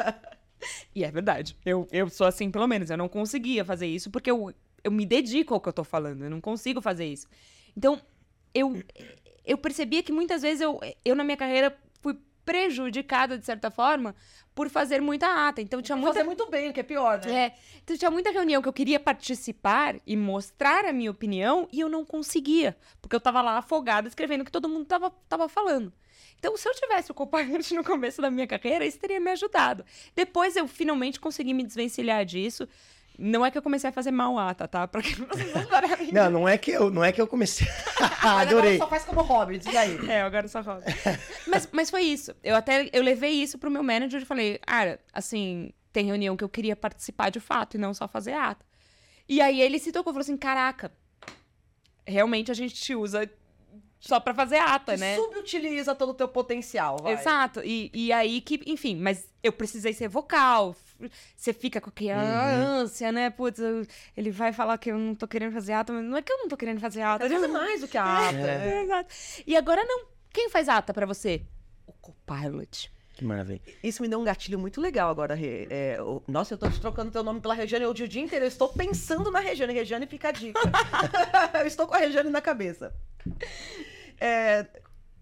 e 0.94 1.04
é 1.04 1.10
verdade. 1.10 1.56
Eu, 1.64 1.88
eu 1.90 2.08
sou 2.10 2.26
assim, 2.26 2.50
pelo 2.50 2.66
menos. 2.66 2.90
Eu 2.90 2.96
não 2.96 3.08
conseguia 3.08 3.64
fazer 3.64 3.86
isso 3.86 4.10
porque 4.10 4.30
eu, 4.30 4.52
eu 4.84 4.90
me 4.90 5.06
dedico 5.06 5.54
ao 5.54 5.60
que 5.60 5.68
eu 5.68 5.72
tô 5.72 5.84
falando. 5.84 6.24
Eu 6.24 6.30
não 6.30 6.40
consigo 6.40 6.80
fazer 6.82 7.06
isso. 7.06 7.26
Então, 7.76 8.00
eu, 8.54 8.82
eu 9.44 9.56
percebia 9.56 10.02
que 10.02 10.12
muitas 10.12 10.42
vezes 10.42 10.60
eu, 10.60 10.78
eu, 11.04 11.16
na 11.16 11.24
minha 11.24 11.36
carreira, 11.36 11.76
fui 12.00 12.16
prejudicada, 12.44 13.38
de 13.38 13.44
certa 13.44 13.70
forma, 13.70 14.14
por 14.54 14.68
fazer 14.68 15.00
muita 15.00 15.48
ata. 15.48 15.60
Então, 15.60 15.80
tinha 15.80 15.96
muita 15.96 16.14
Fazer 16.14 16.24
muito 16.26 16.48
bem, 16.50 16.70
o 16.70 16.72
que 16.72 16.80
é 16.80 16.82
pior, 16.82 17.20
né? 17.24 17.32
é, 17.32 17.54
então 17.82 17.96
tinha 17.96 18.10
muita 18.10 18.30
reunião 18.30 18.60
que 18.60 18.68
eu 18.68 18.72
queria 18.72 19.00
participar 19.00 19.96
e 20.06 20.16
mostrar 20.16 20.84
a 20.84 20.92
minha 20.92 21.10
opinião 21.10 21.68
e 21.72 21.80
eu 21.80 21.88
não 21.88 22.04
conseguia, 22.04 22.76
porque 23.00 23.16
eu 23.16 23.20
tava 23.20 23.40
lá 23.40 23.58
afogada 23.58 24.08
escrevendo 24.08 24.42
o 24.42 24.44
que 24.44 24.52
todo 24.52 24.68
mundo 24.68 24.84
tava, 24.84 25.10
tava 25.28 25.48
falando. 25.48 25.92
Então, 26.38 26.56
se 26.56 26.68
eu 26.68 26.74
tivesse 26.74 27.10
o 27.10 27.14
Copilot 27.14 27.72
no 27.74 27.84
começo 27.84 28.20
da 28.20 28.30
minha 28.30 28.46
carreira, 28.46 28.84
isso 28.84 28.98
teria 28.98 29.20
me 29.20 29.30
ajudado. 29.30 29.84
Depois 30.14 30.56
eu 30.56 30.66
finalmente 30.66 31.20
consegui 31.20 31.54
me 31.54 31.62
desvencilhar 31.62 32.24
disso. 32.24 32.68
Não 33.18 33.44
é 33.44 33.50
que 33.50 33.58
eu 33.58 33.62
comecei 33.62 33.90
a 33.90 33.92
fazer 33.92 34.10
mal 34.10 34.38
ata, 34.38 34.66
tá? 34.66 34.88
Pra 34.88 35.02
que 35.02 35.14
vocês 35.14 35.52
não. 36.12 36.30
Não, 36.30 36.48
é 36.48 36.56
que 36.56 36.70
eu, 36.70 36.90
não 36.90 37.04
é 37.04 37.12
que 37.12 37.20
eu 37.20 37.26
comecei. 37.26 37.66
Agora 38.22 38.42
Adorei. 38.42 38.78
Só 38.78 38.88
faz 38.88 39.04
como 39.04 39.22
hobbit, 39.22 39.68
e 39.70 39.76
aí? 39.76 39.98
É, 40.08 40.22
agora 40.22 40.48
só 40.48 40.60
roda. 40.60 40.84
mas, 41.46 41.68
mas 41.72 41.90
foi 41.90 42.02
isso. 42.02 42.34
Eu 42.42 42.56
até 42.56 42.88
eu 42.92 43.02
levei 43.02 43.32
isso 43.32 43.58
pro 43.58 43.70
meu 43.70 43.82
manager 43.82 44.22
e 44.22 44.24
falei, 44.24 44.58
cara, 44.58 44.98
assim, 45.12 45.72
tem 45.92 46.06
reunião 46.06 46.36
que 46.36 46.44
eu 46.44 46.48
queria 46.48 46.74
participar 46.74 47.30
de 47.30 47.40
fato 47.40 47.76
e 47.76 47.78
não 47.78 47.92
só 47.92 48.08
fazer 48.08 48.32
ata. 48.32 48.64
E 49.28 49.40
aí 49.40 49.60
ele 49.60 49.78
se 49.78 49.92
tocou, 49.92 50.12
falou 50.12 50.22
assim, 50.22 50.36
caraca, 50.36 50.92
realmente 52.06 52.50
a 52.50 52.54
gente 52.54 52.74
te 52.74 52.94
usa 52.94 53.28
só 54.04 54.18
pra 54.18 54.34
fazer 54.34 54.56
ata, 54.58 54.96
né? 54.96 55.14
Subutiliza 55.14 55.94
todo 55.94 56.10
o 56.10 56.14
teu 56.14 56.26
potencial, 56.26 56.96
vai. 57.00 57.12
Exato. 57.12 57.60
E, 57.64 57.88
e 57.94 58.12
aí 58.12 58.40
que, 58.40 58.60
enfim, 58.66 58.96
mas 58.96 59.28
eu 59.42 59.52
precisei 59.52 59.92
ser 59.92 60.08
vocal. 60.08 60.74
Você 61.36 61.52
fica 61.52 61.80
com 61.80 61.88
aquela 61.88 62.20
Uhum. 62.22 62.66
ânsia, 62.82 63.12
né? 63.12 63.30
Putz, 63.30 63.60
eu- 63.60 63.86
ele 64.16 64.30
vai 64.32 64.52
falar 64.52 64.76
que 64.78 64.90
eu 64.90 64.98
não 64.98 65.14
tô 65.14 65.28
querendo 65.28 65.52
fazer 65.52 65.72
ata, 65.72 65.92
mas 65.92 66.04
não 66.04 66.16
é 66.16 66.22
que 66.22 66.32
eu 66.32 66.38
não 66.38 66.48
tô 66.48 66.56
querendo 66.56 66.80
fazer 66.80 67.02
ata. 67.02 67.28
Fazer 67.28 67.46
mais 67.46 67.80
do 67.80 67.86
que 67.88 67.96
a 67.96 68.04
ata. 68.28 68.36
É. 68.36 68.68
É, 68.80 68.82
exato. 68.82 69.14
E 69.46 69.56
agora 69.56 69.84
não. 69.84 70.04
Quem 70.32 70.50
faz 70.50 70.68
ata 70.68 70.92
pra 70.92 71.06
você? 71.06 71.42
O 71.86 71.92
Copilot. 71.92 72.90
Que 73.14 73.24
maravilha. 73.26 73.60
Isso 73.84 74.00
me 74.02 74.08
deu 74.08 74.18
um 74.18 74.24
gatilho 74.24 74.58
muito 74.58 74.80
legal 74.80 75.10
agora, 75.10 75.34
Rê. 75.34 75.66
É, 75.70 76.02
o- 76.02 76.22
Nossa, 76.26 76.54
eu 76.54 76.58
tô 76.58 76.68
te 76.70 76.80
trocando 76.80 77.10
teu 77.10 77.22
nome 77.22 77.40
pela 77.40 77.52
Regiane 77.54 77.84
hoje 77.86 78.02
o 78.04 78.08
dia 78.08 78.22
inteiro. 78.22 78.44
Eu 78.44 78.48
estou 78.48 78.68
pensando 78.70 79.30
na 79.30 79.38
Regiane. 79.38 79.72
Regiane, 79.74 80.06
fica 80.06 80.28
a 80.28 80.32
dica. 80.32 80.58
eu 81.60 81.66
estou 81.66 81.86
com 81.86 81.94
a 81.94 81.98
Regiane 81.98 82.30
na 82.30 82.40
cabeça. 82.40 82.92
É, 84.20 84.66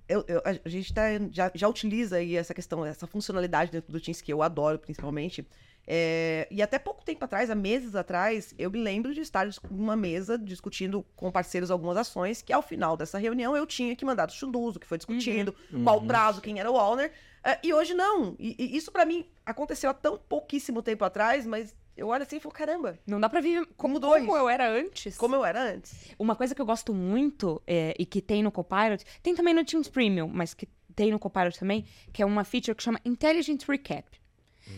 eu- 0.08 0.24
eu- 0.28 0.42
a 0.44 0.68
gente 0.68 0.92
tá, 0.92 1.04
já, 1.30 1.50
já 1.54 1.68
utiliza 1.68 2.16
aí 2.16 2.36
essa 2.36 2.52
questão, 2.52 2.84
essa 2.84 3.06
funcionalidade 3.06 3.70
dentro 3.70 3.92
do 3.92 4.00
Teams 4.00 4.20
que 4.20 4.32
eu 4.32 4.42
adoro, 4.42 4.78
principalmente. 4.78 5.46
É, 5.86 6.46
e 6.50 6.60
até 6.62 6.78
pouco 6.78 7.02
tempo 7.04 7.24
atrás, 7.24 7.48
há 7.50 7.54
meses 7.54 7.94
atrás, 7.96 8.54
eu 8.58 8.70
me 8.70 8.78
lembro 8.80 9.14
de 9.14 9.20
estar 9.22 9.48
numa 9.70 9.96
mesa 9.96 10.36
discutindo 10.38 11.04
com 11.16 11.32
parceiros 11.32 11.70
algumas 11.70 11.96
ações 11.96 12.42
que 12.42 12.52
ao 12.52 12.62
final 12.62 12.96
dessa 12.96 13.18
reunião 13.18 13.56
eu 13.56 13.66
tinha 13.66 13.96
que 13.96 14.04
mandar 14.04 14.28
o 14.28 14.32
chunduzo, 14.32 14.78
que 14.78 14.86
foi 14.86 14.98
discutindo, 14.98 15.54
qual 15.82 15.96
o 15.98 16.06
prazo, 16.06 16.40
quem 16.40 16.60
era 16.60 16.70
o 16.70 16.74
owner. 16.76 17.10
É, 17.42 17.58
e 17.62 17.72
hoje 17.72 17.94
não. 17.94 18.36
E, 18.38 18.54
e 18.58 18.76
isso 18.76 18.92
pra 18.92 19.06
mim 19.06 19.26
aconteceu 19.46 19.88
há 19.90 19.94
tão 19.94 20.18
pouquíssimo 20.18 20.82
tempo 20.82 21.04
atrás, 21.04 21.46
mas 21.46 21.74
eu 22.00 22.08
olho 22.08 22.22
assim 22.22 22.36
e 22.36 22.40
falo, 22.40 22.54
caramba, 22.54 22.98
Não 23.06 23.20
dá 23.20 23.28
pra 23.28 23.40
viver 23.40 23.66
como, 23.76 23.94
Mudou 23.94 24.12
como 24.12 24.36
eu 24.36 24.48
era 24.48 24.68
antes. 24.70 25.16
como 25.16 25.34
eu 25.36 25.44
era 25.44 25.62
antes. 25.74 26.14
Uma 26.18 26.34
coisa 26.34 26.54
que 26.54 26.60
eu 26.60 26.66
gosto 26.66 26.94
muito 26.94 27.62
é, 27.66 27.94
e 27.98 28.06
que 28.06 28.20
tem 28.22 28.42
no 28.42 28.50
Copilot, 28.50 29.04
tem 29.22 29.34
também 29.34 29.54
no 29.54 29.64
Teams 29.64 29.88
Premium, 29.88 30.28
mas 30.28 30.54
que 30.54 30.66
tem 30.96 31.10
no 31.10 31.18
Copilot 31.18 31.58
também, 31.58 31.84
que 32.12 32.22
é 32.22 32.26
uma 32.26 32.42
feature 32.44 32.74
que 32.74 32.82
chama 32.82 33.00
Intelligent 33.04 33.62
Recap. 33.68 34.18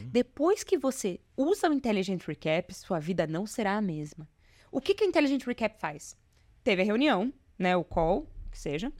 Depois 0.06 0.64
que 0.64 0.78
você 0.78 1.20
usa 1.36 1.68
o 1.68 1.72
Intelligent 1.72 2.22
Recap, 2.26 2.72
sua 2.74 2.98
vida 2.98 3.26
não 3.26 3.46
será 3.46 3.76
a 3.76 3.80
mesma. 3.80 4.26
O 4.70 4.80
que, 4.80 4.94
que 4.94 5.04
a 5.04 5.06
Intelligent 5.06 5.44
Recap 5.44 5.78
faz? 5.78 6.16
Teve 6.64 6.82
a 6.82 6.84
reunião, 6.84 7.32
né? 7.58 7.76
O 7.76 7.84
call, 7.84 8.26
que 8.50 8.58
seja. 8.58 8.90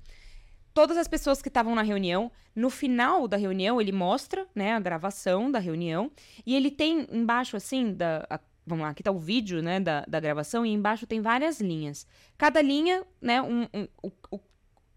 Todas 0.75 0.97
as 0.97 1.07
pessoas 1.07 1.43
que 1.43 1.49
estavam 1.49 1.75
na 1.75 1.83
reunião, 1.83 2.31
no 2.55 2.71
final 2.71 3.29
da 3.29 3.37
reunião, 3.37 3.81
ele 3.81 3.93
mostra, 3.93 4.47
né, 4.55 4.73
a 4.73 4.81
gravação 4.81 5.51
da 5.51 5.59
reunião. 5.59 6.11
E 6.47 6.55
ele 6.55 6.71
tem 6.71 7.07
embaixo, 7.11 7.57
assim, 7.57 7.93
da, 7.93 8.27
a 8.31 8.39
Vamos 8.65 8.85
lá, 8.85 8.91
aqui 8.91 9.03
tá 9.03 9.11
o 9.11 9.19
vídeo, 9.19 9.61
né, 9.61 9.81
da, 9.81 10.05
da 10.07 10.21
gravação, 10.21 10.65
e 10.65 10.71
embaixo 10.71 11.07
tem 11.07 11.21
várias 11.21 11.61
linhas. 11.61 12.07
Cada 12.39 12.63
linha, 12.63 13.05
né, 13.21 13.43
um, 13.43 13.63
um, 13.75 13.89
um, 14.05 14.39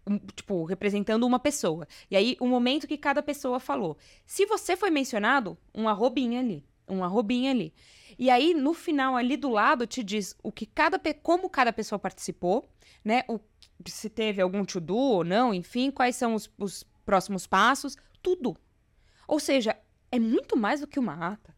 um, 0.06 0.18
tipo, 0.18 0.64
representando 0.64 1.26
uma 1.26 1.40
pessoa. 1.40 1.86
E 2.08 2.16
aí, 2.16 2.36
o 2.38 2.46
momento 2.46 2.86
que 2.86 2.96
cada 2.96 3.22
pessoa 3.22 3.58
falou. 3.58 3.96
Se 4.24 4.46
você 4.46 4.76
foi 4.76 4.90
mencionado, 4.90 5.58
um 5.74 5.88
arrobinha 5.88 6.38
ali. 6.38 6.64
Um 6.88 7.02
arrobinha 7.02 7.50
ali. 7.50 7.74
E 8.16 8.30
aí, 8.30 8.54
no 8.54 8.72
final, 8.72 9.16
ali 9.16 9.36
do 9.36 9.50
lado, 9.50 9.84
te 9.84 10.04
diz 10.04 10.36
o 10.44 10.52
que 10.52 10.64
cada 10.64 11.00
como 11.20 11.50
cada 11.50 11.72
pessoa 11.72 11.98
participou, 11.98 12.64
né? 13.04 13.24
O, 13.28 13.40
se 13.86 14.08
teve 14.08 14.40
algum 14.40 14.64
to-do 14.64 14.96
ou 14.96 15.24
não, 15.24 15.52
enfim, 15.52 15.90
quais 15.90 16.16
são 16.16 16.34
os, 16.34 16.50
os 16.58 16.84
próximos 17.04 17.46
passos, 17.46 17.96
tudo. 18.22 18.56
Ou 19.28 19.38
seja, 19.38 19.76
é 20.10 20.18
muito 20.18 20.56
mais 20.56 20.80
do 20.80 20.86
que 20.86 20.98
uma 20.98 21.32
ata. 21.32 21.54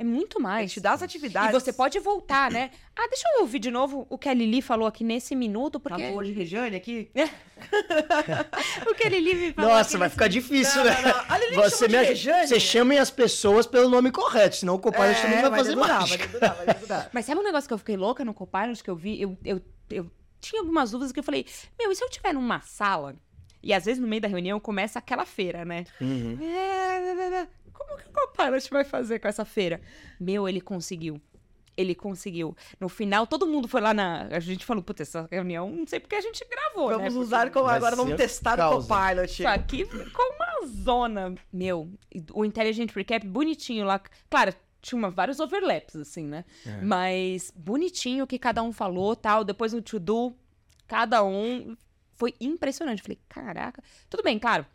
É 0.00 0.04
muito 0.04 0.40
mais. 0.40 0.60
Ele 0.60 0.70
te 0.70 0.80
dá 0.80 0.92
as 0.92 1.02
atividades. 1.02 1.50
E 1.50 1.52
você 1.52 1.72
pode 1.72 1.98
voltar, 1.98 2.52
né? 2.52 2.70
Ah, 2.96 3.08
deixa 3.08 3.28
eu 3.34 3.40
ouvir 3.40 3.58
de 3.58 3.68
novo 3.68 4.06
o 4.08 4.16
que 4.16 4.28
a 4.28 4.34
Lili 4.34 4.62
falou 4.62 4.86
aqui 4.86 5.02
nesse 5.02 5.34
minuto, 5.34 5.80
porque... 5.80 6.12
Tá 6.12 6.22
de 6.22 6.30
Regiane 6.30 6.76
aqui? 6.76 7.10
o 8.88 8.94
que 8.94 9.04
a 9.04 9.10
Lili 9.10 9.34
me 9.34 9.52
falou 9.52 9.72
Nossa, 9.72 9.98
vai 9.98 10.08
ficar 10.08 10.28
difícil, 10.28 10.84
não, 10.84 10.90
né? 10.90 11.02
Não, 11.02 11.08
não. 11.10 11.24
A 11.28 11.38
Lili 11.38 11.56
você, 11.56 11.88
me... 11.88 12.14
você 12.14 12.60
chamem 12.60 12.96
as 12.96 13.10
pessoas 13.10 13.66
pelo 13.66 13.88
nome 13.88 14.12
correto, 14.12 14.54
senão 14.54 14.76
o 14.76 14.78
Copilot 14.78 15.18
é, 15.18 15.20
também 15.20 15.40
vai, 15.40 15.50
vai 15.50 15.58
fazer 15.58 15.70
dedurar, 15.70 16.06
vai 16.06 16.18
dedurar, 16.18 16.54
vai 16.54 16.66
dedurar. 16.66 17.10
Mas 17.12 17.26
sabe 17.26 17.40
um 17.40 17.44
negócio 17.44 17.66
que 17.66 17.74
eu 17.74 17.78
fiquei 17.78 17.96
louca 17.96 18.24
no 18.24 18.32
Copilot 18.32 18.80
que 18.84 18.90
eu 18.90 18.96
vi? 18.96 19.20
Eu, 19.20 19.36
eu, 19.44 19.60
eu 19.90 20.08
tinha 20.40 20.60
algumas 20.60 20.90
dúvidas 20.90 21.12
que 21.12 21.18
eu 21.20 21.24
falei, 21.24 21.44
meu, 21.78 21.90
e 21.90 21.96
se 21.96 22.04
eu 22.04 22.10
tiver 22.10 22.32
numa 22.32 22.60
sala... 22.60 23.16
E 23.60 23.74
às 23.74 23.86
vezes 23.86 24.00
no 24.00 24.06
meio 24.06 24.22
da 24.22 24.28
reunião 24.28 24.60
começa 24.60 25.00
aquela 25.00 25.26
feira, 25.26 25.64
né? 25.64 25.84
Uhum. 26.00 26.38
É, 26.40 27.48
como 27.72 27.96
que 27.96 28.08
o 28.08 28.12
Copilot 28.12 28.70
vai 28.70 28.84
fazer 28.84 29.18
com 29.18 29.26
essa 29.26 29.44
feira? 29.44 29.80
Meu, 30.18 30.48
ele 30.48 30.60
conseguiu. 30.60 31.20
Ele 31.76 31.92
conseguiu. 31.92 32.56
No 32.78 32.88
final, 32.88 33.26
todo 33.26 33.48
mundo 33.48 33.66
foi 33.66 33.80
lá 33.80 33.92
na. 33.92 34.28
A 34.30 34.38
gente 34.38 34.64
falou, 34.64 34.80
putz, 34.80 35.00
essa 35.00 35.28
reunião, 35.30 35.68
não 35.70 35.86
sei 35.88 35.98
porque 35.98 36.14
a 36.14 36.20
gente 36.20 36.44
gravou, 36.48 36.88
vamos 36.88 37.02
né? 37.02 37.08
Vamos 37.10 37.26
usar 37.26 37.50
como 37.50 37.68
agora, 37.68 37.96
vamos 37.96 38.16
testar 38.16 38.56
causa. 38.56 38.76
o 38.76 38.88
Copilot. 38.88 39.32
Isso 39.32 39.48
aqui 39.48 39.84
ficou 39.84 40.24
uma 40.36 40.66
zona. 40.66 41.34
Meu, 41.52 41.90
o 42.32 42.44
Intelligent 42.44 42.92
Recap 42.94 43.26
bonitinho 43.26 43.84
lá. 43.84 44.00
Claro, 44.30 44.54
tinha 44.80 45.10
vários 45.10 45.40
overlaps, 45.40 45.96
assim, 45.96 46.24
né? 46.24 46.44
É. 46.66 46.80
Mas 46.82 47.52
bonitinho 47.54 48.26
que 48.26 48.38
cada 48.38 48.62
um 48.62 48.72
falou, 48.72 49.16
tal. 49.16 49.44
Depois 49.44 49.72
no 49.72 49.82
to-do, 49.82 50.34
cada 50.86 51.22
um. 51.24 51.76
Foi 52.14 52.34
impressionante. 52.40 53.02
Falei, 53.02 53.18
caraca. 53.28 53.82
Tudo 54.10 54.22
bem, 54.22 54.38
claro. 54.38 54.66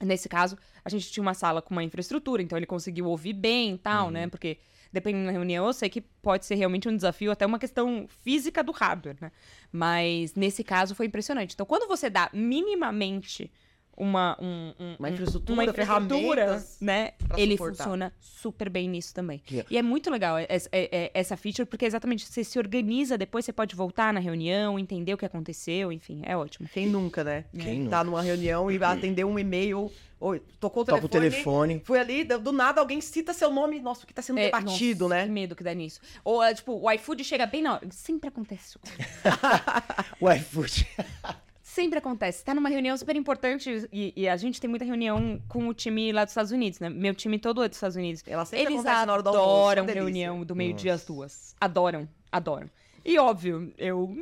Nesse 0.00 0.28
caso, 0.28 0.56
a 0.84 0.88
gente 0.88 1.10
tinha 1.10 1.22
uma 1.22 1.34
sala 1.34 1.60
com 1.60 1.74
uma 1.74 1.82
infraestrutura, 1.82 2.40
então 2.40 2.56
ele 2.56 2.66
conseguiu 2.66 3.06
ouvir 3.06 3.32
bem 3.32 3.74
e 3.74 3.78
tal, 3.78 4.10
né? 4.10 4.20
uhum. 4.20 4.26
né? 4.26 4.30
Porque 4.30 4.58
dependendo 4.92 5.26
da 5.26 5.32
reunião, 5.32 5.66
eu 5.66 5.72
sei 5.72 5.88
que 5.88 6.00
pode 6.00 6.46
ser 6.46 6.54
realmente 6.54 6.88
um 6.88 6.94
desafio, 6.94 7.30
até 7.30 7.44
uma 7.44 7.58
questão 7.58 8.06
física 8.22 8.62
do 8.62 8.72
hardware, 8.72 9.16
né? 9.20 9.32
Mas 9.70 10.34
nesse 10.34 10.64
caso 10.64 10.94
foi 10.94 11.06
impressionante. 11.06 11.54
Então, 11.54 11.66
quando 11.66 11.86
você 11.86 12.08
dá 12.08 12.30
minimamente 12.32 13.50
uma, 13.98 14.36
um, 14.40 14.72
um, 14.78 14.96
uma 14.98 15.10
infraestrutura, 15.10 15.52
uma 15.52 15.64
infraestrutura 15.64 16.64
né? 16.80 17.12
Ele 17.36 17.52
suportar. 17.52 17.84
funciona 17.84 18.12
super 18.20 18.70
bem 18.70 18.88
nisso 18.88 19.12
também. 19.12 19.42
Yeah. 19.50 19.68
E 19.70 19.76
é 19.76 19.82
muito 19.82 20.08
legal 20.08 20.36
essa, 20.38 20.70
essa 21.12 21.36
feature, 21.36 21.66
porque 21.66 21.84
exatamente 21.84 22.24
você 22.24 22.44
se 22.44 22.58
organiza, 22.58 23.18
depois 23.18 23.44
você 23.44 23.52
pode 23.52 23.74
voltar 23.74 24.12
na 24.12 24.20
reunião, 24.20 24.78
entender 24.78 25.12
o 25.12 25.16
que 25.16 25.26
aconteceu, 25.26 25.90
enfim, 25.90 26.22
é 26.24 26.36
ótimo. 26.36 26.68
Quem 26.72 26.86
nunca, 26.86 27.24
né? 27.24 27.44
Quem 27.52 27.88
tá 27.88 27.98
nunca? 27.98 28.04
numa 28.04 28.22
reunião 28.22 28.70
e 28.70 28.82
atender 28.82 29.24
um 29.24 29.38
e-mail 29.38 29.90
Oi, 30.20 30.42
tocou 30.58 30.82
o 30.82 30.84
telefone. 30.86 31.08
Toca 31.08 31.16
o 31.16 31.20
telefone. 31.20 31.82
Foi 31.84 31.98
ali, 32.00 32.24
do 32.24 32.50
nada 32.50 32.80
alguém 32.80 33.00
cita 33.00 33.32
seu 33.32 33.52
nome. 33.52 33.78
Nossa, 33.78 34.02
o 34.02 34.06
que 34.06 34.12
tá 34.12 34.20
sendo 34.20 34.40
é, 34.40 34.46
debatido, 34.46 35.04
nossa, 35.04 35.14
né? 35.14 35.26
Que 35.26 35.30
medo 35.30 35.54
que 35.54 35.62
dá 35.62 35.72
nisso. 35.72 36.00
Ou, 36.24 36.42
é, 36.42 36.52
tipo, 36.52 36.72
o 36.72 36.90
iFood 36.90 37.22
chega 37.22 37.46
bem 37.46 37.62
na 37.62 37.74
hora. 37.74 37.86
Sempre 37.92 38.28
acontece 38.28 38.70
isso. 38.70 38.80
o 40.20 40.28
iFood. 40.28 40.88
Sempre 41.78 42.00
acontece. 42.00 42.44
Tá 42.44 42.52
numa 42.52 42.68
reunião 42.68 42.96
super 42.96 43.14
importante 43.14 43.88
e, 43.92 44.12
e, 44.16 44.28
a 44.28 44.36
gente 44.36 44.60
tem 44.60 44.68
muita 44.68 44.84
reunião 44.84 45.40
com 45.46 45.68
o 45.68 45.72
time 45.72 46.10
lá 46.10 46.24
dos 46.24 46.32
Estados 46.32 46.50
Unidos, 46.50 46.80
né? 46.80 46.88
Meu 46.90 47.14
time 47.14 47.38
todo 47.38 47.62
é 47.62 47.68
dos 47.68 47.76
Estados 47.76 47.94
Unidos. 47.94 48.20
Ela 48.26 48.44
sempre 48.44 48.66
Eles 48.66 48.80
acontece 48.80 49.06
na 49.06 49.12
hora 49.12 49.22
do 49.22 49.28
almoço. 49.28 49.48
Adoram 49.48 49.84
reunião 49.84 50.44
do 50.44 50.56
meio-dia 50.56 50.94
às 50.94 51.04
duas. 51.04 51.54
Adoram, 51.60 52.08
adoram. 52.32 52.68
E 53.04 53.16
óbvio, 53.16 53.72
eu. 53.78 54.12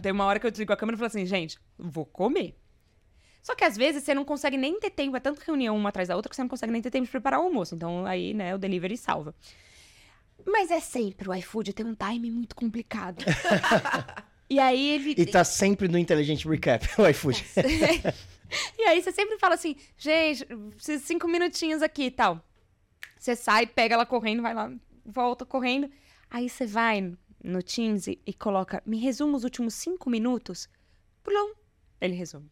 Tem 0.00 0.12
uma 0.12 0.24
hora 0.24 0.40
que 0.40 0.46
eu 0.46 0.50
desligo 0.50 0.72
a 0.72 0.78
câmera 0.78 0.96
e 0.96 0.98
falo 0.98 1.08
assim, 1.08 1.26
gente, 1.26 1.58
vou 1.78 2.06
comer. 2.06 2.58
Só 3.42 3.54
que 3.54 3.64
às 3.64 3.76
vezes 3.76 4.02
você 4.02 4.14
não 4.14 4.24
consegue 4.24 4.56
nem 4.56 4.80
ter 4.80 4.88
tempo, 4.88 5.14
é 5.14 5.20
tanta 5.20 5.42
reunião 5.44 5.76
uma 5.76 5.90
atrás 5.90 6.08
da 6.08 6.16
outra 6.16 6.30
que 6.30 6.36
você 6.36 6.40
não 6.42 6.48
consegue 6.48 6.72
nem 6.72 6.80
ter 6.80 6.90
tempo 6.90 7.04
de 7.04 7.10
preparar 7.10 7.38
o 7.38 7.42
almoço. 7.42 7.74
Então 7.74 8.06
aí, 8.06 8.32
né, 8.32 8.54
o 8.54 8.58
delivery 8.58 8.96
salva. 8.96 9.34
Mas 10.46 10.70
é 10.70 10.80
sempre 10.80 11.28
o 11.28 11.34
iFood 11.34 11.74
tem 11.74 11.84
um 11.84 11.94
time 11.94 12.30
muito 12.30 12.56
complicado. 12.56 13.22
e 14.48 14.58
aí 14.58 14.90
ele. 14.90 15.14
E 15.16 15.26
tá 15.26 15.44
sempre 15.44 15.88
no 15.88 15.98
Intelligent 15.98 16.44
Recap, 16.44 16.86
o 17.00 17.06
iFood. 17.08 17.44
e 18.78 18.82
aí 18.82 19.02
você 19.02 19.12
sempre 19.12 19.38
fala 19.38 19.54
assim, 19.54 19.76
gente, 19.96 20.46
cinco 21.00 21.26
minutinhos 21.28 21.82
aqui 21.82 22.04
e 22.04 22.10
tal. 22.10 22.40
Você 23.18 23.34
sai, 23.34 23.66
pega 23.66 23.94
ela 23.94 24.04
correndo, 24.04 24.42
vai 24.42 24.54
lá, 24.54 24.70
volta 25.04 25.46
correndo. 25.46 25.88
Aí 26.30 26.48
você 26.48 26.66
vai 26.66 27.14
no 27.42 27.62
Teams 27.62 28.06
e, 28.06 28.20
e 28.26 28.32
coloca, 28.32 28.82
me 28.84 28.98
resuma 28.98 29.36
os 29.36 29.44
últimos 29.44 29.74
cinco 29.74 30.10
minutos. 30.10 30.68
Plum, 31.22 31.54
ele 32.00 32.14
resume. 32.14 32.50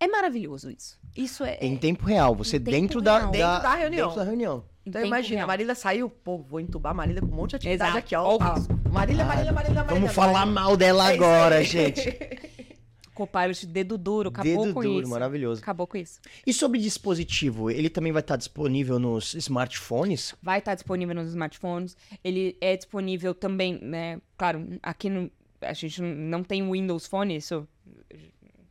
É 0.00 0.08
maravilhoso 0.08 0.70
isso. 0.70 0.98
Isso 1.16 1.44
é. 1.44 1.58
Em 1.60 1.76
tempo 1.76 2.06
real, 2.06 2.34
você 2.34 2.58
dentro 2.58 3.00
da, 3.00 3.20
da, 3.20 3.26
dentro 3.26 3.62
da 3.62 3.74
reunião. 3.74 4.08
Dentro 4.08 4.24
da 4.24 4.24
reunião. 4.24 4.64
Então 4.84 5.04
imagina, 5.04 5.44
a 5.44 5.46
Marília 5.46 5.74
saiu, 5.74 6.08
pô, 6.08 6.38
vou 6.38 6.58
entubar 6.58 6.92
a 6.92 6.94
Marília 6.94 7.20
com 7.20 7.28
um 7.28 7.36
monte 7.36 7.50
de 7.50 7.56
atividade 7.56 7.90
Exato. 7.90 7.98
aqui, 7.98 8.16
ó. 8.16 8.38
Ah, 8.40 8.54
Marília, 8.90 9.24
Marília, 9.24 9.52
Marília, 9.52 9.52
Marília. 9.52 9.84
Vamos 9.84 10.12
falar 10.12 10.44
mal 10.46 10.76
dela 10.76 11.10
é 11.10 11.14
agora, 11.14 11.62
gente. 11.62 12.10
Copilot, 13.14 13.66
dedo 13.66 13.98
duro, 13.98 14.30
acabou 14.30 14.64
dedo 14.64 14.74
com 14.74 14.82
duro, 14.82 15.02
isso. 15.02 15.10
maravilhoso. 15.10 15.60
Acabou 15.60 15.86
com 15.86 15.96
isso. 15.96 16.20
E 16.46 16.52
sobre 16.52 16.78
dispositivo, 16.78 17.70
ele 17.70 17.90
também 17.90 18.12
vai 18.12 18.20
estar 18.20 18.36
disponível 18.36 18.98
nos 18.98 19.34
smartphones? 19.34 20.34
Vai 20.42 20.58
estar 20.58 20.74
disponível 20.74 21.14
nos 21.14 21.28
smartphones. 21.28 21.96
Ele 22.24 22.56
é 22.60 22.76
disponível 22.76 23.34
também, 23.34 23.78
né? 23.80 24.20
Claro, 24.36 24.66
aqui 24.82 25.10
no, 25.10 25.30
a 25.60 25.72
gente 25.74 26.00
não 26.00 26.42
tem 26.42 26.68
Windows 26.68 27.06
Phone, 27.06 27.36
isso 27.36 27.68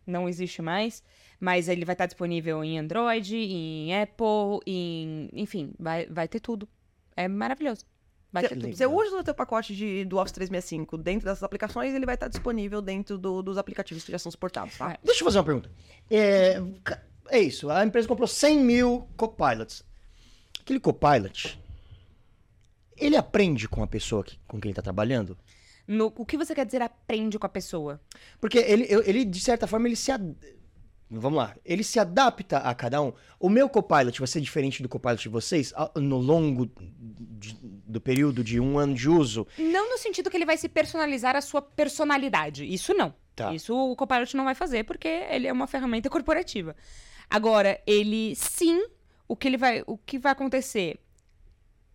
não 0.06 0.28
existe 0.28 0.62
mais. 0.62 1.04
Mas 1.40 1.70
ele 1.70 1.86
vai 1.86 1.94
estar 1.94 2.08
disponível 2.08 2.64
em 2.64 2.78
Android, 2.78 3.36
em 3.36 3.96
Apple, 3.96 4.60
em. 4.66 5.30
Enfim, 5.32 5.72
vai, 5.80 6.06
vai 6.08 6.28
ter 6.28 6.40
tudo. 6.40 6.68
É 7.16 7.28
maravilhoso. 7.28 7.86
Vai 8.32 8.48
ter 8.48 8.56
tudo. 8.56 8.76
Você 8.76 8.86
usa 8.86 9.18
o 9.18 9.24
teu 9.24 9.34
pacote 9.34 9.76
de, 9.76 10.06
do 10.06 10.18
Office 10.18 10.34
365 10.34 10.98
dentro 10.98 11.26
dessas 11.26 11.44
aplicações, 11.44 11.94
ele 11.94 12.06
vai 12.06 12.16
estar 12.16 12.28
disponível 12.28 12.82
dentro 12.82 13.18
do, 13.18 13.42
dos 13.42 13.58
aplicativos 13.58 14.04
que 14.04 14.12
já 14.12 14.20
são 14.20 14.32
suportados, 14.32 14.78
tá? 14.78 14.92
É. 14.92 15.00
Deixa 15.04 15.22
eu 15.22 15.26
fazer 15.26 15.40
uma 15.40 15.44
pergunta. 15.44 15.72
É, 16.10 16.62
é 17.30 17.40
isso, 17.40 17.70
a 17.70 17.84
empresa 17.84 18.08
comprou 18.08 18.28
100 18.28 18.60
mil 18.60 19.08
copilots. 19.18 19.84
Aquele 20.60 20.80
copilot, 20.80 21.60
ele 22.96 23.16
aprende 23.16 23.68
com 23.68 23.82
a 23.82 23.88
pessoa 23.88 24.24
que, 24.24 24.38
com 24.48 24.60
quem 24.60 24.70
ele 24.70 24.74
está 24.74 24.84
trabalhando? 24.84 25.36
No, 25.88 26.14
o 26.16 26.26
que 26.26 26.38
você 26.38 26.54
quer 26.54 26.68
dizer 26.68 26.84
aprende 26.84 27.40
com 27.40 27.48
a 27.48 27.50
pessoa? 27.50 28.00
Porque 28.40 28.60
ele, 28.60 28.86
ele 29.06 29.26
de 29.26 29.40
certa 29.40 29.66
forma, 29.66 29.88
ele 29.88 29.96
se... 29.96 30.12
Ad 30.12 30.36
Vamos 31.12 31.38
lá. 31.38 31.56
Ele 31.66 31.84
se 31.84 32.00
adapta 32.00 32.60
a 32.60 32.76
cada 32.76 33.02
um. 33.02 33.12
O 33.40 33.50
meu 33.50 33.68
Copilot 33.68 34.20
vai 34.20 34.28
ser 34.28 34.42
diferente 34.42 34.84
do 34.84 34.90
Copilot 34.90 35.22
de 35.22 35.30
vocês 35.30 35.74
no 35.96 36.18
longo 36.18 36.70
de, 36.78 37.58
do 37.62 38.00
período 38.00 38.44
de 38.44 38.60
um 38.60 38.78
ano 38.78 38.94
de 38.94 39.10
uso? 39.10 39.48
Não 39.58 39.90
no 39.90 39.98
sentido 39.98 40.30
que 40.30 40.38
ele 40.38 40.46
vai 40.46 40.58
se 40.58 40.70
personalizar 40.70 41.36
a 41.36 41.42
sua 41.42 41.62
personalidade. 41.62 42.64
Isso 42.64 42.94
não. 42.94 43.14
Tá. 43.36 43.54
Isso 43.54 43.74
o 43.76 43.96
Copilot 43.96 44.36
não 44.38 44.44
vai 44.44 44.54
fazer 44.54 44.84
porque 44.84 45.08
ele 45.08 45.48
é 45.48 45.54
uma 45.54 45.66
ferramenta 45.66 46.10
corporativa. 46.10 46.76
Agora, 47.28 47.82
ele 47.88 48.36
sim, 48.36 48.86
o 49.28 49.36
que 49.36 49.48
ele 49.48 49.58
vai, 49.58 49.84
o 49.88 49.98
que 49.98 50.20
vai 50.20 50.32
acontecer? 50.32 51.00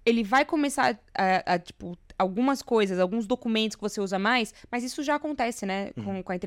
Ele 0.04 0.24
vai 0.24 0.44
começar 0.44 0.98
a, 1.14 1.54
a 1.54 1.58
tipo 1.58 1.96
algumas 2.18 2.62
coisas, 2.62 2.98
alguns 2.98 3.26
documentos 3.26 3.76
que 3.76 3.82
você 3.82 4.00
usa 4.00 4.18
mais, 4.18 4.54
mas 4.70 4.84
isso 4.84 5.02
já 5.02 5.16
acontece, 5.16 5.66
né? 5.66 5.92
Com, 5.92 6.00
uhum. 6.00 6.22
com, 6.22 6.32
a 6.32 6.38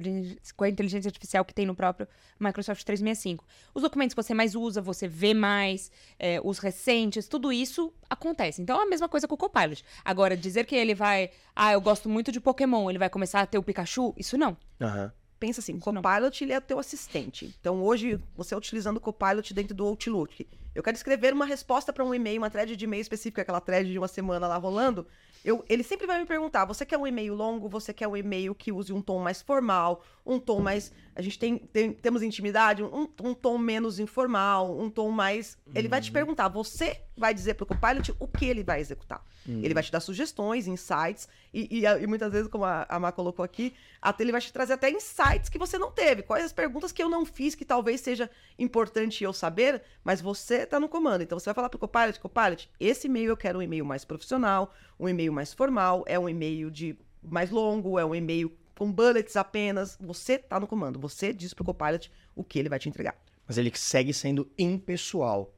com, 0.56 0.64
a 0.64 0.70
inteligência 0.70 1.10
artificial 1.10 1.44
que 1.44 1.54
tem 1.54 1.66
no 1.66 1.76
próprio 1.76 2.08
Microsoft 2.40 2.84
365. 2.84 3.46
Os 3.74 3.82
documentos 3.82 4.14
que 4.14 4.22
você 4.22 4.34
mais 4.34 4.56
usa, 4.56 4.82
você 4.82 5.08
vê 5.08 5.34
mais, 5.34 5.92
é, 6.18 6.40
os 6.44 6.60
recentes, 6.60 7.28
tudo 7.28 7.52
isso 7.52 7.94
acontece. 8.10 8.62
Então 8.62 8.80
é 8.80 8.84
a 8.84 8.88
mesma 8.88 9.10
coisa 9.10 9.28
com 9.28 9.36
o 9.36 9.38
Copilot. 9.38 9.84
Agora, 10.04 10.36
dizer 10.38 10.66
que 10.66 10.76
ele 10.76 10.96
vai. 10.96 11.30
Ah, 11.56 11.74
eu 11.74 11.82
gosto 11.82 12.08
muito 12.10 12.32
de 12.32 12.40
Pokémon, 12.40 12.90
ele 12.90 13.00
vai 13.00 13.10
começar 13.10 13.42
a 13.42 13.46
ter 13.46 13.58
o 13.58 13.64
Pikachu, 13.64 14.14
isso 14.18 14.38
não. 14.38 14.58
Uhum. 14.80 15.12
Pensa 15.40 15.60
assim, 15.60 15.76
o 15.76 15.80
Copilot 15.80 16.44
ele 16.44 16.54
é 16.54 16.58
o 16.58 16.62
teu 16.62 16.80
assistente. 16.80 17.56
Então 17.60 17.82
hoje, 17.84 18.20
você 18.36 18.56
utilizando 18.56 18.98
o 18.98 19.02
Copilot 19.02 19.54
dentro 19.54 19.76
do 19.76 19.86
Outlook. 19.86 20.48
eu 20.74 20.82
quero 20.82 20.98
escrever 20.98 21.34
uma 21.34 21.46
resposta 21.46 21.94
para 21.94 22.04
um 22.04 22.14
e-mail, 22.14 22.42
uma 22.42 22.50
thread 22.50 22.76
de 22.76 22.86
e-mail 22.86 23.02
específica, 23.02 23.44
aquela 23.44 23.62
thread 23.62 23.92
de 23.92 24.00
uma 24.00 24.08
semana 24.08 24.48
lá 24.48 24.58
rolando, 24.58 25.06
eu, 25.44 25.64
ele 25.70 25.84
sempre 25.84 26.06
vai 26.06 26.20
me 26.20 26.26
perguntar: 26.26 26.66
você 26.66 26.86
quer 26.86 26.98
um 26.98 27.08
e-mail 27.08 27.34
longo? 27.34 27.70
Você 27.70 27.94
quer 27.94 28.08
um 28.08 28.16
e-mail 28.18 28.54
que 28.54 28.72
use 28.72 28.92
um 28.94 29.02
tom 29.02 29.20
mais 29.20 29.42
formal, 29.42 30.04
um 30.26 30.40
tom 30.40 30.60
mais. 30.60 30.92
A 31.16 31.22
gente 31.22 31.40
tem, 31.40 31.58
tem 31.58 31.94
temos 31.94 32.22
intimidade, 32.22 32.84
um, 32.84 33.08
um 33.24 33.34
tom 33.34 33.58
menos 33.58 34.00
informal, 34.00 34.78
um 34.78 34.90
tom 34.90 35.12
mais. 35.12 35.58
Uhum. 35.66 35.74
Ele 35.76 35.88
vai 35.88 36.02
te 36.02 36.12
perguntar, 36.12 36.48
você 36.48 37.02
vai 37.18 37.34
dizer 37.34 37.56
para 37.56 37.64
o 37.64 37.68
Copilot 37.68 38.14
o 38.20 38.28
que 38.28 38.46
ele 38.46 38.64
vai 38.64 38.80
executar. 38.80 39.26
Uhum. 39.48 39.62
Ele 39.64 39.74
vai 39.74 39.82
te 39.82 39.92
dar 39.92 40.00
sugestões, 40.00 40.68
insights, 40.68 41.28
e, 41.54 41.80
e, 41.80 41.86
e 41.86 42.08
muitas 42.08 42.32
vezes, 42.32 42.48
como 42.48 42.66
a, 42.66 42.86
a 42.88 43.00
Má 43.00 43.12
colocou 43.12 43.44
aqui, 43.44 43.74
até 44.02 44.24
ele 44.24 44.32
vai 44.32 44.42
te 44.42 44.54
trazer 44.54 44.74
até 44.74 44.90
insights 44.90 45.50
que 45.50 45.58
você 45.58 45.78
não 45.78 45.92
teve. 45.92 46.22
Quais 46.22 46.46
as 46.46 46.54
perguntas 46.54 46.92
que 46.92 47.02
eu 47.02 47.10
não 47.10 47.26
fiz 47.26 47.56
que 47.56 47.66
talvez 47.66 48.02
seja 48.02 48.30
importante 48.60 49.24
eu 49.24 49.34
saber, 49.34 49.82
mas 50.04 50.22
você 50.22 50.58
está 50.64 50.80
no 50.80 50.88
comando. 50.88 51.24
Então 51.24 51.40
você 51.40 51.46
vai 51.46 51.56
falar 51.56 51.70
para 51.70 51.78
o 51.78 51.80
Copilot, 51.80 52.20
Copilot, 52.20 52.70
esse 52.80 53.08
e-mail 53.08 53.30
eu 53.30 53.38
quero 53.38 53.60
um 53.60 53.62
e-mail 53.62 53.86
mais 53.86 54.06
profissional, 54.06 54.74
um 55.00 55.10
e-mail 55.10 55.34
mais 55.34 55.54
formal, 55.54 56.04
é 56.08 56.20
um 56.20 56.30
e-mail 56.30 56.70
de 56.70 56.98
mais 57.22 57.50
longo, 57.50 57.98
é 57.98 58.06
um 58.06 58.14
e-mail 58.14 58.52
com 58.78 58.92
bullets 58.92 59.36
apenas. 59.36 59.98
Você 60.00 60.34
está 60.34 60.60
no 60.60 60.68
comando. 60.68 61.00
Você 61.00 61.34
diz 61.34 61.54
para 61.54 61.64
o 61.64 61.66
Copilot 61.66 62.12
o 62.36 62.44
que 62.44 62.60
ele 62.60 62.70
vai 62.70 62.80
te 62.80 62.88
entregar. 62.88 63.16
Mas 63.48 63.58
ele 63.58 63.72
segue 63.76 64.14
sendo 64.14 64.50
impessoal. 64.58 65.54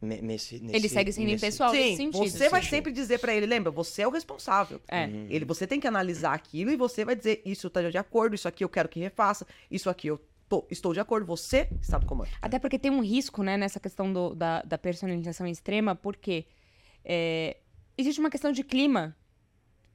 Nesse, 0.00 0.60
nesse, 0.60 0.76
ele 0.76 0.88
segue 0.88 1.12
sendo 1.12 1.26
nesse... 1.26 1.44
impessoal 1.44 1.70
Sim, 1.70 1.78
nesse 1.78 1.96
sentido. 1.96 2.30
Você 2.30 2.48
vai 2.48 2.62
sempre 2.62 2.92
dizer 2.92 3.18
para 3.18 3.34
ele, 3.34 3.46
lembra, 3.46 3.70
você 3.70 4.02
é 4.02 4.06
o 4.06 4.10
responsável. 4.10 4.80
É. 4.86 5.06
Uhum. 5.06 5.26
Ele, 5.28 5.44
você 5.44 5.66
tem 5.66 5.80
que 5.80 5.86
analisar 5.88 6.34
aquilo 6.34 6.70
e 6.70 6.76
você 6.76 7.04
vai 7.04 7.16
dizer, 7.16 7.42
isso 7.44 7.66
está 7.66 7.82
de 7.82 7.98
acordo, 7.98 8.34
isso 8.34 8.46
aqui 8.46 8.62
eu 8.62 8.68
quero 8.68 8.88
que 8.88 9.00
refaça, 9.00 9.46
isso 9.70 9.90
aqui 9.90 10.06
eu 10.06 10.20
tô, 10.48 10.64
estou 10.70 10.94
de 10.94 11.00
acordo, 11.00 11.26
você 11.26 11.68
está 11.80 11.98
no 11.98 12.06
comando. 12.06 12.30
Até 12.40 12.58
porque 12.58 12.78
tem 12.78 12.90
um 12.90 13.02
risco, 13.02 13.42
né, 13.42 13.56
nessa 13.56 13.80
questão 13.80 14.12
do, 14.12 14.34
da, 14.34 14.62
da 14.62 14.78
personalização 14.78 15.46
extrema, 15.46 15.94
porque 15.94 16.46
é, 17.04 17.56
existe 17.96 18.20
uma 18.20 18.30
questão 18.30 18.52
de 18.52 18.62
clima 18.62 19.16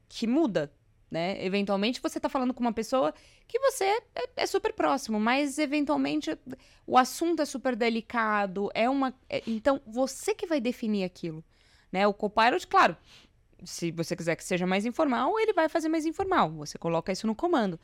que 0.09 0.27
muda 0.27 0.71
né? 1.13 1.37
Eventualmente 1.45 2.01
você 2.01 2.17
está 2.17 2.27
falando 2.27 2.55
com 2.55 2.61
uma 2.61 2.73
pessoa 2.73 3.13
que 3.47 3.59
você 3.59 3.83
é, 3.83 4.01
é, 4.35 4.47
super 4.47 4.73
próximo, 4.73 5.19
mas 5.19 5.59
eventualmente 5.59 6.35
o 6.87 6.97
assunto 6.97 7.43
é 7.43 7.45
super 7.45 7.75
delicado, 7.75 8.71
é 8.73 8.89
uma. 8.89 9.13
É, 9.29 9.43
então, 9.45 9.79
você 9.85 10.33
que 10.33 10.47
vai 10.47 10.59
definir 10.59 11.03
aquilo. 11.03 11.43
Né? 11.91 12.07
O 12.07 12.13
Copilot, 12.15 12.65
claro, 12.65 12.97
se 13.63 13.91
você 13.91 14.15
quiser 14.15 14.35
que 14.35 14.43
seja 14.43 14.65
mais 14.65 14.87
informal, 14.87 15.39
ele 15.39 15.53
vai 15.53 15.69
fazer 15.69 15.87
mais 15.87 16.03
informal. 16.03 16.49
Você 16.53 16.79
coloca 16.79 17.11
isso 17.11 17.27
no 17.27 17.35
comando. 17.35 17.79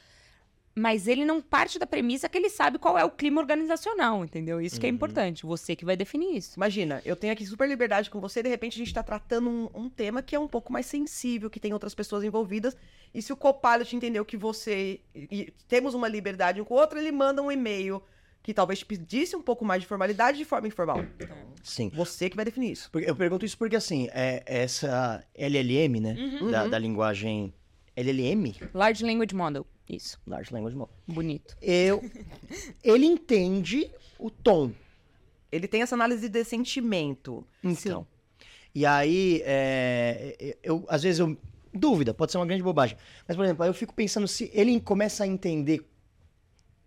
Mas 0.76 1.08
ele 1.08 1.26
não 1.26 1.42
parte 1.42 1.78
da 1.78 1.86
premissa 1.86 2.30
que 2.30 2.38
ele 2.38 2.50
sabe 2.50 2.78
qual 2.78 2.98
é 2.98 3.04
o 3.04 3.10
clima 3.10 3.42
organizacional, 3.42 4.24
entendeu? 4.24 4.62
Isso 4.62 4.76
uhum. 4.76 4.80
que 4.80 4.86
é 4.86 4.90
uhum. 4.90 4.96
importante. 4.96 5.46
Você 5.46 5.76
que 5.76 5.84
vai 5.84 5.98
definir 5.98 6.38
isso. 6.38 6.58
Imagina, 6.58 7.02
eu 7.04 7.16
tenho 7.16 7.34
aqui 7.34 7.46
super 7.46 7.68
liberdade 7.68 8.10
com 8.10 8.20
você, 8.20 8.40
e 8.40 8.44
de 8.44 8.50
repente 8.50 8.76
a 8.76 8.78
gente 8.78 8.88
está 8.88 9.04
tratando 9.04 9.50
um, 9.50 9.70
um, 9.74 9.90
tema 9.90 10.22
que 10.22 10.36
é 10.36 10.40
um 10.40 10.48
pouco 10.48 10.72
mais 10.72 10.86
sensível, 10.86 11.50
que 11.50 11.60
tem 11.60 11.74
outras 11.74 11.94
pessoas 11.94 12.24
envolvidas. 12.24 12.78
E 13.14 13.22
se 13.22 13.34
o 13.34 13.36
Copilot 13.36 13.96
entendeu 13.96 14.24
que 14.24 14.38
você. 14.38 15.02
E 15.14 15.54
temos 15.68 15.94
uma 15.94 16.08
liberdade 16.08 16.62
um 16.62 16.66
com 16.66 16.76
o 16.76 16.78
outro, 16.78 17.00
ele 17.00 17.12
manda 17.12 17.42
um 17.42 17.52
e-mail 17.52 18.02
que 18.42 18.54
talvez 18.54 18.80
te 18.80 18.86
pedisse 18.86 19.36
um 19.36 19.42
pouco 19.42 19.66
mais 19.66 19.82
de 19.82 19.88
formalidade 19.88 20.38
de 20.38 20.46
forma 20.46 20.68
informal. 20.68 21.06
Então, 21.20 21.38
Sim. 21.62 21.90
Você 21.94 22.30
que 22.30 22.36
vai 22.36 22.46
definir 22.46 22.72
isso. 22.72 22.90
Eu 22.94 23.16
pergunto 23.16 23.46
isso 23.46 23.58
porque, 23.58 23.76
assim, 23.76 24.08
é 24.12 24.44
essa 24.46 25.24
LLM, 25.36 26.00
né? 26.00 26.16
Uhum. 26.18 26.52
Da, 26.52 26.68
da 26.68 26.80
linguagem. 26.80 27.54
LLM? 27.96 28.56
Large 28.74 29.04
Language 29.04 29.36
Model. 29.36 29.68
Isso. 29.90 30.20
Large 30.28 30.54
Language 30.54 30.76
Model. 30.76 30.94
Bonito. 31.08 31.58
Eu, 31.60 32.04
ele 32.84 33.08
entende 33.08 33.90
o 34.20 34.30
tom. 34.30 34.72
Ele 35.52 35.68
tem 35.68 35.82
essa 35.82 35.96
análise 35.96 36.30
de 36.30 36.44
sentimento. 36.44 37.44
Então. 37.64 38.02
Sim. 38.02 38.08
E 38.76 38.86
aí, 38.86 39.42
é, 39.44 40.56
eu, 40.62 40.86
às 40.88 41.02
vezes 41.02 41.20
eu. 41.20 41.36
Dúvida, 41.74 42.14
pode 42.14 42.32
ser 42.32 42.38
uma 42.38 42.46
grande 42.46 42.64
bobagem. 42.64 42.98
Mas, 43.28 43.36
por 43.36 43.46
exemplo, 43.46 43.66
eu 43.66 43.74
fico 43.74 43.94
pensando 43.94 44.28
se 44.28 44.50
ele 44.54 44.80
começa 44.80 45.24
a 45.24 45.28
entender. 45.28 45.84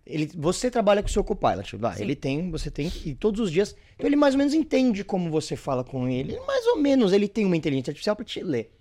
Ele, 0.04 0.28
você 0.36 0.70
trabalha 0.70 1.02
com 1.02 1.08
o 1.08 1.12
seu 1.12 1.22
copilot, 1.22 1.76
vai, 1.76 2.00
ele 2.00 2.16
tem, 2.16 2.50
você 2.50 2.72
tem, 2.72 2.90
e 3.04 3.14
todos 3.14 3.38
os 3.38 3.52
dias, 3.52 3.76
então 3.94 4.08
ele 4.08 4.16
mais 4.16 4.34
ou 4.34 4.38
menos 4.38 4.52
entende 4.52 5.04
como 5.04 5.30
você 5.30 5.54
fala 5.54 5.84
com 5.84 6.08
ele, 6.08 6.40
mais 6.40 6.66
ou 6.66 6.76
menos 6.78 7.12
ele 7.12 7.28
tem 7.28 7.46
uma 7.46 7.56
inteligência 7.56 7.92
artificial 7.92 8.16
para 8.16 8.24
te 8.24 8.42
ler 8.42 8.72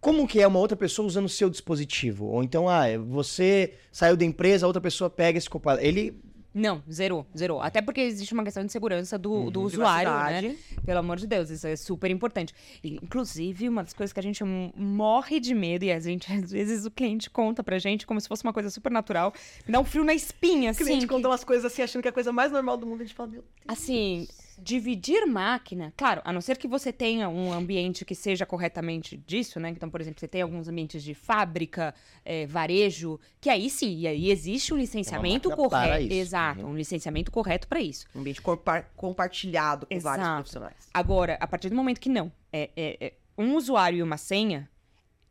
como 0.00 0.26
que 0.26 0.40
é 0.40 0.46
uma 0.46 0.58
outra 0.58 0.76
pessoa 0.76 1.06
usando 1.06 1.26
o 1.26 1.28
seu 1.28 1.50
dispositivo? 1.50 2.26
Ou 2.26 2.42
então, 2.42 2.68
ah, 2.68 2.84
você 3.06 3.74
saiu 3.90 4.16
da 4.16 4.24
empresa, 4.24 4.66
a 4.66 4.68
outra 4.68 4.80
pessoa 4.80 5.10
pega 5.10 5.38
esse 5.38 5.48
computador. 5.48 5.84
Ele 5.84 6.20
não, 6.56 6.82
zerou, 6.90 7.26
zerou. 7.36 7.60
Até 7.60 7.82
porque 7.82 8.00
existe 8.00 8.32
uma 8.32 8.42
questão 8.42 8.64
de 8.64 8.72
segurança 8.72 9.18
do, 9.18 9.30
uhum, 9.30 9.50
do 9.50 9.60
usuário, 9.60 10.10
né? 10.10 10.56
Pelo 10.86 11.00
amor 11.00 11.18
de 11.18 11.26
Deus, 11.26 11.50
isso 11.50 11.66
é 11.66 11.76
super 11.76 12.10
importante. 12.10 12.54
Inclusive, 12.82 13.68
uma 13.68 13.82
das 13.82 13.92
coisas 13.92 14.10
que 14.10 14.18
a 14.18 14.22
gente 14.22 14.42
morre 14.42 15.38
de 15.38 15.54
medo, 15.54 15.84
e 15.84 15.92
a 15.92 16.00
gente, 16.00 16.32
às 16.32 16.50
vezes, 16.50 16.86
o 16.86 16.90
cliente 16.90 17.28
conta 17.28 17.62
pra 17.62 17.78
gente 17.78 18.06
como 18.06 18.18
se 18.18 18.26
fosse 18.26 18.42
uma 18.42 18.54
coisa 18.54 18.70
super 18.70 18.90
natural, 18.90 19.34
dá 19.68 19.78
um 19.78 19.84
frio 19.84 20.02
na 20.02 20.14
espinha, 20.14 20.70
assim. 20.70 20.82
O 20.82 20.86
cliente 20.86 21.06
que... 21.06 21.12
conta 21.12 21.28
umas 21.28 21.44
coisas 21.44 21.70
assim, 21.70 21.82
achando 21.82 22.00
que 22.00 22.08
é 22.08 22.10
a 22.10 22.14
coisa 22.14 22.32
mais 22.32 22.50
normal 22.50 22.78
do 22.78 22.86
mundo, 22.86 23.02
a 23.02 23.04
gente 23.04 23.14
fala, 23.14 23.28
meu 23.28 23.42
Deus. 23.42 23.52
Assim, 23.68 24.26
dividir 24.58 25.26
máquina, 25.26 25.92
claro, 25.96 26.22
a 26.24 26.32
não 26.32 26.40
ser 26.40 26.56
que 26.56 26.66
você 26.66 26.92
tenha 26.92 27.28
um 27.28 27.52
ambiente 27.52 28.04
que 28.04 28.14
seja 28.14 28.46
corretamente 28.46 29.16
disso, 29.16 29.60
né? 29.60 29.70
Então, 29.70 29.90
por 29.90 30.00
exemplo, 30.00 30.18
você 30.20 30.28
tem 30.28 30.42
alguns 30.42 30.68
ambientes 30.68 31.02
de 31.02 31.14
fábrica, 31.14 31.94
é, 32.24 32.46
varejo, 32.46 33.20
que 33.40 33.50
aí 33.50 33.68
sim, 33.68 34.06
aí 34.06 34.30
existe 34.30 34.72
um 34.72 34.76
licenciamento 34.76 35.52
é 35.52 35.56
correto. 35.56 36.12
Exato, 36.12 36.62
uhum. 36.62 36.72
um 36.72 36.76
licenciamento 36.76 37.30
correto 37.30 37.68
para 37.68 37.80
isso. 37.80 38.06
Um 38.14 38.20
ambiente 38.20 38.40
compa 38.40 38.82
compartilhado 38.96 39.86
com 39.86 39.94
Exato. 39.94 40.18
vários 40.18 40.34
profissionais. 40.36 40.88
Agora, 40.92 41.36
a 41.40 41.46
partir 41.46 41.68
do 41.68 41.76
momento 41.76 42.00
que 42.00 42.08
não, 42.08 42.32
é, 42.52 42.70
é, 42.76 43.06
é 43.06 43.12
um 43.36 43.54
usuário 43.54 43.98
e 43.98 44.02
uma 44.02 44.16
senha 44.16 44.68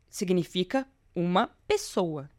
significa 0.08 0.86
uma 1.14 1.48
pessoa. 1.66 2.30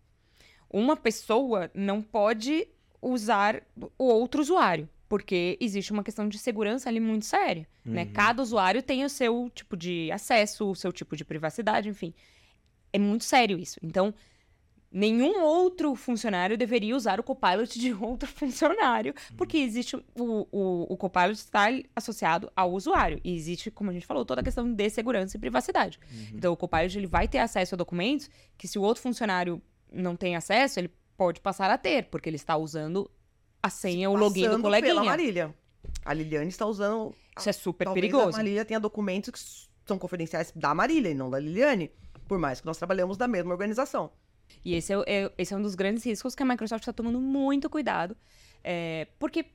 Uma 0.70 0.96
pessoa 0.96 1.70
não 1.74 2.02
pode 2.02 2.68
usar 3.02 3.62
o 3.98 4.06
outro 4.06 4.42
usuário 4.42 4.90
porque 5.08 5.58
existe 5.60 5.92
uma 5.92 6.04
questão 6.04 6.28
de 6.28 6.38
segurança 6.38 6.90
ali 6.90 7.00
muito 7.00 7.26
séria, 7.26 7.62
né? 7.62 7.68
uhum. 7.86 7.94
né? 7.94 8.06
Cada 8.14 8.42
usuário 8.42 8.84
tem 8.84 9.04
o 9.04 9.10
seu 9.10 9.50
tipo 9.54 9.78
de 9.78 10.12
acesso, 10.12 10.70
o 10.70 10.76
seu 10.76 10.92
tipo 10.92 11.16
de 11.16 11.24
privacidade, 11.24 11.90
enfim. 11.90 12.14
É 12.92 13.00
muito 13.00 13.24
sério 13.24 13.58
isso. 13.58 13.80
Então, 13.82 14.14
nenhum 14.92 15.44
outro 15.44 15.94
funcionário 15.96 16.58
deveria 16.58 16.96
usar 16.96 17.20
o 17.20 17.24
Copilot 17.24 17.80
de 17.80 17.94
outro 18.04 18.28
funcionário, 18.28 19.14
porque 19.36 19.58
existe 19.58 19.96
o, 19.96 20.48
o, 20.52 20.94
o 20.94 20.98
Copilot 20.98 21.34
está 21.34 21.68
associado 21.96 22.52
ao 22.56 22.74
usuário 22.74 23.20
e 23.24 23.34
existe, 23.36 23.72
como 23.72 23.90
a 23.90 23.94
gente 23.94 24.06
falou, 24.06 24.26
toda 24.26 24.42
a 24.42 24.44
questão 24.44 24.72
de 24.72 24.90
segurança 24.90 25.38
e 25.38 25.40
privacidade. 25.40 26.00
Uhum. 26.12 26.28
Então, 26.36 26.54
o 26.54 26.58
Copilot 26.58 26.98
ele 26.98 27.08
vai 27.08 27.28
ter 27.28 27.40
acesso 27.40 27.76
a 27.76 27.78
documentos 27.78 28.30
que 28.58 28.68
se 28.68 28.78
o 28.78 28.82
outro 28.82 29.02
funcionário 29.02 29.62
não 29.92 30.16
tem 30.16 30.36
acesso, 30.36 30.80
ele 30.80 30.92
pode 31.16 31.40
passar 31.42 31.70
a 31.70 31.78
ter, 31.78 32.06
porque 32.06 32.30
ele 32.30 32.36
está 32.36 32.56
usando 32.58 33.10
a 33.68 33.70
senha, 33.70 34.10
o 34.10 34.16
login 34.16 34.50
do 34.50 34.62
coleguinha. 34.62 34.94
pela 34.94 35.06
Marília. 35.06 35.56
A 36.04 36.14
Liliane 36.14 36.50
está 36.50 36.66
usando... 36.66 37.14
Isso 37.38 37.50
é 37.50 37.54
super 37.54 37.92
perigoso. 37.94 38.30
a 38.30 38.38
Marília 38.38 38.66
tenha 38.66 38.80
documentos 38.80 39.30
que 39.30 39.40
são 39.88 39.98
confidenciais 39.98 40.52
da 40.56 40.74
Marília 40.74 41.10
e 41.10 41.14
não 41.14 41.30
da 41.30 41.40
Liliane, 41.40 41.92
por 42.28 42.40
mais 42.40 42.60
que 42.60 42.66
nós 42.66 42.78
trabalhamos 42.78 43.18
da 43.18 43.28
mesma 43.28 43.52
organização. 43.52 44.12
E 44.64 44.74
esse 44.74 44.94
é, 44.94 45.04
é 45.06 45.32
esse 45.38 45.54
é 45.54 45.58
um 45.58 45.62
dos 45.62 45.76
grandes 45.76 46.04
riscos 46.04 46.34
que 46.34 46.44
a 46.44 46.46
Microsoft 46.46 46.82
está 46.82 46.94
tomando 46.94 47.20
muito 47.20 47.70
cuidado. 47.70 48.16
É, 48.64 49.08
porque 49.20 49.46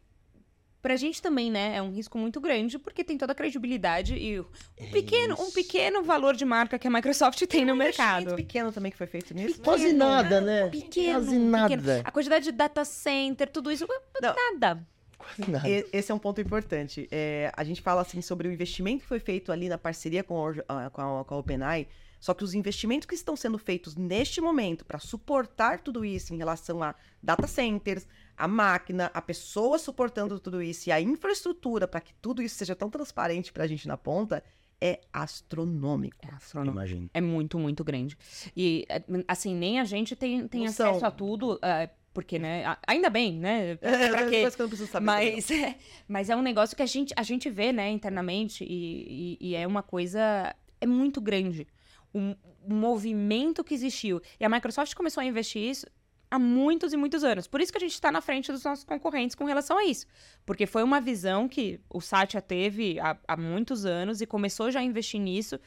pra 0.83 0.97
gente 0.97 1.23
também, 1.23 1.51
né, 1.51 1.77
é 1.77 1.81
um 1.81 1.93
risco 1.93 2.19
muito 2.19 2.41
grande, 2.41 2.77
porque 2.79 3.05
tem 3.05 3.17
toda 3.17 3.33
a 3.33 3.35
credibilidade 3.35 4.17
e 4.17 4.41
um, 4.41 4.45
pequeno, 4.91 5.37
um 5.41 5.51
pequeno 5.53 6.03
valor 6.03 6.35
de 6.35 6.45
marca 6.45 6.77
que 6.79 6.89
a 6.89 6.91
Microsoft 6.91 7.39
tem, 7.39 7.47
tem 7.47 7.65
no 7.65 7.73
um 7.73 7.77
mercado. 7.77 8.35
pequeno 8.35 8.73
também 8.73 8.91
que 8.91 8.99
foi 8.99 9.07
feito 9.07 9.33
nisso. 9.33 9.59
Pequeno, 9.59 9.65
Quase 9.65 9.93
nada, 9.93 10.41
né? 10.41 10.69
Pequeno, 10.69 11.21
Quase 11.21 11.39
nada. 11.39 11.77
Pequeno. 11.77 12.03
A 12.05 12.11
quantidade 12.11 12.45
de 12.47 12.53
data 12.53 12.85
center, 12.85 13.49
tudo 13.49 13.71
isso, 13.71 13.87
Não. 14.21 14.35
nada. 14.35 14.85
Quase 15.17 15.49
nada. 15.49 15.69
Esse 15.93 16.11
é 16.11 16.15
um 16.15 16.19
ponto 16.19 16.41
importante. 16.41 17.07
É, 17.13 17.53
a 17.57 17.63
gente 17.63 17.81
fala 17.81 18.03
assim 18.03 18.21
sobre 18.21 18.49
o 18.49 18.53
investimento 18.53 19.03
que 19.03 19.09
foi 19.09 19.21
feito 19.21 19.53
ali 19.53 19.69
na 19.69 19.79
parceria 19.79 20.25
com 20.25 20.45
a, 20.45 20.91
com 20.91 21.01
a, 21.01 21.25
com 21.25 21.35
a 21.35 21.39
OpenAI, 21.39 21.87
só 22.19 22.35
que 22.35 22.43
os 22.45 22.55
investimentos 22.55 23.07
que 23.07 23.15
estão 23.15 23.37
sendo 23.37 23.59
feitos 23.59 23.97
neste 23.97 24.41
momento 24.41 24.85
para 24.85 24.99
suportar 24.99 25.81
tudo 25.81 26.05
isso 26.05 26.35
em 26.35 26.37
relação 26.37 26.83
a 26.83 26.95
data 27.23 27.47
centers, 27.47 28.07
a 28.37 28.49
máquina, 28.49 29.11
a 29.13 29.23
pessoa 29.23 29.79
suportando 29.79 30.39
tudo 30.39 30.63
isso 30.63 30.89
e 30.89 30.93
a 30.93 31.01
infraestrutura 31.01 31.87
para 31.87 32.01
que 32.01 32.15
tudo 32.15 32.43
isso 32.43 32.57
seja 32.57 32.75
tão 32.75 32.91
transparente 32.91 33.53
para 33.53 33.65
a 33.65 33.67
gente 33.67 33.87
na 33.87 33.97
ponta 33.97 34.43
é 34.81 35.01
astronômico. 35.13 36.17
É 36.21 36.35
astronômico. 36.35 36.77
Imagino. 36.77 37.11
É 37.15 37.21
muito, 37.21 37.59
muito 37.59 37.85
grande. 37.85 38.19
E, 38.57 38.85
assim, 39.29 39.55
nem 39.55 39.79
a 39.79 39.85
gente 39.85 40.17
tem, 40.17 40.49
tem 40.49 40.67
acesso 40.67 41.07
a 41.07 41.11
tudo. 41.11 41.55
Uh, 41.55 41.89
porque, 42.13 42.39
né? 42.39 42.77
Ainda 42.87 43.09
bem, 43.09 43.39
né? 43.39 43.79
É, 43.81 44.09
pra 44.09 44.29
quê? 44.29 44.51
Que 44.51 44.61
eu 44.61 44.65
não 44.65 44.69
preciso 44.69 44.91
saber 44.91 45.07
mas, 45.07 45.49
é, 45.53 45.77
mas 46.09 46.29
é 46.31 46.37
um 46.37 46.43
negócio 46.43 46.77
que 46.77 46.83
a 46.83 46.87
gente, 46.87 47.15
a 47.17 47.23
gente 47.23 47.49
vê, 47.49 47.73
né, 47.73 47.91
internamente, 47.91 48.65
e, 48.65 49.39
e, 49.41 49.51
e 49.51 49.55
é 49.55 49.67
uma 49.67 49.85
coisa. 49.85 50.55
É 50.81 50.87
muito 50.87 51.21
grande 51.21 51.67
um, 52.13 52.35
movimento 52.67 53.65
que 53.65 53.75
existiu. 53.75 54.21
E 54.39 54.45
a 54.45 54.49
Microsoft 54.49 54.95
começou 54.95 55.21
a 55.21 55.25
investir 55.25 55.63
isso 55.63 55.87
há 56.33 56.39
muitos 56.39 56.93
e 56.93 56.97
muitos 56.97 57.23
anos. 57.23 57.47
Por 57.47 57.61
isso 57.61 57.71
que 57.71 57.79
a 57.79 57.81
gente 57.81 57.93
está 57.93 58.11
na 58.11 58.21
frente 58.21 58.51
dos 58.51 58.65
nossos 58.65 58.85
concorrentes 58.85 59.35
com 59.37 59.45
relação 59.45 59.77
a 59.77 59.85
isso. 59.85 60.07
Porque 60.47 60.67
foi 60.67 60.83
uma 60.83 61.01
visão 61.01 61.47
que 61.49 61.79
o 61.91 62.01
Satya 62.01 62.41
teve 62.41 62.99
há, 62.99 63.17
há 63.29 63.37
muitos 63.37 63.85
anos 63.85 64.21
e 64.21 64.27
começou 64.27 64.71
já 64.71 64.81
a 64.81 64.83
investir 64.83 65.21
nisso. 65.21 65.59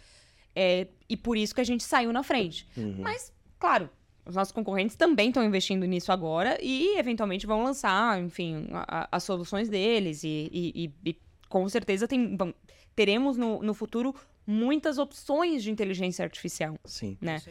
É, 0.56 0.88
e 1.08 1.16
por 1.16 1.38
isso 1.38 1.54
que 1.54 1.62
a 1.62 1.66
gente 1.66 1.84
saiu 1.84 2.12
na 2.12 2.24
frente. 2.24 2.68
Uhum. 2.78 2.96
Mas, 3.00 3.32
claro, 3.60 3.90
os 4.26 4.36
nossos 4.36 4.52
concorrentes 4.52 4.96
também 4.96 5.28
estão 5.30 5.44
investindo 5.44 5.86
nisso 5.86 6.12
agora 6.12 6.58
e, 6.62 6.98
eventualmente, 6.98 7.46
vão 7.46 7.62
lançar, 7.64 8.20
enfim, 8.20 8.68
a- 8.72 9.02
a- 9.02 9.08
as 9.12 9.24
soluções 9.24 9.70
deles. 9.70 10.24
E, 10.24 10.50
e- 10.52 10.86
e- 11.06 11.10
e 11.12 11.20
com 11.48 11.68
certeza 11.70 12.08
tem, 12.08 12.36
vão- 12.36 12.56
teremos 12.96 13.38
no, 13.38 13.62
no 13.62 13.74
futuro 13.74 14.16
muitas 14.48 14.98
opções 14.98 15.62
de 15.64 15.70
inteligência 15.72 16.24
artificial, 16.24 16.76
Sim. 16.86 17.18
né? 17.22 17.42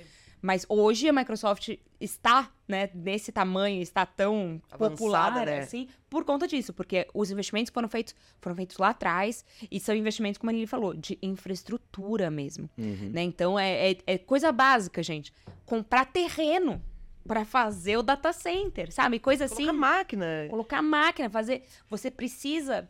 Mas 0.46 0.66
hoje 0.68 1.08
a 1.08 1.12
Microsoft 1.12 1.70
está, 1.98 2.52
né, 2.68 2.90
nesse 2.94 3.32
tamanho, 3.32 3.80
está 3.80 4.04
tão 4.04 4.60
Avançada, 4.70 4.90
popular, 4.90 5.46
né? 5.46 5.60
assim, 5.60 5.88
por 6.10 6.22
conta 6.22 6.46
disso, 6.46 6.74
porque 6.74 7.08
os 7.14 7.30
investimentos 7.30 7.72
foram 7.72 7.88
feitos, 7.88 8.14
foram 8.42 8.54
feitos 8.54 8.76
lá 8.76 8.90
atrás 8.90 9.42
e 9.70 9.80
são 9.80 9.94
investimentos, 9.96 10.36
como 10.36 10.50
a 10.50 10.52
Lili 10.52 10.66
falou, 10.66 10.92
de 10.92 11.18
infraestrutura 11.22 12.30
mesmo, 12.30 12.68
Uhum. 12.76 13.10
né? 13.10 13.22
Então 13.22 13.58
é, 13.58 13.92
é- 13.92 13.98
é 14.06 14.18
coisa 14.18 14.52
básica, 14.52 15.02
gente. 15.02 15.32
Comprar 15.64 16.04
terreno 16.12 16.82
para 17.26 17.46
fazer 17.46 17.96
o 17.96 18.02
data 18.02 18.30
center, 18.30 18.92
sabe? 18.92 19.18
Coisa 19.18 19.46
assim. 19.46 19.64
Colocar 19.64 19.72
máquina. 19.72 20.26
Colocar 20.50 20.82
máquina, 20.82 21.30
fazer. 21.30 21.62
Você 21.88 22.10
precisa 22.10 22.86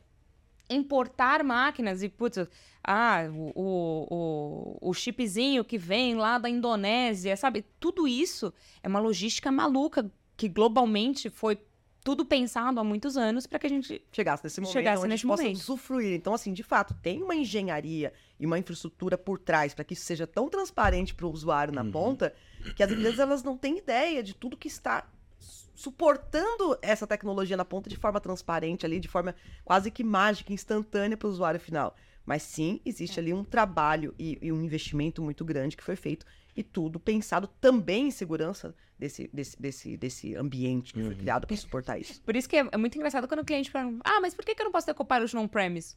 importar 0.69 1.45
máquinas 1.45 2.03
e, 2.03 2.09
putz, 2.09 2.49
ah, 2.87 3.23
o, 3.33 3.53
o, 3.55 4.79
o, 4.81 4.91
o 4.91 4.95
chipzinho 4.95 5.65
que 5.65 5.79
vem 5.79 6.15
lá 6.17 6.39
da 6.39 6.49
Indonésia, 6.49 7.37
sabe? 7.37 7.65
Tudo 7.81 8.07
isso 8.07 8.53
é 8.83 8.89
uma 8.89 9.01
logística 9.01 9.51
maluca 9.51 10.11
que 10.37 10.49
globalmente 10.49 11.31
foi 11.31 11.59
tudo 12.05 12.27
pensado 12.27 12.79
há 12.79 12.85
muitos 12.85 13.17
anos 13.17 13.47
para 13.47 13.59
que 13.59 13.67
a 13.67 13.71
gente. 13.71 14.05
chegasse 14.13 14.45
nesse 14.45 14.61
momento 14.61 14.75
Chegasse 14.75 14.99
onde 14.99 15.07
a 15.07 15.09
nesse 15.15 15.27
possa 15.27 15.43
momento. 15.43 15.57
usufruir. 15.57 16.13
Então, 16.15 16.35
assim, 16.35 16.53
de 16.53 16.63
fato, 16.63 16.93
tem 17.03 17.23
uma 17.23 17.35
engenharia 17.35 18.13
e 18.39 18.45
uma 18.45 18.59
infraestrutura 18.59 19.17
por 19.17 19.39
trás 19.39 19.73
para 19.73 19.85
que 19.85 19.95
isso 19.95 20.05
seja 20.05 20.27
tão 20.27 20.51
transparente 20.51 21.15
para 21.15 21.25
o 21.27 21.31
usuário 21.31 21.73
na 21.73 21.83
Uhum. 21.83 21.91
ponta 21.91 22.35
que 22.77 22.83
as 22.83 22.91
empresas 22.91 23.19
elas 23.19 23.43
não 23.43 23.57
têm 23.57 23.79
ideia 23.79 24.23
de 24.23 24.35
tudo 24.35 24.55
que 24.57 24.69
está 24.69 25.09
su- 25.39 25.65
suportando 25.75 26.77
essa 26.83 27.07
tecnologia 27.07 27.57
na 27.57 27.65
ponta 27.65 27.89
de 27.89 27.97
forma 27.97 28.21
transparente 28.21 28.85
ali, 28.85 29.01
de 29.01 29.09
forma 29.09 29.35
quase 29.65 29.91
que 29.91 30.05
mágica, 30.05 30.53
instantânea 30.53 31.17
para 31.17 31.27
o 31.27 31.31
usuário 31.31 31.59
final. 31.59 31.97
Mas 32.27 32.43
sim, 32.43 32.81
existe 32.85 33.21
ali 33.21 33.33
um 33.33 33.45
trabalho 33.45 34.15
e, 34.19 34.39
e 34.41 34.51
um 34.51 34.63
investimento 34.63 35.23
muito 35.23 35.45
grande 35.45 35.77
que 35.77 35.85
foi 35.85 35.97
feito 35.97 36.25
e 36.57 36.63
tudo 36.63 36.99
pensado 36.99 37.47
também 37.61 38.07
em 38.09 38.11
segurança 38.11 38.75
desse, 38.99 39.29
desse, 39.33 39.61
desse, 39.61 39.97
desse 39.97 40.35
ambiente 40.37 40.93
que 40.95 41.01
foi 41.01 41.11
Uhum. 41.13 41.19
criado 41.19 41.47
para 41.47 41.57
suportar 41.57 41.99
isso. 41.99 42.23
Por 42.23 42.35
isso 42.37 42.49
que 42.49 42.57
é, 42.57 42.69
é 42.73 42.77
muito 42.77 42.97
engraçado 42.97 43.29
quando 43.29 43.41
o 43.41 43.45
cliente 43.45 43.71
pergunta: 43.71 44.01
Ah, 44.05 44.21
mas 44.21 44.35
por 44.35 44.45
que, 44.45 44.55
que 44.55 44.63
eu 44.63 44.65
não 44.65 44.73
posso 44.73 44.87
ter 44.87 44.95
Copilot 44.95 45.37
on-premise? 45.37 45.97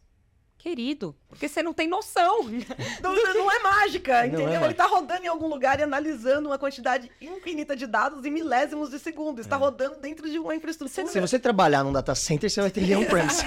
Querido, 0.57 1.15
porque 1.29 1.47
você 1.47 1.61
não 1.63 1.71
tem 1.71 1.88
noção. 1.88 2.43
Não, 3.01 3.13
não 3.34 3.51
é 3.51 3.59
mágica, 3.59 4.11
Não 4.13 4.19
é 4.19 4.27
entendeu? 4.27 4.47
Ele 4.49 4.59
mágica. 4.59 4.73
tá 4.84 4.85
rodando 4.88 5.23
em 5.23 5.27
algum 5.27 5.47
lugar 5.47 5.79
e 5.79 5.84
analisando 5.84 6.49
uma 6.49 6.57
quantidade 6.57 7.09
infinita 7.21 7.75
de 7.75 7.85
dados 7.85 8.25
em 8.25 8.31
milésimos 8.31 8.89
de 8.89 8.97
segundo. 8.99 9.38
É. 9.38 9.41
Está 9.41 9.55
rodando 9.55 9.97
dentro 10.01 10.29
de 10.29 10.38
uma 10.39 10.55
infraestrutura. 10.55 11.07
Se 11.07 11.21
você 11.21 11.38
trabalhar 11.39 11.84
num 11.84 11.93
data 11.93 12.13
center, 12.15 12.49
você 12.49 12.59
vai 12.59 12.71
ter 12.71 12.81
ele 12.81 12.95
on-premise. 12.95 13.43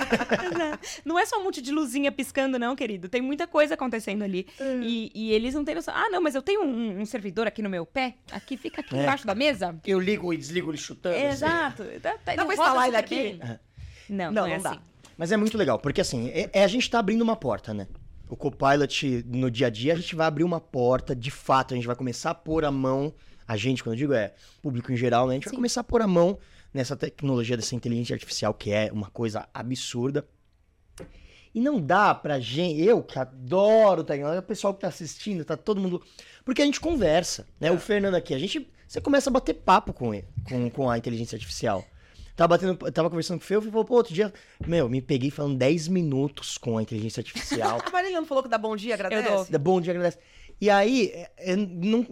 Não 1.05 1.19
é 1.19 1.27
só 1.27 1.39
um 1.41 1.45
monte 1.45 1.61
de 1.61 1.70
luzinha 1.73 2.11
piscando, 2.12 2.59
não, 2.59 2.74
querido. 2.77 3.09
Tem 3.09 3.20
muita 3.20 3.47
coisa 3.47 3.74
acontecendo 3.74 4.23
ali. 4.23 4.47
E, 4.82 5.11
e 5.15 5.32
eles 5.32 5.53
não 5.55 5.65
têm 5.65 5.74
noção. 5.74 5.93
Ah, 5.95 6.09
não, 6.11 6.23
mas 6.23 6.35
eu 6.35 6.43
tenho 6.43 6.62
um, 6.62 7.01
um 7.01 7.05
servidor 7.07 7.47
aqui 7.47 7.61
no 7.61 7.69
meu 7.69 7.85
pé. 7.85 8.15
Aqui, 8.31 8.57
fica 8.57 8.81
aqui 8.81 8.97
É. 8.97 9.03
embaixo 9.03 9.27
da 9.27 9.35
mesa. 9.35 9.77
Eu 9.87 9.99
ligo 10.01 10.32
e 10.32 10.37
desligo 10.37 10.70
ele 10.70 10.78
chutando. 10.78 11.16
assim. 11.16 11.27
Exato. 11.27 11.85
Dá, 12.01 12.15
Dá 12.24 12.37
não 12.37 12.47
pra 12.47 12.55
instalar 12.55 12.89
ele 12.89 12.97
aqui? 12.97 13.15
bem. 13.15 13.41
Não, 14.09 14.32
Não, 14.32 14.43
não, 14.43 14.47
é 14.47 14.57
não 14.57 14.62
dá. 14.62 14.70
assim. 14.70 14.81
Mas 15.21 15.31
é 15.31 15.37
muito 15.37 15.59
legal, 15.59 15.79
porque 15.79 16.01
assim, 16.01 16.31
é, 16.31 16.49
é 16.51 16.65
a 16.65 16.67
gente 16.67 16.89
tá 16.89 16.99
abrindo 16.99 17.21
uma 17.21 17.37
porta, 17.37 17.75
né? 17.75 17.87
O 18.27 18.35
Copilot, 18.35 19.23
no 19.27 19.51
dia 19.51 19.67
a 19.67 19.71
dia, 19.71 19.93
a 19.93 19.97
gente 19.97 20.17
vai 20.17 20.27
abrir 20.27 20.45
uma 20.45 20.59
porta, 20.59 21.15
de 21.15 21.31
fato, 21.31 21.75
a 21.75 21.77
gente 21.77 21.87
vai 21.87 21.95
começar 21.95 22.31
a 22.31 22.35
pôr 22.35 22.65
a 22.65 22.71
mão, 22.71 23.13
a 23.47 23.55
gente, 23.55 23.83
quando 23.83 23.97
eu 23.97 23.99
digo 23.99 24.15
é 24.15 24.33
público 24.63 24.91
em 24.91 24.97
geral, 24.97 25.27
né? 25.27 25.33
A 25.33 25.35
gente 25.35 25.45
vai 25.45 25.51
Sim. 25.51 25.57
começar 25.57 25.83
a 25.83 25.85
pôr 25.85 26.01
a 26.01 26.07
mão 26.07 26.39
nessa 26.73 26.97
tecnologia 26.97 27.55
dessa 27.55 27.75
inteligência 27.75 28.15
artificial, 28.15 28.55
que 28.55 28.73
é 28.73 28.91
uma 28.91 29.11
coisa 29.11 29.47
absurda. 29.53 30.27
E 31.55 31.61
não 31.61 31.79
dá 31.79 32.15
pra 32.15 32.41
gente, 32.41 32.81
eu 32.81 33.03
que 33.03 33.19
adoro 33.19 34.03
tecnologia, 34.03 34.41
o 34.41 34.43
pessoal 34.43 34.73
que 34.73 34.81
tá 34.81 34.89
assistindo, 34.89 35.45
tá 35.45 35.55
todo 35.55 35.83
mundo. 35.83 36.03
Porque 36.47 36.63
a 36.63 36.65
gente 36.65 36.81
conversa, 36.81 37.47
né? 37.61 37.71
O 37.71 37.79
Fernando 37.79 38.15
aqui, 38.15 38.33
a 38.33 38.39
gente. 38.39 38.71
Você 38.89 39.03
começa 39.03 39.29
a 39.29 39.33
bater 39.35 39.53
papo 39.53 39.93
com 39.93 40.15
ele, 40.15 40.27
com, 40.49 40.71
com 40.71 40.89
a 40.89 40.97
inteligência 40.97 41.37
artificial. 41.37 41.85
Tava, 42.41 42.57
batendo, 42.57 42.87
eu 42.87 42.91
tava 42.91 43.11
conversando 43.11 43.39
com 43.39 43.45
o 43.45 43.47
Fê, 43.47 43.55
o 43.59 43.61
Fê 43.61 43.69
falou, 43.71 43.85
pô, 43.85 43.97
outro 43.97 44.15
dia, 44.15 44.33
meu, 44.67 44.89
me 44.89 45.03
peguei 45.03 45.31
falando 45.31 45.59
10 45.59 45.89
minutos 45.89 46.57
com 46.57 46.79
a 46.79 46.83
inteligência 46.83 47.21
artificial. 47.21 47.83
A 47.85 47.91
Marília 47.91 48.19
não 48.19 48.27
falou 48.27 48.43
que 48.43 48.49
dá 48.49 48.57
bom 48.57 48.75
dia, 48.75 48.95
agradece? 48.95 49.29
dou. 49.29 49.47
Dá 49.51 49.59
bom 49.59 49.79
dia, 49.79 49.93
agradece. 49.93 50.17
E 50.59 50.71
aí, 50.71 51.09
é, 51.12 51.31
é, 51.37 51.55
não, 51.57 52.07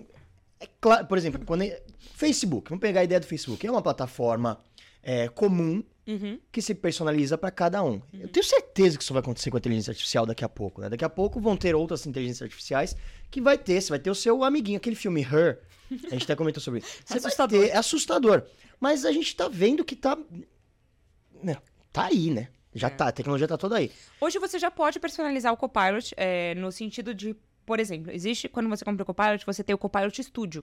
é 0.60 0.68
claro, 0.82 1.06
por 1.06 1.16
exemplo, 1.16 1.42
quando 1.46 1.62
é- 1.62 1.80
Facebook, 2.14 2.68
vamos 2.68 2.82
pegar 2.82 3.00
a 3.00 3.04
ideia 3.04 3.18
do 3.18 3.26
Facebook, 3.26 3.66
é 3.66 3.70
uma 3.70 3.80
plataforma 3.80 4.60
é, 5.02 5.28
comum 5.28 5.82
Uhum. 6.06 6.38
que 6.52 6.60
se 6.60 6.74
personaliza 6.74 7.38
para 7.38 7.50
cada 7.50 7.82
um. 7.82 8.00
Eu 8.12 8.28
tenho 8.28 8.44
certeza 8.44 8.98
que 8.98 9.04
isso 9.04 9.14
vai 9.14 9.20
acontecer 9.20 9.50
com 9.50 9.56
a 9.56 9.60
inteligência 9.60 9.92
artificial 9.92 10.26
daqui 10.26 10.44
a 10.44 10.48
pouco, 10.48 10.82
né? 10.82 10.90
Daqui 10.90 11.04
a 11.06 11.08
pouco 11.08 11.40
vão 11.40 11.56
ter 11.56 11.74
outras 11.74 12.06
inteligências 12.06 12.42
artificiais 12.42 12.94
que 13.30 13.40
vai 13.40 13.56
ter, 13.56 13.80
você 13.80 13.88
vai 13.90 13.98
ter 13.98 14.10
o 14.10 14.14
seu 14.14 14.44
amiguinho, 14.44 14.76
aquele 14.76 14.96
filme 14.96 15.22
Her, 15.22 15.58
a 15.90 16.10
gente 16.10 16.24
até 16.24 16.34
comentou 16.36 16.62
sobre 16.62 16.80
isso. 16.80 16.88
Você 17.06 17.16
Assustador. 17.18 17.58
Vai 17.60 17.68
ter, 17.68 17.74
é 17.74 17.78
assustador. 17.78 18.42
Mas 18.80 19.04
a 19.04 19.12
gente 19.12 19.34
tá 19.34 19.48
vendo 19.48 19.84
que 19.84 19.96
tá 19.96 20.16
né, 21.42 21.56
tá 21.92 22.06
aí, 22.06 22.30
né? 22.30 22.48
Já 22.74 22.88
É. 22.88 22.90
tá, 22.90 23.08
a 23.08 23.12
tecnologia 23.12 23.48
tá 23.48 23.56
toda 23.56 23.76
aí. 23.76 23.90
Hoje 24.20 24.38
você 24.38 24.58
já 24.58 24.70
pode 24.70 25.00
personalizar 25.00 25.52
o 25.52 25.56
Copilot 25.56 26.12
é, 26.16 26.54
no 26.54 26.70
sentido 26.70 27.14
de, 27.14 27.34
por 27.64 27.80
exemplo, 27.80 28.12
existe 28.12 28.48
quando 28.48 28.68
você 28.68 28.84
compra 28.84 29.02
o 29.02 29.06
Copilot, 29.06 29.44
você 29.46 29.64
tem 29.64 29.74
o 29.74 29.78
Copilot 29.78 30.22
Studio. 30.22 30.62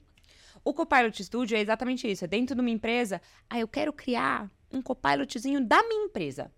O 0.63 0.73
Copilot 0.73 1.23
Studio 1.23 1.57
é 1.57 1.61
exatamente 1.61 2.09
isso. 2.09 2.23
É 2.23 2.27
dentro 2.27 2.55
de 2.55 2.61
uma 2.61 2.69
empresa. 2.69 3.21
Ah, 3.49 3.59
eu 3.59 3.67
quero 3.67 3.91
criar 3.91 4.49
um 4.71 4.81
Copilotzinho 4.81 5.61
da 5.65 5.81
minha 5.83 6.05
empresa. 6.05 6.51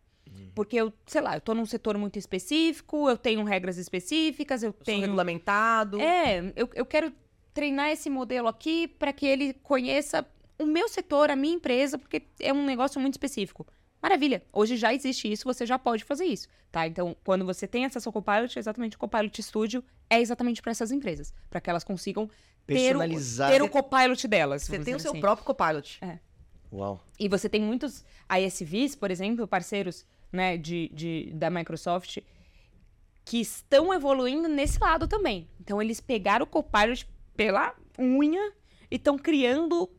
Porque 0.54 0.76
eu, 0.76 0.94
sei 1.06 1.22
lá, 1.22 1.36
eu 1.36 1.42
tô 1.42 1.54
num 1.56 1.66
setor 1.66 1.98
muito 1.98 2.20
específico, 2.20 3.10
eu 3.10 3.18
tenho 3.18 3.44
regras 3.44 3.78
específicas, 3.78 4.62
eu 4.62 4.72
Sou 4.72 4.84
tenho. 4.86 5.02
regulamentado. 5.02 6.00
É, 6.00 6.54
eu, 6.56 6.70
eu 6.76 6.86
quero 6.86 7.12
treinar 7.54 7.90
esse 7.90 8.10
modelo 8.10 8.48
aqui 8.48 8.88
para 8.88 9.12
que 9.12 9.26
ele 9.26 9.54
conheça 9.54 10.26
o 10.60 10.66
meu 10.66 10.88
setor, 10.90 11.30
a 11.30 11.36
minha 11.36 11.56
empresa, 11.56 11.98
porque 11.98 12.24
é 12.40 12.52
um 12.54 12.66
negócio 12.66 13.00
muito 13.00 13.14
específico. 13.14 13.66
Maravilha. 14.02 14.44
Hoje 14.54 14.78
já 14.78 14.94
existe 14.94 15.32
isso, 15.32 15.44
você 15.44 15.66
já 15.66 15.78
pode 15.80 16.04
fazer 16.04 16.26
isso, 16.26 16.48
tá? 16.72 16.86
Então, 16.88 17.16
quando 17.24 17.44
você 17.46 17.68
tem 17.68 17.84
acesso 17.86 18.08
ao 18.10 18.14
Copilot, 18.14 18.58
exatamente 18.58 18.96
o 18.96 19.00
Copilot 19.00 19.42
Studio 19.42 19.84
é 20.10 20.22
exatamente 20.22 20.62
para 20.62 20.72
essas 20.72 20.92
empresas, 20.92 21.34
para 21.50 21.60
que 21.60 21.70
elas 21.70 21.84
consigam 21.84 22.28
ter 22.68 22.74
o, 22.96 23.00
Personalizar. 23.00 23.52
ter 23.52 23.62
o 23.62 23.70
Copilot 23.70 24.28
delas. 24.28 24.64
Você 24.64 24.80
tem 24.80 24.94
o 24.96 25.00
seu 25.00 25.12
assim. 25.12 25.20
próprio 25.20 25.46
Copilot. 25.46 26.00
Uau. 26.72 27.02
E 27.20 27.28
você 27.28 27.48
tem 27.50 27.62
muitos 27.62 28.04
ISVs, 28.30 28.96
por 28.96 29.10
exemplo, 29.10 29.48
parceiros 29.48 30.06
né, 30.32 30.58
de, 30.58 30.90
de- 30.94 31.32
da 31.34 31.50
Microsoft, 31.50 32.18
que 33.26 33.40
estão 33.42 33.94
evoluindo 33.94 34.48
nesse 34.48 34.80
lado 34.80 35.08
também. 35.08 35.50
Então, 35.60 35.82
eles 35.82 36.00
pegaram 36.00 36.44
o 36.44 36.48
Copilot 36.48 37.08
pela 37.36 37.74
unha 37.98 38.54
e 38.92 38.96
estão 38.96 39.18
criando, 39.18 39.90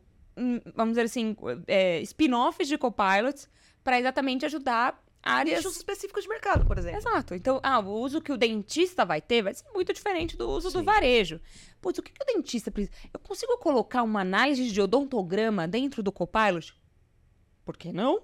vamos 0.75 0.93
dizer 0.93 1.05
assim, 1.05 1.35
é, 1.67 2.01
spin-offs 2.01 2.67
de 2.67 2.77
Copilots 2.77 3.49
para 3.83 3.99
exatamente 3.99 4.45
ajudar 4.45 5.01
áreas. 5.21 5.57
Nichos 5.57 5.77
específicos 5.77 6.23
de 6.23 6.29
mercado, 6.29 6.65
por 6.65 6.77
exemplo. 6.77 6.99
Exato. 6.99 7.35
Então, 7.35 7.59
ah, 7.63 7.79
o 7.79 7.99
uso 7.99 8.21
que 8.21 8.31
o 8.31 8.37
dentista 8.37 9.05
vai 9.05 9.21
ter 9.21 9.41
vai 9.41 9.53
ser 9.53 9.65
muito 9.73 9.93
diferente 9.93 10.37
do 10.37 10.49
uso 10.49 10.71
do 10.71 10.79
Sim. 10.79 10.85
varejo. 10.85 11.39
Putz, 11.81 11.99
o 11.99 12.03
que, 12.03 12.11
que 12.11 12.23
o 12.23 12.25
dentista 12.25 12.71
precisa? 12.71 12.95
Eu 13.13 13.19
consigo 13.19 13.57
colocar 13.57 14.03
uma 14.03 14.21
análise 14.21 14.69
de 14.69 14.81
odontograma 14.81 15.67
dentro 15.67 16.01
do 16.01 16.11
Copilot? 16.11 16.73
Por 17.65 17.77
que 17.77 17.91
não? 17.91 18.23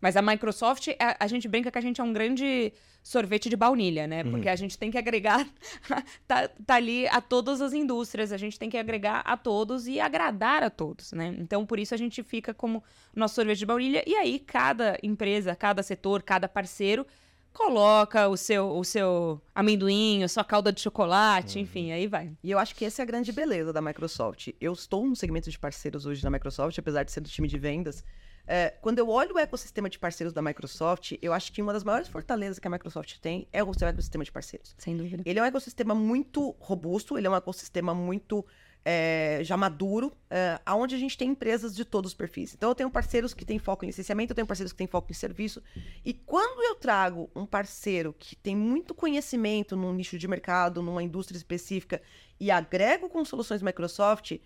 Mas 0.00 0.16
a 0.16 0.22
Microsoft, 0.22 0.88
a, 0.98 1.24
a 1.24 1.26
gente 1.26 1.48
brinca 1.48 1.70
que 1.70 1.78
a 1.78 1.80
gente 1.80 2.00
é 2.00 2.04
um 2.04 2.12
grande 2.12 2.72
sorvete 3.02 3.48
de 3.48 3.56
baunilha, 3.56 4.06
né? 4.06 4.24
Porque 4.24 4.48
a 4.48 4.56
gente 4.56 4.78
tem 4.78 4.90
que 4.90 4.96
agregar, 4.96 5.46
tá, 6.26 6.48
tá 6.48 6.74
ali 6.74 7.06
a 7.08 7.20
todas 7.20 7.60
as 7.60 7.72
indústrias, 7.72 8.32
a 8.32 8.36
gente 8.36 8.58
tem 8.58 8.70
que 8.70 8.78
agregar 8.78 9.20
a 9.20 9.36
todos 9.36 9.86
e 9.86 10.00
agradar 10.00 10.62
a 10.62 10.70
todos, 10.70 11.12
né? 11.12 11.34
Então, 11.38 11.66
por 11.66 11.78
isso 11.78 11.94
a 11.94 11.98
gente 11.98 12.22
fica 12.22 12.54
como 12.54 12.82
nosso 13.14 13.34
sorvete 13.34 13.58
de 13.58 13.66
baunilha. 13.66 14.02
E 14.06 14.14
aí, 14.14 14.38
cada 14.38 14.98
empresa, 15.02 15.54
cada 15.54 15.82
setor, 15.82 16.22
cada 16.22 16.48
parceiro 16.48 17.06
coloca 17.54 18.26
o 18.28 18.36
seu, 18.36 18.76
o 18.76 18.84
seu 18.84 19.40
amendoim, 19.54 20.24
a 20.24 20.28
sua 20.28 20.42
calda 20.42 20.72
de 20.72 20.80
chocolate, 20.80 21.60
enfim, 21.60 21.92
aí 21.92 22.06
vai. 22.06 22.32
E 22.42 22.50
eu 22.50 22.58
acho 22.58 22.74
que 22.74 22.84
essa 22.84 23.00
é 23.00 23.04
a 23.04 23.06
grande 23.06 23.30
beleza 23.32 23.72
da 23.72 23.80
Microsoft. 23.80 24.48
Eu 24.60 24.72
estou 24.72 25.06
no 25.06 25.14
segmento 25.14 25.48
de 25.48 25.58
parceiros 25.58 26.04
hoje 26.04 26.22
da 26.22 26.30
Microsoft, 26.30 26.76
apesar 26.76 27.04
de 27.04 27.12
ser 27.12 27.20
do 27.20 27.28
time 27.28 27.46
de 27.46 27.56
vendas. 27.56 28.04
É, 28.46 28.70
quando 28.80 28.98
eu 28.98 29.08
olho 29.08 29.34
o 29.34 29.38
ecossistema 29.38 29.88
de 29.88 29.98
parceiros 29.98 30.32
da 30.32 30.42
Microsoft, 30.42 31.12
eu 31.22 31.32
acho 31.32 31.52
que 31.52 31.62
uma 31.62 31.72
das 31.72 31.82
maiores 31.82 32.08
fortalezas 32.08 32.58
que 32.58 32.66
a 32.66 32.70
Microsoft 32.70 33.18
tem 33.18 33.48
é 33.52 33.62
o 33.62 33.72
seu 33.72 33.88
ecossistema 33.88 34.24
de 34.24 34.30
parceiros. 34.30 34.74
Sem 34.78 34.96
dúvida. 34.96 35.22
Ele 35.24 35.38
é 35.38 35.42
um 35.42 35.46
ecossistema 35.46 35.94
muito 35.94 36.54
robusto, 36.58 37.16
ele 37.16 37.26
é 37.26 37.30
um 37.30 37.36
ecossistema 37.36 37.94
muito 37.94 38.44
é, 38.84 39.40
já 39.42 39.56
maduro, 39.56 40.12
é, 40.28 40.60
aonde 40.66 40.94
a 40.94 40.98
gente 40.98 41.16
tem 41.16 41.30
empresas 41.30 41.74
de 41.74 41.84
todos 41.84 42.10
os 42.10 42.14
perfis. 42.14 42.52
Então, 42.54 42.68
eu 42.68 42.74
tenho 42.74 42.90
parceiros 42.90 43.32
que 43.32 43.44
têm 43.44 43.58
foco 43.58 43.84
em 43.84 43.88
licenciamento, 43.88 44.32
eu 44.32 44.34
tenho 44.34 44.46
parceiros 44.46 44.72
que 44.72 44.78
têm 44.78 44.86
foco 44.86 45.10
em 45.10 45.14
serviço. 45.14 45.62
E 46.04 46.12
quando 46.12 46.62
eu 46.62 46.74
trago 46.74 47.30
um 47.34 47.46
parceiro 47.46 48.14
que 48.18 48.36
tem 48.36 48.54
muito 48.54 48.94
conhecimento 48.94 49.74
num 49.74 49.94
nicho 49.94 50.18
de 50.18 50.28
mercado, 50.28 50.82
numa 50.82 51.02
indústria 51.02 51.38
específica, 51.38 52.02
e 52.38 52.50
agrego 52.50 53.08
com 53.08 53.24
soluções 53.24 53.62
Microsoft, 53.62 54.38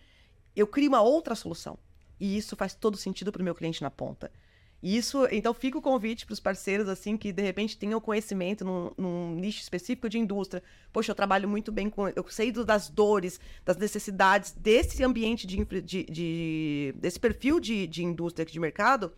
eu 0.54 0.66
crio 0.66 0.88
uma 0.88 1.00
outra 1.00 1.34
solução. 1.34 1.76
E 2.20 2.36
isso 2.36 2.57
faz 2.57 2.74
todo 2.74 2.97
sentido 2.97 3.32
para 3.32 3.40
o 3.40 3.45
meu 3.45 3.55
cliente 3.55 3.82
na 3.82 3.90
ponta. 3.90 4.31
Isso, 4.81 5.27
então 5.32 5.53
fica 5.53 5.77
o 5.77 5.82
convite 5.82 6.24
para 6.24 6.32
os 6.32 6.39
parceiros 6.39 6.89
assim 6.89 7.16
que 7.16 7.32
de 7.32 7.43
repente 7.43 7.77
tenham 7.77 8.01
conhecimento 8.01 8.65
num, 8.65 8.93
num, 8.97 9.35
nicho 9.35 9.61
específico 9.61 10.09
de 10.09 10.19
indústria. 10.19 10.62
Poxa, 10.93 11.11
eu 11.11 11.16
trabalho 11.16 11.49
muito 11.49 11.73
bem 11.73 11.90
com, 11.90 12.09
eu 12.09 12.24
sei 12.28 12.53
das 12.53 12.89
dores, 12.89 13.40
das 13.65 13.77
necessidades 13.77 14.53
desse 14.53 15.03
ambiente 15.03 15.49
de, 15.49 15.65
de, 15.82 16.05
de 16.05 16.95
desse 16.97 17.19
perfil 17.19 17.59
de, 17.59 17.89
de 17.89 18.05
indústria 18.05 18.47
de 18.47 18.61
mercado. 18.61 19.12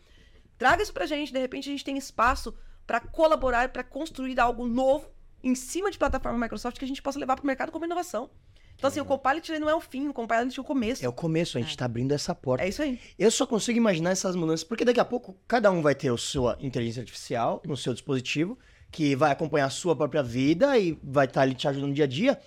Traga 0.57 0.83
isso 0.83 0.95
para 0.95 1.05
a 1.05 1.07
gente. 1.07 1.31
De 1.31 1.39
repente 1.39 1.69
a 1.69 1.73
gente 1.73 1.85
tem 1.85 1.99
espaço 1.99 2.55
para 2.87 3.01
colaborar, 3.01 3.69
para 3.69 3.85
construir 3.85 4.41
algo 4.41 4.67
novo 4.67 5.11
em 5.43 5.55
cima 5.55 5.91
de 5.91 5.99
plataforma 5.99 6.39
Microsoft 6.39 6.79
que 6.79 6.85
a 6.85 6.89
gente 6.89 7.03
possa 7.03 7.19
levar 7.19 7.37
para 7.37 7.45
o 7.45 7.47
mercado 7.47 7.71
como 7.71 7.85
inovação. 7.85 8.31
Então, 8.81 8.89
assim, 8.89 8.99
o 8.99 9.05
Copilot 9.05 9.59
não 9.59 9.69
é 9.69 9.75
o 9.75 9.81
fim, 9.81 10.09
o 10.09 10.13
Copilot 10.15 10.57
é 10.57 10.61
o 10.61 10.65
começo. 10.65 11.05
É 11.05 11.09
o 11.09 11.13
começo, 11.13 11.59
a 11.59 11.61
gente 11.61 11.69
está 11.69 11.85
abrindo 11.85 12.13
essa 12.13 12.35
porta. 12.35 12.65
É 12.65 12.69
isso 12.71 12.81
aí. 12.81 12.99
Eu 13.19 13.31
só 13.31 13.47
consigo 13.47 13.77
imaginar 13.77 14.09
essas 14.09 14.35
mudanças, 14.35 14.65
porque 14.65 14.87
daqui 14.87 14.99
a 14.99 15.05
pouco 15.05 15.37
cada 15.47 15.71
um 15.71 15.83
vai 15.83 15.95
ter 15.95 16.11
a 16.11 16.17
sua 16.17 16.57
inteligência 16.63 17.03
artificial 17.03 17.61
no 17.67 17.77
seu 17.77 17.93
dispositivo, 17.93 18.59
que 18.91 19.15
vai 19.15 19.33
acompanhar 19.33 19.67
a 19.67 19.71
sua 19.71 19.95
própria 19.95 20.23
vida 20.23 20.79
e 20.79 20.99
vai 21.05 21.27
estar 21.27 21.43
ali 21.43 21.55
te 21.55 21.69
ajudando 21.69 21.91
no 21.91 21.95
dia 21.95 22.05
a 22.05 22.09
dia. 22.09 22.41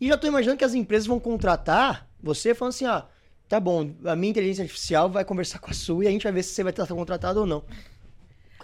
E 0.00 0.08
já 0.08 0.16
estou 0.16 0.28
imaginando 0.28 0.58
que 0.58 0.64
as 0.64 0.74
empresas 0.74 1.06
vão 1.06 1.20
contratar 1.20 2.10
você 2.20 2.52
falando 2.52 2.74
assim, 2.74 2.86
ah, 2.86 3.06
tá 3.48 3.60
bom, 3.60 3.94
a 4.06 4.16
minha 4.16 4.32
inteligência 4.32 4.62
artificial 4.62 5.08
vai 5.08 5.24
conversar 5.24 5.60
com 5.60 5.70
a 5.70 5.74
sua 5.74 6.04
e 6.04 6.08
a 6.08 6.10
gente 6.10 6.24
vai 6.24 6.32
ver 6.32 6.42
se 6.42 6.52
você 6.52 6.64
vai 6.64 6.72
estar 6.72 6.84
contratado 6.88 7.38
ou 7.38 7.46
não. 7.46 7.64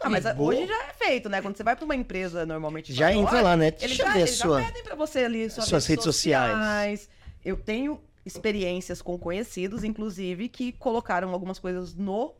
Ah, 0.03 0.11
mas 0.11 0.25
hoje 0.39 0.67
já 0.67 0.85
é 0.85 0.93
feito, 0.95 1.29
né? 1.29 1.41
Quando 1.41 1.57
você 1.57 1.63
vai 1.63 1.77
para 1.77 1.85
uma 1.85 1.95
empresa 1.95 2.45
normalmente. 2.45 2.93
Já 2.93 3.13
entra 3.13 3.41
lá, 3.41 3.57
né? 3.57 3.73
Eles 3.81 3.97
já, 3.97 4.19
eles 4.19 4.31
sua... 4.31 4.61
já 4.61 4.67
pedem 4.67 4.83
para 4.83 4.95
você 4.95 5.21
ali 5.21 5.49
suas, 5.51 5.67
suas 5.67 5.87
redes, 5.87 6.05
sociais. 6.05 6.53
sociais. 6.53 7.09
Eu 7.45 7.57
tenho 7.57 8.01
experiências 8.25 9.03
com 9.03 9.19
conhecidos, 9.19 9.85
inclusive, 9.85 10.49
que 10.49 10.73
colocaram 10.73 11.31
algumas 11.33 11.59
coisas 11.59 11.95
no 11.95 12.27
uh, 12.27 12.35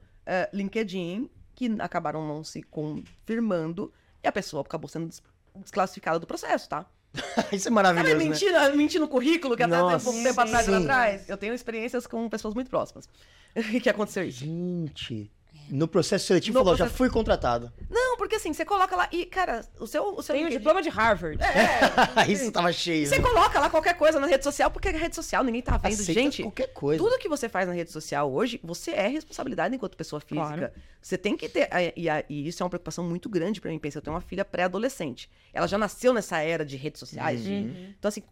LinkedIn 0.53 1.29
que 1.55 1.77
acabaram 1.81 2.27
não 2.27 2.43
se 2.43 2.63
confirmando 2.63 3.93
e 4.23 4.29
a 4.29 4.33
pessoa 4.33 4.63
acabou 4.63 4.89
sendo 4.89 5.11
desclassificada 5.57 6.19
do 6.19 6.27
processo, 6.27 6.69
tá? 6.69 6.87
Isso 7.53 7.69
é 7.69 7.71
maravilhoso. 7.71 8.11
Sabe, 8.11 8.25
mentira, 8.25 8.69
né? 8.69 8.77
mentir 8.77 9.01
no 9.01 9.09
currículo 9.09 9.57
que 9.57 9.67
Nossa, 9.67 10.09
até 10.09 10.19
um 10.19 10.23
tempo 10.23 10.41
atrás, 10.41 10.69
atrás. 10.69 11.29
Eu 11.29 11.37
tenho 11.37 11.53
experiências 11.53 12.07
com 12.07 12.29
pessoas 12.29 12.55
muito 12.55 12.71
próximas 12.71 13.09
que 13.83 13.89
aconteceu 13.89 14.25
isso. 14.25 14.41
Gente. 14.41 15.31
No 15.73 15.89
processo 15.89 16.27
seletivo, 16.27 16.59
no 16.59 16.65
falou, 16.65 16.77
processo... 16.77 16.91
já 16.91 16.99
fui 16.99 17.09
contratado. 17.09 17.73
Não, 17.89 18.19
porque 18.19 18.35
assim, 18.35 18.53
você 18.53 18.63
coloca 18.63 18.95
lá 18.95 19.09
e, 19.11 19.25
cara, 19.25 19.65
o 19.81 19.87
seu. 19.87 20.15
O 20.15 20.23
seu 20.23 20.35
Tem 20.35 20.45
o 20.45 20.51
diploma 20.51 20.83
de 20.83 20.91
Harvard. 20.91 21.43
É. 21.43 22.29
Isso 22.31 22.53
tava 22.53 22.71
cheio. 22.75 23.07
Você 23.07 23.19
coloca 23.19 23.59
lá 23.59 23.71
qualquer 23.71 23.97
coisa 23.97 24.21
na 24.21 24.27
rede 24.27 24.45
social, 24.45 24.71
porque 24.71 24.89
a 24.89 24.93
rede 24.93 25.15
social 25.15 25.43
ninguém 25.43 25.63
tá 25.63 25.79
vendo. 25.79 25.95
Aceita 25.95 26.13
Gente, 26.13 26.43
qualquer 26.43 26.67
coisa. 26.75 27.03
Tudo 27.03 27.19
que 27.19 27.27
você 27.27 27.49
faz 27.49 27.67
na 27.67 27.73
rede 27.73 27.91
social 27.91 28.31
hoje, 28.31 28.61
você 28.63 28.91
é 28.91 29.09
responsabilidade 29.09 29.75
enquanto 29.75 29.97
pessoa 29.97 30.21
física. 30.21 30.47
Claro. 30.47 30.73
Você 31.01 31.17
tem 31.17 31.39
que 31.39 31.49
ter. 31.49 31.71
E, 31.97 32.07
e, 32.07 32.25
e, 32.29 32.49
isso 32.49 32.63
é 32.63 32.65
uma 32.65 32.71
preocupação 32.71 33.03
muito 33.03 33.31
grande 33.31 33.59
para 33.59 33.71
mim. 33.71 33.79
Pensa, 33.79 33.97
eu 33.97 34.03
tenho 34.03 34.15
uma 34.15 34.21
filha 34.21 34.45
pré-adolescente. 34.45 35.31
Ela 35.55 35.67
já 35.67 35.79
nasceu 35.79 36.13
nessa 36.13 36.37
era 36.37 36.67
de 36.67 36.77
redes 36.77 37.01
sociais. 37.01 37.47
Uhum. 37.47 37.95
Então, 37.99 38.11
assim, 38.11 38.23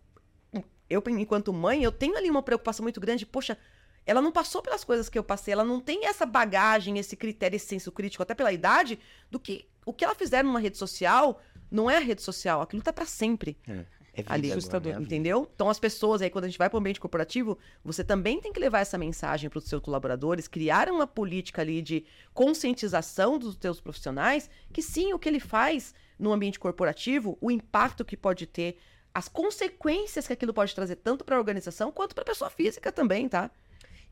eu, 0.91 1.03
enquanto 1.09 1.55
mãe, 1.55 1.83
eu 1.83 1.91
tenho 1.91 2.19
ali 2.19 2.29
uma 2.29 2.43
preocupação 2.43 2.83
muito 2.83 3.01
grande. 3.01 3.25
Poxa 3.25 3.57
ela 4.07 4.21
não 4.21 4.33
passou 4.33 4.63
pelas 4.63 4.85
coisas 4.85 5.09
que 5.09 5.19
eu 5.19 5.25
passei, 5.25 5.53
ela 5.53 5.65
não 5.65 5.81
tem 5.81 6.07
essa 6.07 6.27
bagagem, 6.27 6.99
esse 6.99 7.17
critério, 7.17 7.57
esse 7.57 7.67
senso 7.67 7.93
crítico, 7.93 8.23
até 8.23 8.35
pela 8.35 8.53
idade, 8.53 8.99
do 9.31 9.39
que 9.39 9.69
o 9.85 9.93
que 9.93 10.05
ela 10.05 10.15
fizer 10.15 10.45
numa 10.45 10.61
rede 10.61 10.79
social 10.79 11.41
não 11.71 11.91
é 11.91 11.97
a 11.97 12.01
rede 12.01 12.23
social, 12.23 12.61
aquilo 12.61 12.83
tá 12.83 12.93
para 12.93 13.07
sempre. 13.07 13.57
É. 13.69 13.85
É 14.13 14.25
ali, 14.27 14.51
assustador, 14.51 14.95
né? 14.95 15.03
entendeu? 15.03 15.49
Então 15.55 15.69
as 15.71 15.79
pessoas 15.79 16.21
aí 16.21 16.29
quando 16.29 16.45
a 16.45 16.49
gente 16.49 16.59
vai 16.59 16.69
para 16.69 16.77
o 16.77 16.81
ambiente 16.81 17.01
corporativo, 17.01 17.57
você 17.85 18.03
também 18.03 18.41
tem 18.41 18.53
que 18.53 18.59
levar 18.59 18.81
essa 18.81 18.99
mensagem 18.99 19.49
para 19.49 19.59
os 19.59 19.65
seus 19.67 19.81
colaboradores, 19.81 20.49
criar 20.49 20.89
uma 20.89 21.07
política 21.07 21.63
ali 21.63 21.81
de 21.81 22.05
conscientização 22.35 23.39
dos 23.39 23.57
teus 23.57 23.81
profissionais, 23.81 24.51
que 24.73 24.83
sim, 24.83 25.13
o 25.13 25.19
que 25.19 25.29
ele 25.29 25.39
faz 25.39 25.95
no 26.19 26.33
ambiente 26.33 26.59
corporativo, 26.59 27.39
o 27.41 27.51
impacto 27.51 28.05
que 28.05 28.17
pode 28.17 28.47
ter, 28.47 28.79
as 29.15 29.29
consequências 29.29 30.27
que 30.27 30.33
aquilo 30.33 30.53
pode 30.53 30.75
trazer 30.75 30.97
tanto 30.97 31.25
para 31.25 31.37
a 31.37 31.39
organização 31.39 31.93
quanto 31.93 32.15
para 32.15 32.23
a 32.23 32.27
pessoa 32.27 32.51
física 32.51 32.91
também, 32.91 33.29
tá? 33.29 33.51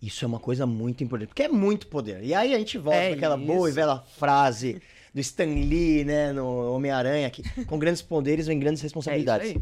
Isso 0.00 0.24
é 0.24 0.28
uma 0.28 0.38
coisa 0.38 0.64
muito 0.66 1.02
importante, 1.02 1.28
porque 1.28 1.42
é 1.42 1.48
muito 1.48 1.88
poder. 1.88 2.22
E 2.22 2.32
aí 2.34 2.54
a 2.54 2.58
gente 2.58 2.78
volta 2.78 2.98
é 2.98 3.12
aquela 3.12 3.36
boa 3.36 3.68
e 3.68 3.72
velha 3.72 3.98
frase 4.16 4.80
do 5.12 5.20
Stan 5.20 5.44
Lee, 5.44 6.04
né, 6.04 6.32
no 6.32 6.72
Homem-Aranha, 6.72 7.28
que 7.30 7.42
com 7.64 7.78
grandes 7.78 8.00
poderes 8.02 8.46
vem 8.46 8.58
grandes 8.58 8.80
responsabilidades. 8.82 9.56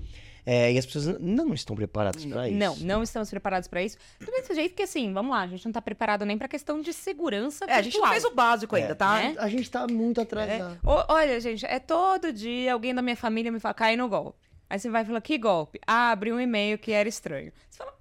É, 0.45 0.69
é, 0.69 0.73
e 0.73 0.79
as 0.79 0.87
pessoas 0.87 1.19
não 1.19 1.53
estão 1.55 1.75
preparadas 1.75 2.25
para 2.25 2.49
isso. 2.49 2.57
Não, 2.57 2.77
não 2.77 3.03
estamos 3.03 3.29
preparados 3.29 3.67
para 3.67 3.83
isso. 3.83 3.97
Do 4.21 4.31
mesmo 4.31 4.55
jeito 4.55 4.77
que, 4.77 4.83
assim, 4.83 5.13
vamos 5.13 5.33
lá, 5.33 5.41
a 5.41 5.47
gente 5.49 5.65
não 5.65 5.71
está 5.71 5.83
preparado 5.83 6.25
nem 6.25 6.39
para 6.39 6.47
questão 6.47 6.81
de 6.81 6.93
segurança 6.93 7.65
É, 7.65 7.67
virtual. 7.67 7.79
a 7.79 7.83
gente 7.83 7.99
não 7.99 8.09
fez 8.11 8.25
o 8.25 8.31
básico 8.35 8.77
ainda, 8.77 8.95
tá? 8.95 9.23
É. 9.23 9.35
A 9.39 9.49
gente 9.49 9.63
está 9.63 9.89
muito 9.89 10.21
atrasado. 10.21 10.75
É. 10.75 10.79
olha, 10.85 11.41
gente, 11.41 11.67
é 11.67 11.81
todo 11.81 12.33
dia 12.33 12.73
alguém 12.75 12.95
da 12.95 13.03
minha 13.03 13.17
família 13.17 13.51
me 13.51 13.59
fala, 13.59 13.75
cai 13.75 13.97
no 13.97 14.09
golpe. 14.09 14.39
Aí 14.71 14.79
você 14.79 14.89
vai 14.89 15.05
falar, 15.05 15.21
que 15.21 15.37
golpe? 15.39 15.81
Ah, 15.87 16.11
abri 16.13 16.33
um 16.33 16.41
e-mail 16.41 16.79
que 16.79 16.93
era 16.93 17.09
estranho. 17.09 17.53
Você 17.69 17.79
fala, 17.79 17.95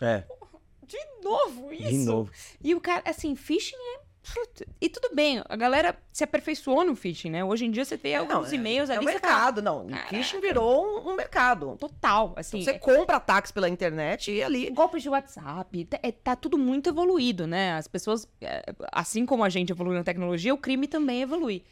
é. 0.00 0.24
De 0.92 1.24
novo 1.24 1.72
isso? 1.72 1.88
De 1.88 1.98
novo. 1.98 2.30
E 2.62 2.74
o 2.74 2.80
cara, 2.80 3.02
assim, 3.06 3.34
phishing 3.34 3.76
é. 3.96 4.12
E 4.80 4.88
tudo 4.88 5.12
bem, 5.14 5.42
a 5.48 5.56
galera 5.56 5.98
se 6.12 6.22
aperfeiçoou 6.22 6.84
no 6.84 6.94
phishing, 6.94 7.30
né? 7.30 7.44
Hoje 7.44 7.64
em 7.64 7.72
dia 7.72 7.84
você 7.84 7.98
tem 7.98 8.14
alguns 8.14 8.52
é, 8.52 8.54
e-mails 8.54 8.88
é 8.88 8.96
ali. 8.96 9.04
É 9.04 9.08
um 9.08 9.12
mercado, 9.12 9.56
tá... 9.56 9.62
não. 9.62 9.86
O 9.86 9.96
phishing 10.08 10.40
virou 10.40 10.86
um, 10.86 11.10
um, 11.10 11.16
mercado. 11.16 11.76
Total, 11.76 12.32
assim. 12.36 12.60
Então, 12.60 12.72
você 12.72 12.78
compra 12.78 13.16
ataques 13.16 13.50
pela 13.50 13.68
internet 13.68 14.30
e 14.30 14.40
ali. 14.40 14.70
Golpes 14.70 15.02
de 15.02 15.08
WhatsApp, 15.08 15.84
tá, 15.86 15.98
é, 16.02 16.12
tá 16.12 16.36
tudo 16.36 16.56
muito 16.56 16.90
evoluído, 16.90 17.48
né? 17.48 17.72
As 17.72 17.88
pessoas, 17.88 18.28
é, 18.40 18.62
assim 18.92 19.26
como 19.26 19.42
a 19.42 19.48
gente 19.48 19.70
evolui 19.70 19.96
na 19.96 20.04
tecnologia, 20.04 20.54
o 20.54 20.58
crime 20.58 20.86
também 20.86 21.22
evolui. 21.22 21.64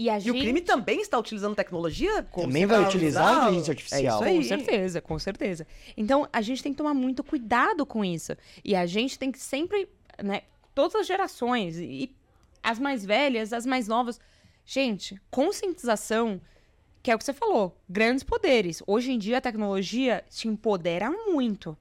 E, 0.00 0.08
a 0.08 0.16
e 0.16 0.20
gente... 0.20 0.38
o 0.38 0.40
crime 0.40 0.62
também 0.62 1.02
está 1.02 1.18
utilizando 1.18 1.54
tecnologia? 1.54 2.22
Também 2.22 2.64
vai 2.64 2.82
utilizar 2.82 3.28
a 3.28 3.42
inteligência 3.42 3.72
artificial. 3.72 4.24
É 4.24 4.34
com 4.34 4.42
certeza, 4.42 5.00
com 5.02 5.18
certeza. 5.18 5.66
Então, 5.94 6.26
a 6.32 6.40
gente 6.40 6.62
tem 6.62 6.72
que 6.72 6.78
tomar 6.78 6.94
muito 6.94 7.22
cuidado 7.22 7.84
com 7.84 8.02
isso. 8.02 8.34
E 8.64 8.74
a 8.74 8.86
gente 8.86 9.18
tem 9.18 9.30
que 9.30 9.38
sempre, 9.38 9.90
né, 10.24 10.44
todas 10.74 10.94
as 10.94 11.06
gerações, 11.06 11.76
e 11.76 12.16
as 12.62 12.78
mais 12.78 13.04
velhas, 13.04 13.52
as 13.52 13.66
mais 13.66 13.86
novas. 13.86 14.18
Gente, 14.64 15.20
conscientização, 15.30 16.40
que 17.02 17.10
é 17.10 17.14
o 17.14 17.18
que 17.18 17.24
você 17.24 17.34
falou, 17.34 17.78
grandes 17.86 18.24
poderes. 18.24 18.82
Hoje 18.86 19.12
em 19.12 19.18
dia 19.18 19.36
a 19.36 19.42
tecnologia 19.42 20.24
te 20.30 20.48
empodera 20.48 21.10
muito. 21.10 21.76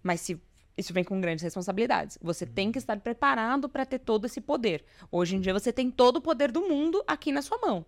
Mas 0.00 0.20
se 0.20 0.40
isso 0.76 0.92
vem 0.92 1.04
com 1.04 1.20
grandes 1.20 1.42
responsabilidades. 1.42 2.18
Você 2.20 2.44
tem 2.44 2.72
que 2.72 2.78
estar 2.78 2.98
preparado 2.98 3.68
para 3.68 3.86
ter 3.86 3.98
todo 3.98 4.26
esse 4.26 4.40
poder. 4.40 4.84
Hoje 5.10 5.36
em 5.36 5.40
dia 5.40 5.52
você 5.52 5.72
tem 5.72 5.90
todo 5.90 6.16
o 6.16 6.20
poder 6.20 6.50
do 6.50 6.62
mundo 6.62 7.02
aqui 7.06 7.30
na 7.30 7.42
sua 7.42 7.58
mão. 7.58 7.86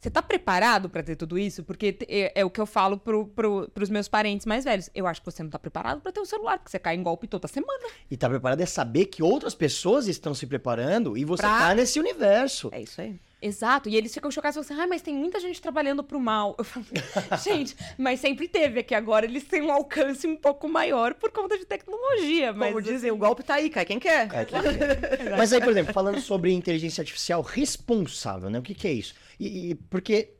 Você 0.00 0.08
está 0.08 0.22
preparado 0.22 0.88
para 0.88 1.02
ter 1.02 1.14
tudo 1.14 1.38
isso? 1.38 1.62
Porque 1.62 1.98
é, 2.08 2.40
é, 2.40 2.44
o 2.44 2.48
que 2.48 2.58
eu 2.58 2.64
falo 2.64 2.96
pro, 2.96 3.26
pro, 3.26 3.68
pros 3.68 3.90
meus 3.90 4.08
parentes 4.08 4.46
mais 4.46 4.64
velhos. 4.64 4.88
Eu 4.94 5.06
acho 5.06 5.20
que 5.20 5.30
você 5.30 5.42
não 5.42 5.48
está 5.48 5.58
preparado 5.58 6.00
para 6.00 6.10
ter 6.10 6.20
um 6.20 6.24
celular, 6.24 6.58
porque 6.58 6.70
você 6.70 6.78
cai 6.78 6.96
em 6.96 7.02
golpe 7.02 7.26
toda 7.26 7.46
semana. 7.46 7.86
E 8.10 8.16
tá 8.16 8.26
preparado 8.26 8.62
é 8.62 8.66
saber 8.66 9.06
que 9.06 9.22
outras 9.22 9.54
pessoas 9.54 10.08
estão 10.08 10.32
se 10.32 10.46
preparando 10.46 11.18
e 11.18 11.24
você 11.26 11.42
pra... 11.42 11.58
tá 11.58 11.74
nesse 11.74 12.00
universo. 12.00 12.70
É 12.72 12.80
isso 12.80 12.98
aí. 12.98 13.20
Exato, 13.42 13.88
e 13.88 13.96
eles 13.96 14.12
ficam 14.12 14.30
chocados 14.30 14.54
e 14.54 14.62
falam 14.62 14.82
assim, 14.82 14.84
ah, 14.84 14.86
mas 14.86 15.00
tem 15.00 15.16
muita 15.16 15.40
gente 15.40 15.62
trabalhando 15.62 16.04
pro 16.04 16.20
mal. 16.20 16.54
Eu 16.58 16.64
falo, 16.64 16.84
gente, 17.42 17.74
mas 17.96 18.20
sempre 18.20 18.46
teve, 18.46 18.80
é 18.80 18.82
que 18.82 18.94
agora 18.94 19.24
eles 19.24 19.44
têm 19.44 19.62
um 19.62 19.72
alcance 19.72 20.26
um 20.26 20.36
pouco 20.36 20.68
maior 20.68 21.14
por 21.14 21.30
conta 21.30 21.56
de 21.56 21.64
tecnologia. 21.64 22.52
Mas, 22.52 22.68
Como 22.68 22.82
dizem, 22.82 22.96
assim... 22.96 23.10
o 23.10 23.16
golpe 23.16 23.42
tá 23.42 23.54
aí, 23.54 23.70
cai 23.70 23.86
quem 23.86 23.98
quer. 23.98 24.28
Cai 24.28 24.44
quem 24.44 24.60
quer. 24.60 25.36
mas 25.38 25.54
aí, 25.54 25.60
por 25.60 25.70
exemplo, 25.70 25.94
falando 25.94 26.20
sobre 26.20 26.52
inteligência 26.52 27.00
artificial 27.00 27.40
responsável, 27.40 28.50
né? 28.50 28.58
O 28.58 28.62
que, 28.62 28.74
que 28.74 28.86
é 28.86 28.92
isso? 28.92 29.14
E, 29.38 29.70
e 29.70 29.74
porque. 29.74 30.34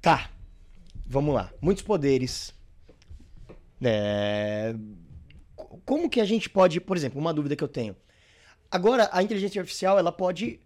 Tá, 0.00 0.30
vamos 1.06 1.34
lá. 1.34 1.52
Muitos 1.60 1.82
poderes. 1.82 2.54
É... 3.82 4.74
Como 5.84 6.08
que 6.08 6.20
a 6.20 6.24
gente 6.24 6.48
pode, 6.48 6.80
por 6.80 6.96
exemplo, 6.96 7.20
uma 7.20 7.34
dúvida 7.34 7.54
que 7.54 7.62
eu 7.62 7.68
tenho. 7.68 7.94
Agora, 8.70 9.10
a 9.12 9.22
inteligência 9.22 9.60
artificial, 9.60 9.98
ela 9.98 10.12
pode 10.12 10.60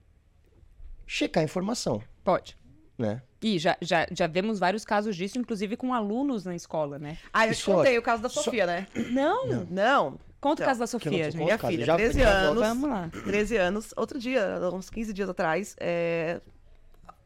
checar 1.13 1.43
a 1.43 1.45
informação. 1.45 2.03
Pode. 2.25 2.57
Né? 2.97 3.23
E 3.43 3.59
já, 3.59 3.77
já, 3.83 4.07
já 4.11 4.27
vemos 4.27 4.59
vários 4.59 4.85
casos 4.85 5.15
disso, 5.15 5.39
inclusive 5.39 5.77
com 5.77 5.93
alunos 5.93 6.45
na 6.45 6.55
escola, 6.55 6.99
né? 6.99 7.19
Ah, 7.33 7.47
eu 7.47 7.55
te 7.55 7.65
contei 7.65 7.99
o 7.99 8.03
caso 8.03 8.23
da 8.23 8.29
Sofia, 8.29 8.65
né? 8.65 8.87
Não. 9.11 9.47
Não. 9.47 9.67
não. 9.71 10.19
Conta 10.41 10.63
então, 10.63 10.65
o 10.65 10.69
caso 10.69 10.81
da 10.81 10.87
Sofia, 10.87 11.31
gente. 11.31 11.37
Minha 11.37 11.59
filha, 11.59 11.85
já 11.85 11.97
13 11.97 12.23
anos. 12.23 12.63
Vamos 12.63 12.91
lá. 12.91 13.11
13 13.25 13.57
anos. 13.57 13.95
Outro 13.97 14.19
dia, 14.19 14.59
uns 14.73 14.89
15 14.89 15.13
dias 15.13 15.29
atrás, 15.29 15.77
é... 15.79 16.41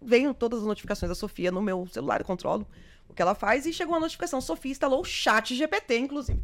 veio 0.02 0.34
todas 0.34 0.60
as 0.60 0.66
notificações 0.66 1.08
da 1.08 1.14
Sofia 1.14 1.52
no 1.52 1.62
meu 1.62 1.86
celular, 1.86 2.20
eu 2.20 2.26
controlo 2.26 2.66
o 3.08 3.14
que 3.14 3.22
ela 3.22 3.34
faz, 3.34 3.66
e 3.66 3.72
chegou 3.72 3.94
uma 3.94 4.00
notificação. 4.00 4.40
Sofia 4.40 4.72
instalou 4.72 5.00
o 5.00 5.04
chat 5.04 5.54
GPT, 5.54 5.98
inclusive. 5.98 6.42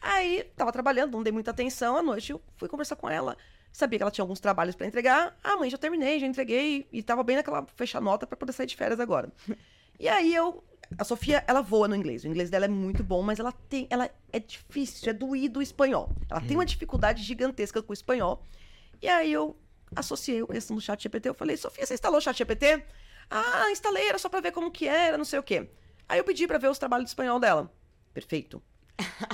Aí, 0.00 0.44
tava 0.54 0.70
trabalhando, 0.70 1.12
não 1.12 1.22
dei 1.22 1.32
muita 1.32 1.50
atenção. 1.50 1.96
À 1.96 2.02
noite 2.02 2.30
eu 2.30 2.40
fui 2.56 2.68
conversar 2.68 2.94
com 2.96 3.08
ela. 3.08 3.36
Sabia 3.72 3.98
que 3.98 4.02
ela 4.02 4.10
tinha 4.10 4.22
alguns 4.22 4.40
trabalhos 4.40 4.74
para 4.74 4.86
entregar. 4.86 5.36
Ah, 5.42 5.56
mãe, 5.56 5.70
já 5.70 5.78
terminei, 5.78 6.18
já 6.18 6.26
entreguei. 6.26 6.88
E 6.92 7.02
tava 7.02 7.22
bem 7.22 7.36
naquela 7.36 7.66
fechar 7.76 8.00
nota 8.00 8.26
para 8.26 8.36
poder 8.36 8.52
sair 8.52 8.66
de 8.66 8.76
férias 8.76 9.00
agora. 9.00 9.32
E 10.00 10.08
aí 10.08 10.32
eu. 10.32 10.62
A 10.96 11.02
Sofia, 11.02 11.42
ela 11.48 11.60
voa 11.60 11.88
no 11.88 11.96
inglês. 11.96 12.22
O 12.22 12.28
inglês 12.28 12.48
dela 12.48 12.66
é 12.66 12.68
muito 12.68 13.02
bom, 13.02 13.20
mas 13.20 13.40
ela 13.40 13.50
tem. 13.50 13.88
Ela 13.90 14.08
é 14.32 14.38
difícil, 14.38 15.10
é 15.10 15.12
doído 15.12 15.58
o 15.58 15.62
espanhol. 15.62 16.08
Ela 16.30 16.40
tem 16.40 16.56
uma 16.56 16.64
dificuldade 16.64 17.20
gigantesca 17.24 17.82
com 17.82 17.90
o 17.90 17.92
espanhol. 17.92 18.46
E 19.02 19.08
aí 19.08 19.32
eu 19.32 19.56
associei 19.96 20.46
questão 20.46 20.76
do 20.76 20.80
chat 20.80 21.02
GPT. 21.02 21.28
Eu 21.28 21.34
falei, 21.34 21.56
Sofia, 21.56 21.84
você 21.84 21.94
instalou 21.94 22.18
o 22.18 22.20
chat 22.20 22.38
GPT? 22.38 22.84
Ah, 23.28 23.70
instalei, 23.72 24.08
era 24.08 24.18
só 24.18 24.28
pra 24.28 24.40
ver 24.40 24.52
como 24.52 24.70
que 24.70 24.86
era, 24.86 25.18
não 25.18 25.24
sei 25.24 25.40
o 25.40 25.42
quê. 25.42 25.68
Aí 26.08 26.18
eu 26.18 26.24
pedi 26.24 26.46
pra 26.46 26.58
ver 26.58 26.70
os 26.70 26.78
trabalhos 26.78 27.06
de 27.06 27.10
espanhol 27.10 27.38
dela. 27.40 27.70
Perfeito. 28.14 28.62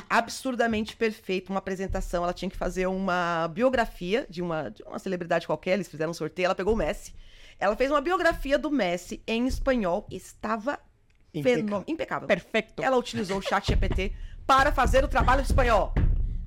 Absurdamente 0.09 0.97
perfeito. 0.97 1.51
Uma 1.51 1.59
apresentação. 1.59 2.23
Ela 2.25 2.33
tinha 2.33 2.51
que 2.51 2.57
fazer 2.57 2.87
uma 2.87 3.49
biografia 3.49 4.27
de 4.29 4.43
uma, 4.43 4.71
de 4.71 4.83
uma 4.83 4.99
celebridade 4.99 5.47
qualquer. 5.47 5.73
Eles 5.73 5.89
fizeram 5.89 6.11
um 6.11 6.15
sorteio. 6.15 6.47
Ela 6.47 6.55
pegou 6.55 6.75
o 6.75 6.77
Messi. 6.77 7.15
Ela 7.59 7.77
fez 7.77 7.91
uma 7.91 8.01
biografia 8.01 8.59
do 8.59 8.71
Messi 8.71 9.23
em 9.27 9.47
espanhol. 9.47 10.07
Estava 10.11 10.79
Impecável. 11.33 11.85
impecável. 11.89 12.29
Perfeito. 12.29 12.83
Ela 12.83 12.97
utilizou 12.97 13.39
o 13.39 13.43
chat 13.43 13.67
GPT 13.67 14.13
para 14.47 14.71
fazer 14.71 15.03
o 15.05 15.09
trabalho 15.09 15.43
de 15.43 15.49
espanhol. 15.49 15.93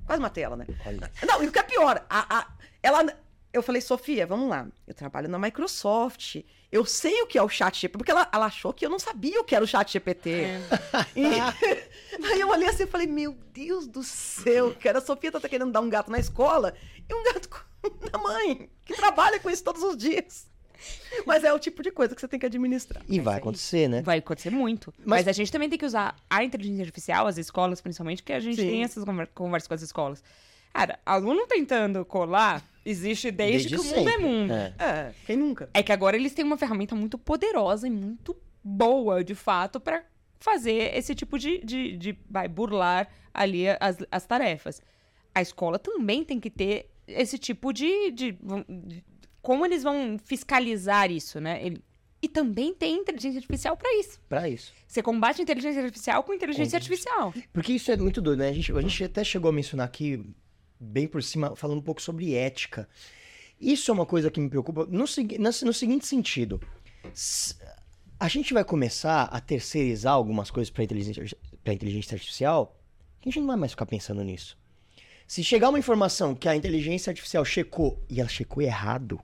Quase 0.06 0.22
matei 0.22 0.44
ela, 0.44 0.56
né? 0.56 0.66
Olha. 0.86 1.10
Não, 1.26 1.42
e 1.42 1.48
o 1.48 1.52
que 1.52 1.58
é 1.58 1.62
pior, 1.62 2.02
a, 2.08 2.38
a- 2.38 2.46
ela. 2.82 3.04
Eu 3.52 3.62
falei, 3.62 3.80
Sofia, 3.80 4.26
vamos 4.26 4.48
lá. 4.48 4.66
Eu 4.86 4.94
trabalho 4.94 5.28
na 5.28 5.38
Microsoft. 5.38 6.36
Eu 6.70 6.84
sei 6.84 7.22
o 7.22 7.26
que 7.26 7.38
é 7.38 7.42
o 7.42 7.48
chat 7.48 7.80
GPT, 7.80 7.96
porque 7.98 8.10
ela, 8.10 8.28
ela 8.30 8.46
achou 8.46 8.74
que 8.74 8.84
eu 8.84 8.90
não 8.90 8.98
sabia 8.98 9.40
o 9.40 9.44
que 9.44 9.54
era 9.54 9.64
o 9.64 9.68
chat 9.68 9.90
GPT. 9.90 10.30
É. 10.30 10.60
E 11.16 11.24
aí 12.30 12.40
eu 12.40 12.48
olhei 12.50 12.68
assim 12.68 12.82
e 12.82 12.86
falei, 12.86 13.06
meu 13.06 13.32
Deus 13.54 13.86
do 13.86 14.02
céu, 14.02 14.74
cara, 14.74 14.98
a 14.98 15.00
Sofia 15.00 15.32
tá 15.32 15.40
querendo 15.48 15.72
dar 15.72 15.80
um 15.80 15.88
gato 15.88 16.10
na 16.10 16.18
escola 16.18 16.74
e 17.08 17.14
um 17.14 17.24
gato 17.24 17.48
com- 17.48 17.58
na 18.12 18.18
mãe, 18.18 18.68
que 18.84 18.94
trabalha 18.94 19.40
com 19.40 19.48
isso 19.48 19.64
todos 19.64 19.82
os 19.82 19.96
dias. 19.96 20.46
Mas 21.26 21.42
é 21.42 21.52
o 21.52 21.58
tipo 21.58 21.82
de 21.82 21.90
coisa 21.90 22.14
que 22.14 22.20
você 22.20 22.28
tem 22.28 22.38
que 22.38 22.46
administrar. 22.46 23.02
E 23.08 23.18
vai 23.18 23.34
É 23.34 23.38
acontecer, 23.38 23.88
né? 23.88 24.02
Vai 24.02 24.18
acontecer 24.18 24.50
muito. 24.50 24.92
Mas- 24.98 25.20
Mas... 25.24 25.28
a 25.28 25.32
gente 25.32 25.50
também 25.50 25.68
tem 25.70 25.78
que 25.78 25.86
usar 25.86 26.14
a 26.28 26.44
inteligência 26.44 26.82
artificial, 26.82 27.26
as 27.26 27.38
escolas 27.38 27.80
principalmente, 27.80 28.22
porque 28.22 28.34
a 28.34 28.40
gente 28.40 28.60
Sim. 28.60 28.68
tem 28.68 28.84
essas 28.84 29.04
conver- 29.04 29.28
conversas 29.34 29.66
com 29.66 29.74
as 29.74 29.82
escolas. 29.82 30.22
Cara, 30.74 30.98
aluno 31.04 31.46
tentando 31.46 32.04
colar 32.04 32.62
existe 32.90 33.30
desde, 33.30 33.68
Desde 33.68 33.88
que 33.88 33.94
o 33.94 33.96
mundo 33.98 34.08
é 34.10 34.18
mundo. 34.18 34.52
É. 34.52 34.74
É, 34.78 35.14
quem 35.26 35.36
nunca? 35.36 35.68
É 35.74 35.82
que 35.82 35.92
agora 35.92 36.16
eles 36.16 36.32
têm 36.34 36.44
uma 36.44 36.56
ferramenta 36.56 36.94
muito 36.94 37.18
poderosa 37.18 37.86
e 37.86 37.90
muito 37.90 38.36
boa, 38.62 39.22
de 39.22 39.34
fato, 39.34 39.78
pra 39.80 40.04
fazer 40.40 40.96
esse 40.96 41.14
tipo 41.14 41.38
de, 41.38 41.58
de, 41.64 41.96
de 41.96 42.18
vai, 42.30 42.48
burlar 42.48 43.08
ali 43.34 43.64
as, 43.80 43.98
as 44.10 44.24
tarefas. 44.26 44.80
A 45.34 45.42
escola 45.42 45.78
também 45.78 46.24
tem 46.24 46.38
que 46.40 46.50
ter 46.50 46.90
esse 47.06 47.38
tipo 47.38 47.72
de, 47.72 48.10
de, 48.10 48.32
de- 48.32 49.04
Como 49.42 49.64
eles 49.64 49.82
vão 49.82 50.18
fiscalizar 50.24 51.10
isso, 51.10 51.40
né? 51.40 51.64
Ele- 51.64 51.82
e 52.20 52.28
também 52.28 52.74
tem 52.74 52.96
inteligência 52.96 53.38
artificial 53.38 53.76
pra 53.76 53.88
isso. 53.94 54.20
Pra 54.28 54.48
isso. 54.48 54.72
Você 54.88 55.00
combate 55.00 55.40
a 55.40 55.42
inteligência 55.44 55.80
artificial 55.80 56.22
com 56.24 56.34
inteligência 56.34 56.72
Com 56.72 56.76
artificial. 56.84 57.34
Porque 57.52 57.72
isso 57.72 57.92
é 57.92 57.96
muito 57.96 58.20
doido, 58.20 58.40
né? 58.40 58.48
A 58.48 58.52
gente, 58.52 58.72
a 58.72 58.80
gente 58.80 59.04
até 59.04 59.22
chegou 59.22 59.48
a 59.48 59.52
mencionar 59.52 59.86
aqui, 59.86 60.20
bem 60.78 61.06
por 61.06 61.22
cima, 61.22 61.56
falando 61.56 61.78
um 61.78 61.82
pouco 61.82 62.00
sobre 62.00 62.34
ética. 62.34 62.88
Isso 63.60 63.90
é 63.90 63.94
uma 63.94 64.06
coisa 64.06 64.30
que 64.30 64.40
me 64.40 64.48
preocupa 64.48 64.86
no, 64.86 65.04
no, 65.04 65.72
seguinte 65.72 66.06
sentido. 66.06 66.60
A 68.18 68.28
gente 68.28 68.54
vai 68.54 68.64
começar 68.64 69.24
a 69.24 69.40
terceirizar 69.40 70.12
algumas 70.12 70.50
coisas 70.50 70.70
para 70.70 70.84
inteligência, 70.84 71.24
inteligência 71.66 72.14
artificial, 72.14 72.76
que 73.20 73.28
a 73.28 73.32
gente 73.32 73.40
não 73.40 73.48
vai 73.48 73.56
mais 73.56 73.72
ficar 73.72 73.86
pensando 73.86 74.22
nisso. 74.22 74.56
Se 75.26 75.44
chegar 75.44 75.68
uma 75.68 75.78
informação 75.78 76.34
que 76.34 76.48
a 76.48 76.56
inteligência 76.56 77.10
artificial 77.10 77.44
checou 77.44 78.02
e 78.08 78.20
ela 78.20 78.28
checou 78.28 78.62
errado, 78.62 79.20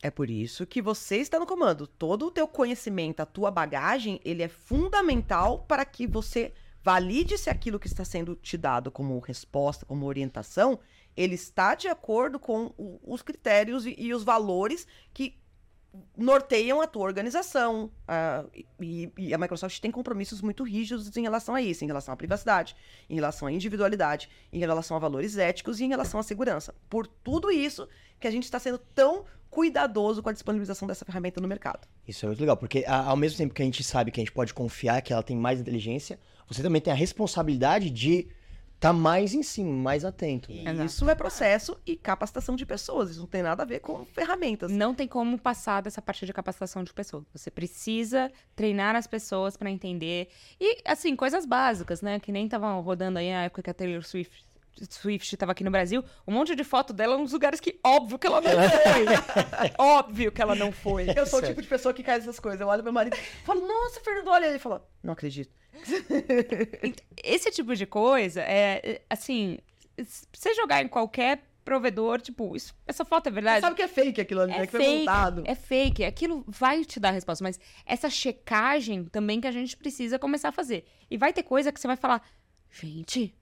É 0.00 0.10
por 0.10 0.28
isso 0.28 0.66
que 0.66 0.82
você 0.82 1.16
está 1.16 1.38
no 1.38 1.46
comando. 1.46 1.86
Todo 1.86 2.26
o 2.26 2.30
teu 2.30 2.46
conhecimento, 2.46 3.20
a 3.20 3.26
tua 3.26 3.50
bagagem, 3.50 4.20
ele 4.22 4.42
é 4.42 4.48
fundamental 4.48 5.60
para 5.60 5.82
que 5.82 6.06
você 6.06 6.52
valide 6.84 7.38
se 7.38 7.48
aquilo 7.48 7.78
que 7.78 7.86
está 7.86 8.04
sendo 8.04 8.36
te 8.36 8.58
dado 8.58 8.90
como 8.90 9.18
resposta, 9.18 9.86
como 9.86 10.04
orientação, 10.04 10.78
ele 11.16 11.34
está 11.34 11.74
de 11.74 11.88
acordo 11.88 12.38
com 12.38 12.74
o- 12.76 13.00
os 13.02 13.22
critérios 13.22 13.86
e, 13.86 13.94
e 13.98 14.12
os 14.12 14.22
valores 14.22 14.86
que 15.14 15.38
norteiam 16.16 16.82
a 16.82 16.86
tua 16.86 17.04
organização. 17.04 17.90
Ah, 18.06 18.44
e, 18.78 19.10
e 19.16 19.32
a 19.32 19.38
Microsoft 19.38 19.80
tem 19.80 19.90
compromissos 19.90 20.42
muito 20.42 20.62
rígidos 20.62 21.16
em 21.16 21.22
relação 21.22 21.54
a 21.54 21.62
isso, 21.62 21.84
em 21.84 21.86
relação 21.86 22.12
à 22.12 22.16
privacidade, 22.16 22.76
em 23.08 23.14
relação 23.14 23.48
à 23.48 23.52
individualidade, 23.52 24.28
em 24.52 24.58
relação 24.58 24.94
a 24.96 25.00
valores 25.00 25.38
éticos 25.38 25.80
e 25.80 25.84
em 25.84 25.88
relação 25.88 26.20
à 26.20 26.22
segurança. 26.22 26.74
Por 26.90 27.06
tudo 27.06 27.50
isso 27.50 27.88
que 28.20 28.26
a 28.26 28.30
gente 28.30 28.44
está 28.44 28.58
sendo 28.58 28.78
tão 28.78 29.24
cuidadoso 29.54 30.20
com 30.20 30.28
a 30.28 30.32
disponibilização 30.32 30.88
dessa 30.88 31.04
ferramenta 31.04 31.40
no 31.40 31.46
mercado. 31.46 31.86
Isso 32.08 32.26
é 32.26 32.28
muito 32.28 32.40
legal, 32.40 32.56
porque 32.56 32.84
ao 32.88 33.16
mesmo 33.16 33.38
tempo 33.38 33.54
que 33.54 33.62
a 33.62 33.64
gente 33.64 33.84
sabe 33.84 34.10
que 34.10 34.20
a 34.20 34.22
gente 34.24 34.32
pode 34.32 34.52
confiar 34.52 35.00
que 35.00 35.12
ela 35.12 35.22
tem 35.22 35.36
mais 35.36 35.60
inteligência, 35.60 36.18
você 36.48 36.60
também 36.60 36.82
tem 36.82 36.92
a 36.92 36.96
responsabilidade 36.96 37.88
de 37.88 38.26
estar 38.74 38.92
mais 38.92 39.32
em 39.32 39.44
cima, 39.44 39.70
mais 39.70 40.04
atento. 40.04 40.50
Exato. 40.50 40.84
isso 40.84 41.08
é 41.08 41.14
processo 41.14 41.78
e 41.86 41.94
capacitação 41.94 42.56
de 42.56 42.66
pessoas. 42.66 43.10
Isso 43.10 43.20
não 43.20 43.28
tem 43.28 43.44
nada 43.44 43.62
a 43.62 43.66
ver 43.66 43.78
com 43.78 44.04
ferramentas. 44.06 44.72
Não 44.72 44.92
tem 44.92 45.06
como 45.06 45.38
passar 45.38 45.80
dessa 45.82 46.02
parte 46.02 46.26
de 46.26 46.32
capacitação 46.32 46.82
de 46.82 46.92
pessoas. 46.92 47.24
Você 47.32 47.48
precisa 47.48 48.30
treinar 48.56 48.96
as 48.96 49.06
pessoas 49.06 49.56
pra 49.56 49.70
entender. 49.70 50.28
E, 50.60 50.82
assim, 50.84 51.14
coisas 51.14 51.46
básicas, 51.46 52.02
né? 52.02 52.18
Que 52.18 52.32
nem 52.32 52.46
estavam 52.46 52.80
rodando 52.80 53.20
aí 53.20 53.30
na 53.30 53.44
época 53.44 53.62
que 53.62 53.70
a 53.70 53.74
Taylor 53.74 54.02
Swift. 54.02 54.44
Swift 54.90 55.34
estava 55.34 55.52
aqui 55.52 55.62
no 55.64 55.70
Brasil, 55.70 56.04
um 56.26 56.32
monte 56.32 56.54
de 56.56 56.64
foto 56.64 56.92
dela 56.92 57.16
nos 57.16 57.32
lugares 57.32 57.60
que 57.60 57.78
óbvio 57.84 58.18
que 58.18 58.26
ela 58.26 58.40
não 58.40 58.50
foi. 58.50 59.70
óbvio 59.78 60.32
que 60.32 60.42
ela 60.42 60.54
não 60.54 60.72
foi. 60.72 61.06
Eu 61.16 61.26
sou 61.26 61.38
o 61.38 61.42
tipo 61.42 61.60
de 61.62 61.68
pessoa 61.68 61.94
que 61.94 62.02
cai 62.02 62.18
nessas 62.18 62.38
coisas. 62.40 62.60
Eu 62.60 62.66
olho 62.68 62.82
pro 62.82 62.92
meu 62.92 62.92
marido 62.92 63.16
e 63.16 63.44
falo, 63.44 63.66
nossa, 63.66 64.00
Fernando, 64.00 64.28
olha. 64.28 64.46
Ele 64.46 64.58
fala, 64.58 64.86
não 65.02 65.12
acredito. 65.12 65.52
Esse 67.22 67.50
tipo 67.50 67.74
de 67.74 67.86
coisa 67.86 68.40
é, 68.42 68.80
é, 68.84 69.02
assim, 69.08 69.58
se 70.04 70.26
você 70.32 70.54
jogar 70.54 70.82
em 70.82 70.88
qualquer 70.88 71.42
provedor, 71.64 72.20
tipo, 72.20 72.54
isso- 72.54 72.74
essa 72.86 73.04
foto 73.04 73.28
é 73.28 73.30
Você 73.30 73.34
verdade. 73.34 73.60
sabe 73.62 73.74
que 73.76 73.82
é 73.82 73.88
fake 73.88 74.20
aquilo 74.20 74.42
ali, 74.42 74.52
É 74.52 74.58
né? 74.60 74.66
Que 74.66 74.72
foi 74.72 74.80
fake, 74.84 74.98
montado. 74.98 75.42
é 75.46 75.54
fake, 75.54 76.04
aquilo 76.04 76.44
vai 76.46 76.84
te 76.84 77.00
dar 77.00 77.08
a 77.08 77.12
resposta, 77.12 77.42
mas 77.42 77.58
essa 77.86 78.10
checagem 78.10 79.04
também 79.06 79.40
que 79.40 79.46
a 79.46 79.52
gente 79.52 79.74
precisa 79.76 80.18
começar 80.18 80.50
a 80.50 80.52
fazer. 80.52 80.84
E 81.10 81.16
vai 81.16 81.32
ter 81.32 81.42
coisa 81.42 81.72
que 81.72 81.80
você 81.80 81.86
vai 81.86 81.96
falar, 81.96 82.22
gente, 82.70 83.34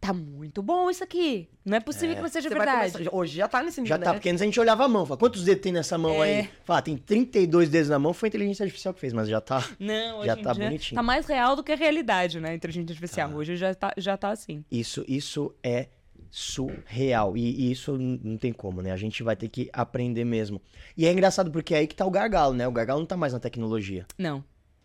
tá 0.00 0.12
muito 0.14 0.62
bom 0.62 0.88
isso 0.88 1.04
aqui. 1.04 1.48
Não 1.64 1.76
é 1.76 1.80
possível 1.80 2.16
que 2.16 2.22
não 2.22 2.28
seja 2.28 2.48
verdade. 2.48 2.92
começar- 2.92 3.14
Hoje 3.14 3.36
já 3.36 3.46
tá 3.46 3.62
nesse 3.62 3.80
nível, 3.80 3.96
Já 3.96 4.02
tá, 4.02 4.10
né? 4.10 4.16
porque 4.18 4.30
antes 4.30 4.40
a 4.40 4.44
gente 4.46 4.58
olhava 4.58 4.84
a 4.84 4.88
mão, 4.88 5.04
fala, 5.04 5.18
quantos 5.18 5.44
dedos 5.44 5.62
tem 5.62 5.72
nessa 5.72 5.98
mão 5.98 6.24
É. 6.24 6.40
aí? 6.40 6.50
Fala, 6.64 6.80
tem 6.80 6.96
32 6.96 7.68
dedos 7.68 7.90
na 7.90 7.98
mão, 7.98 8.14
foi 8.14 8.26
a 8.26 8.30
inteligência 8.30 8.64
artificial 8.64 8.94
que 8.94 9.00
fez, 9.00 9.12
mas 9.12 9.28
já 9.28 9.40
tá. 9.40 9.62
Não, 9.78 10.18
hoje 10.18 10.26
Já 10.26 10.36
tá 10.36 10.52
dia 10.54 10.64
bonitinho. 10.64 10.96
tá 10.96 11.02
mais 11.02 11.26
real 11.26 11.54
do 11.54 11.62
que 11.62 11.72
a 11.72 11.76
realidade, 11.76 12.40
né? 12.40 12.50
A 12.50 12.54
inteligência 12.54 12.92
artificial. 12.92 13.28
Tá. 13.30 13.36
Hoje 13.36 13.56
já 13.56 13.74
tá, 13.74 13.92
já 13.96 14.16
tá 14.16 14.30
assim. 14.30 14.64
Isso, 14.70 15.04
isso 15.06 15.54
é 15.62 15.88
surreal. 16.30 17.36
E, 17.36 17.40
e 17.68 17.72
isso 17.72 17.96
não 17.98 18.36
tem 18.36 18.52
como, 18.52 18.80
né? 18.82 18.92
A 18.92 18.96
gente 18.96 19.22
vai 19.22 19.36
ter 19.36 19.48
que 19.48 19.68
aprender 19.72 20.24
mesmo. 20.24 20.60
E 20.96 21.06
é 21.06 21.12
engraçado 21.12 21.50
porque 21.50 21.74
é 21.74 21.78
aí 21.78 21.86
que 21.86 21.94
tá 21.94 22.04
o 22.06 22.10
gargalo, 22.10 22.54
né? 22.54 22.66
O 22.66 22.72
gargalo 22.72 23.00
não 23.00 23.06
tá 23.06 23.16
mais 23.16 23.32
na 23.32 23.40
tecnologia. 23.40 24.06
Não. 24.18 24.42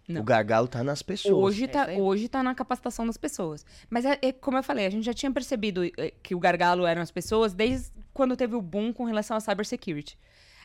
Não. 0.07 0.21
O 0.21 0.23
gargalo 0.23 0.67
tá 0.67 0.83
nas 0.83 1.01
pessoas. 1.01 1.33
Hoje 1.35 1.65
É 1.65 1.67
tá, 1.67 1.85
aí. 1.85 1.99
hoje 1.99 2.29
tá 2.29 2.43
na 2.43 2.53
capacitação 2.53 3.07
das 3.07 3.17
pessoas. 3.17 3.65
Mas 3.89 4.05
é, 4.05 4.19
é 4.21 4.31
como 4.31 4.57
eu 4.57 4.63
falei, 4.63 4.85
a 4.85 4.89
gente 4.89 5.03
já 5.05 5.13
tinha 5.13 5.31
percebido 5.31 5.83
eh, 5.83 6.13
que 6.21 6.35
o 6.35 6.39
gargalo 6.39 6.85
eram 6.85 7.01
as 7.01 7.11
pessoas 7.11 7.53
desde 7.53 7.91
quando 8.13 8.35
teve 8.37 8.55
o 8.55 8.61
boom 8.61 8.93
com 8.93 9.05
relação 9.05 9.35
à 9.35 9.39
cybersecurity. 9.39 10.17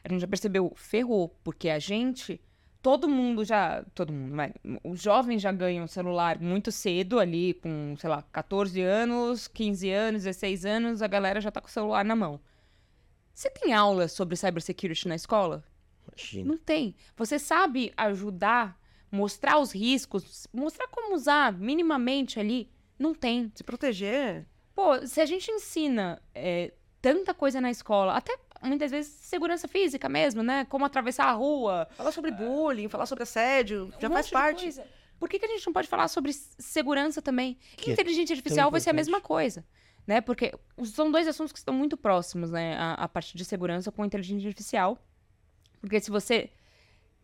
A 0.05 0.09
gente 0.09 0.21
já 0.21 0.27
percebeu, 0.29 0.73
ferrou, 0.77 1.29
porque 1.43 1.69
a 1.69 1.79
gente, 1.79 2.41
todo 2.83 3.09
mundo 3.09 3.45
já, 3.45 3.85
todo 3.95 4.13
mundo, 4.13 4.35
vai, 4.37 4.53
os 4.85 5.01
jovens 5.03 5.43
já 5.43 5.53
ganham 5.53 5.87
celular 5.87 6.39
muito 6.39 6.71
cedo 6.71 7.19
ali, 7.19 7.55
com, 7.55 7.95
sei 7.99 8.09
lá, 8.09 8.23
14 8.33 8.81
anos, 8.81 9.49
15 9.49 9.91
anos, 9.91 10.23
16 10.25 10.65
anos, 10.65 11.03
a 11.03 11.07
galera 11.07 11.41
já 11.41 11.51
tá 11.51 11.61
com 11.61 11.69
o 11.69 11.71
celular 11.71 12.05
na 12.05 12.17
mão. 12.17 12.41
Você 13.35 13.51
tem 13.51 13.73
aula 13.73 14.07
sobre 14.09 14.37
cybersecurity 14.37 15.09
na 15.09 15.15
escola? 15.15 15.65
Imagina. 16.07 16.49
Não 16.49 16.59
tem. 16.59 16.95
Você 17.17 17.39
sabe 17.39 17.93
ajudar, 17.97 18.79
mostrar 19.11 19.59
os 19.59 19.73
riscos, 19.73 20.47
mostrar 20.53 20.89
como 20.89 21.15
usar 21.15 21.53
minimamente 21.53 22.39
ali? 22.39 22.71
Não 22.99 23.15
tem. 23.15 23.51
Se 23.55 23.65
proteger. 23.65 24.47
Pô, 24.75 25.07
se 25.07 25.21
a 25.21 25.27
gente 25.27 25.51
ensina 25.51 26.21
é, 26.35 26.73
tanta 27.01 27.35
coisa 27.35 27.61
na 27.61 27.71
escola, 27.71 28.15
até 28.15 28.39
muitas 28.63 28.91
vezes 28.91 29.13
segurança 29.13 29.67
física 29.67 30.09
mesmo, 30.09 30.43
né? 30.43 30.65
Como 30.67 30.85
atravessar 30.85 31.25
a 31.27 31.33
rua. 31.33 31.89
Falar 31.97 32.13
sobre 32.13 32.31
bullying, 32.31 32.89
falar 32.89 33.07
sobre 33.07 33.23
assédio, 33.23 33.93
já 33.99 34.09
um 34.09 34.13
faz 34.13 34.31
parte. 34.31 34.63
coisa. 34.63 34.87
Por 35.19 35.29
que, 35.29 35.39
que 35.39 35.45
a 35.45 35.49
gente 35.49 35.67
não 35.67 35.73
pode 35.73 35.89
falar 35.89 36.09
sobre 36.09 36.33
segurança 36.33 37.21
também? 37.21 37.59
Que 37.77 37.91
é 37.91 37.93
Inteligência 37.93 38.33
artificial 38.33 38.71
vai 38.71 38.81
ser 38.81 38.91
a 38.91 38.95
mesma 38.95 39.21
coisa. 39.21 39.65
Né? 40.07 40.21
Porque 40.21 40.53
são 40.85 41.11
dois 41.11 41.29
assuntos 41.29 41.53
que 41.53 41.59
estão 41.59 41.75
muito 41.75 41.97
próximos, 41.97 42.51
né? 42.51 42.75
A, 42.77 42.95
a 42.95 43.09
parte 43.09 43.37
de 43.37 43.45
segurança 43.45 43.93
com 43.93 44.03
a 44.03 44.07
inteligência 44.07 44.49
artificial. 44.49 44.99
Porque 45.81 46.01
se 46.01 46.11
você 46.11 46.51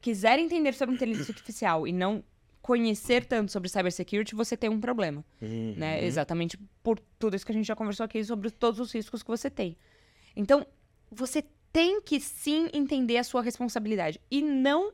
quiser 0.00 0.38
entender 0.38 0.74
sobre 0.74 0.94
inteligência 0.94 1.32
artificial 1.32 1.86
e 1.86 1.92
não 1.92 2.22
conhecer 2.62 3.24
tanto 3.24 3.52
sobre 3.52 3.68
cybersecurity, 3.68 4.34
você 4.34 4.56
tem 4.56 4.68
um 4.68 4.80
problema, 4.80 5.24
Uhum. 5.40 5.74
né? 5.76 6.04
Exatamente 6.04 6.58
por 6.82 6.98
tudo 7.18 7.36
isso 7.36 7.46
que 7.46 7.52
a 7.52 7.54
gente 7.54 7.66
já 7.66 7.76
conversou 7.76 8.04
aqui 8.04 8.22
sobre 8.24 8.50
todos 8.50 8.80
os 8.80 8.92
riscos 8.92 9.22
que 9.22 9.28
você 9.28 9.48
tem. 9.48 9.76
Então, 10.34 10.66
você 11.10 11.44
tem 11.72 12.00
que 12.00 12.18
sim 12.18 12.68
entender 12.72 13.18
a 13.18 13.24
sua 13.24 13.40
responsabilidade 13.42 14.20
e 14.30 14.42
não 14.42 14.92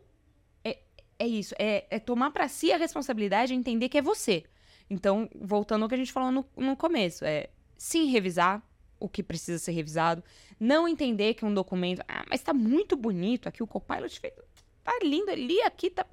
é, 0.64 0.78
é 1.18 1.26
isso, 1.26 1.54
é, 1.58 1.86
é 1.90 1.98
tomar 1.98 2.30
pra 2.30 2.46
si 2.48 2.70
a 2.72 2.76
responsabilidade 2.76 3.54
e 3.54 3.56
entender 3.56 3.88
que 3.88 3.96
é 3.96 4.02
você. 4.02 4.44
Então, 4.90 5.28
voltando 5.34 5.84
ao 5.84 5.88
que 5.88 5.94
a 5.94 5.98
gente 5.98 6.12
falou 6.12 6.30
no, 6.30 6.44
no 6.56 6.76
começo, 6.76 7.24
é 7.24 7.48
sim 7.78 8.06
revisar 8.10 8.62
o 9.00 9.08
que 9.08 9.22
precisa 9.22 9.58
ser 9.58 9.72
revisado, 9.72 10.22
não 10.60 10.86
entender 10.86 11.34
que 11.34 11.44
um 11.44 11.52
documento, 11.54 12.02
ah, 12.06 12.24
mas 12.28 12.42
tá 12.42 12.52
muito 12.52 12.96
bonito 12.96 13.48
aqui 13.48 13.62
o 13.62 13.66
Copilot 13.66 14.20
fez, 14.20 14.34
tá 14.84 14.98
lindo 15.02 15.30
ali, 15.30 15.60
aqui 15.62 15.90
tá, 15.90 16.04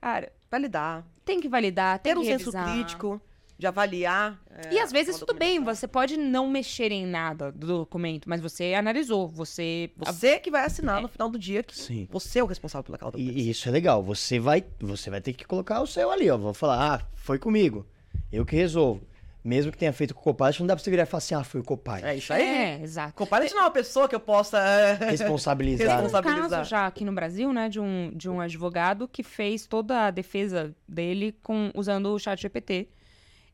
cara, 0.00 0.32
Validar. 0.50 1.06
tem 1.24 1.40
que 1.40 1.48
validar, 1.48 1.98
tem 1.98 2.12
Ter 2.12 2.18
um 2.18 2.22
que 2.22 2.26
senso 2.28 2.50
crítico 2.52 3.20
de 3.58 3.66
avaliar. 3.66 4.40
é, 4.50 4.74
E 4.74 4.78
às 4.78 4.90
vezes 4.90 5.18
tudo 5.18 5.34
bem, 5.34 5.62
você 5.62 5.86
pode 5.86 6.16
não 6.16 6.48
mexer 6.48 6.90
em 6.92 7.04
nada 7.06 7.52
do 7.52 7.66
documento, 7.66 8.28
mas 8.28 8.40
você 8.40 8.72
analisou, 8.74 9.28
você 9.28 9.90
Você 9.96 10.38
que 10.38 10.50
vai 10.50 10.64
assinar 10.64 11.02
no 11.02 11.08
final 11.08 11.28
do 11.28 11.38
dia 11.38 11.62
que 11.62 11.76
Sim. 11.76 12.08
você 12.10 12.38
é 12.38 12.42
o 12.42 12.46
responsável 12.46 12.82
documentação. 12.84 13.20
E, 13.20 13.28
e 13.30 13.50
isso 13.50 13.68
é 13.68 13.72
legal. 13.72 14.02
Você 14.02 14.38
vai, 14.38 14.64
você 14.80 15.10
vai 15.10 15.20
ter 15.20 15.34
que 15.34 15.44
colocar 15.44 15.80
o 15.82 15.86
seu 15.86 16.10
ali, 16.10 16.30
ó. 16.30 16.38
Vou 16.38 16.54
falar, 16.54 16.94
ah, 16.94 17.06
foi 17.14 17.38
comigo. 17.38 17.86
Eu 18.32 18.46
que 18.46 18.56
resolvo. 18.56 19.02
Mesmo 19.42 19.72
que 19.72 19.78
tenha 19.78 19.92
feito 19.92 20.14
com 20.14 20.20
o 20.20 20.22
Copilot, 20.24 20.60
não 20.60 20.66
dá 20.66 20.76
pra 20.76 20.84
você 20.84 20.90
virar 20.90 21.04
e 21.04 21.06
falar 21.06 21.18
assim, 21.18 21.34
ah, 21.34 21.42
foi 21.42 21.60
o 21.60 21.64
Copilot. 21.64 22.04
É 22.04 22.14
isso 22.14 22.30
aí. 22.32 22.42
É, 22.42 22.82
exato. 22.82 23.14
Copilot 23.14 23.50
não 23.54 23.60
é 23.60 23.64
uma 23.64 23.70
pessoa 23.70 24.06
que 24.08 24.14
eu 24.14 24.20
possa. 24.20 24.58
é, 24.58 24.94
Responsabilizar. 25.10 25.86
Tem 25.88 25.96
um 25.96 26.02
Responsabilizar. 26.02 26.50
caso 26.50 26.70
já 26.70 26.86
aqui 26.86 27.04
no 27.04 27.12
Brasil, 27.12 27.50
né, 27.52 27.68
de 27.70 27.80
um, 27.80 28.10
de 28.14 28.28
um 28.28 28.38
advogado 28.40 29.08
que 29.08 29.22
fez 29.22 29.66
toda 29.66 30.06
a 30.06 30.10
defesa 30.10 30.74
dele 30.86 31.32
com, 31.42 31.70
usando 31.74 32.12
o 32.12 32.18
chat 32.18 32.38
GPT. 32.42 32.88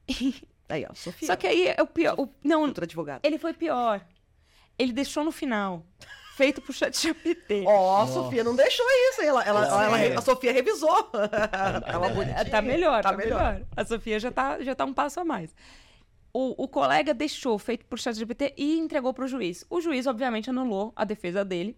Aí, 0.69 0.85
ó, 0.91 0.93
Sofia. 0.95 1.27
Só 1.29 1.37
que 1.37 1.47
aí 1.47 1.69
é 1.69 1.81
o 1.81 1.87
pior. 1.87 2.19
o- 2.19 2.29
não, 2.43 2.63
Outra 2.63 2.85
advogada. 2.85 3.21
ele 3.23 3.39
foi 3.39 3.53
pior. 3.55 4.05
Ele 4.77 4.93
deixou 4.93 5.23
no 5.23 5.31
final. 5.31 5.87
Feito 6.37 6.61
pro 6.61 6.71
chat 6.71 6.95
GPT. 7.01 7.65
Ó, 7.67 8.03
a 8.03 8.07
Sofia 8.07 8.45
não 8.45 8.55
deixou 8.55 8.85
isso. 9.11 9.23
hein? 9.23 9.29
Ela, 9.29 9.43
ela, 9.43 9.67
Ela 9.67 9.85
ela- 9.87 10.01
é. 10.01 10.15
a 10.17 10.21
Sofia 10.21 10.53
revisou. 10.53 11.11
Ela 11.87 12.11
bonitinha. 12.11 12.45
Tá 12.45 12.61
melhor, 12.61 13.03
tá, 13.03 13.11
Tá 13.11 13.17
melhor. 13.17 13.53
melhor. 13.55 13.67
A 13.75 13.85
Sofia 13.87 14.21
já 14.21 14.31
tá, 14.31 14.63
já 14.63 14.75
tá 14.75 14.85
um 14.85 14.93
passo 14.93 15.19
a 15.19 15.25
mais. 15.25 15.55
O, 16.35 16.65
o 16.65 16.69
colega 16.69 17.15
deixou 17.15 17.59
feito 17.59 17.87
por 17.87 17.99
ChatGPT 17.99 18.53
e 18.59 18.79
entregou 18.79 19.15
pro 19.15 19.27
juiz. 19.27 19.65
O 19.71 19.81
juiz, 19.81 20.07
obviamente, 20.07 20.51
anulou 20.51 20.93
a 20.95 21.05
defesa 21.07 21.43
dele, 21.43 21.75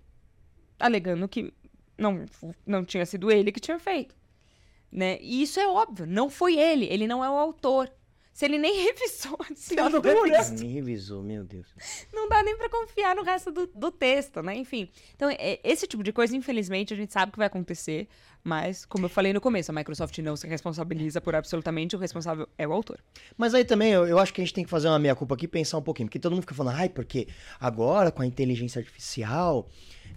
alegando 0.80 1.28
que 1.28 1.54
não, 1.96 2.24
não 2.66 2.84
tinha 2.84 3.06
sido 3.06 3.30
ele 3.30 3.52
que 3.52 3.60
tinha 3.60 3.78
feito. 3.78 4.16
Né? 4.90 5.18
E 5.20 5.40
isso 5.40 5.60
é 5.60 5.68
óbvio, 5.68 6.04
não 6.04 6.28
foi 6.28 6.58
ele, 6.58 6.86
ele 6.86 7.06
não 7.06 7.24
é 7.24 7.30
o 7.30 7.34
autor. 7.34 7.88
Se 8.38 8.44
ele 8.44 8.56
nem 8.56 8.72
revisou 8.86 9.36
a 9.40 9.52
assinatura, 9.52 10.14
revisou. 10.14 10.58
Me 10.64 10.72
revisou, 10.72 11.22
meu 11.24 11.42
Deus. 11.42 11.66
não 12.12 12.28
dá 12.28 12.40
nem 12.40 12.56
pra 12.56 12.70
confiar 12.70 13.16
no 13.16 13.24
resto 13.24 13.50
do, 13.50 13.66
do 13.66 13.90
texto, 13.90 14.40
né? 14.44 14.54
Enfim. 14.56 14.88
Então, 15.16 15.28
é- 15.28 15.58
esse 15.64 15.88
tipo 15.88 16.04
de 16.04 16.12
coisa, 16.12 16.36
infelizmente, 16.36 16.94
a 16.94 16.96
gente 16.96 17.12
sabe 17.12 17.32
que 17.32 17.38
vai 17.38 17.48
acontecer, 17.48 18.06
mas, 18.44 18.86
como 18.86 19.06
eu 19.06 19.08
falei 19.08 19.32
no 19.32 19.40
começo, 19.40 19.72
a 19.72 19.74
Microsoft 19.74 20.16
não 20.18 20.36
se 20.36 20.46
responsabiliza 20.46 21.20
por 21.20 21.34
absolutamente, 21.34 21.96
o 21.96 21.98
responsável 21.98 22.48
é 22.56 22.68
o 22.68 22.72
autor. 22.72 23.00
Mas 23.36 23.54
aí 23.54 23.64
também 23.64 23.90
eu, 23.90 24.06
eu 24.06 24.20
acho 24.20 24.32
que 24.32 24.40
a 24.40 24.44
gente 24.44 24.54
tem 24.54 24.62
que 24.62 24.70
fazer 24.70 24.86
uma 24.86 25.00
meia-culpa 25.00 25.34
aqui 25.34 25.46
e 25.46 25.48
pensar 25.48 25.76
um 25.78 25.82
pouquinho. 25.82 26.06
Porque 26.06 26.20
todo 26.20 26.30
mundo 26.30 26.42
fica 26.42 26.54
falando, 26.54 26.76
ai, 26.76 26.88
porque 26.88 27.26
agora 27.58 28.12
com 28.12 28.22
a 28.22 28.26
inteligência 28.26 28.78
artificial 28.78 29.68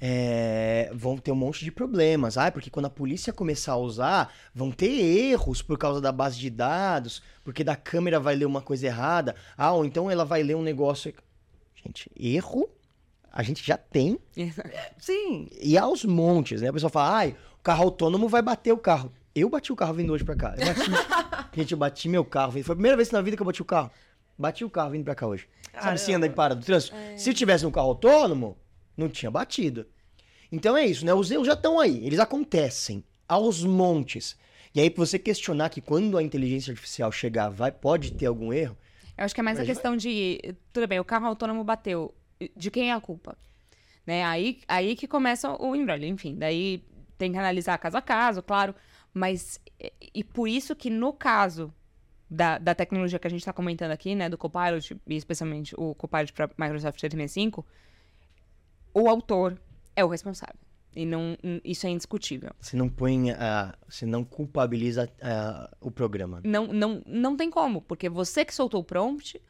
é, 0.03 0.89
vão 0.95 1.15
ter 1.15 1.31
um 1.31 1.35
monte 1.35 1.63
de 1.63 1.71
problemas. 1.71 2.35
Ai, 2.35 2.51
porque 2.51 2.71
quando 2.71 2.87
a 2.87 2.89
polícia 2.89 3.31
começar 3.31 3.73
a 3.73 3.77
usar, 3.77 4.33
vão 4.53 4.71
ter 4.71 4.89
erros 4.89 5.61
por 5.61 5.77
causa 5.77 6.01
da 6.01 6.11
base 6.11 6.39
de 6.39 6.49
dados, 6.49 7.21
porque 7.43 7.63
da 7.63 7.75
câmera 7.75 8.19
vai 8.19 8.35
ler 8.35 8.45
uma 8.45 8.61
coisa 8.61 8.87
errada. 8.87 9.35
Ah, 9.55 9.71
ou 9.73 9.85
então 9.85 10.09
ela 10.09 10.25
vai 10.25 10.41
ler 10.41 10.55
um 10.55 10.63
negócio. 10.63 11.13
Gente, 11.75 12.09
erro 12.19 12.67
a 13.31 13.43
gente 13.43 13.65
já 13.65 13.77
tem 13.77 14.19
Sim. 14.97 15.47
e 15.61 15.77
aos 15.77 16.03
montes, 16.03 16.61
né? 16.61 16.69
A 16.69 16.73
pessoa 16.73 16.89
fala, 16.89 17.15
ai, 17.15 17.35
o 17.59 17.63
carro 17.63 17.83
autônomo 17.83 18.27
vai 18.27 18.41
bater 18.41 18.73
o 18.73 18.77
carro. 18.77 19.11
Eu 19.33 19.49
bati 19.49 19.71
o 19.71 19.75
carro 19.75 19.93
vindo 19.93 20.11
hoje 20.11 20.25
pra 20.25 20.35
cá. 20.35 20.53
Eu 20.57 20.65
bati, 20.65 20.91
gente, 21.55 21.71
eu 21.71 21.77
bati 21.77 22.09
meu 22.09 22.25
carro. 22.25 22.51
Foi 22.51 22.61
a 22.61 22.75
primeira 22.75 22.97
vez 22.97 23.11
na 23.11 23.21
vida 23.21 23.37
que 23.37 23.41
eu 23.41 23.45
bati 23.45 23.61
o 23.61 23.65
carro. 23.65 23.89
Bati 24.37 24.65
o 24.65 24.69
carro 24.69 24.89
vindo 24.89 25.05
pra 25.05 25.15
cá 25.15 25.27
hoje. 25.27 25.47
Sabe 25.73 25.93
assim, 25.93 26.13
anda 26.15 26.27
em 26.27 26.31
para 26.31 26.53
do 26.55 26.65
trânsito? 26.65 26.93
Se 27.15 27.33
tivesse 27.33 27.65
um 27.65 27.71
carro 27.71 27.89
autônomo, 27.89 28.57
não 28.95 29.09
tinha 29.09 29.31
batido. 29.31 29.87
Então 30.51 30.75
é 30.75 30.85
isso, 30.85 31.05
né? 31.05 31.13
Os 31.13 31.31
erros 31.31 31.47
já 31.47 31.53
estão 31.53 31.79
aí. 31.79 32.05
Eles 32.05 32.19
acontecem 32.19 33.03
aos 33.27 33.63
montes. 33.63 34.35
E 34.73 34.79
aí, 34.79 34.89
pra 34.89 35.05
você 35.05 35.19
questionar 35.19 35.69
que 35.69 35.81
quando 35.81 36.17
a 36.17 36.23
inteligência 36.23 36.71
artificial 36.71 37.11
chegar, 37.11 37.49
vai, 37.49 37.71
pode 37.71 38.13
ter 38.13 38.25
algum 38.25 38.53
erro, 38.53 38.77
Eu 39.17 39.25
acho 39.25 39.35
que 39.35 39.41
é 39.41 39.43
mais 39.43 39.59
a 39.59 39.65
questão 39.65 39.95
de. 39.95 40.39
Tudo 40.71 40.87
bem, 40.87 40.99
o 40.99 41.05
carro 41.05 41.27
autônomo 41.27 41.63
bateu. 41.63 42.13
De 42.55 42.71
quem 42.71 42.89
é 42.89 42.93
a 42.93 42.99
culpa? 42.99 43.37
Né? 44.05 44.23
Aí, 44.23 44.61
aí 44.67 44.95
que 44.95 45.07
começa 45.07 45.51
o 45.61 45.75
embrulho. 45.75 46.05
Enfim, 46.05 46.35
daí 46.35 46.83
tem 47.17 47.31
que 47.31 47.37
analisar 47.37 47.77
caso 47.77 47.97
a 47.97 48.01
caso, 48.01 48.41
claro. 48.41 48.73
Mas. 49.13 49.59
E, 49.79 49.91
e 50.15 50.23
por 50.23 50.47
isso 50.47 50.75
que 50.75 50.89
no 50.89 51.13
caso 51.13 51.73
da, 52.29 52.57
da 52.57 52.73
tecnologia 52.73 53.19
que 53.19 53.27
a 53.27 53.29
gente 53.29 53.41
está 53.41 53.51
comentando 53.51 53.91
aqui, 53.91 54.15
né? 54.15 54.29
Do 54.29 54.37
Copilot, 54.37 54.97
e 55.05 55.15
especialmente 55.17 55.75
o 55.77 55.93
Copilot 55.95 56.31
para 56.31 56.49
Microsoft 56.57 56.97
365, 56.97 57.65
o 58.93 59.09
autor 59.09 59.59
é 59.95 60.03
o 60.03 60.07
responsável. 60.07 60.59
E 60.95 61.05
não, 61.05 61.37
isso 61.63 61.87
é 61.87 61.89
indiscutível. 61.89 62.51
você 62.59 62.75
não 62.75 62.89
põe, 62.89 63.31
a, 63.31 63.73
você 63.87 64.05
não 64.05 64.25
culpabiliza 64.25 65.09
ah, 65.21 65.69
o 65.79 65.89
programa. 65.89 66.41
Não, 66.43 66.67
não, 66.67 67.01
não 67.05 67.37
tem 67.37 67.49
como, 67.49 67.81
porque 67.81 68.09
você 68.09 68.43
que 68.43 68.53
soltou 68.53 68.81
o 68.81 68.83
prompt, 68.83 69.41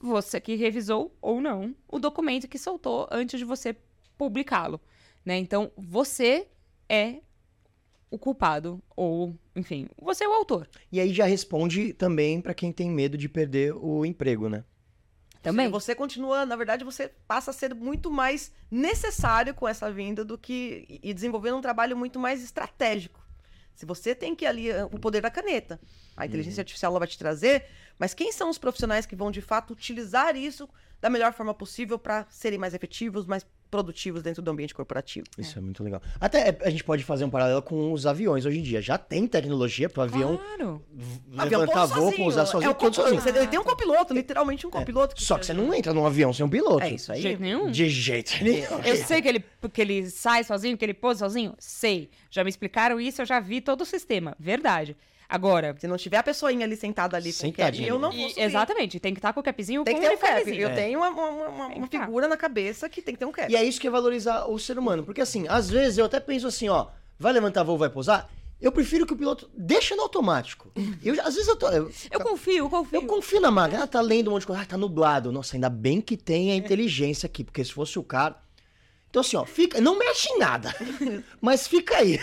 você 0.00 0.40
que 0.40 0.56
revisou 0.56 1.16
ou 1.20 1.40
não 1.40 1.74
o 1.86 2.00
documento 2.00 2.48
que 2.48 2.58
soltou 2.58 3.06
antes 3.12 3.38
de 3.38 3.44
você 3.44 3.76
publicá-lo, 4.16 4.80
né? 5.24 5.36
Então, 5.38 5.70
você 5.76 6.48
é 6.88 7.20
o 8.10 8.18
culpado 8.18 8.82
ou, 8.96 9.36
enfim, 9.54 9.86
você 10.00 10.24
é 10.24 10.28
o 10.28 10.32
autor 10.32 10.66
E 10.90 10.98
aí 10.98 11.12
já 11.12 11.26
responde 11.26 11.92
também 11.92 12.40
pra 12.40 12.54
quem 12.54 12.72
tem 12.72 12.90
medo 12.90 13.16
de 13.18 13.28
perder 13.28 13.74
o 13.74 14.04
emprego, 14.04 14.48
né? 14.48 14.64
Também. 15.42 15.70
Você 15.70 15.94
continua, 15.94 16.44
na 16.44 16.56
verdade, 16.56 16.84
você 16.84 17.08
passa 17.26 17.50
a 17.50 17.54
ser 17.54 17.74
muito 17.74 18.10
mais 18.10 18.52
necessário 18.70 19.54
com 19.54 19.68
essa 19.68 19.90
vinda 19.90 20.24
do 20.24 20.36
que. 20.36 21.00
e 21.02 21.14
desenvolvendo 21.14 21.56
um 21.56 21.62
trabalho 21.62 21.96
muito 21.96 22.18
mais 22.18 22.42
estratégico. 22.42 23.26
Se 23.74 23.86
você 23.86 24.14
tem 24.14 24.34
que 24.34 24.44
ali 24.44 24.70
eh, 24.70 24.84
o 24.86 24.98
poder 24.98 25.20
da 25.20 25.30
caneta, 25.30 25.80
a 26.16 26.26
inteligência 26.26 26.62
artificial 26.62 26.90
ela 26.90 26.98
vai 26.98 27.06
te 27.06 27.16
trazer, 27.16 27.66
mas 27.96 28.12
quem 28.12 28.32
são 28.32 28.50
os 28.50 28.58
profissionais 28.58 29.06
que 29.06 29.14
vão 29.14 29.30
de 29.30 29.40
fato 29.40 29.72
utilizar 29.72 30.34
isso 30.34 30.68
da 31.00 31.08
melhor 31.08 31.32
forma 31.32 31.54
possível 31.54 31.96
para 31.96 32.26
serem 32.28 32.58
mais 32.58 32.74
efetivos, 32.74 33.24
mais 33.24 33.46
produtivos 33.70 34.22
dentro 34.22 34.42
do 34.42 34.50
ambiente 34.50 34.74
corporativo? 34.74 35.26
Isso 35.36 35.58
é. 35.58 35.62
muito 35.62 35.82
legal. 35.82 36.00
Até 36.20 36.48
é, 36.48 36.58
a 36.62 36.70
gente 36.70 36.84
pode 36.84 37.04
fazer 37.04 37.24
um 37.24 37.30
paralelo 37.30 37.62
com 37.62 37.92
os 37.92 38.06
aviões 38.06 38.44
hoje 38.46 38.58
em 38.58 38.62
dia. 38.62 38.80
Já 38.80 38.98
tem 38.98 39.26
tecnologia 39.26 39.88
para 39.88 40.04
avião 40.04 40.36
Claro. 40.36 40.82
Avião 41.36 41.60
levantar 41.60 41.88
pousa 41.88 41.94
voo, 41.94 42.12
pousar 42.12 42.46
sozinho, 42.46 42.68
É 42.68 42.72
o 42.72 42.74
todo 42.74 42.94
sozinho. 42.94 43.20
Você 43.20 43.46
tem 43.46 43.58
um 43.58 43.64
copiloto, 43.64 44.14
literalmente 44.14 44.66
um 44.66 44.70
copiloto. 44.70 45.20
Só 45.22 45.38
que 45.38 45.46
você 45.46 45.52
não 45.52 45.72
entra 45.72 45.92
num 45.92 46.04
avião 46.06 46.32
sem 46.32 46.44
um 46.44 46.48
piloto. 46.48 46.84
É 46.84 46.90
isso 46.90 47.06
De 47.06 47.12
aí. 47.12 47.22
jeito 47.22 47.40
nenhum. 47.42 47.70
De 47.70 47.88
jeito 47.88 48.42
nenhum. 48.42 48.80
Eu 48.84 48.96
sei 48.96 49.22
que 49.22 49.28
ele, 49.28 49.44
que 49.72 49.80
ele 49.80 50.10
sai 50.10 50.44
sozinho, 50.44 50.76
que 50.76 50.84
ele 50.84 50.94
pousa 50.94 51.20
sozinho. 51.20 51.54
Sei. 51.58 52.10
Já 52.30 52.42
me 52.42 52.50
explicaram 52.50 53.00
isso, 53.00 53.22
eu 53.22 53.26
já 53.26 53.40
vi 53.40 53.60
todo 53.60 53.82
o 53.82 53.86
sistema. 53.86 54.36
Verdade. 54.38 54.96
Agora, 55.28 55.76
Se 55.78 55.86
não 55.86 55.98
tiver 55.98 56.16
a 56.16 56.22
pessoazinha 56.22 56.64
ali 56.64 56.74
sentada 56.74 57.14
ali 57.16 57.32
com 57.34 57.48
o 57.48 57.52
cap, 57.52 57.84
eu 57.84 57.98
não 57.98 58.10
vou 58.10 58.28
subir. 58.30 58.40
exatamente, 58.42 58.98
tem 58.98 59.12
que 59.12 59.18
estar 59.18 59.32
com 59.34 59.40
o 59.40 59.42
capzinho 59.42 59.84
Tem 59.84 59.94
com 59.94 60.00
que 60.00 60.08
ter 60.08 60.14
um 60.14 60.18
cap. 60.18 60.50
Eu 60.58 60.74
tenho 60.74 60.98
uma, 61.00 61.10
uma- 61.10 61.48
uma- 61.48 61.66
uma 61.66 61.86
tá. 61.88 62.00
figura 62.00 62.26
na 62.26 62.36
cabeça 62.36 62.88
que 62.88 63.02
tem 63.02 63.14
que 63.14 63.18
ter 63.18 63.26
um 63.26 63.32
cap. 63.32 63.52
E 63.52 63.54
é 63.56 63.62
isso 63.62 63.78
que 63.78 63.86
é 63.86 63.90
valorizar 63.90 64.46
o 64.46 64.58
ser 64.58 64.78
humano. 64.78 65.04
Porque 65.04 65.20
assim, 65.20 65.46
às 65.48 65.68
vezes 65.68 65.98
eu 65.98 66.06
até 66.06 66.18
penso 66.18 66.46
assim, 66.46 66.70
ó, 66.70 66.86
vai 67.18 67.32
levantar 67.34 67.62
voo, 67.62 67.76
vai 67.76 67.90
pousar? 67.90 68.26
Eu 68.58 68.72
prefiro 68.72 69.06
que 69.06 69.12
o 69.12 69.16
piloto 69.16 69.48
deixe 69.54 69.94
no 69.94 70.02
automático. 70.02 70.72
Eu, 71.04 71.14
já- 71.14 71.24
às 71.24 71.34
vezes 71.34 71.46
eu 71.48 71.56
tô. 71.56 71.68
Eu, 71.68 71.92
Eu 72.10 72.20
confio, 72.20 72.56
eu 72.64 72.70
confio. 72.70 73.00
eu 73.00 73.06
confio 73.06 73.40
na 73.40 73.50
máquina. 73.50 73.84
Ah, 73.84 73.86
tá 73.86 74.00
lendo 74.00 74.28
um 74.28 74.30
monte 74.32 74.40
de 74.40 74.46
coisa. 74.46 74.62
Ah, 74.62 74.64
tá 74.64 74.76
nublado. 74.78 75.30
Nossa, 75.30 75.56
ainda 75.56 75.68
bem 75.68 76.00
que 76.00 76.16
tem 76.16 76.52
a 76.52 76.56
inteligência 76.56 77.26
aqui, 77.26 77.44
porque 77.44 77.62
se 77.62 77.72
fosse 77.72 77.98
o 77.98 78.02
cara. 78.02 78.34
Então, 79.10 79.20
assim, 79.20 79.36
ó, 79.36 79.44
fica. 79.44 79.78
Não 79.80 79.98
mexe 79.98 80.28
em 80.32 80.38
nada. 80.38 80.74
Mas 81.40 81.68
fica 81.68 81.96
aí. 81.98 82.18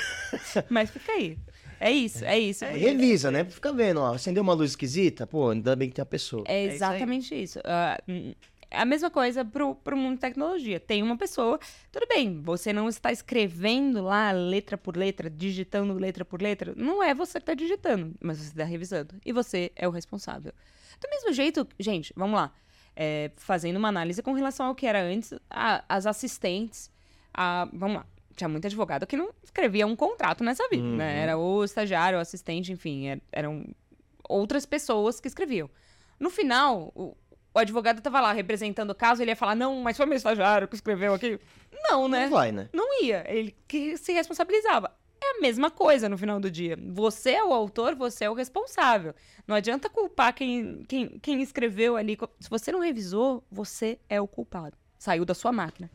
Mas 0.70 0.90
fica 0.90 1.12
aí. 1.14 1.38
É 1.80 1.92
isso, 1.92 2.24
é 2.26 2.40
isso. 2.40 2.66
Revisa, 2.66 3.32
né? 3.32 3.44
Fica 3.46 3.72
vendo, 3.74 4.00
ó. 4.02 4.14
Acendeu 4.14 4.42
uma 4.44 4.54
luz 4.54 4.72
esquisita? 4.72 5.26
Pô, 5.28 5.50
ainda 5.50 5.76
bem 5.76 5.90
que 5.90 5.96
tem 5.96 6.04
a 6.04 6.06
pessoa. 6.06 6.44
É 6.48 6.66
isso 6.66 6.76
exatamente 6.76 7.36
isso. 7.36 7.60
Ah, 7.64 7.98
hum, 8.08 8.34
é 8.72 8.80
a 8.80 8.86
mesma 8.86 9.10
coisa 9.10 9.44
pro, 9.46 9.76
pro 9.76 9.96
mundo 9.96 10.16
de 10.16 10.22
tecnologia. 10.22 10.80
Tem 10.80 11.02
uma 11.04 11.18
pessoa, 11.18 11.60
tudo 11.92 12.06
bem, 12.08 12.42
você 12.42 12.74
não 12.74 12.90
está 12.90 13.12
escrevendo 13.12 14.02
lá 14.04 14.32
letra 14.32 14.78
por 14.78 14.98
letra, 14.98 15.30
digitando 15.30 15.94
letra 15.94 16.26
por 16.26 16.42
letra. 16.42 16.74
Não 16.76 17.02
é 17.04 17.14
você 17.14 17.34
que 17.34 17.44
está 17.44 17.54
digitando, 17.54 18.14
mas 18.22 18.38
você 18.38 18.48
está 18.50 18.64
revisando. 18.64 19.16
E 19.26 19.32
você 19.32 19.72
é 19.76 19.88
o 19.88 19.92
responsável. 19.92 20.52
Do 21.02 21.10
mesmo 21.10 21.34
jeito, 21.34 21.68
gente, 21.80 22.14
vamos 22.16 22.36
lá. 22.36 22.52
É, 22.96 23.32
fazendo 23.36 23.76
uma 23.76 23.90
análise 23.90 24.22
com 24.24 24.32
relação 24.32 24.68
ao 24.68 24.76
que 24.76 24.86
era 24.88 25.02
antes, 25.04 25.34
a- 25.50 25.84
as 25.90 26.06
assistentes, 26.06 26.90
a, 27.34 27.68
vamos 27.74 27.98
lá. 27.98 28.06
Tinha 28.36 28.48
muito 28.48 28.66
advogado 28.66 29.08
que 29.08 29.16
não 29.18 29.30
escrevia 29.44 29.88
um 29.88 29.96
contrato 29.96 30.44
nessa 30.44 30.68
vida, 30.70 30.84
Uhum. 30.84 30.96
né? 30.98 31.20
Era 31.22 31.38
o 31.38 31.64
estagiário, 31.64 32.18
o 32.18 32.22
assistente, 32.22 32.72
enfim, 32.72 33.08
er- 33.08 33.22
eram 33.32 33.66
outras 34.28 34.66
pessoas 34.66 35.20
que 35.20 35.28
escreviam. 35.28 35.70
No 36.20 36.30
final, 36.30 36.92
o, 36.96 37.16
o 37.54 37.60
advogado 37.60 38.02
tava 38.02 38.20
lá 38.22 38.34
representando 38.34 38.90
o 38.92 38.96
caso, 38.96 39.22
ele 39.22 39.32
ia 39.32 39.36
falar, 39.36 39.56
não, 39.56 39.82
mas 39.82 39.98
foi 39.98 40.06
meu 40.06 40.18
estagiário 40.18 40.68
que 40.68 40.76
escreveu 40.76 41.14
aqui. 41.14 41.40
Não, 41.90 42.08
né? 42.08 42.26
Não 42.26 42.32
vai, 42.32 42.52
né? 42.52 42.70
Não 42.74 43.04
ia. 43.04 43.24
Ele 43.28 43.56
que 43.68 43.96
se 43.98 44.12
responsabilizava. 44.14 44.92
É 45.24 45.38
a 45.38 45.42
mesma 45.42 45.72
coisa 45.72 46.08
no 46.10 46.18
final 46.18 46.40
do 46.40 46.52
dia. 46.52 46.78
Você 46.94 47.32
é 47.32 47.44
o 47.44 47.54
autor, 47.54 47.96
você 47.96 48.26
é 48.26 48.30
o 48.30 48.34
responsável. 48.34 49.14
Não 49.48 49.56
adianta 49.56 49.90
culpar 49.90 50.34
quem, 50.34 50.84
quem, 50.88 51.20
quem 51.20 51.42
escreveu 51.42 51.96
ali. 51.96 52.18
Se 52.40 52.50
você 52.50 52.72
não 52.72 52.80
revisou, 52.80 53.44
você 53.52 53.98
é 54.10 54.20
o 54.22 54.28
culpado. 54.28 54.78
Saiu 55.00 55.26
da 55.26 55.34
sua 55.34 55.52
máquina. 55.52 55.90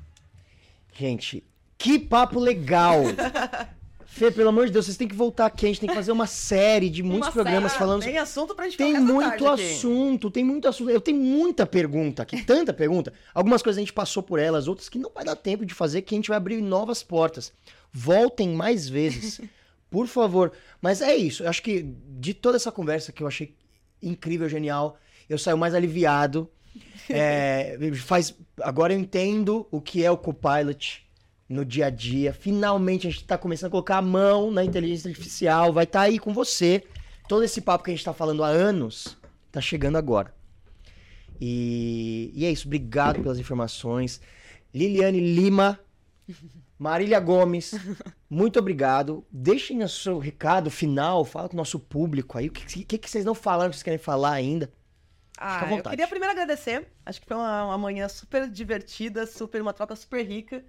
Gente, 0.92 1.44
que 1.80 1.98
papo 1.98 2.38
legal! 2.38 3.00
Fê, 4.04 4.30
pelo 4.30 4.50
amor 4.50 4.66
de 4.66 4.72
Deus, 4.72 4.84
vocês 4.84 4.98
têm 4.98 5.08
que 5.08 5.14
voltar 5.14 5.46
aqui. 5.46 5.64
A 5.64 5.68
gente 5.68 5.80
tem 5.80 5.88
que 5.88 5.94
fazer 5.94 6.12
uma 6.12 6.26
série 6.26 6.90
de 6.90 7.02
muitos 7.02 7.28
Uma 7.28 7.32
programas 7.32 7.72
série, 7.72 7.78
falando. 7.78 8.02
Tem 8.02 8.18
assunto 8.18 8.54
pra 8.54 8.66
gente 8.66 8.76
Tem 8.76 9.00
muito 9.00 9.38
tarde 9.38 9.46
aqui. 9.46 9.72
assunto, 9.72 10.30
tem 10.30 10.44
muito 10.44 10.68
assunto. 10.68 10.90
Eu 10.90 11.00
tenho 11.00 11.18
muita 11.18 11.64
pergunta 11.64 12.22
aqui, 12.22 12.42
tanta 12.42 12.72
pergunta. 12.74 13.14
Algumas 13.32 13.62
coisas 13.62 13.78
a 13.78 13.80
gente 13.80 13.94
passou 13.94 14.22
por 14.22 14.38
elas, 14.38 14.68
outras 14.68 14.88
que 14.90 14.98
não 14.98 15.10
vai 15.14 15.24
dar 15.24 15.36
tempo 15.36 15.64
de 15.64 15.72
fazer, 15.72 16.02
que 16.02 16.14
a 16.14 16.18
gente 16.18 16.28
vai 16.28 16.36
abrir 16.36 16.60
novas 16.60 17.02
portas. 17.02 17.50
Voltem 17.92 18.50
mais 18.50 18.88
vezes, 18.88 19.40
por 19.88 20.06
favor. 20.06 20.52
Mas 20.82 21.00
é 21.00 21.16
isso, 21.16 21.44
eu 21.44 21.48
acho 21.48 21.62
que 21.62 21.82
de 22.18 22.34
toda 22.34 22.56
essa 22.56 22.72
conversa 22.72 23.12
que 23.12 23.22
eu 23.22 23.28
achei 23.28 23.54
incrível, 24.02 24.48
genial, 24.48 24.98
eu 25.30 25.38
saio 25.38 25.56
mais 25.56 25.74
aliviado. 25.74 26.50
É, 27.12 27.76
faz, 27.96 28.32
agora 28.60 28.92
eu 28.92 28.98
entendo 28.98 29.66
o 29.72 29.80
que 29.80 30.04
é 30.04 30.08
o 30.08 30.16
Copilot 30.16 31.04
no 31.50 31.64
dia 31.64 31.86
a 31.86 31.90
dia. 31.90 32.32
Finalmente 32.32 33.08
a 33.08 33.10
gente 33.10 33.24
tá 33.24 33.36
começando 33.36 33.66
a 33.66 33.70
colocar 33.72 33.96
a 33.96 34.02
mão 34.02 34.52
na 34.52 34.64
inteligência 34.64 35.08
artificial, 35.08 35.72
vai 35.72 35.82
estar 35.82 36.02
aí 36.02 36.16
com 36.16 36.32
você. 36.32 36.84
Todo 37.28 37.42
esse 37.42 37.60
papo 37.60 37.82
que 37.82 37.90
a 37.90 37.94
gente 37.94 38.04
tá 38.04 38.14
falando 38.14 38.44
há 38.44 38.48
anos 38.48 39.18
tá 39.50 39.60
chegando 39.60 39.98
agora. 39.98 40.32
E, 41.40 42.30
e 42.34 42.44
é 42.44 42.52
isso, 42.52 42.68
obrigado 42.68 43.20
pelas 43.20 43.38
informações. 43.38 44.20
Liliane 44.72 45.18
Lima, 45.18 45.80
Marília 46.78 47.18
Gomes, 47.18 47.74
muito 48.28 48.60
obrigado. 48.60 49.26
Deixem 49.30 49.82
o 49.82 49.88
seu 49.88 50.18
recado 50.18 50.70
final, 50.70 51.24
fala 51.24 51.48
com 51.48 51.54
o 51.54 51.56
nosso 51.56 51.80
público 51.80 52.38
aí. 52.38 52.46
O 52.46 52.52
que, 52.52 52.84
que, 52.84 52.96
que 52.98 53.10
vocês 53.10 53.24
não 53.24 53.34
falaram 53.34 53.70
que 53.70 53.76
vocês 53.76 53.82
querem 53.82 53.98
falar 53.98 54.32
ainda? 54.32 54.70
Ah, 55.42 55.66
eu 55.70 55.82
queria 55.82 56.06
primeiro 56.06 56.32
agradecer. 56.32 56.86
Acho 57.04 57.18
que 57.18 57.26
foi 57.26 57.34
uma, 57.34 57.64
uma 57.64 57.78
manhã 57.78 58.06
super 58.10 58.46
divertida, 58.46 59.26
super 59.26 59.62
uma 59.62 59.72
troca 59.72 59.96
super 59.96 60.22
rica. 60.22 60.62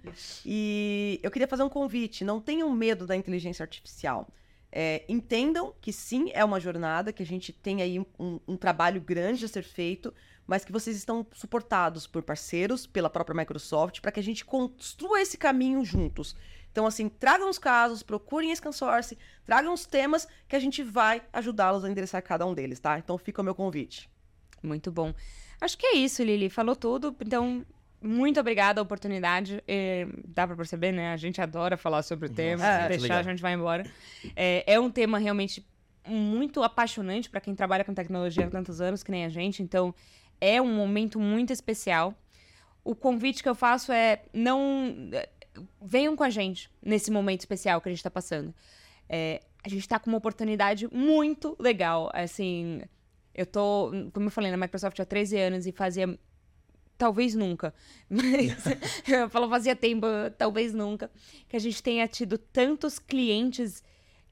E 0.46 1.20
eu 1.22 1.30
queria 1.30 1.46
fazer 1.46 1.62
um 1.62 1.68
convite. 1.68 2.24
Não 2.24 2.40
tenham 2.40 2.70
medo 2.70 3.06
da 3.06 3.14
inteligência 3.14 3.62
artificial. 3.62 4.26
É, 4.74 5.04
entendam 5.06 5.74
que 5.78 5.92
sim, 5.92 6.30
é 6.32 6.42
uma 6.42 6.58
jornada, 6.58 7.12
que 7.12 7.22
a 7.22 7.26
gente 7.26 7.52
tem 7.52 7.82
aí 7.82 8.00
um, 8.18 8.40
um 8.48 8.56
trabalho 8.56 8.98
grande 8.98 9.44
a 9.44 9.48
ser 9.48 9.62
feito, 9.62 10.14
mas 10.46 10.64
que 10.64 10.72
vocês 10.72 10.96
estão 10.96 11.26
suportados 11.34 12.06
por 12.06 12.22
parceiros, 12.22 12.86
pela 12.86 13.10
própria 13.10 13.36
Microsoft, 13.36 14.00
para 14.00 14.10
que 14.10 14.20
a 14.20 14.22
gente 14.22 14.42
construa 14.42 15.20
esse 15.20 15.36
caminho 15.36 15.84
juntos. 15.84 16.34
Então, 16.70 16.86
assim, 16.86 17.10
tragam 17.10 17.50
os 17.50 17.58
casos, 17.58 18.02
procurem 18.02 18.50
esse 18.50 18.62
consórcio, 18.62 19.18
tragam 19.44 19.74
os 19.74 19.84
temas 19.84 20.26
que 20.48 20.56
a 20.56 20.58
gente 20.58 20.82
vai 20.82 21.22
ajudá-los 21.30 21.84
a 21.84 21.90
endereçar 21.90 22.22
cada 22.22 22.46
um 22.46 22.54
deles, 22.54 22.80
tá? 22.80 22.98
Então 22.98 23.18
fica 23.18 23.42
o 23.42 23.44
meu 23.44 23.54
convite. 23.54 24.10
Muito 24.62 24.90
bom. 24.90 25.14
Acho 25.60 25.76
que 25.78 25.86
é 25.86 25.96
isso, 25.96 26.22
Lili. 26.22 26.48
Falou 26.50 26.76
tudo. 26.76 27.14
Então, 27.20 27.64
muito 28.00 28.40
obrigada 28.40 28.80
a 28.80 28.82
oportunidade. 28.82 29.62
É, 29.66 30.06
dá 30.26 30.46
pra 30.46 30.56
perceber, 30.56 30.92
né? 30.92 31.12
A 31.12 31.16
gente 31.16 31.40
adora 31.40 31.76
falar 31.76 32.02
sobre 32.02 32.28
o 32.28 32.30
tema. 32.30 32.64
é, 32.66 32.88
deixar, 32.88 33.02
legal. 33.02 33.18
a 33.18 33.22
gente 33.22 33.42
vai 33.42 33.54
embora. 33.54 33.84
É, 34.34 34.64
é 34.74 34.80
um 34.80 34.90
tema 34.90 35.18
realmente 35.18 35.64
muito 36.06 36.62
apaixonante 36.62 37.30
para 37.30 37.40
quem 37.40 37.54
trabalha 37.54 37.84
com 37.84 37.94
tecnologia 37.94 38.46
há 38.46 38.50
tantos 38.50 38.80
anos, 38.80 39.02
que 39.02 39.10
nem 39.10 39.24
a 39.24 39.28
gente. 39.28 39.62
Então, 39.62 39.94
é 40.40 40.60
um 40.60 40.74
momento 40.74 41.20
muito 41.20 41.52
especial. 41.52 42.14
O 42.84 42.94
convite 42.96 43.42
que 43.42 43.48
eu 43.48 43.54
faço 43.54 43.92
é 43.92 44.22
não 44.32 44.96
venham 45.80 46.16
com 46.16 46.24
a 46.24 46.30
gente 46.30 46.70
nesse 46.82 47.10
momento 47.10 47.40
especial 47.40 47.80
que 47.80 47.88
a 47.88 47.92
gente 47.92 48.00
está 48.00 48.10
passando. 48.10 48.52
É, 49.08 49.40
a 49.62 49.68
gente 49.68 49.82
está 49.82 49.98
com 49.98 50.10
uma 50.10 50.18
oportunidade 50.18 50.92
muito 50.92 51.56
legal. 51.60 52.10
Assim, 52.12 52.82
eu 53.34 53.46
tô, 53.46 53.90
como 54.12 54.26
eu 54.26 54.30
falei, 54.30 54.50
na 54.50 54.56
Microsoft 54.56 54.98
há 55.00 55.04
13 55.04 55.38
anos 55.38 55.66
e 55.66 55.72
fazia. 55.72 56.18
Talvez 56.98 57.34
nunca. 57.34 57.74
Mas 58.08 58.64
eu 59.08 59.28
falo 59.28 59.48
fazia 59.48 59.74
tempo, 59.74 60.06
talvez 60.36 60.72
nunca. 60.72 61.10
Que 61.48 61.56
a 61.56 61.60
gente 61.60 61.82
tenha 61.82 62.06
tido 62.06 62.38
tantos 62.38 62.98
clientes 62.98 63.82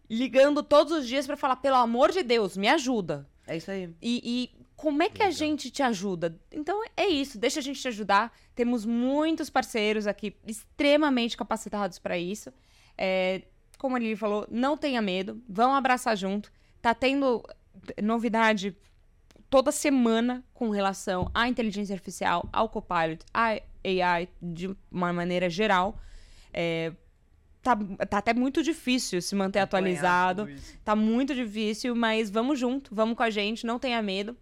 ligando 0.08 0.62
todos 0.62 0.92
os 0.92 1.06
dias 1.06 1.26
para 1.26 1.36
falar, 1.36 1.56
pelo 1.56 1.76
amor 1.76 2.10
de 2.10 2.22
Deus, 2.22 2.56
me 2.56 2.68
ajuda. 2.68 3.28
É 3.46 3.56
isso 3.56 3.70
aí. 3.70 3.94
E, 4.02 4.20
e 4.24 4.66
como 4.76 5.02
é 5.02 5.08
que 5.08 5.22
a 5.22 5.30
gente 5.30 5.70
te 5.70 5.82
ajuda? 5.82 6.38
Então 6.50 6.82
é 6.96 7.06
isso, 7.06 7.38
deixa 7.38 7.60
a 7.60 7.62
gente 7.62 7.80
te 7.80 7.88
ajudar. 7.88 8.36
Temos 8.54 8.84
muitos 8.84 9.48
parceiros 9.48 10.06
aqui 10.06 10.36
extremamente 10.46 11.36
capacitados 11.36 11.98
para 11.98 12.18
isso. 12.18 12.52
É, 12.98 13.42
como 13.78 13.96
ele 13.96 14.16
falou, 14.16 14.46
não 14.50 14.76
tenha 14.76 15.00
medo, 15.00 15.42
vão 15.48 15.74
abraçar 15.74 16.16
junto. 16.16 16.52
Tá 16.82 16.94
tendo 16.94 17.42
novidade 18.02 18.76
toda 19.50 19.72
semana 19.72 20.44
com 20.54 20.70
relação 20.70 21.30
à 21.34 21.48
inteligência 21.48 21.92
artificial, 21.92 22.48
ao 22.52 22.68
Copilot, 22.68 23.18
à 23.34 23.60
AI 23.84 24.28
de 24.40 24.74
uma 24.90 25.12
maneira 25.12 25.50
geral. 25.50 26.00
É, 26.52 26.92
tá, 27.60 27.76
tá 28.08 28.18
até 28.18 28.32
muito 28.32 28.62
difícil 28.62 29.20
se 29.20 29.34
manter 29.34 29.58
atualizado. 29.58 30.48
Tá 30.84 30.94
muito 30.94 31.34
difícil, 31.34 31.94
mas 31.96 32.30
vamos 32.30 32.58
junto, 32.58 32.94
vamos 32.94 33.16
com 33.16 33.24
a 33.24 33.30
gente, 33.30 33.66
não 33.66 33.78
tenha 33.78 34.00
medo. 34.00 34.36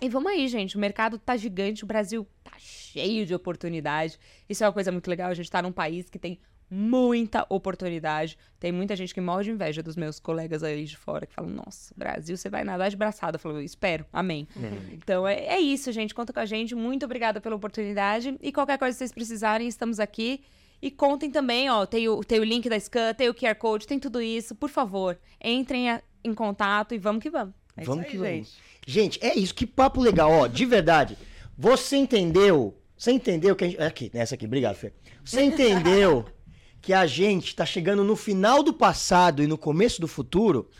E 0.00 0.10
vamos 0.10 0.30
aí, 0.30 0.46
gente. 0.46 0.76
O 0.76 0.78
mercado 0.78 1.18
tá 1.18 1.36
gigante, 1.38 1.82
o 1.82 1.86
Brasil 1.86 2.26
tá 2.44 2.52
cheio 2.58 3.24
de 3.24 3.34
oportunidade. 3.34 4.18
Isso 4.46 4.62
é 4.62 4.66
uma 4.66 4.72
coisa 4.72 4.92
muito 4.92 5.08
legal. 5.08 5.30
A 5.30 5.34
gente 5.34 5.50
tá 5.50 5.62
num 5.62 5.72
país 5.72 6.10
que 6.10 6.18
tem 6.18 6.38
muita 6.70 7.46
oportunidade. 7.48 8.36
Tem 8.58 8.72
muita 8.72 8.96
gente 8.96 9.14
que 9.14 9.20
morre 9.20 9.44
de 9.44 9.50
inveja 9.50 9.82
dos 9.82 9.96
meus 9.96 10.18
colegas 10.18 10.62
aí 10.62 10.84
de 10.84 10.96
fora, 10.96 11.26
que 11.26 11.32
falam: 11.34 11.50
Nossa, 11.50 11.94
Brasil, 11.96 12.36
você 12.36 12.48
vai 12.48 12.64
nadar 12.64 12.90
de 12.90 12.96
braçada. 12.96 13.36
Eu 13.36 13.40
falo: 13.40 13.60
Espero, 13.60 14.04
amém. 14.12 14.46
Então 14.92 15.26
é, 15.26 15.46
é 15.46 15.60
isso, 15.60 15.90
gente. 15.92 16.14
Conta 16.14 16.32
com 16.32 16.40
a 16.40 16.46
gente. 16.46 16.74
Muito 16.74 17.04
obrigada 17.04 17.40
pela 17.40 17.56
oportunidade. 17.56 18.36
E 18.42 18.52
qualquer 18.52 18.78
coisa 18.78 18.94
que 18.94 18.98
vocês 18.98 19.12
precisarem, 19.12 19.66
estamos 19.68 20.00
aqui. 20.00 20.42
E 20.82 20.90
contem 20.90 21.30
também, 21.30 21.70
ó, 21.70 21.86
tem 21.86 22.06
o, 22.08 22.22
tem 22.22 22.38
o 22.38 22.44
link 22.44 22.68
da 22.68 22.78
Scan, 22.78 23.14
tem 23.14 23.28
o 23.30 23.34
QR 23.34 23.54
Code, 23.54 23.86
tem 23.86 23.98
tudo 23.98 24.20
isso. 24.20 24.54
Por 24.54 24.68
favor, 24.68 25.18
entrem 25.42 25.88
a- 25.90 26.02
em 26.22 26.34
contato 26.34 26.94
e 26.94 26.98
vamos 26.98 27.22
que 27.22 27.30
vamos. 27.30 27.54
É 27.74 27.82
Vamos 27.84 28.04
isso 28.06 28.10
que 28.10 28.16
aí, 28.26 28.32
vamos. 28.34 28.48
gente. 28.48 29.18
Gente, 29.18 29.24
é 29.24 29.38
isso, 29.38 29.54
que 29.54 29.66
papo 29.66 30.00
legal, 30.00 30.30
ó, 30.30 30.46
de 30.46 30.64
verdade. 30.66 31.16
Você 31.58 31.96
entendeu? 31.96 32.76
Você 32.96 33.10
entendeu 33.10 33.56
que 33.56 33.64
a 33.64 33.68
gente. 33.68 33.82
Aqui, 33.82 34.10
nessa 34.12 34.34
aqui, 34.34 34.44
obrigado, 34.46 34.76
Fê. 34.76 34.92
Você 35.24 35.42
entendeu 35.44 36.24
que 36.86 36.92
a 36.92 37.04
gente 37.04 37.56
tá 37.56 37.66
chegando 37.66 38.04
no 38.04 38.14
final 38.14 38.62
do 38.62 38.72
passado 38.72 39.42
e 39.42 39.46
no 39.48 39.58
começo 39.58 40.00
do 40.00 40.06
futuro? 40.06 40.70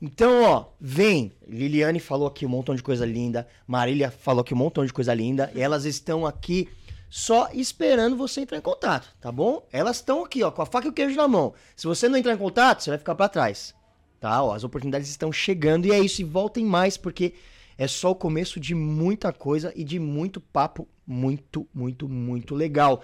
Então, 0.00 0.42
ó, 0.42 0.66
vem. 0.78 1.32
Liliane 1.48 2.00
falou 2.00 2.28
aqui 2.28 2.44
um 2.44 2.50
montão 2.50 2.74
de 2.74 2.82
coisa 2.82 3.06
linda. 3.06 3.48
Marília 3.66 4.10
falou 4.10 4.42
aqui 4.42 4.52
um 4.52 4.58
montão 4.58 4.84
de 4.84 4.92
coisa 4.92 5.14
linda. 5.14 5.50
Elas 5.56 5.86
estão 5.86 6.26
aqui 6.26 6.68
só 7.08 7.48
esperando 7.54 8.14
você 8.14 8.42
entrar 8.42 8.58
em 8.58 8.60
contato, 8.60 9.08
tá 9.22 9.32
bom? 9.32 9.66
Elas 9.72 9.96
estão 9.96 10.22
aqui, 10.22 10.42
ó, 10.42 10.50
com 10.50 10.60
a 10.60 10.66
faca 10.66 10.88
e 10.88 10.90
o 10.90 10.92
queijo 10.92 11.16
na 11.16 11.26
mão. 11.26 11.54
Se 11.74 11.86
você 11.86 12.10
não 12.10 12.18
entrar 12.18 12.34
em 12.34 12.38
contato, 12.38 12.82
você 12.82 12.90
vai 12.90 12.98
ficar 12.98 13.14
pra 13.14 13.26
trás. 13.26 13.74
Tá? 14.20 14.42
Ó, 14.42 14.52
as 14.52 14.64
oportunidades 14.64 15.08
estão 15.08 15.32
chegando 15.32 15.86
e 15.86 15.92
é 15.92 15.98
isso. 15.98 16.20
E 16.20 16.26
voltem 16.26 16.66
mais, 16.66 16.98
porque 16.98 17.32
é 17.76 17.86
só 17.86 18.10
o 18.10 18.14
começo 18.14 18.60
de 18.60 18.74
muita 18.74 19.32
coisa 19.32 19.72
e 19.74 19.84
de 19.84 19.98
muito 19.98 20.40
papo 20.40 20.88
muito, 21.06 21.68
muito, 21.74 22.08
muito 22.08 22.54
legal. 22.54 23.02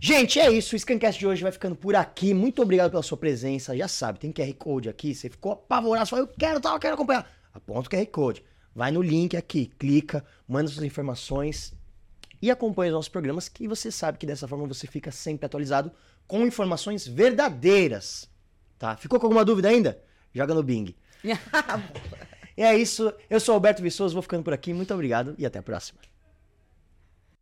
Gente, 0.00 0.38
é 0.38 0.50
isso. 0.50 0.74
O 0.74 0.78
Scancast 0.78 1.18
de 1.18 1.26
hoje 1.26 1.42
vai 1.42 1.52
ficando 1.52 1.76
por 1.76 1.94
aqui. 1.94 2.32
Muito 2.32 2.62
obrigado 2.62 2.90
pela 2.90 3.02
sua 3.02 3.18
presença. 3.18 3.76
Já 3.76 3.88
sabe, 3.88 4.18
tem 4.18 4.32
QR 4.32 4.52
Code 4.54 4.88
aqui. 4.88 5.14
Você 5.14 5.28
ficou 5.28 5.52
apavorado, 5.52 6.08
falou, 6.08 6.26
eu 6.26 6.34
quero 6.38 6.60
tal, 6.60 6.74
eu 6.74 6.80
quero 6.80 6.94
acompanhar. 6.94 7.30
Aponta 7.52 7.88
o 7.88 7.90
QR 7.90 8.06
Code. 8.06 8.44
Vai 8.74 8.90
no 8.90 9.02
link 9.02 9.36
aqui, 9.36 9.66
clica, 9.78 10.24
manda 10.48 10.70
suas 10.70 10.84
informações 10.84 11.74
e 12.40 12.50
acompanha 12.50 12.90
os 12.90 12.94
nossos 12.94 13.08
programas, 13.10 13.48
que 13.48 13.68
você 13.68 13.90
sabe 13.90 14.18
que 14.18 14.26
dessa 14.26 14.48
forma 14.48 14.66
você 14.66 14.86
fica 14.86 15.12
sempre 15.12 15.44
atualizado 15.44 15.92
com 16.26 16.46
informações 16.46 17.06
verdadeiras. 17.06 18.28
Tá? 18.78 18.96
Ficou 18.96 19.20
com 19.20 19.26
alguma 19.26 19.44
dúvida 19.44 19.68
ainda? 19.68 20.02
Joga 20.34 20.54
no 20.54 20.62
Bing. 20.62 20.96
É 22.56 22.76
isso. 22.76 23.12
Eu 23.30 23.40
sou 23.40 23.54
Alberto 23.54 23.82
Viçoso, 23.82 24.14
vou 24.14 24.22
ficando 24.22 24.44
por 24.44 24.52
aqui. 24.52 24.72
Muito 24.72 24.92
obrigado 24.92 25.34
e 25.38 25.46
até 25.46 25.58
a 25.58 25.62
próxima. 25.62 26.11